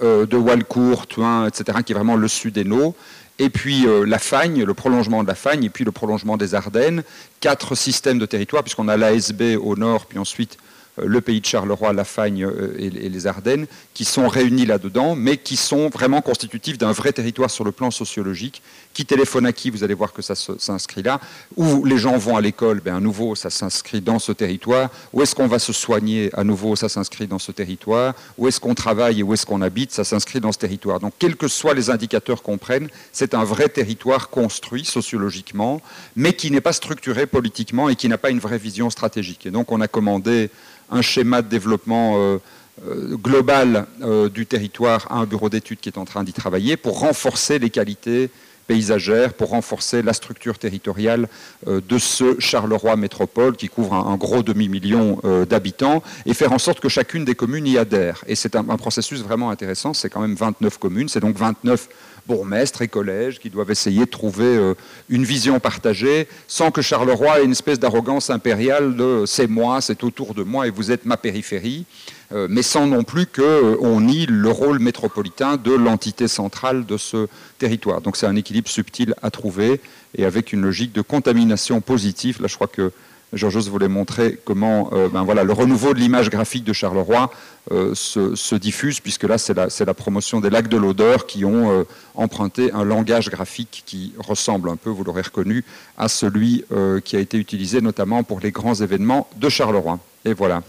de 0.00 0.36
Walcourt, 0.36 1.06
Thuin, 1.06 1.46
etc., 1.46 1.78
qui 1.84 1.92
est 1.92 1.94
vraiment 1.94 2.16
le 2.16 2.28
sud 2.28 2.54
sud-Hainaut, 2.54 2.94
et 3.38 3.50
puis 3.50 3.86
euh, 3.86 4.06
la 4.06 4.18
Fagne, 4.18 4.64
le 4.64 4.74
prolongement 4.74 5.22
de 5.22 5.28
la 5.28 5.34
Fagne, 5.34 5.64
et 5.64 5.70
puis 5.70 5.84
le 5.84 5.92
prolongement 5.92 6.36
des 6.36 6.54
Ardennes, 6.54 7.02
quatre 7.40 7.74
systèmes 7.74 8.18
de 8.18 8.26
territoire, 8.26 8.62
puisqu'on 8.62 8.88
a 8.88 8.96
l'ASB 8.96 9.58
au 9.60 9.76
nord, 9.76 10.06
puis 10.06 10.18
ensuite 10.18 10.56
euh, 10.98 11.04
le 11.06 11.20
pays 11.20 11.40
de 11.42 11.46
Charleroi, 11.46 11.92
la 11.92 12.04
Fagne 12.04 12.44
euh, 12.44 12.74
et 12.78 12.88
les 12.88 13.26
Ardennes, 13.26 13.66
qui 13.92 14.06
sont 14.06 14.28
réunis 14.28 14.64
là-dedans, 14.64 15.16
mais 15.16 15.36
qui 15.36 15.56
sont 15.56 15.90
vraiment 15.90 16.22
constitutifs 16.22 16.78
d'un 16.78 16.92
vrai 16.92 17.12
territoire 17.12 17.50
sur 17.50 17.64
le 17.64 17.72
plan 17.72 17.90
sociologique. 17.90 18.62
Qui 18.96 19.04
téléphone 19.04 19.44
à 19.44 19.52
qui, 19.52 19.68
vous 19.68 19.84
allez 19.84 19.92
voir 19.92 20.14
que 20.14 20.22
ça 20.22 20.34
s'inscrit 20.34 21.02
là. 21.02 21.20
Où 21.54 21.84
les 21.84 21.98
gens 21.98 22.16
vont 22.16 22.34
à 22.34 22.40
l'école, 22.40 22.80
ben, 22.80 22.96
à 22.96 23.00
nouveau, 23.00 23.34
ça 23.34 23.50
s'inscrit 23.50 24.00
dans 24.00 24.18
ce 24.18 24.32
territoire. 24.32 24.88
Où 25.12 25.20
est-ce 25.20 25.34
qu'on 25.34 25.48
va 25.48 25.58
se 25.58 25.74
soigner, 25.74 26.30
à 26.32 26.44
nouveau, 26.44 26.76
ça 26.76 26.88
s'inscrit 26.88 27.26
dans 27.26 27.38
ce 27.38 27.52
territoire. 27.52 28.14
Où 28.38 28.48
est-ce 28.48 28.58
qu'on 28.58 28.74
travaille 28.74 29.20
et 29.20 29.22
où 29.22 29.34
est-ce 29.34 29.44
qu'on 29.44 29.60
habite, 29.60 29.92
ça 29.92 30.02
s'inscrit 30.02 30.40
dans 30.40 30.50
ce 30.50 30.56
territoire. 30.56 30.98
Donc, 30.98 31.12
quels 31.18 31.36
que 31.36 31.46
soient 31.46 31.74
les 31.74 31.90
indicateurs 31.90 32.42
qu'on 32.42 32.56
prenne, 32.56 32.88
c'est 33.12 33.34
un 33.34 33.44
vrai 33.44 33.68
territoire 33.68 34.30
construit 34.30 34.86
sociologiquement, 34.86 35.82
mais 36.14 36.32
qui 36.32 36.50
n'est 36.50 36.62
pas 36.62 36.72
structuré 36.72 37.26
politiquement 37.26 37.90
et 37.90 37.96
qui 37.96 38.08
n'a 38.08 38.16
pas 38.16 38.30
une 38.30 38.40
vraie 38.40 38.56
vision 38.56 38.88
stratégique. 38.88 39.44
Et 39.44 39.50
donc, 39.50 39.72
on 39.72 39.82
a 39.82 39.88
commandé 39.88 40.48
un 40.90 41.02
schéma 41.02 41.42
de 41.42 41.48
développement 41.48 42.14
euh, 42.16 42.38
euh, 42.86 43.16
global 43.16 43.86
euh, 44.02 44.28
du 44.28 44.44
territoire 44.44 45.06
à 45.10 45.16
un 45.16 45.24
bureau 45.24 45.48
d'études 45.48 45.80
qui 45.80 45.88
est 45.88 45.96
en 45.96 46.04
train 46.04 46.24
d'y 46.24 46.34
travailler 46.34 46.76
pour 46.76 47.00
renforcer 47.00 47.58
les 47.58 47.70
qualités 47.70 48.30
paysagères, 48.66 49.34
pour 49.34 49.50
renforcer 49.50 50.02
la 50.02 50.12
structure 50.12 50.58
territoriale 50.58 51.28
de 51.66 51.98
ce 51.98 52.38
Charleroi 52.40 52.96
métropole 52.96 53.56
qui 53.56 53.68
couvre 53.68 53.94
un, 53.94 54.16
gros 54.16 54.42
demi-million 54.42 55.20
d'habitants 55.48 56.02
et 56.26 56.34
faire 56.34 56.52
en 56.52 56.58
sorte 56.58 56.80
que 56.80 56.88
chacune 56.88 57.24
des 57.24 57.34
communes 57.34 57.66
y 57.66 57.78
adhère. 57.78 58.24
Et 58.26 58.34
c'est 58.34 58.56
un, 58.56 58.64
processus 58.64 59.22
vraiment 59.22 59.50
intéressant, 59.50 59.94
c'est 59.94 60.10
quand 60.10 60.20
même 60.20 60.34
29 60.34 60.78
communes, 60.78 61.08
c'est 61.08 61.20
donc 61.20 61.36
29 61.36 61.88
bourgmestres 62.26 62.82
et 62.82 62.88
collèges 62.88 63.38
qui 63.38 63.50
doivent 63.50 63.70
essayer 63.70 64.00
de 64.00 64.10
trouver 64.10 64.44
euh, 64.44 64.74
une 65.08 65.24
vision 65.24 65.60
partagée 65.60 66.28
sans 66.48 66.70
que 66.70 66.82
Charleroi 66.82 67.40
ait 67.40 67.44
une 67.44 67.52
espèce 67.52 67.78
d'arrogance 67.78 68.30
impériale 68.30 68.96
de 68.96 69.24
c'est 69.26 69.46
moi, 69.46 69.80
c'est 69.80 70.04
autour 70.04 70.34
de 70.34 70.42
moi 70.42 70.66
et 70.66 70.70
vous 70.70 70.90
êtes 70.90 71.04
ma 71.06 71.16
périphérie, 71.16 71.84
euh, 72.32 72.46
mais 72.50 72.62
sans 72.62 72.86
non 72.86 73.04
plus 73.04 73.26
qu'on 73.26 73.42
euh, 73.42 74.00
nie 74.00 74.26
le 74.26 74.50
rôle 74.50 74.78
métropolitain 74.78 75.56
de 75.56 75.72
l'entité 75.72 76.28
centrale 76.28 76.84
de 76.84 76.96
ce 76.96 77.28
territoire. 77.58 78.00
Donc 78.00 78.16
c'est 78.16 78.26
un 78.26 78.36
équilibre 78.36 78.68
subtil 78.68 79.14
à 79.22 79.30
trouver 79.30 79.80
et 80.16 80.24
avec 80.24 80.52
une 80.52 80.62
logique 80.62 80.92
de 80.92 81.02
contamination 81.02 81.80
positive. 81.80 82.40
Là, 82.40 82.48
je 82.48 82.54
crois 82.54 82.66
que 82.66 82.92
Georges 83.36 83.68
voulait 83.68 83.88
montrer 83.88 84.38
comment 84.44 84.90
euh, 84.92 85.08
ben 85.08 85.22
voilà, 85.24 85.44
le 85.44 85.52
renouveau 85.52 85.94
de 85.94 85.98
l'image 85.98 86.30
graphique 86.30 86.64
de 86.64 86.72
Charleroi 86.72 87.30
euh, 87.72 87.94
se, 87.94 88.54
diffuse, 88.54 89.00
puisque 89.00 89.24
là, 89.24 89.38
c'est 89.38 89.54
la, 89.54 89.94
promotion 89.94 90.40
des 90.40 90.50
lacs 90.50 90.68
de 90.68 90.76
l'odeur 90.76 91.26
qui 91.26 91.44
ont 91.44 91.70
euh, 91.70 91.84
emprunté 92.14 92.72
un 92.72 92.84
langage 92.84 93.28
graphique 93.30 93.82
qui 93.86 94.14
ressemble 94.18 94.68
un 94.70 94.76
peu, 94.76 94.90
vous 94.90 95.04
l'aurez 95.04 95.22
reconnu, 95.22 95.64
à 95.98 96.08
celui 96.08 96.64
qui 97.04 97.16
a 97.16 97.20
été 97.20 97.38
utilisé 97.38 97.80
notamment 97.80 98.22
pour 98.22 98.40
les 98.40 98.50
grands 98.50 98.74
événements 98.74 99.28
de 99.36 99.48
Charleroi. 99.48 99.98
Et 100.24 100.34
voilà, 100.34 100.62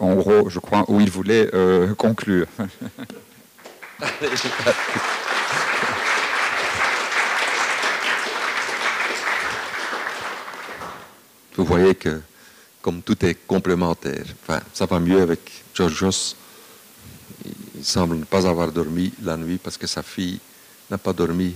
en 0.00 0.14
gros, 0.14 0.48
je 0.48 0.58
crois, 0.58 0.84
où 0.88 1.00
il 1.00 1.10
voulait 1.10 1.50
conclure. 1.96 2.46
vous 11.56 11.64
voyez 11.64 11.94
que 11.94 12.20
comme 12.80 13.02
tout 13.02 13.24
est 13.24 13.46
complémentaire, 13.46 14.24
enfin, 14.42 14.60
ça 14.72 14.86
va 14.86 14.98
mieux 14.98 15.20
avec 15.20 15.40
Georgios. 15.74 16.34
Il 17.44 17.84
semble 17.84 18.16
ne 18.16 18.24
pas 18.24 18.46
avoir 18.46 18.70
dormi 18.72 19.12
la 19.22 19.36
nuit 19.36 19.58
parce 19.62 19.76
que 19.76 19.86
sa 19.86 20.02
fille 20.02 20.40
n'a 20.90 20.98
pas 20.98 21.12
dormi 21.12 21.54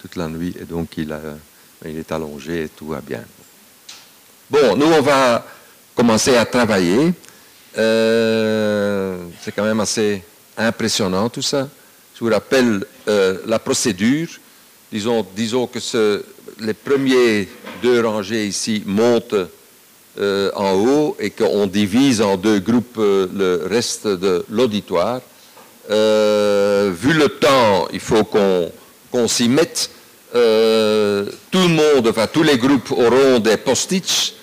toute 0.00 0.16
la 0.16 0.28
nuit 0.28 0.54
et 0.60 0.64
donc 0.64 0.96
il, 0.98 1.14
est 1.84 2.12
allongé 2.12 2.64
et 2.64 2.68
tout 2.68 2.88
va 2.88 3.00
bien. 3.00 3.22
Bon, 4.50 4.76
nous 4.76 4.86
on 4.86 5.00
va 5.00 5.46
commencer 5.94 6.36
à 6.36 6.44
travailler. 6.44 7.12
Euh, 7.76 9.26
c'est 9.40 9.52
quand 9.52 9.64
même 9.64 9.80
assez 9.80 10.22
impressionnant 10.56 11.28
tout 11.28 11.42
ça. 11.42 11.68
Je 12.14 12.24
vous 12.24 12.30
rappelle 12.30 12.84
euh, 13.08 13.38
la 13.46 13.58
procédure. 13.58 14.28
Disons, 14.92 15.26
disons 15.34 15.66
que 15.66 15.80
ce, 15.80 16.24
les 16.60 16.74
premiers 16.74 17.48
deux 17.82 18.00
rangées 18.00 18.46
ici 18.46 18.82
montent 18.86 19.34
euh, 20.18 20.50
en 20.54 20.74
haut 20.74 21.16
et 21.18 21.30
qu'on 21.30 21.66
divise 21.66 22.22
en 22.22 22.36
deux 22.36 22.60
groupes 22.60 22.98
euh, 22.98 23.26
le 23.34 23.66
reste 23.68 24.06
de 24.06 24.44
l'auditoire. 24.48 25.20
Euh, 25.90 26.92
vu 26.94 27.12
le 27.12 27.28
temps, 27.28 27.88
il 27.92 28.00
faut 28.00 28.24
qu'on 28.24 29.28
s'y 29.28 29.48
mette. 29.48 29.90
tout 30.32 30.38
le 30.38 31.68
monde, 31.68 32.08
enfin 32.08 32.26
tous 32.32 32.42
les 32.42 32.58
groupes 32.58 32.90
auront 32.92 33.38
des 33.38 33.56
post-its. 33.56 34.34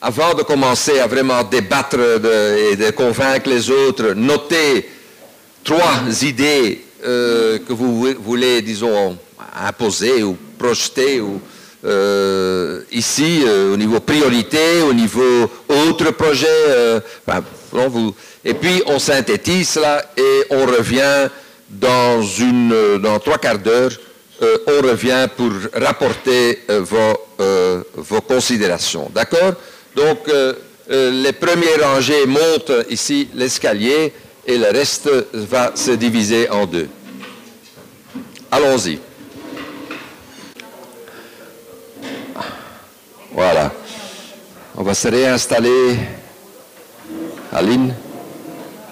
Avant 0.00 0.34
de 0.34 0.42
commencer 0.42 0.98
à 0.98 1.06
vraiment 1.06 1.44
débattre 1.44 1.96
et 1.96 2.76
de 2.76 2.90
convaincre 2.90 3.48
les 3.48 3.70
autres, 3.70 4.14
notez 4.14 4.88
trois 5.62 6.02
idées 6.22 6.84
que 7.00 7.72
vous 7.72 8.14
voulez, 8.18 8.62
disons, 8.62 9.16
imposer 9.54 10.22
ou 10.24 10.36
projeter 10.62 11.20
ou 11.20 11.40
euh, 11.84 12.82
ici 12.92 13.42
euh, 13.44 13.74
au 13.74 13.76
niveau 13.76 13.98
priorité, 13.98 14.82
au 14.88 14.94
niveau 14.94 15.50
autre 15.68 16.12
projet. 16.12 16.46
Euh, 16.68 17.00
vous, 17.88 18.14
et 18.44 18.54
puis 18.54 18.82
on 18.86 18.98
synthétise 18.98 19.70
cela 19.70 20.04
et 20.16 20.44
on 20.50 20.66
revient 20.66 21.28
dans, 21.68 22.22
une, 22.22 22.98
dans 22.98 23.18
trois 23.18 23.38
quarts 23.38 23.58
d'heure. 23.58 23.90
on 24.66 24.78
revient 24.90 25.26
pour 25.36 25.50
rapporter 25.74 26.60
vos, 26.68 27.14
vos 27.94 28.20
considérations. 28.20 29.10
D'accord? 29.14 29.54
Donc 29.96 30.18
les 30.88 31.32
premiers 31.32 31.76
rangées 31.80 32.26
montent 32.26 32.86
ici 32.90 33.28
l'escalier 33.34 34.12
et 34.46 34.58
le 34.58 34.70
reste 34.70 35.08
va 35.32 35.72
se 35.74 35.92
diviser 35.92 36.50
en 36.50 36.66
deux. 36.66 36.88
Allons-y. 38.50 38.98
Voilà. 43.34 43.72
On 44.76 44.82
va 44.82 44.94
se 44.94 45.08
réinstaller. 45.08 45.98
Aline, 47.52 47.94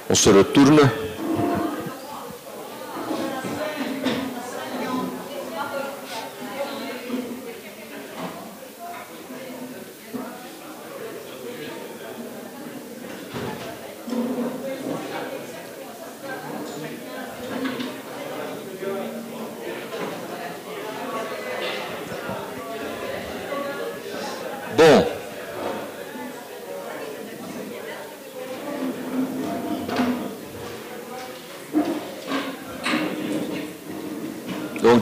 on 0.09 0.15
se 0.15 0.31
retourne. 0.31 0.81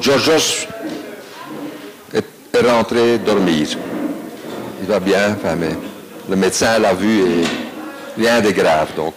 Georgios 0.01 0.67
rentrer 2.61 3.19
dormir. 3.19 3.69
Il 4.81 4.87
va 4.87 5.01
bien, 5.01 5.37
mais 5.59 5.71
le 6.29 6.37
médecin 6.37 6.79
l'a 6.79 6.95
vu 6.95 7.21
et 7.21 7.45
rien 8.21 8.41
de 8.41 8.51
grave. 8.51 8.89
Donc. 8.97 9.15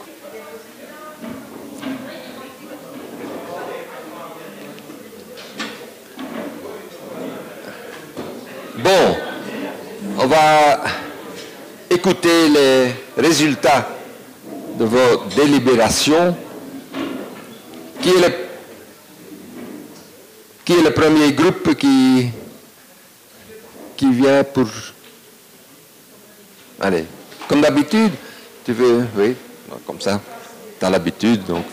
Bon, 8.77 9.15
on 10.19 10.27
va 10.27 10.81
écouter 11.89 12.49
les 12.49 13.21
résultats 13.21 13.87
de 14.79 14.85
vos 14.85 15.23
délibérations. 15.35 16.35
Qui 18.01 18.09
est 18.09 18.13
le, 18.13 18.40
est 20.71 20.83
le 20.83 20.91
premier 20.91 21.33
groupe 21.33 21.75
qui, 21.75 22.29
qui 23.97 24.11
vient 24.11 24.43
pour... 24.43 24.67
Allez, 26.79 27.05
comme 27.47 27.61
d'habitude, 27.61 28.11
tu 28.63 28.73
veux... 28.73 29.05
Oui, 29.17 29.35
comme 29.85 29.99
ça, 29.99 30.21
tu 30.79 30.85
as 30.85 30.89
l'habitude, 30.89 31.43
donc... 31.45 31.65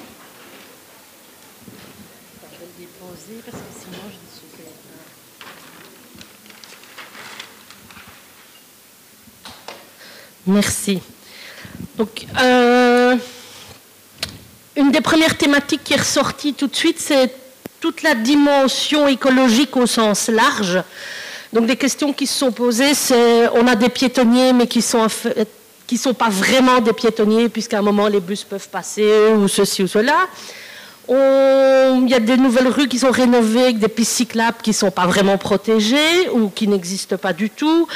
Merci. 10.47 11.03
Donc, 11.99 12.27
euh, 12.41 13.15
une 14.77 14.91
des 14.91 15.03
premières 15.03 15.37
thématiques 15.37 15.85
qui 15.85 15.93
est 15.93 15.99
ressortie 15.99 16.55
tout 16.55 16.69
de 16.69 16.75
suite, 16.75 16.99
c'est 16.99 17.48
toute 17.81 18.03
la 18.03 18.15
dimension 18.15 19.09
écologique 19.09 19.77
au 19.77 19.87
sens 19.87 20.29
large. 20.29 20.83
Donc, 21.53 21.67
des 21.67 21.77
questions 21.77 22.13
qui 22.13 22.27
se 22.27 22.39
sont 22.39 22.53
posées, 22.53 22.95
c'est 22.95 23.49
on 23.55 23.67
a 23.67 23.75
des 23.75 23.89
piétonniers, 23.89 24.53
mais 24.53 24.67
qui 24.67 24.83
sont 24.83 25.07
qui 25.87 25.97
sont 25.97 26.13
pas 26.13 26.29
vraiment 26.29 26.81
des 26.81 26.93
piétonniers, 26.93 27.49
puisqu'à 27.49 27.79
un 27.79 27.83
moment 27.83 28.09
les 28.09 28.21
bus 28.21 28.45
peuvent 28.45 28.69
passer 28.69 29.11
ou 29.35 29.49
ceci 29.49 29.83
ou 29.83 29.87
cela. 29.87 30.29
Il 31.09 32.07
y 32.09 32.15
a 32.15 32.21
des 32.21 32.37
nouvelles 32.37 32.69
rues 32.69 32.87
qui 32.87 32.99
sont 32.99 33.11
rénovées 33.11 33.63
avec 33.63 33.79
des 33.79 33.89
pistes 33.89 34.13
cyclables 34.13 34.59
qui 34.63 34.71
ne 34.71 34.75
sont 34.75 34.91
pas 34.91 35.07
vraiment 35.07 35.39
protégées 35.39 36.29
ou 36.35 36.51
qui 36.51 36.69
n'existent 36.69 37.17
pas 37.17 37.33
du 37.33 37.49
tout. 37.49 37.89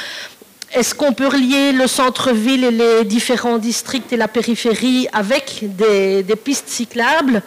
Est-ce 0.73 0.95
qu'on 0.95 1.13
peut 1.13 1.27
relier 1.27 1.71
le 1.71 1.85
centre-ville 1.85 2.63
et 2.63 2.71
les 2.71 3.05
différents 3.05 3.59
districts 3.59 4.11
et 4.11 4.17
la 4.17 4.27
périphérie 4.27 5.07
avec 5.13 5.59
des, 5.61 6.25
pistes 6.43 6.67
cyclables? 6.67 7.43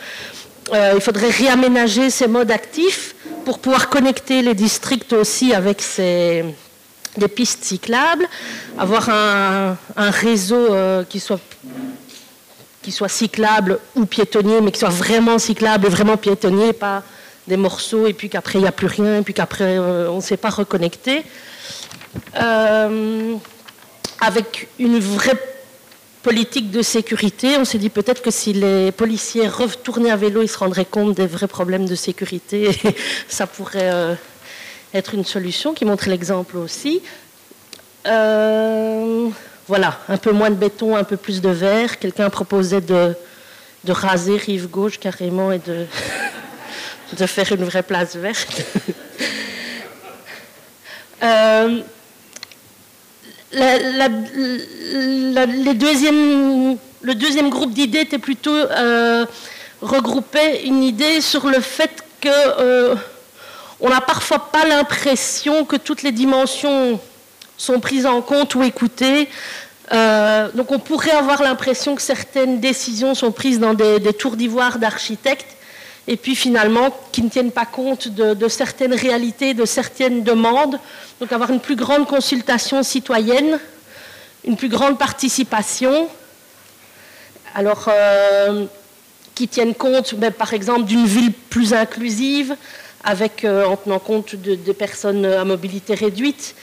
Euh, 0.72 0.92
Il 0.94 1.00
faudrait 1.00 1.30
réaménager 1.30 2.10
ces 2.10 2.26
modes 2.26 2.50
actifs 2.50 3.14
pour 3.44 3.58
pouvoir 3.58 3.88
connecter 3.88 4.42
les 4.42 4.54
districts 4.54 5.12
aussi 5.12 5.54
avec 5.54 5.80
ces, 5.80 6.44
des 7.16 7.28
pistes 7.28 7.64
cyclables, 7.64 8.26
avoir 8.78 9.08
un, 9.08 9.76
réseau 9.96 10.74
euh, 10.74 11.04
qui 11.04 11.20
soit 11.20 11.40
qui 12.82 12.92
soit 12.92 13.08
cyclable 13.08 13.80
ou 13.96 14.06
piétonnier, 14.06 14.60
mais 14.60 14.70
qui 14.70 14.78
soit 14.78 14.90
vraiment 14.90 15.40
cyclable 15.40 15.86
et 15.86 15.90
vraiment 15.90 16.16
piétonnier, 16.16 16.72
pas 16.72 17.02
des 17.48 17.56
morceaux 17.56 18.06
et 18.06 18.12
puis 18.12 18.28
qu'après 18.28 18.60
il 18.60 18.62
n'y 18.62 18.68
a 18.68 18.72
plus 18.72 18.86
rien, 18.86 19.18
et 19.18 19.22
puis 19.22 19.34
qu'après 19.34 19.76
euh, 19.76 20.08
on 20.08 20.16
ne 20.16 20.20
sait 20.20 20.36
pas 20.36 20.50
reconnecter. 20.50 21.24
Avec 24.20 24.68
une 24.78 24.98
vraie 24.98 25.36
politique 26.26 26.72
de 26.72 26.82
sécurité. 26.82 27.56
On 27.56 27.64
s'est 27.64 27.78
dit 27.78 27.88
peut-être 27.88 28.20
que 28.20 28.32
si 28.32 28.52
les 28.52 28.90
policiers 28.90 29.46
retournaient 29.46 30.10
à 30.10 30.16
vélo, 30.16 30.42
ils 30.42 30.48
se 30.48 30.58
rendraient 30.58 30.84
compte 30.84 31.14
des 31.14 31.28
vrais 31.28 31.46
problèmes 31.46 31.86
de 31.86 31.94
sécurité. 31.94 32.70
Et 32.70 32.96
ça 33.28 33.46
pourrait 33.46 33.92
euh, 33.92 34.14
être 34.92 35.14
une 35.14 35.24
solution, 35.24 35.72
qui 35.72 35.84
montre 35.84 36.08
l'exemple 36.08 36.56
aussi. 36.56 37.00
Euh, 38.08 39.28
voilà, 39.68 40.00
un 40.08 40.16
peu 40.16 40.32
moins 40.32 40.50
de 40.50 40.56
béton, 40.56 40.96
un 40.96 41.04
peu 41.04 41.16
plus 41.16 41.40
de 41.40 41.48
verre. 41.48 42.00
Quelqu'un 42.00 42.28
proposait 42.28 42.80
de, 42.80 43.14
de, 43.84 43.92
raser 43.92 44.36
rive 44.36 44.66
gauche 44.68 44.98
carrément 44.98 45.52
et 45.52 45.60
de, 45.60 45.86
de 47.16 47.26
faire 47.26 47.52
une 47.52 47.62
vraie 47.62 47.84
place 47.84 48.16
verte. 48.16 48.62
le 57.02 57.12
deuxième 57.14 57.48
groupe 57.50 57.72
d'idées 57.72 58.00
était 58.00 58.18
plutôt 58.18 58.54
euh, 58.54 59.24
regrouper 59.80 60.64
une 60.64 60.82
idée 60.82 61.20
sur 61.20 61.46
le 61.46 61.60
fait 61.60 62.04
que 62.20 62.28
euh, 62.28 62.94
n'a 63.80 64.00
parfois 64.00 64.50
pas 64.50 64.66
l'impression 64.66 65.64
que 65.64 65.76
toutes 65.76 66.02
les 66.02 66.12
dimensions 66.12 67.00
sont 67.56 67.80
prises 67.80 68.06
en 68.06 68.20
compte 68.20 68.54
ou 68.54 68.62
écoutées. 68.62 69.28
Euh, 69.92 70.48
donc 70.54 70.72
on 70.72 70.78
pourrait 70.78 71.12
avoir 71.12 71.42
l'impression 71.42 71.94
que 71.94 72.02
certaines 72.02 72.60
décisions 72.60 73.14
sont 73.14 73.32
prises 73.32 73.60
dans 73.60 73.72
des, 73.74 74.12
tours 74.12 74.36
d'ivoire 74.36 74.78
d'architectes 74.78 75.55
et 76.08 76.16
puis 76.16 76.36
finalement 76.36 76.96
qui 77.12 77.22
ne 77.22 77.28
tiennent 77.28 77.50
pas 77.50 77.66
compte 77.66 78.08
de, 78.08 78.48
certaines 78.48 78.94
réalités, 78.94 79.54
de 79.54 79.64
certaines 79.64 80.22
demandes. 80.22 80.78
Donc 81.20 81.32
avoir 81.32 81.50
une 81.50 81.60
plus 81.60 81.76
grande 81.76 82.06
consultation 82.06 82.82
citoyenne, 82.82 83.58
une 84.44 84.56
plus 84.56 84.68
grande 84.68 84.98
participation, 84.98 86.08
alors 87.54 87.86
euh, 87.88 88.66
qui 89.34 89.48
tiennent 89.48 89.74
compte, 89.74 90.14
ben, 90.14 90.32
par 90.32 90.54
exemple, 90.54 90.84
d'une 90.84 91.06
ville 91.06 91.32
plus 91.32 91.74
inclusive, 91.74 92.56
avec, 93.02 93.44
euh, 93.44 93.64
en 93.66 93.76
tenant 93.76 93.98
compte 93.98 94.34
des 94.36 94.74
personnes 94.74 95.24
à 95.24 95.44
mobilité 95.44 95.94
réduite, 95.94 96.54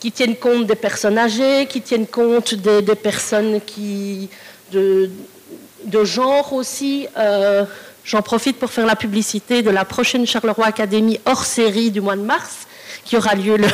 qui 0.00 0.12
tiennent 0.12 0.36
compte 0.36 0.66
des 0.66 0.74
personnes 0.74 1.18
âgées, 1.18 1.66
qui 1.66 1.82
tiennent 1.82 2.06
compte 2.06 2.54
des, 2.54 2.94
personnes 2.94 3.60
qui, 3.60 4.28
de, 4.72 5.10
genre 6.04 6.52
aussi. 6.52 7.06
Euh, 7.18 7.64
j'en 8.04 8.22
profite 8.22 8.58
pour 8.58 8.70
faire 8.70 8.86
la 8.86 8.96
publicité 8.96 9.62
de 9.62 9.70
la 9.70 9.84
prochaine 9.84 10.26
Charleroi 10.26 10.66
Académie 10.66 11.20
hors 11.24 11.44
série 11.44 11.90
du 11.90 12.00
mois 12.00 12.16
de 12.16 12.22
mars, 12.22 12.66
qui 13.04 13.16
aura 13.16 13.34
lieu 13.34 13.56
le, 13.56 13.66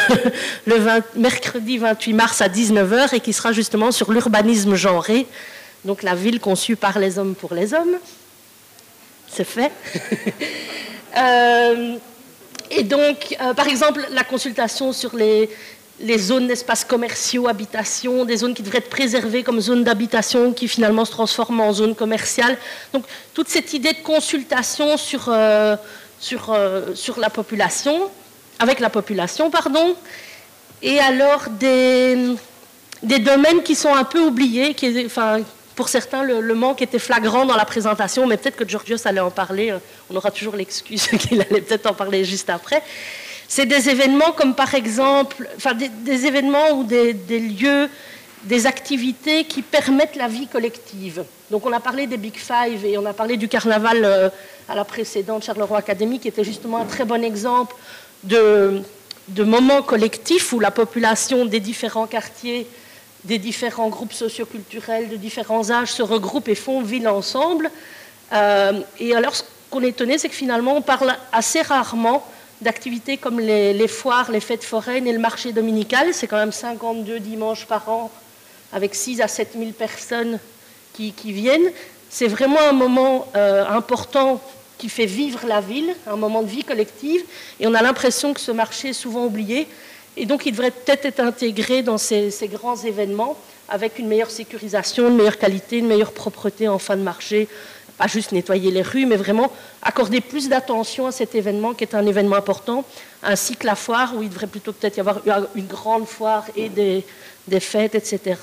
mercredi 1.20 1.78
28 1.78 2.12
mars 2.12 2.40
à 2.40 2.48
19h 2.48 3.14
et 3.14 3.20
qui 3.20 3.32
sera 3.32 3.52
justement 3.52 3.92
sur 3.92 4.12
l'urbanisme 4.12 4.74
genré, 4.74 5.26
donc 5.84 6.02
la 6.02 6.14
ville 6.14 6.40
conçue 6.40 6.76
par 6.76 6.98
les 6.98 7.18
hommes 7.18 7.34
pour 7.34 7.54
les 7.54 7.74
hommes. 7.74 7.96
C'est 9.28 9.44
fait. 9.44 9.72
Euh, 11.18 11.96
et 12.70 12.82
donc, 12.82 13.38
euh, 13.40 13.54
par 13.54 13.68
exemple, 13.68 14.06
la 14.10 14.22
consultation 14.22 14.92
sur 14.92 15.16
les, 15.16 15.48
les 16.00 16.18
zones 16.18 16.46
d'espaces 16.46 16.84
commerciaux, 16.84 17.48
habitations, 17.48 18.24
des 18.24 18.36
zones 18.36 18.54
qui 18.54 18.62
devraient 18.62 18.78
être 18.78 18.90
préservées 18.90 19.42
comme 19.42 19.60
zones 19.60 19.84
d'habitation 19.84 20.52
qui 20.52 20.68
finalement 20.68 21.04
se 21.04 21.10
transforment 21.10 21.60
en 21.60 21.72
zones 21.72 21.94
commerciales. 21.94 22.58
Donc 22.92 23.04
toute 23.32 23.48
cette 23.48 23.72
idée 23.72 23.92
de 23.92 24.02
consultation 24.02 24.96
sur, 24.96 25.28
euh, 25.28 25.76
sur, 26.20 26.56
sur 26.94 27.18
la 27.18 27.30
population, 27.30 28.10
avec 28.58 28.80
la 28.80 28.90
population, 28.90 29.50
pardon, 29.50 29.96
et 30.82 30.98
alors 31.00 31.44
des, 31.50 32.16
des 33.02 33.18
domaines 33.18 33.62
qui 33.62 33.74
sont 33.74 33.94
un 33.94 34.04
peu 34.04 34.20
oubliés, 34.20 34.74
qui, 34.74 35.04
enfin, 35.06 35.40
pour 35.74 35.88
certains, 35.88 36.22
le, 36.22 36.54
manque 36.54 36.82
était 36.82 36.98
flagrant 36.98 37.44
dans 37.44 37.56
la 37.56 37.66
présentation, 37.66 38.26
mais 38.26 38.36
peut-être 38.36 38.56
que 38.56 38.68
Georgios 38.68 38.96
allait 39.04 39.20
en 39.20 39.30
parler, 39.30 39.70
euh, 39.70 39.78
on 40.10 40.16
aura 40.16 40.30
toujours 40.30 40.56
l'excuse 40.56 41.06
qu'il 41.20 41.40
allait 41.40 41.60
peut-être 41.60 41.86
en 41.86 41.94
parler 41.94 42.24
juste 42.24 42.50
après. 42.50 42.82
C'est 43.48 43.66
des 43.66 43.88
événements 43.88 44.32
comme 44.32 44.54
par 44.54 44.74
exemple, 44.74 45.48
enfin 45.56 45.74
des, 45.74 46.26
événements 46.26 46.72
ou 46.72 46.84
des, 46.84 47.12
lieux, 47.12 47.88
des 48.44 48.66
activités 48.66 49.44
qui 49.44 49.62
permettent 49.62 50.16
la 50.16 50.28
vie 50.28 50.48
collective. 50.48 51.24
Donc 51.50 51.64
on 51.64 51.72
a 51.72 51.80
parlé 51.80 52.06
des 52.06 52.16
Big 52.16 52.36
Five 52.36 52.84
et 52.84 52.98
on 52.98 53.06
a 53.06 53.12
parlé 53.12 53.36
du 53.36 53.48
carnaval 53.48 54.04
euh, 54.04 54.28
à 54.68 54.74
la 54.74 54.84
précédente 54.84 55.44
Charleroi 55.44 55.78
Académie, 55.78 56.18
qui 56.18 56.28
était 56.28 56.44
justement 56.44 56.78
un 56.78 56.86
très 56.86 57.04
bon 57.04 57.22
exemple 57.22 57.76
de, 58.24 58.82
moments 59.38 59.82
collectifs 59.82 60.52
où 60.52 60.58
la 60.58 60.72
population 60.72 61.44
des 61.44 61.60
différents 61.60 62.06
quartiers, 62.06 62.66
des 63.22 63.38
différents 63.38 63.88
groupes 63.88 64.12
socioculturels, 64.12 65.08
de 65.08 65.16
différents 65.16 65.70
âges 65.70 65.92
se 65.92 66.02
regroupent 66.02 66.48
et 66.48 66.56
font 66.56 66.82
ville 66.82 67.08
ensemble. 67.08 67.70
Euh, 68.32 68.80
et 68.98 69.14
alors, 69.14 69.36
ce 69.36 69.44
qu'on 69.70 69.82
est 69.82 69.90
étonné, 69.90 70.18
c'est 70.18 70.28
que 70.28 70.34
finalement, 70.34 70.76
on 70.76 70.82
parle 70.82 71.14
assez 71.32 71.62
rarement 71.62 72.24
d'activités 72.60 73.16
comme 73.16 73.40
les, 73.40 73.88
foires, 73.88 74.30
les 74.30 74.40
fêtes 74.40 74.64
foraines 74.64 75.06
et 75.06 75.12
le 75.12 75.18
marché 75.18 75.52
dominical. 75.52 76.12
C'est 76.12 76.26
quand 76.26 76.38
même 76.38 76.52
52 76.52 77.20
dimanches 77.20 77.66
par 77.66 77.88
an 77.88 78.10
avec 78.72 78.94
6 78.94 79.20
à 79.20 79.28
7 79.28 79.50
000 79.58 79.70
personnes 79.72 80.38
qui, 80.92 81.12
viennent. 81.24 81.70
C'est 82.08 82.28
vraiment 82.28 82.60
un 82.60 82.72
moment 82.72 83.28
euh, 83.36 83.66
important 83.66 84.40
qui 84.78 84.88
fait 84.88 85.06
vivre 85.06 85.46
la 85.46 85.60
ville, 85.60 85.94
un 86.06 86.16
moment 86.16 86.42
de 86.42 86.48
vie 86.48 86.64
collective, 86.64 87.22
et 87.60 87.66
on 87.66 87.74
a 87.74 87.82
l'impression 87.82 88.34
que 88.34 88.40
ce 88.40 88.52
marché 88.52 88.90
est 88.90 88.94
souvent 88.94 89.24
oublié, 89.24 89.66
et 90.16 90.26
donc 90.26 90.46
il 90.46 90.52
devrait 90.52 90.70
peut-être 90.70 91.06
être 91.06 91.20
intégré 91.20 91.82
dans 91.82 91.98
ces, 91.98 92.30
grands 92.52 92.76
événements 92.76 93.36
avec 93.68 93.98
une 93.98 94.06
meilleure 94.06 94.30
sécurisation, 94.30 95.08
une 95.08 95.16
meilleure 95.16 95.38
qualité, 95.38 95.78
une 95.78 95.88
meilleure 95.88 96.12
propreté 96.12 96.68
en 96.68 96.78
fin 96.78 96.96
de 96.96 97.02
marché, 97.02 97.48
pas 97.96 98.06
juste 98.06 98.32
nettoyer 98.32 98.70
les 98.70 98.82
rues, 98.82 99.06
mais 99.06 99.16
vraiment 99.16 99.50
accorder 99.82 100.20
plus 100.20 100.48
d'attention 100.48 101.06
à 101.06 101.12
cet 101.12 101.34
événement 101.34 101.74
qui 101.74 101.84
est 101.84 101.94
un 101.94 102.06
événement 102.06 102.36
important, 102.36 102.84
ainsi 103.22 103.56
que 103.56 103.66
la 103.66 103.74
foire, 103.74 104.14
où 104.14 104.22
il 104.22 104.28
devrait 104.28 104.46
plutôt 104.46 104.72
peut-être 104.72 104.96
y 104.96 105.00
avoir 105.00 105.20
une 105.54 105.66
grande 105.66 106.06
foire 106.06 106.44
et 106.56 106.68
des, 106.68 107.04
fêtes, 107.60 107.94
etc. 107.94 108.38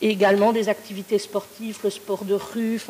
Et 0.00 0.10
également 0.10 0.52
des 0.52 0.68
activités 0.68 1.18
sportives, 1.18 1.78
le 1.82 1.90
sport 1.90 2.24
de 2.24 2.34
rue. 2.34 2.80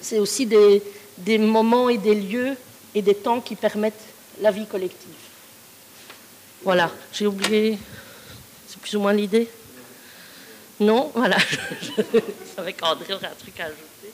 C'est 0.00 0.18
aussi 0.18 0.46
des, 0.46 0.82
des 1.18 1.38
moments 1.38 1.88
et 1.88 1.98
des 1.98 2.14
lieux 2.14 2.56
et 2.94 3.02
des 3.02 3.14
temps 3.14 3.40
qui 3.40 3.56
permettent 3.56 4.04
la 4.40 4.50
vie 4.50 4.66
collective. 4.66 5.08
Voilà, 6.62 6.90
j'ai 7.12 7.26
oublié, 7.26 7.78
c'est 8.68 8.78
plus 8.78 8.94
ou 8.94 9.00
moins 9.00 9.12
l'idée 9.12 9.48
Non 10.78 11.10
Voilà, 11.14 11.36
je 11.80 12.20
savais 12.54 12.72
qu'André 12.72 13.14
aurait 13.14 13.26
un 13.26 13.34
truc 13.34 13.58
à 13.58 13.64
ajouter. 13.64 14.12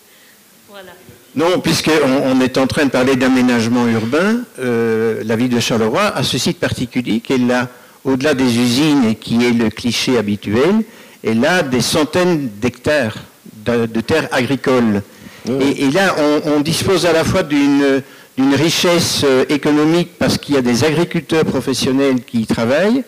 Voilà. 0.70 0.92
Non, 1.34 1.60
puisqu'on 1.60 1.92
on 2.24 2.40
est 2.40 2.58
en 2.58 2.66
train 2.66 2.84
de 2.84 2.90
parler 2.90 3.16
d'aménagement 3.16 3.86
urbain, 3.86 4.40
euh, 4.58 5.22
la 5.24 5.36
ville 5.36 5.48
de 5.48 5.60
Charleroi 5.60 6.02
a 6.02 6.22
ce 6.22 6.36
site 6.38 6.58
particulier 6.58 7.20
qu'elle 7.20 7.50
a, 7.50 7.68
au-delà 8.04 8.34
des 8.34 8.58
usines 8.58 9.04
et 9.04 9.14
qui 9.14 9.44
est 9.44 9.52
le 9.52 9.70
cliché 9.70 10.18
habituel, 10.18 10.82
elle 11.24 11.44
a 11.44 11.62
des 11.62 11.80
centaines 11.80 12.48
d'hectares 12.60 13.16
de, 13.64 14.00
terres 14.00 14.28
agricoles. 14.32 15.02
Et, 15.60 15.90
là, 15.90 16.14
on, 16.44 16.60
dispose 16.60 17.06
à 17.06 17.12
la 17.12 17.24
fois 17.24 17.42
d'une 17.42 18.02
une 18.38 18.54
richesse 18.54 19.22
euh, 19.24 19.44
économique 19.48 20.10
parce 20.18 20.38
qu'il 20.38 20.54
y 20.54 20.58
a 20.58 20.62
des 20.62 20.84
agriculteurs 20.84 21.44
professionnels 21.44 22.22
qui 22.24 22.42
y 22.42 22.46
travaillent, 22.46 23.02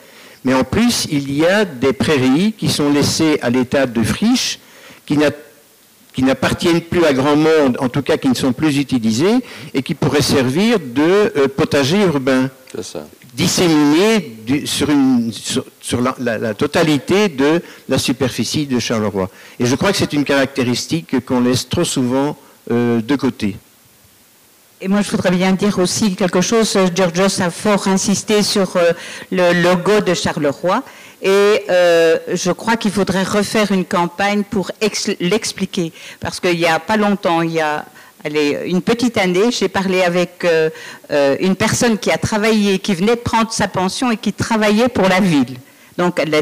mais 0.45 0.55
en 0.55 0.65
plus, 0.65 1.07
il 1.11 1.33
y 1.33 1.47
a 1.47 1.65
des 1.65 1.93
prairies 1.93 2.53
qui 2.59 2.69
sont 2.69 2.93
laissées 2.93 3.39
à 3.41 3.49
l'état 3.49 3.87
de 3.87 4.03
friches, 4.03 4.59
qui 5.07 5.17
n'appartiennent 6.19 6.81
plus 6.81 7.05
à 7.05 7.13
grand 7.13 7.37
monde, 7.37 7.77
en 7.81 7.89
tout 7.89 8.03
cas 8.03 8.17
qui 8.17 8.29
ne 8.29 8.35
sont 8.35 8.53
plus 8.53 8.79
utilisées, 8.79 9.39
et 9.75 9.83
qui 9.83 9.95
pourraient 9.95 10.23
servir 10.23 10.79
de 10.81 11.03
euh, 11.03 11.49
potager 11.49 12.03
urbain, 12.03 12.51
disséminés 13.35 14.37
sur, 14.65 16.01
la, 16.19 16.55
totalité 16.55 17.29
de 17.29 17.63
la 17.89 17.99
superficie 17.99 18.67
de 18.67 18.79
Charleroi. 18.79 19.31
Et 19.59 19.67
je 19.67 19.75
crois 19.77 19.93
que 19.93 19.99
c'est 19.99 20.13
une 20.13 20.25
caractéristique 20.25 21.25
qu'on 21.25 21.41
laisse 21.41 21.69
trop 21.69 21.85
souvent 21.85 22.37
euh, 22.71 23.01
de 23.01 23.17
côté. 23.17 23.57
Et 24.83 24.89
moi, 24.89 25.03
je 25.03 25.11
voudrais 25.11 25.31
bien 25.31 25.53
dire 25.53 25.79
aussi 25.79 26.17
quelque 26.17 26.41
chose. 26.41 26.77
Georgios 26.97 27.43
a 27.43 27.51
fort 27.51 27.87
insisté 27.87 28.43
sur 28.43 28.77
euh, 28.77 28.93
le 29.31 29.63
logo 29.63 30.01
de 30.01 30.15
Charleroi. 30.15 30.83
Et 31.23 31.65
euh, 31.69 32.19
je 32.33 32.51
crois 32.51 32.77
qu'il 32.77 32.91
faudrait 32.91 33.25
refaire 33.25 33.73
une 33.73 33.85
campagne 33.85 34.43
pour 34.43 34.71
l'expliquer. 35.21 35.93
Parce 36.19 36.41
qu'il 36.41 36.57
n'y 36.57 36.67
a 36.67 36.79
pas 36.79 36.97
longtemps, 36.97 37.43
il 37.43 37.53
y 37.53 37.61
a 37.61 37.85
une 38.25 38.83
petite 38.83 39.17
année, 39.17 39.51
j'ai 39.51 39.69
parlé 39.69 40.03
avec 40.03 40.45
euh, 40.45 40.71
une 41.41 41.57
personne 41.57 41.99
qui 41.99 42.11
a 42.11 42.19
travaillé, 42.19 42.79
qui 42.79 42.95
venait 42.95 43.17
de 43.17 43.21
prendre 43.21 43.53
sa 43.53 43.69
pension 43.69 44.11
et 44.11 44.17
qui 44.17 44.33
travaillait 44.33 44.89
pour 44.89 45.09
la 45.09 45.21
ville. 45.21 45.57
Donc, 45.97 46.19
elle, 46.21 46.35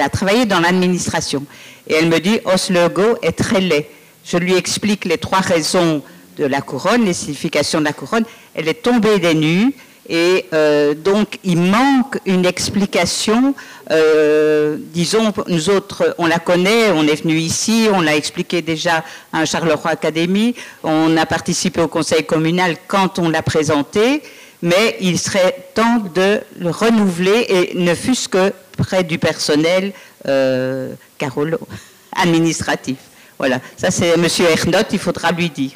a 0.00 0.08
travaillé 0.08 0.46
dans 0.46 0.60
l'administration. 0.60 1.44
Et 1.86 1.94
elle 1.94 2.08
me 2.08 2.18
dit, 2.18 2.40
oh, 2.44 2.56
ce 2.56 2.72
logo 2.72 3.16
est 3.22 3.32
très 3.32 3.60
laid. 3.60 3.88
Je 4.24 4.36
lui 4.36 4.54
explique 4.54 5.04
les 5.04 5.18
trois 5.18 5.40
raisons 5.40 6.02
de 6.36 6.44
la 6.44 6.60
couronne, 6.60 7.04
les 7.04 7.12
significations 7.12 7.80
de 7.80 7.84
la 7.84 7.92
couronne, 7.92 8.24
elle 8.54 8.68
est 8.68 8.82
tombée 8.82 9.18
des 9.18 9.34
nues 9.34 9.72
et 10.08 10.46
euh, 10.52 10.94
donc 10.94 11.38
il 11.44 11.58
manque 11.60 12.18
une 12.26 12.44
explication. 12.44 13.54
Euh, 13.90 14.76
disons, 14.78 15.32
nous 15.48 15.68
autres, 15.68 16.14
on 16.18 16.26
la 16.26 16.38
connaît, 16.38 16.90
on 16.90 17.02
est 17.06 17.22
venu 17.22 17.36
ici, 17.36 17.88
on 17.92 18.00
l'a 18.00 18.14
expliqué 18.14 18.62
déjà 18.62 19.04
à 19.32 19.44
Charleroi 19.44 19.90
Academy, 19.90 20.54
on 20.84 21.16
a 21.16 21.26
participé 21.26 21.80
au 21.80 21.88
conseil 21.88 22.24
communal 22.24 22.76
quand 22.86 23.18
on 23.18 23.28
l'a 23.28 23.42
présenté, 23.42 24.22
mais 24.62 24.96
il 25.00 25.18
serait 25.18 25.70
temps 25.74 26.04
de 26.14 26.40
le 26.58 26.70
renouveler 26.70 27.46
et 27.48 27.74
ne 27.74 27.94
fût-ce 27.94 28.28
que 28.28 28.52
près 28.76 29.02
du 29.02 29.18
personnel 29.18 29.92
euh, 30.28 30.94
Carolo, 31.18 31.58
administratif. 32.12 32.98
Voilà, 33.38 33.60
ça 33.76 33.90
c'est 33.90 34.10
M. 34.10 34.26
Ernott, 34.50 34.86
il 34.92 34.98
faudra 35.00 35.32
lui 35.32 35.50
dire. 35.50 35.72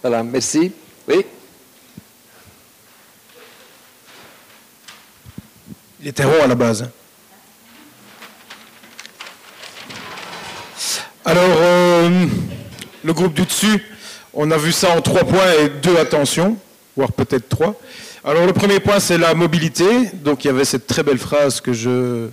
Voilà, 0.00 0.22
merci. 0.22 0.70
Oui. 1.08 1.24
Il 6.00 6.08
était 6.08 6.24
rond 6.24 6.42
à 6.42 6.46
la 6.46 6.54
base. 6.54 6.88
Alors, 11.24 11.44
euh, 11.44 12.26
le 13.04 13.12
groupe 13.12 13.34
du 13.34 13.44
dessus, 13.44 13.84
on 14.32 14.50
a 14.50 14.56
vu 14.56 14.72
ça 14.72 14.96
en 14.96 15.02
trois 15.02 15.24
points 15.24 15.52
et 15.62 15.68
deux 15.68 15.96
attentions, 15.98 16.56
voire 16.96 17.12
peut-être 17.12 17.48
trois. 17.48 17.78
Alors, 18.24 18.46
le 18.46 18.52
premier 18.52 18.80
point, 18.80 19.00
c'est 19.00 19.18
la 19.18 19.34
mobilité. 19.34 19.84
Donc, 20.14 20.44
il 20.44 20.48
y 20.48 20.50
avait 20.50 20.64
cette 20.64 20.86
très 20.86 21.02
belle 21.02 21.18
phrase 21.18 21.60
que 21.60 21.72
je 21.72 22.28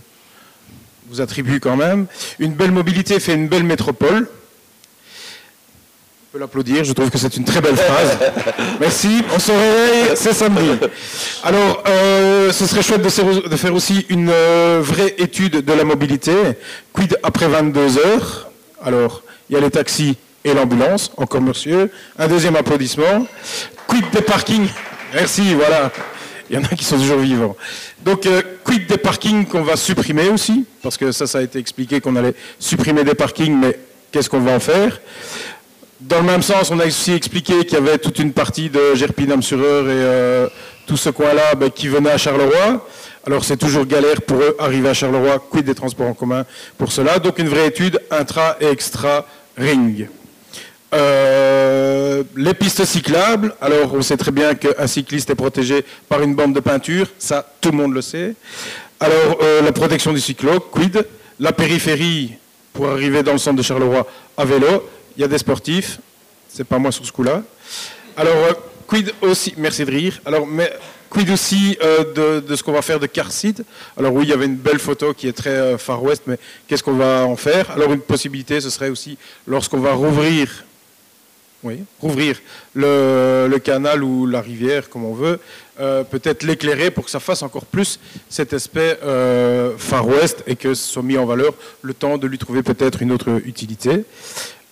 vous 1.10 1.22
attribue 1.22 1.60
quand 1.60 1.76
même. 1.76 2.08
Une 2.40 2.54
belle 2.54 2.72
mobilité 2.72 3.20
fait 3.20 3.34
une 3.34 3.48
belle 3.48 3.64
métropole 3.64 4.28
peux 6.32 6.40
l'applaudir, 6.40 6.84
je 6.84 6.94
trouve 6.94 7.10
que 7.10 7.18
c'est 7.18 7.36
une 7.38 7.46
très 7.46 7.62
belle 7.62 7.78
phrase. 7.78 8.18
Merci, 8.80 9.24
on 9.34 9.40
se 9.40 9.52
réveille, 9.52 10.16
c'est 10.16 10.34
samedi. 10.34 10.70
Alors, 11.44 11.84
euh, 11.88 12.52
ce 12.52 12.66
serait 12.66 12.84
chouette 12.84 13.02
de, 13.02 13.56
faire 13.56 13.74
aussi 13.74 14.06
une 14.10 14.30
euh, 14.30 14.80
vraie 14.82 15.16
étude 15.18 15.64
de 15.64 15.74
la 15.74 15.84
mobilité. 15.84 16.34
Quid 16.94 17.18
après 17.24 17.48
22 17.48 17.98
heures? 18.00 18.47
Alors, 18.84 19.24
il 19.50 19.54
y 19.54 19.58
a 19.58 19.62
les 19.62 19.72
taxis 19.72 20.18
et 20.44 20.54
l'ambulance, 20.54 21.12
encore 21.18 21.42
monsieur. 21.42 21.92
Un 22.18 22.28
deuxième 22.28 22.56
applaudissement. 22.56 23.26
Quid 23.88 24.06
des 24.12 24.22
parkings? 24.22 24.68
Merci, 25.14 25.54
voilà. 25.56 25.92
Il 26.50 26.56
y 26.56 26.60
en 26.60 26.64
a 26.64 26.68
qui 26.70 26.86
sont 26.86 26.98
toujours 26.98 27.20
vivants. 27.20 27.56
Donc, 28.04 28.26
euh, 28.26 28.42
quid 28.64 28.88
des 28.88 28.98
parkings 28.98 29.46
qu'on 29.46 29.64
va 29.64 29.76
supprimer 29.76 30.30
aussi? 30.30 30.66
Parce 30.82 30.96
que 30.96 31.12
ça, 31.12 31.28
ça 31.28 31.40
a 31.40 31.42
été 31.42 31.60
expliqué 31.60 32.00
qu'on 32.00 32.16
allait 32.16 32.36
supprimer 32.60 33.04
des 33.04 33.16
parkings, 33.16 33.58
mais 33.58 33.78
qu'est-ce 34.12 34.30
qu'on 34.30 34.40
va 34.40 34.52
en 34.54 34.60
faire? 34.60 35.02
Dans 36.00 36.18
le 36.18 36.24
même 36.24 36.44
sens, 36.44 36.70
on 36.72 36.80
a 36.80 36.86
aussi 36.86 37.12
expliqué 37.12 37.66
qu'il 37.66 37.74
y 37.74 37.82
avait 37.82 37.98
toute 37.98 38.20
une 38.20 38.32
partie 38.32 38.70
de 38.70 38.94
Gerpinam-sur-Eure 38.96 39.86
et 39.86 39.92
euh, 39.92 40.48
tout 40.86 40.98
ce 40.98 41.10
coin-là 41.10 41.56
ben, 41.56 41.72
qui 41.72 41.88
venait 41.88 42.12
à 42.12 42.18
Charleroi. 42.18 42.86
Alors 43.28 43.44
c'est 43.44 43.58
toujours 43.58 43.86
galère 43.86 44.22
pour 44.22 44.38
eux 44.38 44.56
arriver 44.58 44.88
à 44.88 44.94
Charleroi, 44.94 45.46
quid 45.52 45.66
des 45.66 45.76
transports 45.76 46.08
en 46.08 46.14
commun 46.14 46.46
pour 46.78 46.94
cela? 46.94 47.20
Donc 47.20 47.40
une 47.40 47.50
vraie 47.50 47.68
étude 47.68 48.00
intra 48.10 48.56
et 48.62 48.68
extra 48.68 49.26
ring. 49.58 50.08
Euh, 50.94 52.24
les 52.38 52.54
pistes 52.54 52.86
cyclables, 52.86 53.54
alors 53.60 53.94
on 53.94 54.02
sait 54.02 54.16
très 54.16 54.32
bien 54.32 54.56
qu'un 54.56 54.88
cycliste 54.88 55.30
est 55.30 55.36
protégé 55.36 55.84
par 56.08 56.22
une 56.22 56.36
bande 56.36 56.54
de 56.54 56.62
peinture, 56.62 57.08
ça 57.20 57.46
tout 57.60 57.72
le 57.72 57.76
monde 57.76 57.94
le 57.94 58.02
sait. 58.02 58.34
Alors 59.02 59.40
euh, 59.42 59.62
la 59.62 59.74
protection 59.74 60.14
du 60.14 60.22
cyclo, 60.22 60.62
quid? 60.62 61.06
La 61.42 61.52
périphérie 61.52 62.32
pour 62.72 62.88
arriver 62.88 63.24
dans 63.24 63.34
le 63.34 63.40
centre 63.40 63.58
de 63.58 63.62
Charleroi 63.62 64.08
à 64.38 64.46
vélo, 64.46 64.90
il 65.18 65.22
y 65.22 65.26
a 65.26 65.28
des 65.28 65.38
sportifs, 65.38 66.00
c'est 66.48 66.64
pas 66.64 66.80
moi 66.80 66.94
sur 66.94 67.06
ce 67.06 67.12
coup-là. 67.12 67.44
Alors, 68.16 68.38
euh, 68.38 68.54
quid 68.88 69.14
aussi, 69.22 69.54
merci 69.58 69.84
de 69.84 69.92
rire. 69.92 70.22
Alors, 70.26 70.48
mais, 70.48 70.72
quid 71.10 71.30
aussi 71.30 71.78
euh, 71.82 72.42
de, 72.42 72.56
ce 72.56 72.64
qu'on 72.64 72.72
va 72.72 72.82
faire 72.82 73.00
de 73.00 73.08
Carcide? 73.08 73.64
Alors 73.98 74.14
oui, 74.14 74.24
il 74.24 74.30
y 74.30 74.34
avait 74.34 74.46
une 74.46 74.56
belle 74.56 74.80
photo 74.80 75.14
qui 75.14 75.28
est 75.28 75.34
très 75.34 75.50
euh, 75.50 75.78
Far 75.78 76.04
West, 76.04 76.24
mais 76.28 76.38
qu'est-ce 76.68 76.84
qu'on 76.84 76.94
va 76.94 77.26
en 77.26 77.36
faire? 77.36 77.72
Alors 77.72 77.92
une 77.94 78.02
possibilité, 78.02 78.62
ce 78.62 78.70
serait 78.70 78.90
aussi 78.90 79.18
lorsqu'on 79.48 79.80
va 79.80 79.94
rouvrir, 79.94 80.66
oui, 81.64 81.80
rouvrir 82.00 82.40
le, 82.76 83.58
canal 83.64 84.04
ou 84.04 84.26
la 84.26 84.42
rivière, 84.42 84.90
comme 84.90 85.06
on 85.06 85.14
veut, 85.14 85.40
peut-être 85.78 86.44
l'éclairer 86.44 86.92
pour 86.92 87.06
que 87.06 87.12
ça 87.12 87.20
fasse 87.20 87.42
encore 87.42 87.66
plus 87.66 88.00
cet 88.30 88.54
aspect 88.54 88.98
Far 89.78 90.08
West 90.08 90.44
et 90.46 90.56
que 90.56 90.74
ce 90.76 90.88
soit 90.88 91.04
mis 91.04 91.18
en 91.18 91.26
valeur 91.26 91.54
le 91.82 91.94
temps 91.94 92.18
de 92.18 92.28
lui 92.28 92.38
trouver 92.38 92.62
peut-être 92.62 93.02
une 93.02 93.12
autre 93.12 93.42
utilité. 93.44 94.06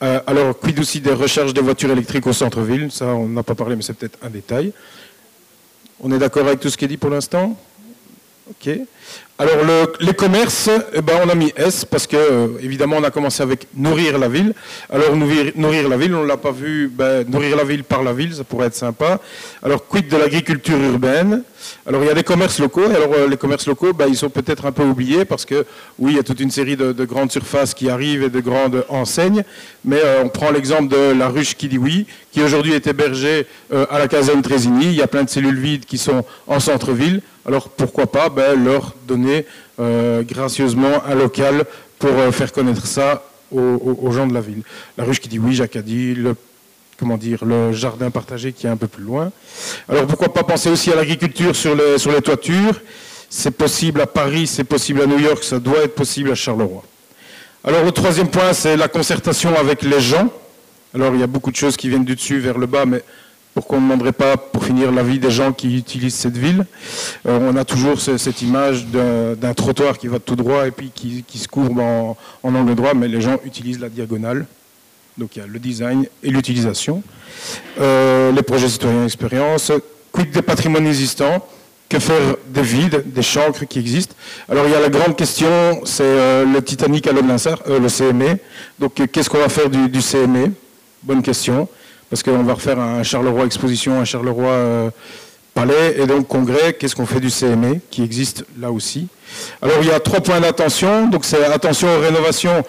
Euh, 0.03 0.19
alors, 0.27 0.59
quid 0.59 0.79
aussi 0.79 0.99
des 0.99 1.13
recherches 1.13 1.53
des 1.53 1.61
voitures 1.61 1.91
électriques 1.91 2.27
au 2.27 2.33
centre-ville? 2.33 2.91
Ça, 2.91 3.07
on 3.07 3.27
n'a 3.27 3.43
pas 3.43 3.55
parlé, 3.55 3.75
mais 3.75 3.81
c'est 3.81 3.93
peut-être 3.93 4.19
un 4.21 4.29
détail. 4.29 4.73
On 5.99 6.11
est 6.11 6.19
d'accord 6.19 6.47
avec 6.47 6.59
tout 6.59 6.69
ce 6.69 6.77
qui 6.77 6.85
est 6.85 6.89
dit 6.89 6.97
pour 6.97 7.09
l'instant? 7.09 7.57
Ok. 8.49 8.69
Alors 9.37 9.57
les 9.99 10.13
commerces, 10.13 10.69
eh 10.93 11.01
ben, 11.01 11.15
on 11.25 11.27
a 11.27 11.35
mis 11.35 11.51
S 11.57 11.83
parce 11.83 12.07
que 12.07 12.15
euh, 12.15 12.47
évidemment 12.61 12.95
on 12.99 13.03
a 13.03 13.11
commencé 13.11 13.43
avec 13.43 13.67
nourrir 13.75 14.17
la 14.17 14.29
ville. 14.29 14.53
Alors 14.89 15.13
nourrir, 15.13 15.89
la 15.89 15.97
ville, 15.97 16.15
on 16.15 16.21
ne 16.21 16.27
l'a 16.27 16.37
pas 16.37 16.53
vu, 16.53 16.87
ben, 16.87 17.27
nourrir 17.27 17.57
la 17.57 17.65
ville 17.65 17.83
par 17.83 18.01
la 18.01 18.13
ville, 18.13 18.33
ça 18.33 18.45
pourrait 18.45 18.67
être 18.67 18.75
sympa. 18.75 19.19
Alors 19.61 19.85
quid 19.89 20.07
de 20.07 20.15
l'agriculture 20.15 20.77
urbaine? 20.77 21.43
Alors 21.85 22.01
il 22.03 22.07
y 22.07 22.11
a 22.11 22.13
des 22.13 22.23
commerces 22.23 22.59
locaux, 22.59 22.85
alors 22.85 23.13
euh, 23.13 23.27
les 23.27 23.35
commerces 23.35 23.67
locaux, 23.67 23.91
ben, 23.91 24.05
ils 24.07 24.15
sont 24.15 24.29
peut-être 24.29 24.67
un 24.67 24.71
peu 24.71 24.83
oubliés 24.83 25.25
parce 25.25 25.43
que 25.43 25.65
oui, 25.99 26.13
il 26.13 26.15
y 26.15 26.19
a 26.19 26.23
toute 26.23 26.39
une 26.39 26.51
série 26.51 26.77
de, 26.77 26.93
grandes 27.03 27.33
surfaces 27.33 27.73
qui 27.73 27.89
arrivent 27.89 28.23
et 28.23 28.29
de 28.29 28.39
grandes 28.39 28.85
enseignes, 28.87 29.43
mais 29.83 29.99
euh, 30.01 30.23
on 30.23 30.29
prend 30.29 30.49
l'exemple 30.49 30.87
de 30.87 31.11
la 31.11 31.27
ruche 31.27 31.55
qui 31.55 31.67
dit 31.67 31.77
oui, 31.77 32.05
qui 32.31 32.41
aujourd'hui 32.41 32.71
est 32.71 32.87
hébergée 32.87 33.47
à 33.89 33.99
la 33.99 34.07
caserne 34.07 34.41
Trésigny, 34.41 34.85
il 34.85 34.95
y 34.95 35.01
a 35.01 35.07
plein 35.07 35.25
de 35.25 35.29
cellules 35.29 35.59
vides 35.59 35.83
qui 35.83 35.97
sont 35.97 36.23
en 36.47 36.61
centre-ville. 36.61 37.21
Alors 37.45 37.69
pourquoi 37.69 38.07
pas 38.07 38.29
leur 38.55 38.95
donner 39.07 39.45
euh, 39.79 40.23
gracieusement 40.23 41.03
un 41.05 41.15
local 41.15 41.65
pour 41.99 42.11
euh, 42.11 42.31
faire 42.31 42.51
connaître 42.51 42.87
ça 42.87 43.23
aux, 43.51 44.11
gens 44.11 44.27
de 44.27 44.33
la 44.33 44.41
ville. 44.41 44.63
La 44.97 45.05
ruche 45.05 45.19
qui 45.21 45.29
dit 45.29 45.39
oui, 45.39 45.53
Jacques 45.53 45.75
a 45.77 45.81
dit, 45.81 46.13
le, 46.13 46.35
comment 46.97 47.15
dire, 47.15 47.45
le 47.45 47.71
jardin 47.71 48.09
partagé 48.09 48.51
qui 48.51 48.67
est 48.67 48.69
un 48.69 48.75
peu 48.75 48.87
plus 48.87 49.03
loin. 49.03 49.31
Alors 49.87 50.05
pourquoi 50.07 50.33
pas 50.33 50.43
penser 50.43 50.69
aussi 50.69 50.91
à 50.91 50.95
l'agriculture 50.95 51.55
sur 51.55 51.75
les, 51.75 51.97
sur 51.97 52.11
les 52.11 52.21
toitures 52.21 52.81
C'est 53.29 53.51
possible 53.51 54.01
à 54.01 54.07
Paris, 54.07 54.47
c'est 54.47 54.63
possible 54.63 55.01
à 55.01 55.05
New 55.05 55.19
York, 55.19 55.43
ça 55.43 55.59
doit 55.59 55.83
être 55.83 55.95
possible 55.95 56.31
à 56.31 56.35
Charleroi. 56.35 56.83
Alors 57.63 57.83
le 57.83 57.91
troisième 57.91 58.29
point, 58.29 58.51
c'est 58.53 58.75
la 58.75 58.87
concertation 58.87 59.55
avec 59.55 59.83
les 59.83 60.01
gens. 60.01 60.29
Alors 60.93 61.13
il 61.13 61.19
y 61.19 61.23
a 61.23 61.27
beaucoup 61.27 61.51
de 61.51 61.55
choses 61.55 61.77
qui 61.77 61.87
viennent 61.87 62.05
du 62.05 62.15
dessus 62.15 62.39
vers 62.39 62.57
le 62.57 62.65
bas, 62.65 62.85
mais 62.85 63.03
pourquoi 63.55 63.77
on 63.77 63.81
ne 63.81 63.85
demanderait 63.85 64.11
pas, 64.11 64.35
pour 64.35 64.65
finir, 64.65 64.91
l'avis 64.91 65.17
des 65.17 65.31
gens 65.31 65.53
qui 65.53 65.77
utilisent 65.77 66.15
cette 66.15 66.37
ville 66.37 66.65
euh, 67.25 67.39
On 67.41 67.55
a 67.55 67.63
toujours 67.63 67.99
cette 68.01 68.41
image 68.41 68.85
d'un 68.85 69.53
trottoir 69.53 69.97
qui 69.97 70.07
va 70.07 70.19
tout 70.19 70.35
droit 70.35 70.67
et 70.67 70.71
puis 70.71 70.91
qui, 70.93 71.37
se 71.39 71.47
courbe 71.47 71.79
en, 71.79 72.17
angle 72.43 72.75
droit, 72.75 72.93
mais 72.93 73.07
les 73.07 73.21
gens 73.21 73.37
utilisent 73.45 73.79
la 73.79 73.87
diagonale. 73.87 74.45
Donc 75.17 75.37
il 75.37 75.39
y 75.39 75.41
a 75.41 75.47
le 75.47 75.57
design 75.57 76.05
et 76.21 76.29
l'utilisation. 76.29 77.01
Euh, 77.79 78.33
les 78.33 78.41
projets 78.41 78.67
citoyens 78.67 79.05
expérience, 79.05 79.71
quid 80.11 80.31
des 80.31 80.41
patrimoines 80.41 80.87
existants? 80.87 81.47
Que 81.87 81.99
faire 81.99 82.35
des 82.49 82.63
vides, 82.63 83.03
des 83.05 83.21
chancres 83.21 83.63
qui 83.65 83.79
existent? 83.79 84.15
Alors 84.49 84.65
il 84.65 84.71
y 84.71 84.75
a 84.75 84.81
la 84.81 84.89
grande 84.89 85.15
question, 85.15 85.81
c'est 85.85 86.03
euh, 86.03 86.43
le 86.43 86.61
Titanic 86.61 87.07
à 87.07 87.13
l'eau 87.13 87.21
de 87.21 87.77
le 87.77 87.87
CME. 87.87 88.37
Donc 88.79 89.01
qu'est-ce 89.09 89.29
qu'on 89.29 89.37
va 89.37 89.47
faire 89.47 89.69
du, 89.69 89.87
du 89.87 90.01
CME 90.01 90.51
Bonne 91.03 91.21
question 91.21 91.69
parce 92.09 92.23
qu'on 92.23 92.43
va 92.43 92.53
refaire 92.53 92.79
un 92.79 93.03
Charleroi 93.03 93.45
exposition, 93.45 93.99
un 93.99 94.05
Charleroi 94.05 94.49
euh, 94.49 94.89
palais, 95.53 95.95
et 95.99 96.05
donc 96.05 96.27
congrès, 96.27 96.73
qu'est-ce 96.73 96.95
qu'on 96.95 97.05
fait 97.05 97.19
du 97.19 97.29
CME, 97.29 97.79
qui 97.89 98.03
existe 98.03 98.45
là 98.59 98.71
aussi? 98.71 99.07
Alors 99.61 99.77
il 99.81 99.87
y 99.87 99.91
a 99.91 99.99
trois 99.99 100.21
points 100.21 100.39
d'attention, 100.39 101.07
donc 101.07 101.25
c'est 101.25 101.43
attention 101.45 101.87
aux 101.95 101.99
rénovations, 101.99 102.63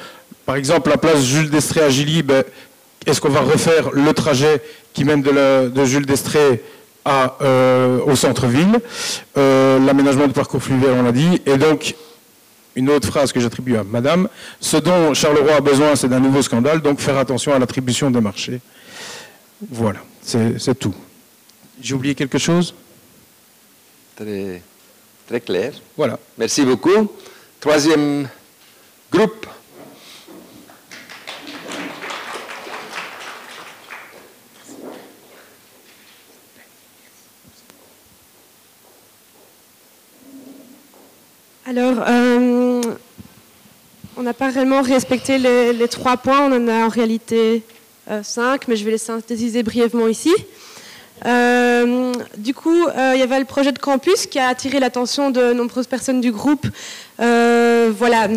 par 0.47 0.57
exemple 0.57 0.91
la 0.91 0.97
place 0.97 1.25
Jules 1.25 1.51
d'Estrée 1.51 1.83
à 1.83 1.91
Gilly, 1.91 2.23
ben, 2.23 2.45
est-ce 3.07 3.21
qu'on 3.21 3.29
va 3.29 3.41
refaire 3.41 3.91
le 3.93 4.13
trajet 4.13 4.63
qui 4.93 5.05
mène 5.05 5.23
de, 5.23 5.85
Jules 5.85 6.07
d'Estrée 6.07 6.63
euh, 7.07 8.01
au 8.05 8.17
centre-ville, 8.17 8.81
euh, 9.37 9.79
l'aménagement 9.79 10.27
du 10.27 10.33
parcours 10.33 10.63
fluvial, 10.63 10.93
on 10.99 11.03
l'a 11.03 11.13
dit, 11.13 11.41
et 11.47 11.57
donc 11.57 11.95
une 12.75 12.91
autre 12.91 13.09
phrase 13.09 13.33
que 13.33 13.41
j'attribue 13.41 13.77
à 13.77 13.85
Madame, 13.85 14.29
ce 14.61 14.77
dont 14.77 15.15
Charleroi 15.15 15.55
a 15.55 15.61
besoin, 15.61 15.97
c'est 15.97 16.09
d'un 16.09 16.21
nouveau 16.21 16.43
scandale, 16.43 16.81
donc 16.83 17.01
faire 17.01 17.17
attention 17.17 17.55
à 17.55 17.59
l'attribution 17.59 18.11
des 18.11 18.21
marchés. 18.21 18.61
Voilà, 19.61 20.01
c'est 20.21 20.79
tout. 20.79 20.95
J'ai 21.81 21.95
oublié 21.95 22.15
quelque 22.15 22.39
chose? 22.39 22.75
Très, 24.15 24.63
très 25.27 25.41
clair. 25.41 25.73
Voilà. 25.97 26.19
Merci 26.37 26.65
beaucoup. 26.65 27.11
Troisième 27.59 28.29
groupe. 29.11 29.47
Alors, 41.69 42.05
euh, 42.07 42.81
on 44.17 44.23
n'a 44.23 44.35
pas 44.35 44.51
réellement 44.51 44.83
respecté 44.83 45.39
les, 45.39 45.73
les, 45.73 45.89
trois 45.89 46.17
points. 46.17 46.49
On 46.49 46.53
en 46.53 46.69
a 46.69 46.87
en 46.87 46.89
réalité 46.89 47.65
5, 48.23 48.43
euh, 48.43 48.57
mais 48.69 48.77
je 48.77 48.85
vais 48.85 48.93
les 48.93 48.99
synthétiser 48.99 49.63
brièvement 49.63 50.07
ici. 50.07 50.33
Euh, 51.25 52.13
du 52.37 52.53
coup, 52.53 52.87
euh, 52.87 53.13
il 53.15 53.21
y 53.21 53.23
avait 53.23 53.39
le 53.39 53.47
projet 53.47 53.73
de 53.73 53.79
campus 53.79 54.27
qui 54.27 54.39
a 54.39 54.49
attiré 54.49 54.79
l'attention 54.81 55.31
de 55.31 55.55
nombreuses 55.55 55.87
personnes 55.87 56.21
du 56.21 56.31
groupe. 56.31 56.67
voilà, 57.19 58.29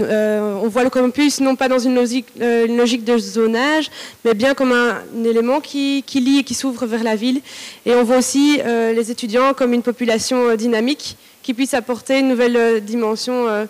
on 0.63 0.67
voit 0.69 0.83
le 0.83 0.89
campus 0.89 1.41
non 1.41 1.55
pas 1.55 1.67
dans 1.67 1.79
une 1.79 1.95
logique, 1.95 2.33
de 2.37 3.17
zonage, 3.17 3.91
mais 4.23 4.33
bien 4.33 4.53
comme 4.53 4.71
un, 4.71 4.95
élément 5.25 5.59
qui, 5.59 6.03
qui, 6.07 6.21
lie 6.21 6.39
et 6.39 6.43
qui 6.43 6.53
s'ouvre 6.53 6.85
vers 6.85 7.03
la 7.03 7.15
ville. 7.15 7.41
Et 7.85 7.93
on 7.93 8.03
voit 8.03 8.17
aussi 8.17 8.61
les 8.65 9.11
étudiants 9.11 9.53
comme 9.53 9.73
une 9.73 9.83
population 9.83 10.55
dynamique 10.55 11.17
qui 11.43 11.53
puisse 11.53 11.73
apporter 11.73 12.19
une 12.19 12.29
nouvelle 12.29 12.83
dimension 12.83 13.67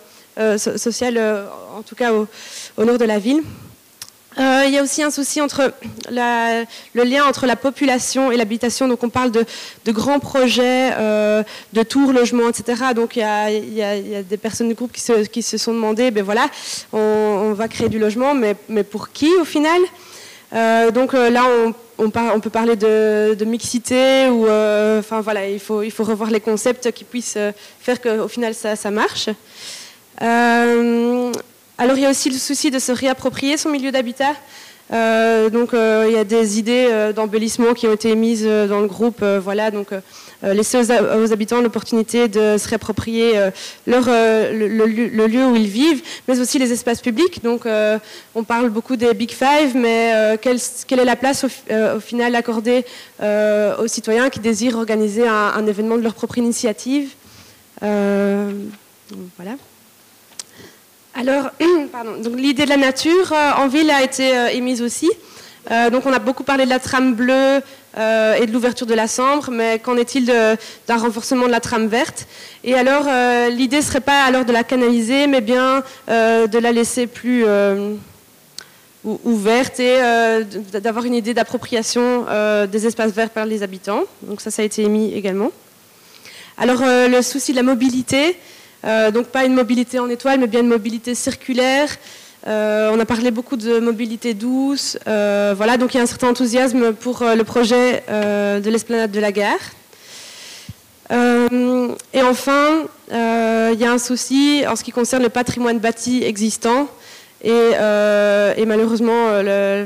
sociale, 0.56 1.18
en 1.76 1.82
tout 1.82 1.96
cas 1.96 2.12
au 2.12 2.84
nord 2.84 2.98
de 2.98 3.04
la 3.04 3.18
ville. 3.18 3.42
Euh, 4.38 4.62
il 4.66 4.72
y 4.72 4.78
a 4.78 4.82
aussi 4.82 5.02
un 5.02 5.10
souci 5.10 5.40
entre 5.40 5.72
le 6.10 7.02
lien 7.02 7.24
entre 7.24 7.46
la 7.46 7.56
population 7.56 8.30
et 8.30 8.36
l'habitation. 8.36 8.86
Donc 8.86 9.02
on 9.02 9.08
parle 9.08 9.32
de, 9.32 9.44
grands 9.88 10.20
projets, 10.20 10.92
euh, 10.96 11.42
de 11.72 11.82
tours, 11.82 12.12
logements, 12.12 12.48
etc. 12.48 12.94
Donc 12.94 13.16
il 13.16 13.22
y, 13.22 13.82
a, 13.82 14.22
des 14.22 14.36
personnes 14.36 14.68
du 14.68 14.74
groupe 14.74 14.92
qui 14.92 15.42
se, 15.42 15.58
sont 15.58 15.74
demandé, 15.74 16.10
ben 16.10 16.22
voilà, 16.22 16.48
on, 16.92 17.52
va 17.54 17.68
créer 17.68 17.88
du 17.88 17.98
logement, 17.98 18.34
mais, 18.34 18.54
pour 18.84 19.10
qui 19.10 19.28
au 19.40 19.44
final? 19.44 19.80
Euh, 20.52 20.90
Donc 20.90 21.12
là, 21.12 21.44
on, 21.98 22.10
peut 22.40 22.50
parler 22.50 22.76
de, 22.76 23.44
mixité 23.44 24.28
ou, 24.28 24.44
enfin 24.44 25.20
voilà, 25.20 25.48
il 25.48 25.60
faut, 25.60 25.82
revoir 25.98 26.30
les 26.30 26.40
concepts 26.40 26.92
qui 26.92 27.04
puissent 27.04 27.38
faire 27.80 28.00
qu'au 28.00 28.28
final 28.28 28.54
ça, 28.54 28.76
ça 28.76 28.92
marche. 28.92 29.28
Alors 31.80 31.96
il 31.96 32.02
y 32.02 32.06
a 32.06 32.10
aussi 32.10 32.28
le 32.28 32.36
souci 32.36 32.70
de 32.70 32.78
se 32.78 32.92
réapproprier 32.92 33.56
son 33.56 33.70
milieu 33.70 33.90
d'habitat. 33.90 34.34
Euh, 34.92 35.48
donc 35.48 35.72
euh, 35.72 36.04
il 36.08 36.12
y 36.12 36.18
a 36.18 36.24
des 36.24 36.58
idées 36.58 36.88
euh, 36.90 37.14
d'embellissement 37.14 37.72
qui 37.72 37.86
ont 37.86 37.94
été 37.94 38.10
émises 38.10 38.44
dans 38.44 38.80
le 38.80 38.86
groupe. 38.86 39.24
voilà, 39.24 39.70
donc 39.70 39.88
laisser 40.42 40.76
aux, 40.76 41.32
habitants 41.32 41.62
l'opportunité 41.62 42.28
de 42.28 42.58
se 42.58 42.68
réapproprier 42.68 43.32
le, 43.86 45.26
lieu 45.26 45.46
où 45.46 45.56
ils 45.56 45.68
vivent, 45.68 46.02
mais 46.28 46.38
aussi 46.38 46.58
les 46.58 46.70
espaces 46.70 47.00
publics. 47.00 47.42
Donc 47.42 47.62
on 48.34 48.44
parle 48.44 48.68
beaucoup 48.68 48.96
des 48.96 49.14
Big 49.14 49.30
Five, 49.30 49.74
mais 49.74 50.38
quelle, 50.42 50.58
est 50.58 51.04
la 51.04 51.16
place 51.16 51.44
au, 51.44 52.00
final 52.00 52.34
accordée 52.34 52.84
aux 53.22 53.86
citoyens 53.86 54.28
qui 54.28 54.40
désirent 54.40 54.76
organiser 54.76 55.26
un, 55.26 55.54
un, 55.56 55.66
événement 55.66 55.96
de 55.96 56.02
leur 56.02 56.14
propre 56.14 56.36
initiative 56.36 57.14
Voilà. 57.80 59.56
Alors, 61.20 61.50
l'idée 62.34 62.64
de 62.64 62.70
la 62.70 62.78
nature 62.78 63.30
euh, 63.34 63.50
en 63.58 63.68
ville 63.68 63.90
a 63.90 64.02
été 64.02 64.34
euh, 64.34 64.48
émise 64.48 64.80
aussi. 64.80 65.10
Euh, 65.70 65.90
donc 65.90 66.06
on 66.06 66.12
a 66.14 66.18
beaucoup 66.18 66.44
parlé 66.44 66.64
de 66.64 66.70
la 66.70 66.78
trame 66.78 67.14
bleue 67.14 67.60
et 67.96 68.46
de 68.46 68.52
l'ouverture 68.52 68.86
de 68.86 68.94
la 68.94 69.06
Sambre, 69.06 69.50
mais 69.50 69.80
qu'en 69.80 69.96
est-il 69.96 70.24
d'un 70.24 70.96
renforcement 70.96 71.46
de 71.46 71.50
la 71.50 71.60
trame 71.60 71.88
verte? 71.88 72.26
Et 72.62 72.74
alors 72.74 73.02
l'idée 73.50 73.78
ne 73.78 73.82
serait 73.82 74.00
pas 74.00 74.22
alors 74.22 74.44
de 74.44 74.52
la 74.52 74.62
canaliser, 74.62 75.26
mais 75.26 75.40
bien 75.40 75.82
de 76.08 76.58
la 76.58 76.70
laisser 76.70 77.08
plus 77.08 77.44
ouverte 79.04 79.80
et 79.80 79.98
d'avoir 80.72 81.04
une 81.04 81.14
idée 81.14 81.34
d'appropriation 81.34 82.26
des 82.70 82.86
espaces 82.86 83.10
verts 83.10 83.30
par 83.30 83.44
les 83.44 83.64
habitants. 83.64 84.04
Donc 84.22 84.40
ça, 84.40 84.52
ça 84.52 84.62
a 84.62 84.64
été 84.64 84.82
émis 84.82 85.12
également. 85.12 85.50
Alors 86.58 86.82
le 86.84 87.22
souci 87.22 87.50
de 87.50 87.56
la 87.56 87.64
mobilité, 87.64 88.36
donc 88.84 89.26
pas 89.26 89.44
une 89.44 89.54
mobilité 89.54 89.98
en 89.98 90.08
étoile, 90.08 90.40
mais 90.40 90.46
bien 90.46 90.60
une 90.60 90.68
mobilité 90.68 91.14
circulaire. 91.14 91.88
Euh, 92.46 92.90
on 92.92 92.98
a 92.98 93.04
parlé 93.04 93.30
beaucoup 93.30 93.56
de 93.56 93.80
mobilité 93.80 94.32
douce. 94.34 94.98
Euh, 95.06 95.52
voilà, 95.56 95.76
donc 95.76 95.92
il 95.94 95.98
y 95.98 96.00
a 96.00 96.02
un 96.02 96.06
certain 96.06 96.28
enthousiasme 96.28 96.94
pour 96.94 97.22
le 97.22 97.42
projet 97.44 98.02
de 98.08 98.70
l'esplanade 98.70 99.10
de 99.10 99.20
la 99.20 99.32
gare. 99.32 99.58
et 101.10 102.22
enfin, 102.22 102.86
il 103.10 103.78
y 103.78 103.84
a 103.84 103.92
un 103.92 103.98
souci 103.98 104.64
en 104.66 104.76
ce 104.76 104.84
qui 104.84 104.92
concerne 104.92 105.22
le 105.22 105.28
patrimoine 105.28 105.78
bâti 105.78 106.22
existant 106.24 106.88
et, 107.44 107.74
malheureusement 108.66 109.42
le, 109.42 109.84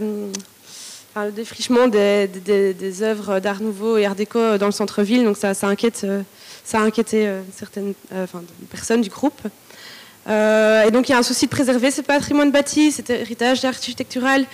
défrichement 1.34 1.88
des, 1.88 3.02
œuvres 3.02 3.40
d'art 3.40 3.60
nouveau 3.60 3.98
et 3.98 4.06
art 4.06 4.14
déco 4.14 4.58
dans 4.58 4.66
le 4.66 4.72
centre-ville. 4.72 5.24
Donc 5.24 5.36
ça 5.36 5.54
inquiète 5.66 6.06
ça 6.64 6.80
a 6.80 6.82
inquiété 6.82 7.26
euh, 7.26 7.42
certaines 7.54 7.92
euh, 8.12 8.26
personnes 8.70 9.02
du 9.02 9.10
groupe. 9.10 9.40
Euh, 10.26 10.84
et 10.84 10.90
donc 10.90 11.08
il 11.08 11.12
y 11.12 11.14
a 11.14 11.18
un 11.18 11.22
souci 11.22 11.44
de 11.44 11.50
préserver 11.50 11.90
ce 11.90 12.00
patrimoine 12.00 12.50
bâti, 12.50 12.90
cet 12.90 13.10
héritage 13.10 13.64
architectural. 13.64 14.46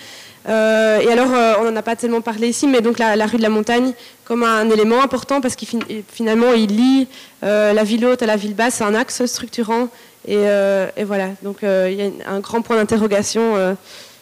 et 0.45 0.49
alors, 0.49 1.29
on 1.61 1.63
n'en 1.63 1.75
a 1.75 1.81
pas 1.81 1.95
tellement 1.95 2.19
parlé 2.19 2.49
ici, 2.49 2.67
mais 2.67 2.81
donc 2.81 2.99
la, 2.99 3.25
rue 3.25 3.37
de 3.37 3.41
la 3.41 3.49
Montagne 3.49 3.93
comme 4.25 4.43
un 4.43 4.69
élément 4.69 5.01
important 5.01 5.39
parce 5.39 5.55
qu'il 5.55 5.69
finalement 6.11 6.51
il 6.53 6.75
lie 6.75 7.07
la 7.41 7.83
ville 7.83 8.05
haute 8.05 8.21
à 8.21 8.25
la 8.25 8.35
ville 8.35 8.55
basse, 8.55 8.75
c'est 8.75 8.83
un 8.83 8.95
axe 8.95 9.25
structurant. 9.25 9.87
Et, 10.27 10.43
voilà, 11.05 11.29
donc 11.41 11.59
il 11.61 11.93
y 11.93 12.01
a 12.01 12.29
un 12.29 12.41
grand 12.41 12.61
point 12.61 12.75
d'interrogation 12.75 13.77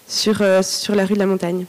sur, 0.07 0.43
sur 0.61 0.93
la 0.93 1.05
rue 1.05 1.15
de 1.15 1.19
la 1.19 1.25
Montagne. 1.25 1.65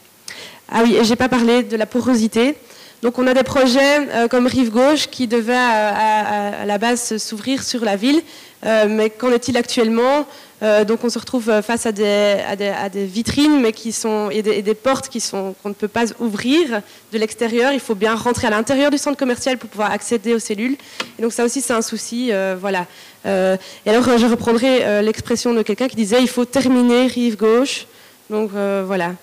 Ah 0.68 0.82
oui, 0.82 0.96
et 0.96 1.04
j'ai 1.04 1.16
pas 1.16 1.28
parlé 1.28 1.62
de 1.62 1.76
la 1.76 1.86
porosité. 1.86 2.56
Donc 3.02 3.18
on 3.18 3.26
a 3.26 3.32
des 3.32 3.42
projets 3.42 4.08
euh, 4.10 4.28
comme 4.28 4.46
Rive 4.46 4.70
Gauche 4.70 5.06
qui 5.06 5.26
devaient 5.26 5.54
à, 5.54 6.66
la 6.66 6.78
base 6.78 7.16
s'ouvrir 7.16 7.62
sur 7.62 7.82
la 7.82 7.96
ville, 7.96 8.20
euh, 8.66 8.86
mais 8.88 9.08
qu'en 9.08 9.32
est-il 9.32 9.56
actuellement? 9.56 10.26
Euh, 10.62 10.84
Donc 10.84 11.02
on 11.02 11.08
se 11.08 11.18
retrouve 11.18 11.62
face 11.62 11.86
à 11.86 11.92
des, 11.92 13.06
vitrines 13.06 13.58
mais 13.58 13.72
qui 13.72 13.92
sont, 13.92 14.28
et, 14.30 14.42
des, 14.42 14.74
portes 14.74 15.08
qui 15.08 15.20
sont, 15.20 15.54
qu'on 15.62 15.70
ne 15.70 15.74
peut 15.74 15.88
pas 15.88 16.04
ouvrir 16.18 16.82
de 17.12 17.18
l'extérieur. 17.18 17.72
Il 17.72 17.80
faut 17.80 17.94
bien 17.94 18.14
rentrer 18.14 18.48
à 18.48 18.50
l'intérieur 18.50 18.90
du 18.90 18.98
centre 18.98 19.16
commercial 19.16 19.56
pour 19.56 19.70
pouvoir 19.70 19.92
accéder 19.92 20.34
aux 20.34 20.38
cellules. 20.38 20.76
Et 21.18 21.22
donc 21.22 21.32
ça 21.32 21.44
aussi 21.44 21.62
c'est 21.62 21.72
un 21.72 21.82
souci. 21.82 22.32
voilà. 22.60 22.86
et 23.24 23.88
alors 23.90 24.18
je 24.18 24.26
reprendrai 24.26 25.02
l'expression 25.02 25.54
de 25.54 25.62
quelqu'un 25.62 25.88
qui 25.88 25.96
disait 25.96 26.20
il 26.20 26.28
faut 26.28 26.44
terminer 26.44 27.06
Rive 27.06 27.38
Gauche 27.38 27.86
Donc 28.28 28.50
voilà. 28.50 29.14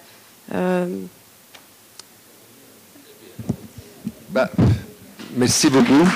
Bah, 4.37 4.51
merci 5.35 5.67
beaucoup. 5.67 6.07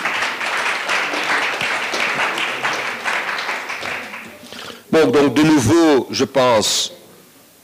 Bon, 4.92 5.10
donc 5.10 5.34
de 5.34 5.42
nouveau, 5.42 6.08
je 6.12 6.26
pense, 6.26 6.94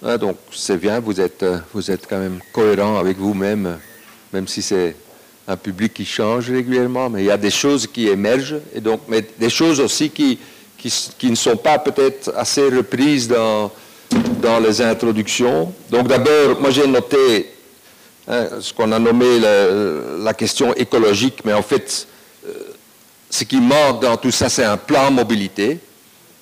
hein, 0.02 0.18
donc 0.18 0.38
c'est 0.52 0.78
bien, 0.78 1.00
vous 1.00 1.22
êtes, 1.22 1.44
euh, 1.44 1.60
vous 1.72 1.92
êtes 1.92 2.08
quand 2.10 2.18
même 2.18 2.40
cohérent 2.52 2.98
avec 2.98 3.20
vous-même, 3.20 3.78
même 4.34 4.48
si 4.48 4.64
c'est 4.64 4.96
un 5.48 5.58
public 5.58 5.94
qui 5.94 6.06
change 6.06 6.50
régulièrement, 6.50 7.08
mais 7.08 7.22
il 7.22 7.26
y 7.28 7.32
a 7.32 7.38
des 7.38 7.52
choses 7.52 7.86
qui 7.86 8.08
émergent, 8.08 8.58
et 8.74 8.82
donc, 8.82 9.02
mais 9.08 9.24
des 9.38 9.52
choses 9.52 9.80
aussi 9.80 10.10
qui, 10.10 10.40
qui, 10.80 11.30
ne 11.30 11.36
sont 11.36 11.58
pas 11.58 11.78
peut-être 11.78 12.34
assez 12.36 12.64
reprises 12.64 13.28
dans, 13.28 13.72
dans 14.42 14.58
les 14.58 14.82
introductions. 14.82 15.72
Donc 15.92 16.08
d'abord, 16.08 16.60
moi 16.60 16.72
j'ai 16.72 16.88
noté 16.88 17.57
hein, 18.28 18.48
ce 18.60 18.74
qu'on 18.74 18.92
a 18.92 19.00
nommé 19.00 19.40
la, 19.40 20.34
question 20.34 20.74
écologique, 20.74 21.40
mais 21.46 21.54
en 21.54 21.62
fait, 21.62 22.08
euh, 22.46 22.52
ce 23.30 23.44
qui 23.44 23.60
manque 23.60 24.02
dans 24.02 24.18
tout 24.18 24.32
ça, 24.32 24.50
c'est 24.50 24.64
un 24.64 24.78
plan 24.78 25.12
mobilité. 25.12 25.80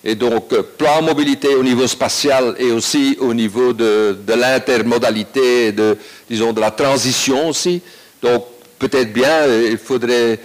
Et 0.04 0.14
donc, 0.14 0.54
euh, 0.54 0.62
plan 0.62 1.02
mobilité 1.02 1.56
au 1.56 1.64
niveau 1.64 1.88
spatial 1.88 2.56
et 2.60 2.72
aussi 2.72 3.18
au 3.20 3.34
niveau 3.34 3.74
de, 3.74 4.16
l'intermodalité, 4.28 5.72
de, 5.72 5.98
disons, 6.30 6.54
de 6.54 6.62
la 6.62 6.70
transition 6.70 7.50
aussi. 7.50 7.82
Donc, 8.22 8.46
peut-être 8.78 9.12
bien, 9.12 9.30
euh, 9.30 9.70
il 9.72 9.78
faudrait 9.80 10.40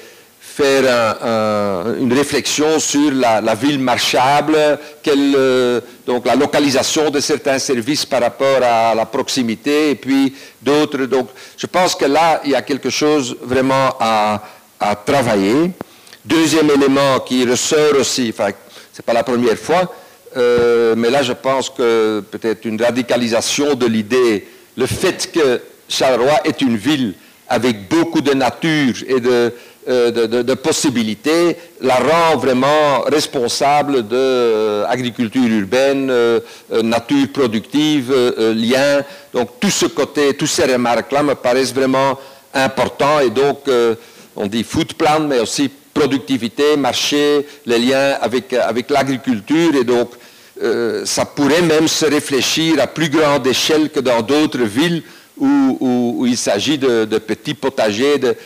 faire 0.56 1.96
une 1.98 2.12
réflexion 2.12 2.78
sur 2.78 3.12
la, 3.12 3.54
ville 3.54 3.78
marchable, 3.78 4.56
euh, 4.56 5.80
donc 6.06 6.26
la 6.26 6.34
localisation 6.34 7.10
de 7.10 7.20
certains 7.20 7.58
services 7.58 8.04
par 8.04 8.20
rapport 8.20 8.62
à 8.62 8.94
la 8.94 9.06
proximité 9.06 9.90
et 9.90 9.94
puis 9.94 10.34
d'autres. 10.60 11.04
Donc, 11.06 11.28
je 11.56 11.66
pense 11.66 11.94
que 11.94 12.04
là, 12.06 12.40
il 12.44 12.50
y 12.50 12.54
a 12.54 12.62
quelque 12.62 12.90
chose 12.90 13.36
vraiment 13.42 13.94
à, 14.00 14.42
à 14.78 14.94
travailler. 14.96 15.70
Deuxième 16.24 16.70
élément 16.70 17.20
qui 17.20 17.44
ressort 17.44 17.96
aussi, 17.98 18.32
enfin, 18.32 18.48
n'est 18.48 19.04
pas 19.04 19.12
la 19.12 19.24
première 19.24 19.56
fois, 19.56 19.92
euh, 20.36 20.94
mais 20.96 21.10
là 21.10 21.22
je 21.22 21.32
pense 21.32 21.70
que 21.70 22.20
peut-être 22.30 22.64
une 22.64 22.80
radicalisation 22.80 23.74
de 23.74 23.86
l'idée, 23.86 24.46
le 24.76 24.86
fait 24.86 25.30
que 25.32 25.60
Charleroi 25.88 26.40
est 26.44 26.60
une 26.60 26.76
ville 26.76 27.14
avec 27.48 27.88
beaucoup 27.88 28.20
de 28.20 28.32
nature 28.32 28.94
et 29.08 29.18
de, 29.18 29.52
euh, 29.88 30.56
possibilités, 30.56 31.56
la 31.80 31.96
rend 31.96 32.36
vraiment 32.36 33.00
responsable 33.06 34.06
de 34.06 34.16
euh, 34.16 34.86
urbaine, 35.34 36.12
nature 36.82 37.28
productive, 37.32 38.14
lien. 38.54 39.02
Donc 39.32 39.60
tout 39.60 39.70
ce 39.70 39.86
côté, 39.86 40.34
toutes 40.34 40.48
ces 40.48 40.64
remarques-là 40.64 41.22
me 41.22 41.34
paraissent 41.34 41.74
vraiment 41.74 42.18
importants 42.52 43.20
et 43.20 43.30
donc 43.30 43.68
on 44.36 44.46
dit 44.46 44.64
food 44.64 44.94
plan, 44.94 45.20
mais 45.20 45.40
aussi 45.40 45.70
productivité, 45.92 46.76
marché, 46.76 47.46
les 47.66 47.78
liens 47.78 48.16
avec, 48.20 48.52
avec 48.52 48.90
l'agriculture. 48.90 49.74
Et 49.74 49.84
donc, 49.84 50.12
euh, 50.62 51.04
ça 51.04 51.24
pourrait 51.24 51.62
même 51.62 51.88
se 51.88 52.06
réfléchir 52.06 52.80
à 52.80 52.86
plus 52.86 53.08
grande 53.08 53.46
échelle 53.46 53.90
que 53.90 54.00
dans 54.00 54.22
d'autres 54.22 54.62
villes 54.62 55.02
où, 55.38 55.78
où, 55.80 56.26
il 56.26 56.36
s'agit 56.36 56.76
de, 56.76 57.04
petits 57.18 57.54
potagers, 57.54 58.18
de, 58.18 58.36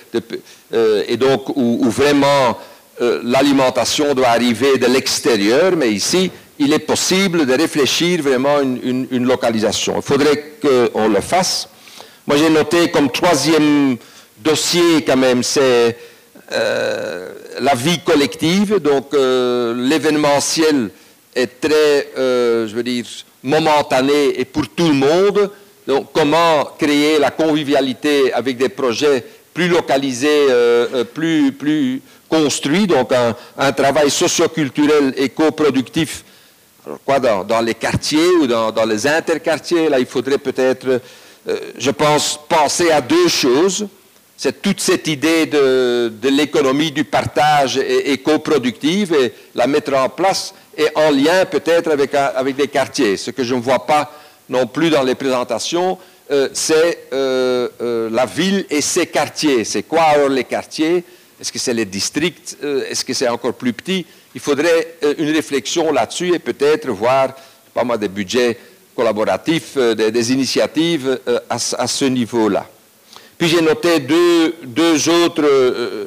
euh, 0.74 1.04
et 1.06 1.16
donc 1.16 1.48
où, 1.56 1.88
vraiment 1.88 2.58
euh, 3.00 3.20
l'alimentation 3.22 4.14
doit 4.14 4.28
arriver 4.28 4.76
de 4.78 4.86
l'extérieur. 4.86 5.72
Mais 5.76 5.90
ici, 5.92 6.30
il 6.58 6.72
est 6.72 6.80
possible 6.80 7.46
de 7.46 7.54
réfléchir 7.54 8.22
vraiment 8.22 8.60
une, 8.60 9.06
une 9.10 9.24
localisation. 9.24 9.94
Il 9.96 10.02
faudrait 10.02 10.52
qu'on 10.60 11.08
le 11.08 11.20
fasse. 11.20 11.68
Moi, 12.26 12.36
j'ai 12.36 12.50
noté 12.50 12.90
comme 12.90 13.10
troisième 13.10 13.96
dossier 14.38 15.02
quand 15.06 15.16
même, 15.16 15.42
c'est 15.42 15.96
euh, 16.52 17.30
la 17.60 17.74
vie 17.74 18.00
collective, 18.00 18.78
donc 18.78 19.12
l'événementiel 19.12 20.90
est 21.34 21.60
très, 21.60 22.08
je 22.16 22.74
veux 22.74 22.82
dire, 22.82 23.04
momentané 23.42 24.40
et 24.40 24.44
pour 24.44 24.68
tout 24.68 24.88
le 24.88 24.94
monde. 24.94 25.50
Donc 25.86 26.08
comment 26.12 26.64
créer 26.78 27.18
la 27.18 27.30
convivialité 27.30 28.32
avec 28.32 28.56
des 28.56 28.70
projets 28.70 29.22
plus 29.54 29.68
localisés, 29.68 30.48
plus, 31.14 31.52
plus 31.52 32.02
construits, 32.28 32.86
donc 32.86 33.12
un, 33.56 33.72
travail 33.72 34.10
socioculturel 34.10 35.14
et 35.16 35.28
coproductif 35.28 36.24
quoi, 37.04 37.20
dans, 37.20 37.60
les 37.60 37.74
quartiers 37.74 38.28
ou 38.40 38.46
dans, 38.48 38.72
dans, 38.72 38.84
les 38.84 39.06
interquartiers. 39.06 39.88
Là, 39.88 40.00
il 40.00 40.06
faudrait 40.06 40.38
peut-être, 40.38 41.00
je 41.78 41.90
pense, 41.92 42.40
penser 42.48 42.90
à 42.90 43.00
deux 43.00 43.28
choses 43.28 43.86
c'est 44.36 44.60
toute 44.60 44.80
cette 44.80 45.06
idée 45.06 45.46
de, 45.46 46.12
l'économie 46.24 46.90
du 46.90 47.04
partage 47.04 47.78
et, 47.78 48.18
coproductive 48.18 49.14
et 49.14 49.32
la 49.54 49.66
mettre 49.66 49.94
en 49.94 50.08
place 50.08 50.54
et 50.76 50.88
en 50.96 51.10
lien 51.10 51.44
peut-être 51.44 51.90
avec, 51.90 52.14
avec 52.14 52.56
des 52.56 52.68
quartiers. 52.68 53.16
Ce 53.16 53.30
que 53.30 53.44
je 53.44 53.54
ne 53.54 53.60
vois 53.60 53.86
pas 53.86 54.10
non 54.48 54.66
plus 54.66 54.90
dans 54.90 55.02
les 55.02 55.14
présentations, 55.14 55.98
euh, 56.30 56.48
c'est 56.54 57.08
euh, 57.12 57.68
euh, 57.82 58.08
la 58.10 58.24
ville 58.24 58.64
et 58.70 58.80
ses 58.80 59.06
quartiers. 59.06 59.64
C'est 59.64 59.82
quoi 59.82 60.02
alors 60.04 60.30
les 60.30 60.44
quartiers? 60.44 61.04
Est-ce 61.38 61.52
que 61.52 61.58
c'est 61.58 61.74
les 61.74 61.84
districts? 61.84 62.56
Est-ce 62.62 63.04
que 63.04 63.12
c'est 63.12 63.28
encore 63.28 63.54
plus 63.54 63.72
petit? 63.72 64.06
Il 64.34 64.40
faudrait 64.40 64.96
une 65.18 65.30
réflexion 65.30 65.92
là-dessus 65.92 66.34
et 66.34 66.38
peut-être 66.38 66.88
voir, 66.90 67.34
pas 67.74 67.84
moi, 67.84 67.98
des 67.98 68.08
budgets 68.08 68.56
collaboratifs, 68.96 69.76
des, 69.76 70.32
initiatives 70.32 71.20
à 71.50 71.86
ce 71.86 72.04
niveau-là. 72.04 72.66
Puis 73.36 73.48
j'ai 73.48 73.60
noté 73.60 73.98
deux, 74.00 75.08
autres 75.08 76.06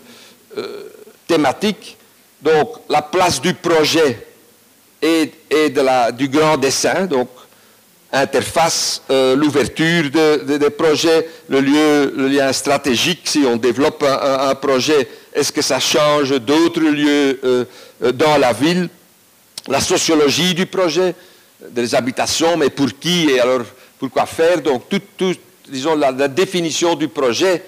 thématiques. 1.27 1.97
Donc 2.41 2.69
la 2.89 3.01
place 3.01 3.41
du 3.41 3.53
projet 3.53 4.25
et, 5.01 5.31
du 6.13 6.29
grand 6.29 6.57
dessin, 6.57 7.05
donc 7.05 7.29
interface, 8.11 9.01
euh, 9.09 9.35
l'ouverture 9.35 10.09
des 10.45 10.69
projets, 10.69 11.27
le, 11.49 11.59
lieu, 11.59 12.13
le 12.15 12.27
lien 12.27 12.51
stratégique, 12.53 13.21
si 13.25 13.39
on 13.45 13.57
développe 13.57 14.03
un, 14.03 14.55
projet, 14.55 15.07
est-ce 15.33 15.51
que 15.51 15.61
ça 15.61 15.79
change 15.79 16.31
d'autres 16.41 16.81
lieux 16.81 17.67
dans 18.13 18.37
la 18.37 18.53
ville? 18.53 18.89
La 19.67 19.81
sociologie 19.81 20.53
du 20.53 20.65
projet, 20.65 21.13
des 21.69 21.95
habitations, 21.95 22.55
mais 22.57 22.69
pour 22.69 22.87
qui 22.99 23.29
et 23.29 23.39
alors 23.39 23.65
pourquoi 23.99 24.25
faire? 24.25 24.61
Donc 24.61 24.87
tout, 24.89 25.01
tout, 25.17 25.35
disons, 25.67 25.95
la, 25.95 26.27
définition 26.27 26.95
du 26.95 27.07
projet 27.07 27.63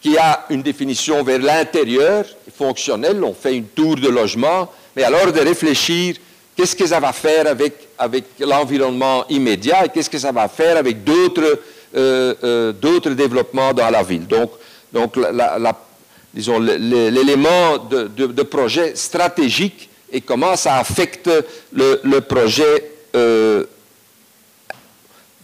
qui 0.00 0.18
a 0.18 0.46
une 0.50 0.62
définition 0.62 1.22
vers 1.22 1.38
l'intérieur, 1.38 2.24
fonctionnelle, 2.56 3.22
on 3.22 3.34
fait 3.34 3.56
une 3.56 3.66
tour 3.66 3.96
de 3.96 4.08
logement, 4.08 4.70
mais 4.96 5.04
alors 5.04 5.32
de 5.32 5.40
réfléchir 5.40 6.16
qu'est-ce 6.56 6.76
que 6.76 6.86
ça 6.86 7.00
va 7.00 7.12
faire 7.12 7.46
avec, 7.46 7.74
avec 7.98 8.24
l'environnement 8.40 9.24
immédiat 9.28 9.86
et 9.86 9.88
qu'est-ce 9.88 10.10
que 10.10 10.18
ça 10.18 10.32
va 10.32 10.48
faire 10.48 10.76
avec 10.76 11.04
d'autres 11.04 11.60
euh, 11.94 12.34
euh, 12.44 13.14
développements 13.14 13.72
dans 13.72 13.90
la 13.90 14.02
ville? 14.02 14.26
Donc, 14.26 14.52
donc 14.92 15.16
l'élément 16.34 17.78
de, 17.78 18.42
projet 18.42 18.94
stratégique 18.94 19.88
et 20.12 20.20
comment 20.20 20.56
ça 20.56 20.76
affecte 20.76 21.30
le, 21.72 22.20
projet 22.20 22.90
euh, 23.14 23.64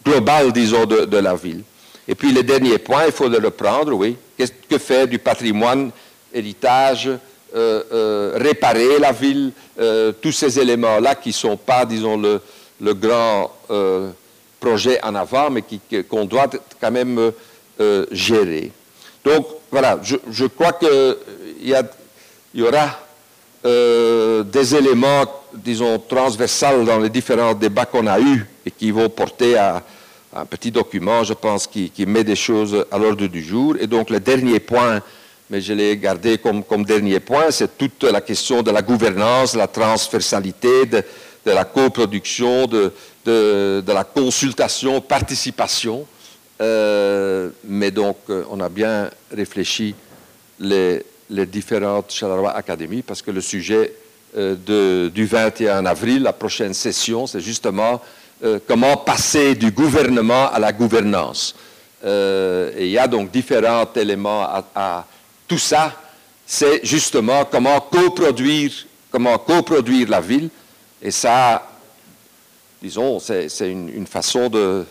global, 0.05 0.53
disons, 0.53 0.85
de, 0.85 1.17
la 1.17 1.35
ville. 1.35 1.63
Et 2.07 2.15
puis 2.15 2.33
le 2.33 2.43
dernier 2.43 2.79
point, 2.79 3.07
il 3.07 3.13
faut 3.13 3.29
le 3.29 3.39
reprendre, 3.39 3.93
oui. 3.95 4.17
Qu'est-ce 4.37 4.53
que 4.69 4.79
faire 4.79 5.07
du 5.07 5.19
patrimoine, 5.19 5.91
héritage, 6.33 7.11
réparer 7.55 8.99
la 8.99 9.13
ville, 9.13 9.53
euh, 9.79 10.13
tous 10.21 10.33
ces 10.33 10.59
éléments-là 10.59 11.15
qui 11.15 11.31
ne 11.31 11.35
sont 11.35 11.57
pas, 11.57 11.85
disons, 11.85 12.17
le, 12.17 12.41
le 12.81 12.95
grand 12.95 13.53
projet 14.61 14.99
en 15.03 15.15
avant, 15.15 15.51
mais 15.51 15.63
qu'on 16.09 16.25
doit 16.25 16.49
quand 16.81 16.91
même 16.91 17.33
gérer. 18.11 18.73
Donc, 19.25 19.47
voilà, 19.71 19.99
je, 20.03 20.17
je 20.31 20.47
crois 20.47 20.73
qu'il 20.73 21.17
y, 21.63 21.75
y 22.55 22.63
aura 22.63 22.99
des 23.65 24.75
éléments, 24.75 25.25
disons, 25.55 25.99
transversaux 25.99 26.85
dans 26.85 26.99
les 26.99 27.11
différents 27.11 27.55
débats 27.55 27.87
qu'on 27.87 28.07
a 28.07 28.19
eus 28.21 28.47
et 28.67 28.71
qui 28.71 28.91
vont 28.91 29.09
porter 29.09 29.57
à, 29.57 29.83
un 30.35 30.45
petit 30.45 30.71
document, 30.71 31.25
je 31.25 31.33
pense, 31.33 31.67
qui, 31.67 31.93
met 32.07 32.25
des 32.25 32.37
choses 32.37 32.85
à 32.91 32.99
l'ordre 32.99 33.27
du 33.27 33.43
jour. 33.43 33.77
Et 33.81 33.87
donc 33.87 34.11
le 34.11 34.21
dernier 34.21 34.61
point, 34.61 35.01
mais 35.51 35.61
je 35.61 35.73
l'ai 35.73 35.97
gardé 35.97 36.39
comme, 36.39 36.85
dernier 36.85 37.21
point, 37.21 37.51
c'est 37.51 37.79
toute 37.79 38.05
la 38.05 38.21
question 38.21 38.63
de 38.63 38.71
la 38.71 38.83
gouvernance, 38.83 39.55
la 39.55 39.67
transversalité, 39.67 40.87
de, 40.87 41.03
la 41.47 41.65
coproduction, 41.65 42.67
de, 42.67 42.93
de, 43.25 43.93
la 43.93 44.05
consultation, 44.05 45.01
participation. 45.01 46.07
Euh, 46.61 47.51
mais 47.65 47.91
donc, 47.91 48.17
euh, 48.31 48.45
on 48.51 48.61
a 48.61 48.69
bien 48.69 49.11
réfléchi 49.33 49.95
les, 50.59 51.05
différentes 51.31 52.11
Charleroi 52.11 52.51
Académies 52.53 53.03
parce 53.03 53.23
que 53.23 53.31
le 53.31 53.41
sujet 53.41 53.93
euh, 54.37 55.09
du 55.09 55.27
21 55.27 55.87
avril, 55.87 56.23
la 56.23 56.33
prochaine 56.33 56.75
session, 56.75 57.27
c'est 57.27 57.41
justement 57.41 58.01
comment 58.69 58.97
passer 58.97 59.57
du 59.57 59.73
gouvernement 59.73 60.49
à 60.53 60.61
la 60.61 60.73
gouvernance. 60.73 61.57
Et 62.05 62.85
il 62.85 62.91
y 62.91 62.99
a 62.99 63.09
donc 63.09 63.33
différents 63.33 63.89
éléments 63.97 64.47
à, 64.77 65.05
tout 65.49 65.59
ça. 65.59 65.95
C'est 66.47 66.85
justement 66.85 67.45
comment 67.45 67.81
coproduire, 67.81 68.73
comment 69.11 69.37
coproduire 69.39 70.09
la 70.09 70.21
ville. 70.21 70.51
Et 71.03 71.11
ça, 71.11 71.67
disons, 72.81 73.19
c'est 73.19 73.49
une, 73.61 74.07
façon 74.07 74.49
de, 74.49 74.85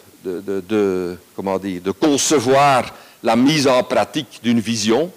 concevoir 2.00 2.94
la 3.24 3.36
mise 3.36 3.68
en 3.68 3.84
pratique 3.84 4.40
d'une 4.44 4.60
vision 4.60 5.12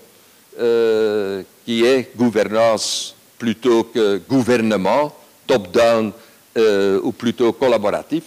euh, 0.59 1.43
qui 1.65 1.85
est 1.85 2.17
gouvernance 2.17 3.15
plutôt 3.39 3.85
que 3.85 4.21
gouvernement, 4.29 5.15
top-down 5.47 6.13
euh, 6.57 7.01
ou 7.03 7.13
plutôt 7.13 7.53
collaboratif. 7.53 8.25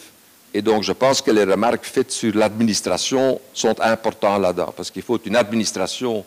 Et 0.53 0.61
donc, 0.61 0.83
je 0.83 0.91
pense 0.91 1.21
que 1.21 1.31
les 1.31 1.43
remarques 1.43 1.85
faites 1.85 2.11
sur 2.11 2.35
l'administration 2.35 3.41
sont 3.53 3.75
importantes 3.81 4.41
là-dedans, 4.41 4.73
parce 4.75 4.91
qu'il 4.91 5.01
faut 5.01 5.19
une 5.25 5.35
administration 5.35 6.23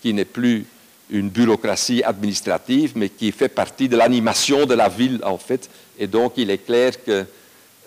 qui 0.00 0.12
n'est 0.12 0.24
plus 0.24 0.66
une 1.10 1.28
bureaucratie 1.28 2.02
administrative, 2.02 2.92
mais 2.96 3.08
qui 3.08 3.30
fait 3.32 3.48
partie 3.48 3.88
de 3.88 3.96
l'animation 3.96 4.66
de 4.66 4.74
la 4.74 4.88
ville, 4.88 5.20
en 5.24 5.38
fait. 5.38 5.68
Et 5.98 6.06
donc, 6.06 6.32
il 6.36 6.50
est 6.50 6.58
clair 6.58 7.02
que 7.04 7.24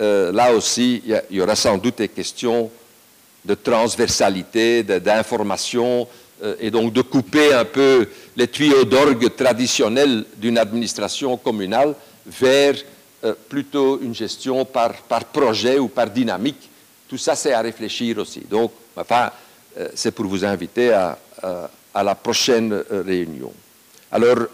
euh, 0.02 0.32
là 0.32 0.54
aussi, 0.54 1.02
il 1.06 1.38
y, 1.38 1.42
aura 1.42 1.56
sans 1.56 1.78
doute 1.78 1.98
des 1.98 2.08
questions 2.08 2.72
de 3.44 3.54
transversalité, 3.56 4.84
d'information, 4.84 6.08
euh, 6.42 6.56
et 6.60 6.72
donc 6.72 6.94
de 6.94 7.02
couper 7.02 7.54
un 7.54 7.66
peu 7.66 8.08
les 8.36 8.48
tuyaux 8.48 8.86
d'orgue 8.86 9.36
traditionnels 9.36 10.24
d'une 10.38 10.58
administration 10.58 11.36
communale 11.36 11.94
vers 12.26 12.76
euh, 13.26 13.34
plutôt 13.50 14.00
une 14.02 14.16
gestion 14.16 14.64
par, 14.64 14.94
par, 15.04 15.26
projet 15.26 15.78
ou 15.80 15.90
par 15.90 16.10
dynamique. 16.10 16.70
Tout 17.10 17.18
ça, 17.18 17.36
c'est 17.36 17.52
à 17.52 17.62
réfléchir 17.62 18.20
aussi. 18.20 18.42
Donc, 18.50 18.72
enfin, 18.96 19.32
c'est 19.94 20.12
pour 20.12 20.26
vous 20.26 20.44
inviter 20.44 20.92
à, 20.92 21.18
la 21.96 22.16
prochaine 22.16 22.74
euh, 22.74 23.04
réunion. 23.06 23.54
Alors, 24.12 24.48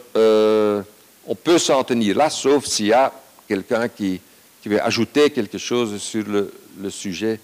on 1.27 1.35
peut 1.35 1.57
s'en 1.57 1.83
tenir 1.83 2.15
là, 2.15 2.29
sauf 2.29 2.65
s'il 2.65 2.87
y 2.87 2.93
a 2.93 3.11
quelqu'un 3.47 3.87
qui, 3.87 4.19
qui, 4.61 4.69
veut 4.69 4.81
ajouter 4.81 5.29
quelque 5.29 5.57
chose 5.57 6.01
sur 6.01 6.25
le, 6.27 6.51
sujet 6.89 7.39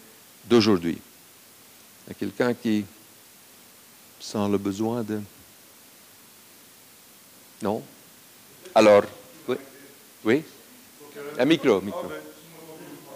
d'aujourd'hui. 0.45 0.97
Il 2.05 2.09
y 2.09 2.11
a 2.11 2.13
quelqu'un 2.15 2.53
qui 2.53 2.85
sent 4.19 4.49
le 4.49 4.57
besoin 4.57 5.03
de... 5.03 5.19
Non? 7.61 7.81
Alors, 8.75 9.03
oui, 9.47 9.55
oui? 10.25 10.43
Un 11.37 11.45
micro, 11.45 11.81
micro. 11.81 12.03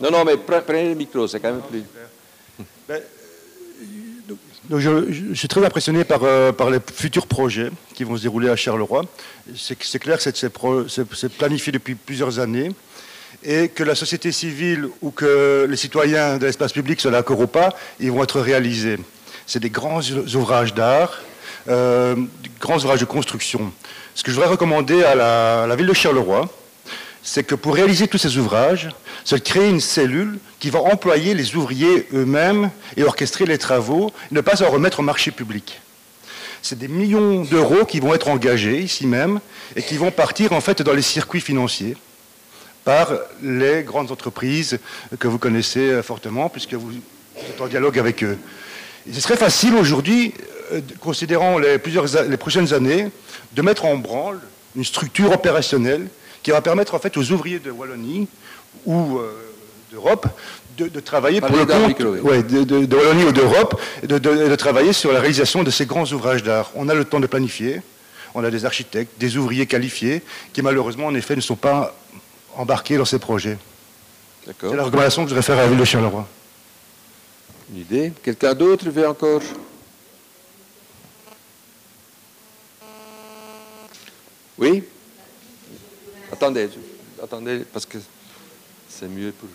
Non, 0.01 0.11
non, 0.11 0.25
mais 0.25 0.37
prenez 0.37 0.89
le 0.89 0.95
micro, 0.95 1.27
c'est 1.27 1.39
quand 1.39 1.51
même 1.51 1.61
plus. 1.61 1.83
Ben, 2.87 3.01
donc 4.69 4.79
je, 4.79 5.33
suis 5.33 5.47
très 5.47 5.63
impressionné 5.65 6.03
par, 6.03 6.23
euh, 6.23 6.51
par, 6.51 6.69
les 6.69 6.79
futurs 6.93 7.27
projets 7.27 7.69
qui 7.93 8.03
vont 8.03 8.17
se 8.17 8.23
dérouler 8.23 8.49
à 8.49 8.55
Charleroi. 8.55 9.03
C'est 9.55 9.99
clair 9.99 10.17
que 10.17 10.23
c'est 10.23 11.29
planifié 11.37 11.71
depuis 11.71 11.95
plusieurs 11.95 12.39
années 12.39 12.71
et 13.43 13.69
que 13.69 13.83
la 13.83 13.95
société 13.95 14.31
civile 14.31 14.87
ou 15.01 15.11
que 15.11 15.67
les 15.69 15.77
citoyens 15.77 16.37
de 16.37 16.45
l'espace 16.45 16.73
public, 16.73 16.99
soient 16.99 17.11
d'accord 17.11 17.39
ou 17.39 17.47
pas, 17.47 17.75
ils 17.99 18.11
vont 18.11 18.23
être 18.23 18.39
réalisés. 18.39 18.97
C'est 19.45 19.59
des 19.59 19.69
grands 19.69 20.01
ouvrages 20.01 20.73
d'art, 20.73 21.21
euh, 21.67 22.15
grands 22.59 22.77
ouvrages 22.77 23.01
de 23.01 23.05
construction. 23.05 23.71
Ce 24.15 24.23
que 24.23 24.31
je 24.31 24.35
voudrais 24.35 24.49
recommander 24.49 25.03
à 25.03 25.67
la 25.67 25.75
ville 25.75 25.87
de 25.87 25.93
Charleroi, 25.93 26.49
c'est 27.25 27.43
que 27.43 27.55
pour 27.55 27.73
réaliser 27.73 28.07
tous 28.07 28.19
ces 28.19 28.37
ouvrages, 28.37 28.89
se 29.23 29.35
crée 29.35 29.67
une 29.67 29.81
cellule 29.81 30.37
qui 30.59 30.69
va 30.69 30.79
employer 30.79 31.33
les 31.33 31.55
ouvriers 31.55 32.07
eux-mêmes 32.13 32.69
et 32.95 33.03
orchestrer 33.03 33.45
les 33.45 33.57
travaux, 33.57 34.13
ne 34.31 34.41
pas 34.41 34.61
en 34.63 34.69
remettre 34.69 34.99
au 34.99 35.03
marché 35.03 35.31
public. 35.31 35.81
C'est 36.61 36.77
des 36.77 36.87
millions 36.87 37.41
d'euros 37.41 37.83
qui 37.83 37.99
vont 37.99 38.13
être 38.13 38.29
engagés 38.29 38.79
ici 38.79 39.07
même 39.07 39.39
et 39.75 39.81
qui 39.81 39.97
vont 39.97 40.11
partir 40.11 40.53
en 40.53 40.61
fait 40.61 40.83
dans 40.83 40.93
les 40.93 41.01
circuits 41.01 41.41
financiers 41.41 41.97
par 42.83 43.11
les 43.41 43.81
grandes 43.81 44.11
entreprises 44.11 44.77
que 45.17 45.27
vous 45.27 45.39
connaissez 45.39 45.89
euh, 45.89 46.03
fortement 46.03 46.49
puisque 46.49 46.75
vous 46.75 46.93
êtes 47.49 47.59
en 47.59 47.67
dialogue 47.67 47.97
avec 47.97 48.23
eux. 48.23 48.37
ce 49.11 49.19
serait 49.19 49.35
facile 49.35 49.73
aujourd'hui, 49.73 50.35
euh, 50.71 50.81
considérant 50.99 51.57
les, 51.57 51.79
plusieurs, 51.79 52.05
les 52.29 52.37
prochaines 52.37 52.71
années, 52.73 53.09
de 53.53 53.61
mettre 53.63 53.85
en 53.85 53.97
branle 53.97 54.39
une 54.75 54.85
structure 54.85 55.31
opérationnelle 55.31 56.07
qui 56.45 56.51
va 56.51 56.61
permettre 56.61 56.93
en 56.93 56.99
fait 56.99 57.17
aux 57.17 57.31
ouvriers 57.31 57.57
de 57.57 57.71
Wallonie 57.71 58.27
ou 58.85 59.17
euh, 59.17 59.31
d'Europe 59.91 60.27
de, 60.77 60.99
travailler 60.99 61.41
pour 61.41 61.55
le 61.55 61.65
compte 61.65 61.99
de, 61.99 62.95
Wallonie 62.95 63.23
ou 63.23 63.31
d'Europe 63.31 63.81
de, 64.03 64.55
travailler 64.55 64.93
sur 64.93 65.11
la 65.11 65.21
réalisation 65.21 65.63
de 65.63 65.71
ces 65.71 65.87
grands 65.87 66.05
ouvrages 66.05 66.43
d'art. 66.43 66.71
On 66.75 66.87
a 66.87 66.93
le 66.93 67.03
temps 67.03 67.19
de 67.19 67.25
planifier, 67.25 67.81
on 68.35 68.43
a 68.43 68.51
des 68.51 68.63
architectes, 68.63 69.19
des 69.19 69.37
ouvriers 69.37 69.65
qualifiés 69.65 70.21
qui 70.53 70.61
malheureusement 70.61 71.07
en 71.07 71.15
effet 71.15 71.35
ne 71.35 71.41
sont 71.41 71.55
pas 71.55 71.95
embarqués 72.55 72.97
dans 72.97 73.05
ces 73.05 73.17
projets. 73.17 73.57
C'est 74.45 74.75
la 74.75 74.83
recommandation 74.83 75.23
que 75.23 75.29
je 75.29 75.33
voudrais 75.33 75.47
faire 75.47 75.57
à 75.57 75.63
la 75.63 75.67
ville 75.69 75.79
de 75.79 75.83
Charleroi. 75.83 76.27
Une 77.73 77.81
idée? 77.81 78.13
Quelqu'un 78.21 78.53
d'autre 78.53 78.87
veut 78.91 79.07
encore? 79.07 79.41
Oui? 84.59 84.83
Attendez, 86.31 86.69
attendez, 87.21 87.65
parce 87.71 87.85
que 87.85 87.97
c'est 88.89 89.07
mieux 89.07 89.31
pour... 89.31 89.49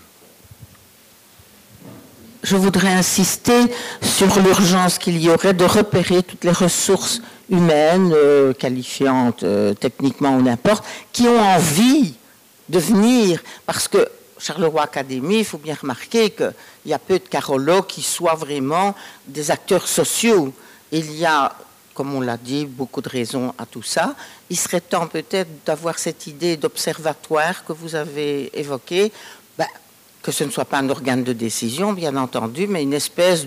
Je 2.42 2.56
voudrais 2.56 2.92
insister 2.92 3.60
sur 4.02 4.40
l'urgence 4.40 4.98
qu'il 4.98 5.20
y 5.20 5.28
aurait 5.28 5.52
de 5.52 5.64
repérer 5.64 6.22
toutes 6.22 6.44
les 6.44 6.52
ressources 6.52 7.20
humaines, 7.50 8.12
euh, 8.14 8.54
qualifiantes 8.54 9.42
euh, 9.42 9.74
techniquement 9.74 10.36
ou 10.36 10.42
n'importe, 10.42 10.84
qui 11.12 11.28
ont 11.28 11.38
envie 11.38 12.14
de 12.68 12.78
venir, 12.78 13.42
parce 13.66 13.88
que 13.88 14.08
Charleroi 14.38 14.82
Académie, 14.82 15.40
il 15.40 15.44
faut 15.44 15.58
bien 15.58 15.76
remarquer 15.78 16.30
qu'il 16.30 16.52
y 16.86 16.94
a 16.94 16.98
peu 16.98 17.18
de 17.18 17.28
carolos 17.28 17.82
qui 17.82 18.00
soient 18.00 18.36
vraiment 18.36 18.94
des 19.26 19.50
acteurs 19.50 19.86
sociaux. 19.86 20.54
Il 20.92 21.12
y 21.12 21.26
a 21.26 21.52
comme 22.00 22.14
on 22.14 22.22
l'a 22.22 22.38
dit, 22.38 22.64
beaucoup 22.64 23.02
de 23.02 23.10
raisons 23.10 23.52
à 23.58 23.66
tout 23.66 23.82
ça. 23.82 24.14
Il 24.48 24.58
serait 24.58 24.80
temps 24.80 25.06
peut-être 25.06 25.50
d'avoir 25.66 25.98
cette 25.98 26.26
idée 26.26 26.56
d'observatoire 26.56 27.62
que 27.62 27.74
vous 27.74 27.94
avez 27.94 28.50
évoquée, 28.58 29.12
ben, 29.58 29.66
que 30.22 30.32
ce 30.32 30.44
ne 30.44 30.50
soit 30.50 30.64
pas 30.64 30.78
un 30.78 30.88
organe 30.88 31.24
de 31.24 31.34
décision, 31.34 31.92
bien 31.92 32.16
entendu, 32.16 32.66
mais 32.66 32.84
une 32.84 32.94
espèce 32.94 33.46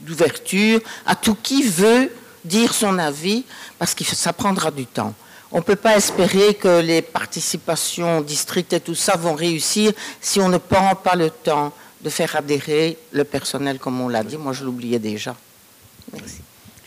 d'ouverture 0.00 0.80
à 1.04 1.14
tout 1.14 1.36
qui 1.42 1.62
veut 1.62 2.10
dire 2.42 2.72
son 2.72 2.98
avis, 2.98 3.44
parce 3.78 3.94
que 3.94 4.02
ça 4.02 4.32
prendra 4.32 4.70
du 4.70 4.86
temps. 4.86 5.12
On 5.50 5.58
ne 5.58 5.62
peut 5.62 5.76
pas 5.76 5.98
espérer 5.98 6.54
que 6.54 6.80
les 6.80 7.02
participations 7.02 8.22
districtes 8.22 8.72
et 8.72 8.80
tout 8.80 8.94
ça 8.94 9.18
vont 9.18 9.34
réussir 9.34 9.92
si 10.22 10.40
on 10.40 10.48
ne 10.48 10.56
prend 10.56 10.94
pas 10.94 11.16
le 11.16 11.28
temps 11.28 11.74
de 12.00 12.08
faire 12.08 12.34
adhérer 12.34 12.96
le 13.10 13.24
personnel, 13.24 13.78
comme 13.78 14.00
on 14.00 14.08
l'a 14.08 14.24
dit. 14.24 14.38
Moi, 14.38 14.54
je 14.54 14.64
l'oubliais 14.64 14.98
déjà. 14.98 15.36
Merci. 16.14 16.40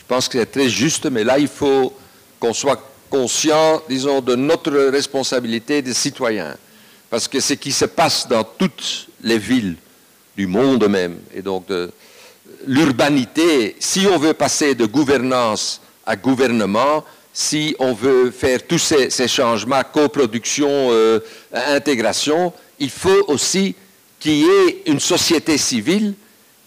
Je 0.06 0.14
pense 0.14 0.28
que 0.28 0.38
c'est 0.38 0.46
très 0.46 0.68
juste, 0.68 1.10
mais 1.10 1.24
là, 1.24 1.36
il 1.36 1.48
faut 1.48 1.92
qu'on 2.38 2.54
soit 2.54 2.80
conscient, 3.10 3.82
disons, 3.88 4.20
de 4.20 4.36
notre 4.36 4.70
responsabilité 4.70 5.82
de 5.82 5.92
citoyens. 5.92 6.54
Parce 7.10 7.26
que 7.26 7.40
ce 7.40 7.54
qui 7.54 7.72
se 7.72 7.86
passe 7.86 8.28
dans 8.28 8.44
toutes 8.44 9.08
les 9.22 9.38
villes 9.38 9.74
du 10.36 10.46
monde 10.46 10.86
même, 10.86 11.18
et 11.34 11.42
donc 11.42 11.66
de 11.66 11.90
l'urbanité, 12.68 13.74
si 13.80 14.06
on 14.06 14.16
veut 14.16 14.32
passer 14.32 14.76
de 14.76 14.86
gouvernance 14.86 15.80
à 16.04 16.14
gouvernement, 16.14 17.04
si 17.32 17.74
on 17.80 17.92
veut 17.92 18.30
faire 18.30 18.64
tous 18.64 18.78
ces, 18.78 19.26
changements, 19.26 19.82
coproduction, 19.92 20.68
euh, 20.70 21.18
intégration, 21.52 22.52
il 22.78 22.90
faut 22.90 23.24
aussi 23.26 23.74
qu'il 24.20 24.36
y 24.36 24.44
ait 24.44 24.82
une 24.86 25.00
société 25.00 25.58
civile 25.58 26.14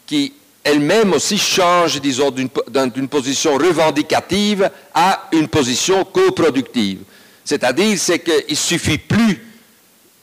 qui 0.05 0.33
elle-même 0.63 1.13
aussi 1.13 1.37
change, 1.37 2.01
disons, 2.01 2.31
d'une 2.31 3.07
position 3.07 3.55
revendicative 3.55 4.69
à 4.93 5.27
une 5.31 5.47
position 5.47 6.03
coproductive. 6.05 6.99
C'est-à-dire, 7.45 7.97
c'est 7.97 8.19
qu'il 8.19 8.43
ne 8.49 8.55
suffit 8.55 8.97
plus 8.97 9.45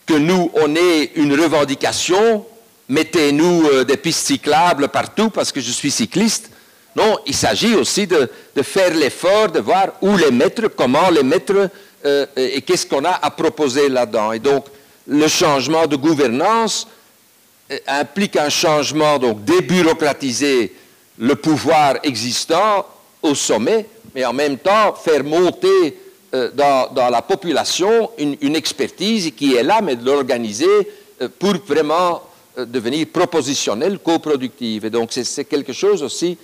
que 0.06 0.14
nous, 0.14 0.50
on 0.54 0.76
ait 0.76 1.10
une 1.16 1.32
revendication, 1.40 2.46
mettez-nous 2.88 3.66
euh, 3.66 3.84
des 3.84 3.96
pistes 3.96 4.26
cyclables 4.26 4.88
partout 4.88 5.30
parce 5.30 5.50
que 5.50 5.60
je 5.60 5.72
suis 5.72 5.90
cycliste. 5.90 6.50
Non, 6.94 7.18
il 7.26 7.34
s'agit 7.34 7.74
aussi 7.74 8.06
de, 8.06 8.30
faire 8.62 8.94
l'effort 8.94 9.50
de 9.50 9.60
voir 9.60 9.88
où 10.00 10.16
les 10.16 10.30
mettre, 10.30 10.68
comment 10.68 11.10
les 11.10 11.24
mettre 11.24 11.68
euh, 12.04 12.26
et 12.36 12.62
qu'est-ce 12.62 12.86
qu'on 12.86 13.04
a 13.04 13.18
à 13.20 13.30
proposer 13.30 13.88
là-dedans. 13.88 14.32
Et 14.32 14.38
donc, 14.38 14.66
le 15.06 15.28
changement 15.28 15.86
de 15.86 15.96
gouvernance, 15.96 16.86
implique 17.86 18.36
un 18.36 18.48
changement, 18.48 19.18
donc 19.18 19.44
débureaucratiser 19.44 20.72
le 21.18 21.34
pouvoir 21.34 21.96
existant 22.02 22.86
au 23.22 23.34
sommet, 23.34 23.86
mais 24.14 24.24
en 24.24 24.32
même 24.32 24.58
temps 24.58 24.94
faire 24.94 25.24
monter 25.24 25.96
euh, 26.34 26.50
dans, 26.52 27.10
la 27.10 27.22
population 27.22 28.10
une, 28.18 28.56
expertise 28.56 29.32
qui 29.36 29.54
est 29.54 29.62
là, 29.62 29.80
mais 29.80 29.96
de 29.96 30.04
l'organiser 30.04 30.66
euh, 31.22 31.28
pour 31.38 31.54
vraiment 31.66 32.22
euh, 32.58 32.64
devenir 32.64 33.06
propositionnelle, 33.08 33.98
coproductive. 33.98 34.86
Et 34.86 34.90
donc 34.90 35.10
c'est 35.12 35.44
quelque 35.44 35.72
chose 35.72 36.02
aussi, 36.02 36.38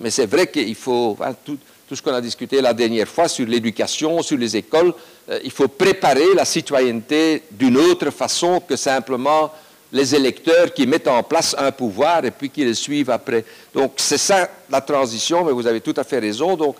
mais 0.00 0.10
c'est 0.10 0.26
vrai 0.26 0.48
qu'il 0.48 0.74
faut, 0.74 1.16
tout, 1.44 1.58
ce 1.92 2.02
qu'on 2.02 2.14
a 2.14 2.20
discuté 2.20 2.60
la 2.60 2.74
dernière 2.74 3.06
fois 3.06 3.28
sur 3.28 3.46
l'éducation, 3.46 4.22
sur 4.22 4.38
les 4.38 4.56
écoles, 4.56 4.92
euh, 5.28 5.38
il 5.44 5.50
faut 5.50 5.68
préparer 5.68 6.34
la 6.34 6.44
citoyenneté 6.44 7.42
d'une 7.50 7.76
autre 7.76 8.10
façon 8.10 8.60
que 8.60 8.76
simplement 8.76 9.52
les 9.92 10.14
électeurs 10.14 10.72
qui 10.72 10.86
mettent 10.86 11.08
en 11.08 11.22
place 11.22 11.54
un 11.58 11.70
pouvoir 11.70 12.24
et 12.24 12.30
puis 12.30 12.48
qui 12.48 12.64
le 12.64 12.74
suivent 12.74 13.10
après. 13.10 13.44
Donc 13.74 13.92
c'est 13.98 14.18
ça 14.18 14.50
la 14.70 14.80
transition, 14.80 15.44
mais 15.44 15.52
vous 15.52 15.66
avez 15.66 15.82
tout 15.82 15.94
à 15.96 16.04
fait 16.04 16.18
raison. 16.18 16.56
Donc 16.56 16.76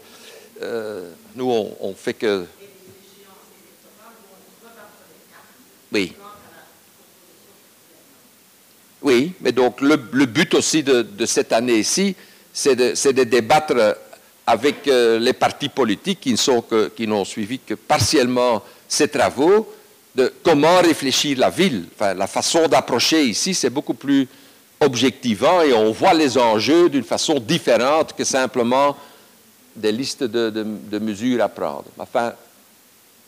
euh, 0.63 1.11
nous, 1.35 1.51
on, 1.81 1.95
fait 1.95 2.15
que... 2.15 2.47
Oui. 5.93 6.15
Oui, 9.03 9.33
mais 9.41 9.53
donc 9.53 9.81
le, 9.81 9.97
but 9.97 10.55
aussi 10.55 10.83
de, 10.83 11.27
cette 11.27 11.53
année-ci, 11.53 12.17
c'est 12.53 12.77
de, 12.77 13.25
débattre 13.25 13.97
avec 14.47 14.89
euh, 14.89 15.19
les 15.19 15.33
partis 15.33 15.69
politiques 15.69 16.21
qui 16.21 17.07
n'ont 17.07 17.25
suivi 17.25 17.59
que 17.59 17.75
partiellement 17.75 18.63
ces 18.89 19.09
travaux, 19.09 19.69
de 20.15 20.33
comment 20.43 20.81
réfléchir 20.81 21.39
la 21.39 21.51
ville. 21.51 21.87
Enfin, 21.95 22.15
la 22.15 22.27
façon 22.27 22.69
d'approcher 22.69 23.25
ici, 23.25 23.55
c'est 23.55 23.71
beaucoup 23.71 23.95
plus 23.95 24.29
objectivant 24.81 25.63
et 25.63 25.73
on 25.73 25.93
voit 25.93 26.13
les 26.13 26.37
enjeux 26.37 26.89
d'une 26.89 27.05
façon 27.05 27.39
différente 27.39 28.15
que 28.15 28.25
simplement 28.25 28.97
des 29.75 29.93
listes 29.93 30.25
de, 30.25 30.99
mesures 30.99 31.43
à 31.43 31.49
prendre. 31.49 31.87
Enfin, 31.99 32.33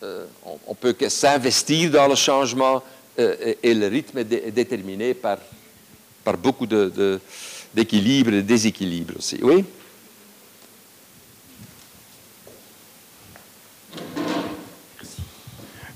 euh, 0.02 0.26
on, 0.44 0.70
ne 0.70 0.74
peut 0.74 0.92
que 0.92 1.08
s'investir 1.08 1.90
dans 1.90 2.08
le 2.08 2.16
changement 2.16 2.82
euh, 3.18 3.54
et, 3.62 3.74
le 3.74 3.86
rythme 3.86 4.18
est 4.18 4.50
déterminé 4.50 5.14
par 5.14 5.38
beaucoup 6.36 6.66
d'équilibre 6.66 8.30
de, 8.30 8.36
et 8.36 8.42
de 8.42 8.46
déséquilibre 8.46 9.14
aussi. 9.16 9.38
Oui? 9.40 9.64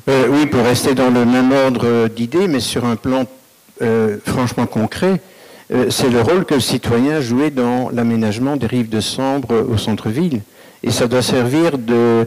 Euh, 0.09 0.27
Oui, 0.29 0.47
pour 0.47 0.65
rester 0.65 0.95
dans 0.95 1.11
le 1.11 1.25
même 1.25 1.53
ordre 1.53 2.09
d'idées, 2.09 2.49
mais 2.49 2.61
sur 2.61 2.85
un 2.85 2.97
plan 2.97 3.27
euh, 3.83 4.17
franchement 4.25 4.67
concret, 4.67 5.21
euh, 5.73 5.87
c'est 5.91 6.09
le 6.09 6.21
rôle 6.21 6.45
que 6.45 6.55
le 6.55 6.61
citoyen 6.61 7.21
jouait 7.21 7.51
dans 7.51 7.91
l'aménagement 7.91 8.57
des 8.57 8.67
rives 8.67 8.89
de 8.89 9.01
Sambre 9.01 9.67
au 9.71 9.77
centre-ville. 9.77 10.41
Et 10.83 10.91
ça 10.91 11.07
doit 11.09 11.23
servir 11.23 11.77
de, 11.77 12.27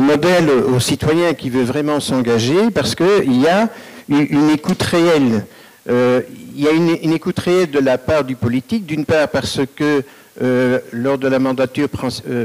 modèle 0.00 0.48
aux 0.74 0.80
citoyens 0.80 1.34
qui 1.34 1.50
veulent 1.50 1.64
vraiment 1.64 2.00
s'engager 2.00 2.70
parce 2.72 2.94
qu'il 2.94 3.40
y 3.40 3.48
a 3.48 3.68
une, 4.08 4.50
écoute 4.50 4.82
réelle 4.82 5.44
il 5.88 6.62
y 6.62 6.68
a 6.68 6.72
une, 6.72 7.12
écoute 7.12 7.38
réelle 7.38 7.70
de 7.70 7.78
la 7.78 7.98
part 7.98 8.24
du 8.24 8.36
politique, 8.36 8.86
d'une 8.86 9.04
part 9.04 9.28
parce 9.28 9.60
que 9.74 10.02
lors 10.92 11.18
de 11.18 11.28
la 11.28 11.38
mandature 11.38 11.88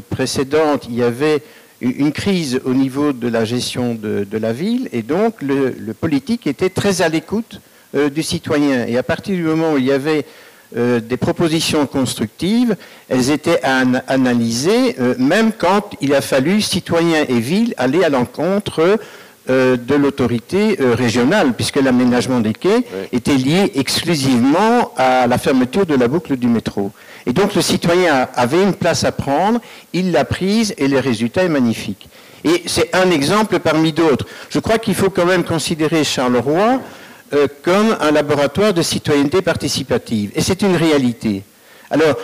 précédente, 0.09 0.85
il 0.89 0.95
y 0.95 1.03
avait 1.03 1.41
une 1.81 2.11
crise 2.11 2.61
au 2.65 2.73
niveau 2.73 3.11
de 3.11 3.27
la 3.27 3.43
gestion 3.43 3.95
de, 3.95 4.37
la 4.37 4.53
ville, 4.53 4.87
et 4.91 5.01
donc 5.01 5.41
le, 5.41 5.93
politique 5.99 6.47
était 6.47 6.69
très 6.69 7.01
à 7.01 7.09
l'écoute 7.09 7.59
euh, 7.95 8.09
du 8.09 8.23
citoyen. 8.23 8.85
Et 8.87 8.97
à 8.97 9.03
partir 9.03 9.35
du 9.35 9.43
moment 9.43 9.73
où 9.73 9.77
il 9.77 9.85
y 9.85 9.91
avait 9.91 10.25
des 10.73 11.17
propositions 11.17 11.85
constructives, 11.85 12.77
elles 13.09 13.29
étaient 13.29 13.59
analysées, 13.61 14.95
même 15.17 15.51
quand 15.51 15.97
il 15.99 16.15
a 16.15 16.21
fallu, 16.21 16.61
citoyens 16.61 17.25
et 17.27 17.41
ville, 17.41 17.73
aller 17.75 18.05
à 18.05 18.09
l'encontre 18.09 18.97
euh, 19.49 19.75
de 19.75 19.95
l'autorité 19.95 20.77
euh, 20.79 20.93
régionale, 20.93 21.53
puisque 21.53 21.77
l'aménagement 21.77 22.41
des 22.41 22.53
quais 22.53 22.83
était 23.11 23.33
lié 23.35 23.71
exclusivement 23.73 24.93
à 24.95 25.25
la 25.25 25.39
fermeture 25.39 25.87
de 25.87 25.95
la 25.95 26.07
boucle 26.07 26.37
du 26.37 26.45
métro. 26.45 26.91
Et 27.25 27.33
donc 27.33 27.55
le 27.55 27.61
citoyen 27.61 28.27
avait 28.35 28.61
une 28.61 28.73
place 28.73 29.03
à 29.03 29.11
prendre, 29.11 29.59
il 29.93 30.11
l'a 30.11 30.25
prise 30.25 30.73
et 30.77 30.87
le 30.87 30.99
résultat 30.99 31.43
est 31.43 31.49
magnifique. 31.49 32.09
Et 32.43 32.63
c'est 32.65 32.95
un 32.95 33.11
exemple 33.11 33.59
parmi 33.59 33.93
d'autres. 33.93 34.25
Je 34.49 34.59
crois 34.59 34.79
qu'il 34.79 34.95
faut 34.95 35.09
quand 35.09 35.25
même 35.25 35.43
considérer 35.43 36.03
Charleroi 36.03 36.81
euh, 37.33 37.47
comme 37.61 37.95
un 37.99 38.11
laboratoire 38.11 38.73
de 38.73 38.81
citoyenneté 38.81 39.41
participative. 39.41 40.31
Et 40.35 40.41
c'est 40.41 40.63
une 40.63 40.75
réalité. 40.75 41.43
Alors, 41.91 42.15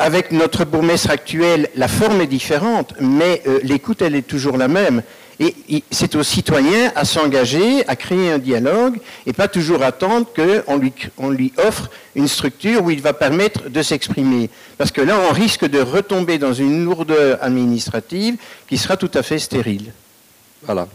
avec 0.00 0.32
notre 0.32 0.64
bourgmestre 0.64 1.10
actuel, 1.10 1.68
la 1.76 1.86
forme 1.86 2.20
est 2.20 2.26
différente, 2.26 2.92
mais 3.00 3.40
l'écoute, 3.62 4.02
elle 4.02 4.16
est 4.16 4.26
toujours 4.26 4.56
la 4.56 4.66
même. 4.66 5.02
Et 5.38 5.82
c'est 5.90 6.14
aux 6.14 6.22
citoyens 6.22 6.92
à 6.94 7.04
s'engager, 7.04 7.86
à 7.88 7.94
créer 7.94 8.30
un 8.32 8.38
dialogue, 8.38 8.98
et 9.26 9.34
pas 9.34 9.48
toujours 9.48 9.82
attendre 9.82 10.26
qu'on 10.34 11.28
lui, 11.30 11.52
offre 11.58 11.90
une 12.14 12.26
structure 12.26 12.82
où 12.82 12.90
il 12.90 13.02
va 13.02 13.12
permettre 13.12 13.68
de 13.68 13.82
s'exprimer. 13.82 14.48
Parce 14.78 14.90
que 14.90 15.02
là, 15.02 15.18
on 15.28 15.34
risque 15.34 15.66
de 15.66 15.80
retomber 15.80 16.38
dans 16.38 16.54
une 16.54 16.84
lourdeur 16.84 17.38
administrative 17.42 18.36
qui 18.66 18.78
sera 18.78 18.96
tout 18.96 19.10
à 19.12 19.22
fait 19.22 19.38
stérile. 19.38 19.92
Voilà. 20.62 20.88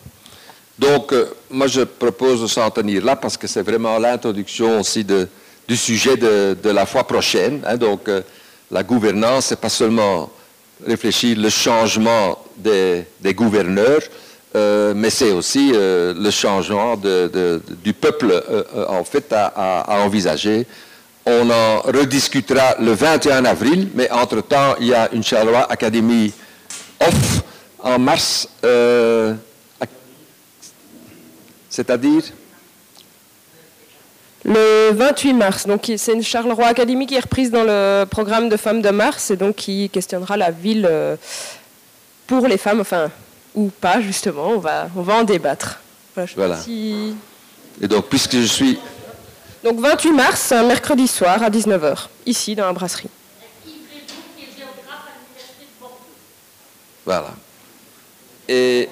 Donc, 0.80 1.13
euh, 1.13 1.26
moi, 1.51 1.68
je 1.68 1.81
propose 1.81 2.41
de 2.41 2.47
s'en 2.47 2.72
tenir 2.72 3.05
là, 3.05 3.15
parce 3.15 3.38
que 3.38 3.45
c'est 3.45 3.61
vraiment 3.61 3.99
l'introduction 3.99 4.80
aussi 4.80 5.03
du 5.05 5.77
sujet 5.77 6.18
de, 6.18 6.69
la 6.69 6.88
fois 6.88 7.03
prochaine. 7.03 7.61
Hein. 7.68 7.77
donc, 7.77 8.07
euh, 8.07 8.22
la 8.72 8.81
gouvernance, 8.81 9.47
c'est 9.47 9.59
pas 9.59 9.69
seulement 9.69 10.31
réfléchir 10.84 11.38
le 11.38 11.49
changement 11.49 12.39
des 12.57 13.05
gouverneurs, 13.35 14.01
euh, 14.53 14.94
mais 14.94 15.10
c'est 15.10 15.32
aussi 15.32 15.72
euh, 15.73 16.14
le 16.14 16.30
changement 16.30 16.98
du 16.98 17.94
peuple 17.94 18.32
euh, 18.32 18.64
en 18.90 19.03
fait 19.03 19.32
à, 19.32 20.02
envisager. 20.03 20.68
On 21.26 21.49
en 21.49 21.80
rediscutera 21.82 22.76
le 22.80 22.91
21 22.91 23.45
avril, 23.45 23.90
mais 23.94 24.11
entre-temps, 24.11 24.76
il 24.80 24.88
y 24.88 24.94
a 24.94 25.10
une 25.14 25.23
Charleroi 25.23 25.72
Académie 25.72 26.34
off 26.99 27.44
en 27.80 27.99
mars, 27.99 28.49
c'est-à-dire? 31.69 32.23
Le 34.44 34.91
28 34.91 35.34
mars, 35.34 35.68
donc 35.68 35.91
c'est 35.95 36.14
une 36.14 36.23
Charleroi 36.23 36.65
Académie 36.65 37.06
qui 37.06 37.15
est 37.15 37.19
reprise 37.19 37.52
dans 37.52 37.64
le 37.64 38.06
programme 38.06 38.49
de 38.49 38.57
Femmes 38.57 38.82
de 38.82 38.90
Mars 38.90 39.30
et 39.30 39.38
donc 39.38 39.56
qui 39.56 39.90
questionnera 39.90 40.36
la 40.36 40.49
ville 40.49 40.90
pour 42.26 42.48
les 42.48 42.57
femmes, 42.57 42.82
enfin 42.82 43.11
ou 43.56 43.69
pas, 43.69 44.02
justement. 44.02 44.49
On 44.49 44.60
va, 44.60 44.88
on 44.95 45.02
va 45.02 45.15
en 45.15 45.23
débattre. 45.23 45.80
Voilà. 46.36 46.60
Et 46.68 47.88
donc, 47.88 48.07
puisque 48.07 48.34
je 48.34 48.45
suis... 48.45 48.80
Donc, 49.64 49.80
28 49.80 50.11
mars, 50.11 50.52
un 50.52 50.64
mercredi 50.64 51.07
soir 51.07 51.41
à 51.44 51.49
19h, 51.49 52.07
ici, 52.26 52.56
dans 52.56 52.65
la 52.65 52.73
brasserie. 52.73 53.10
Voilà. 57.06 57.32
Et 58.48 58.90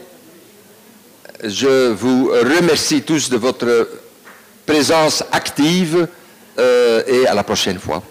je 1.43 1.89
vous 1.91 2.29
remercie 2.29 3.01
tous 3.01 3.29
de 3.29 3.37
votre 3.37 3.87
présence 4.65 5.23
active 5.31 6.07
euh, 6.57 7.03
et 7.07 7.27
à 7.27 7.33
la 7.33 7.43
prochaine 7.43 7.79
fois. 7.79 8.03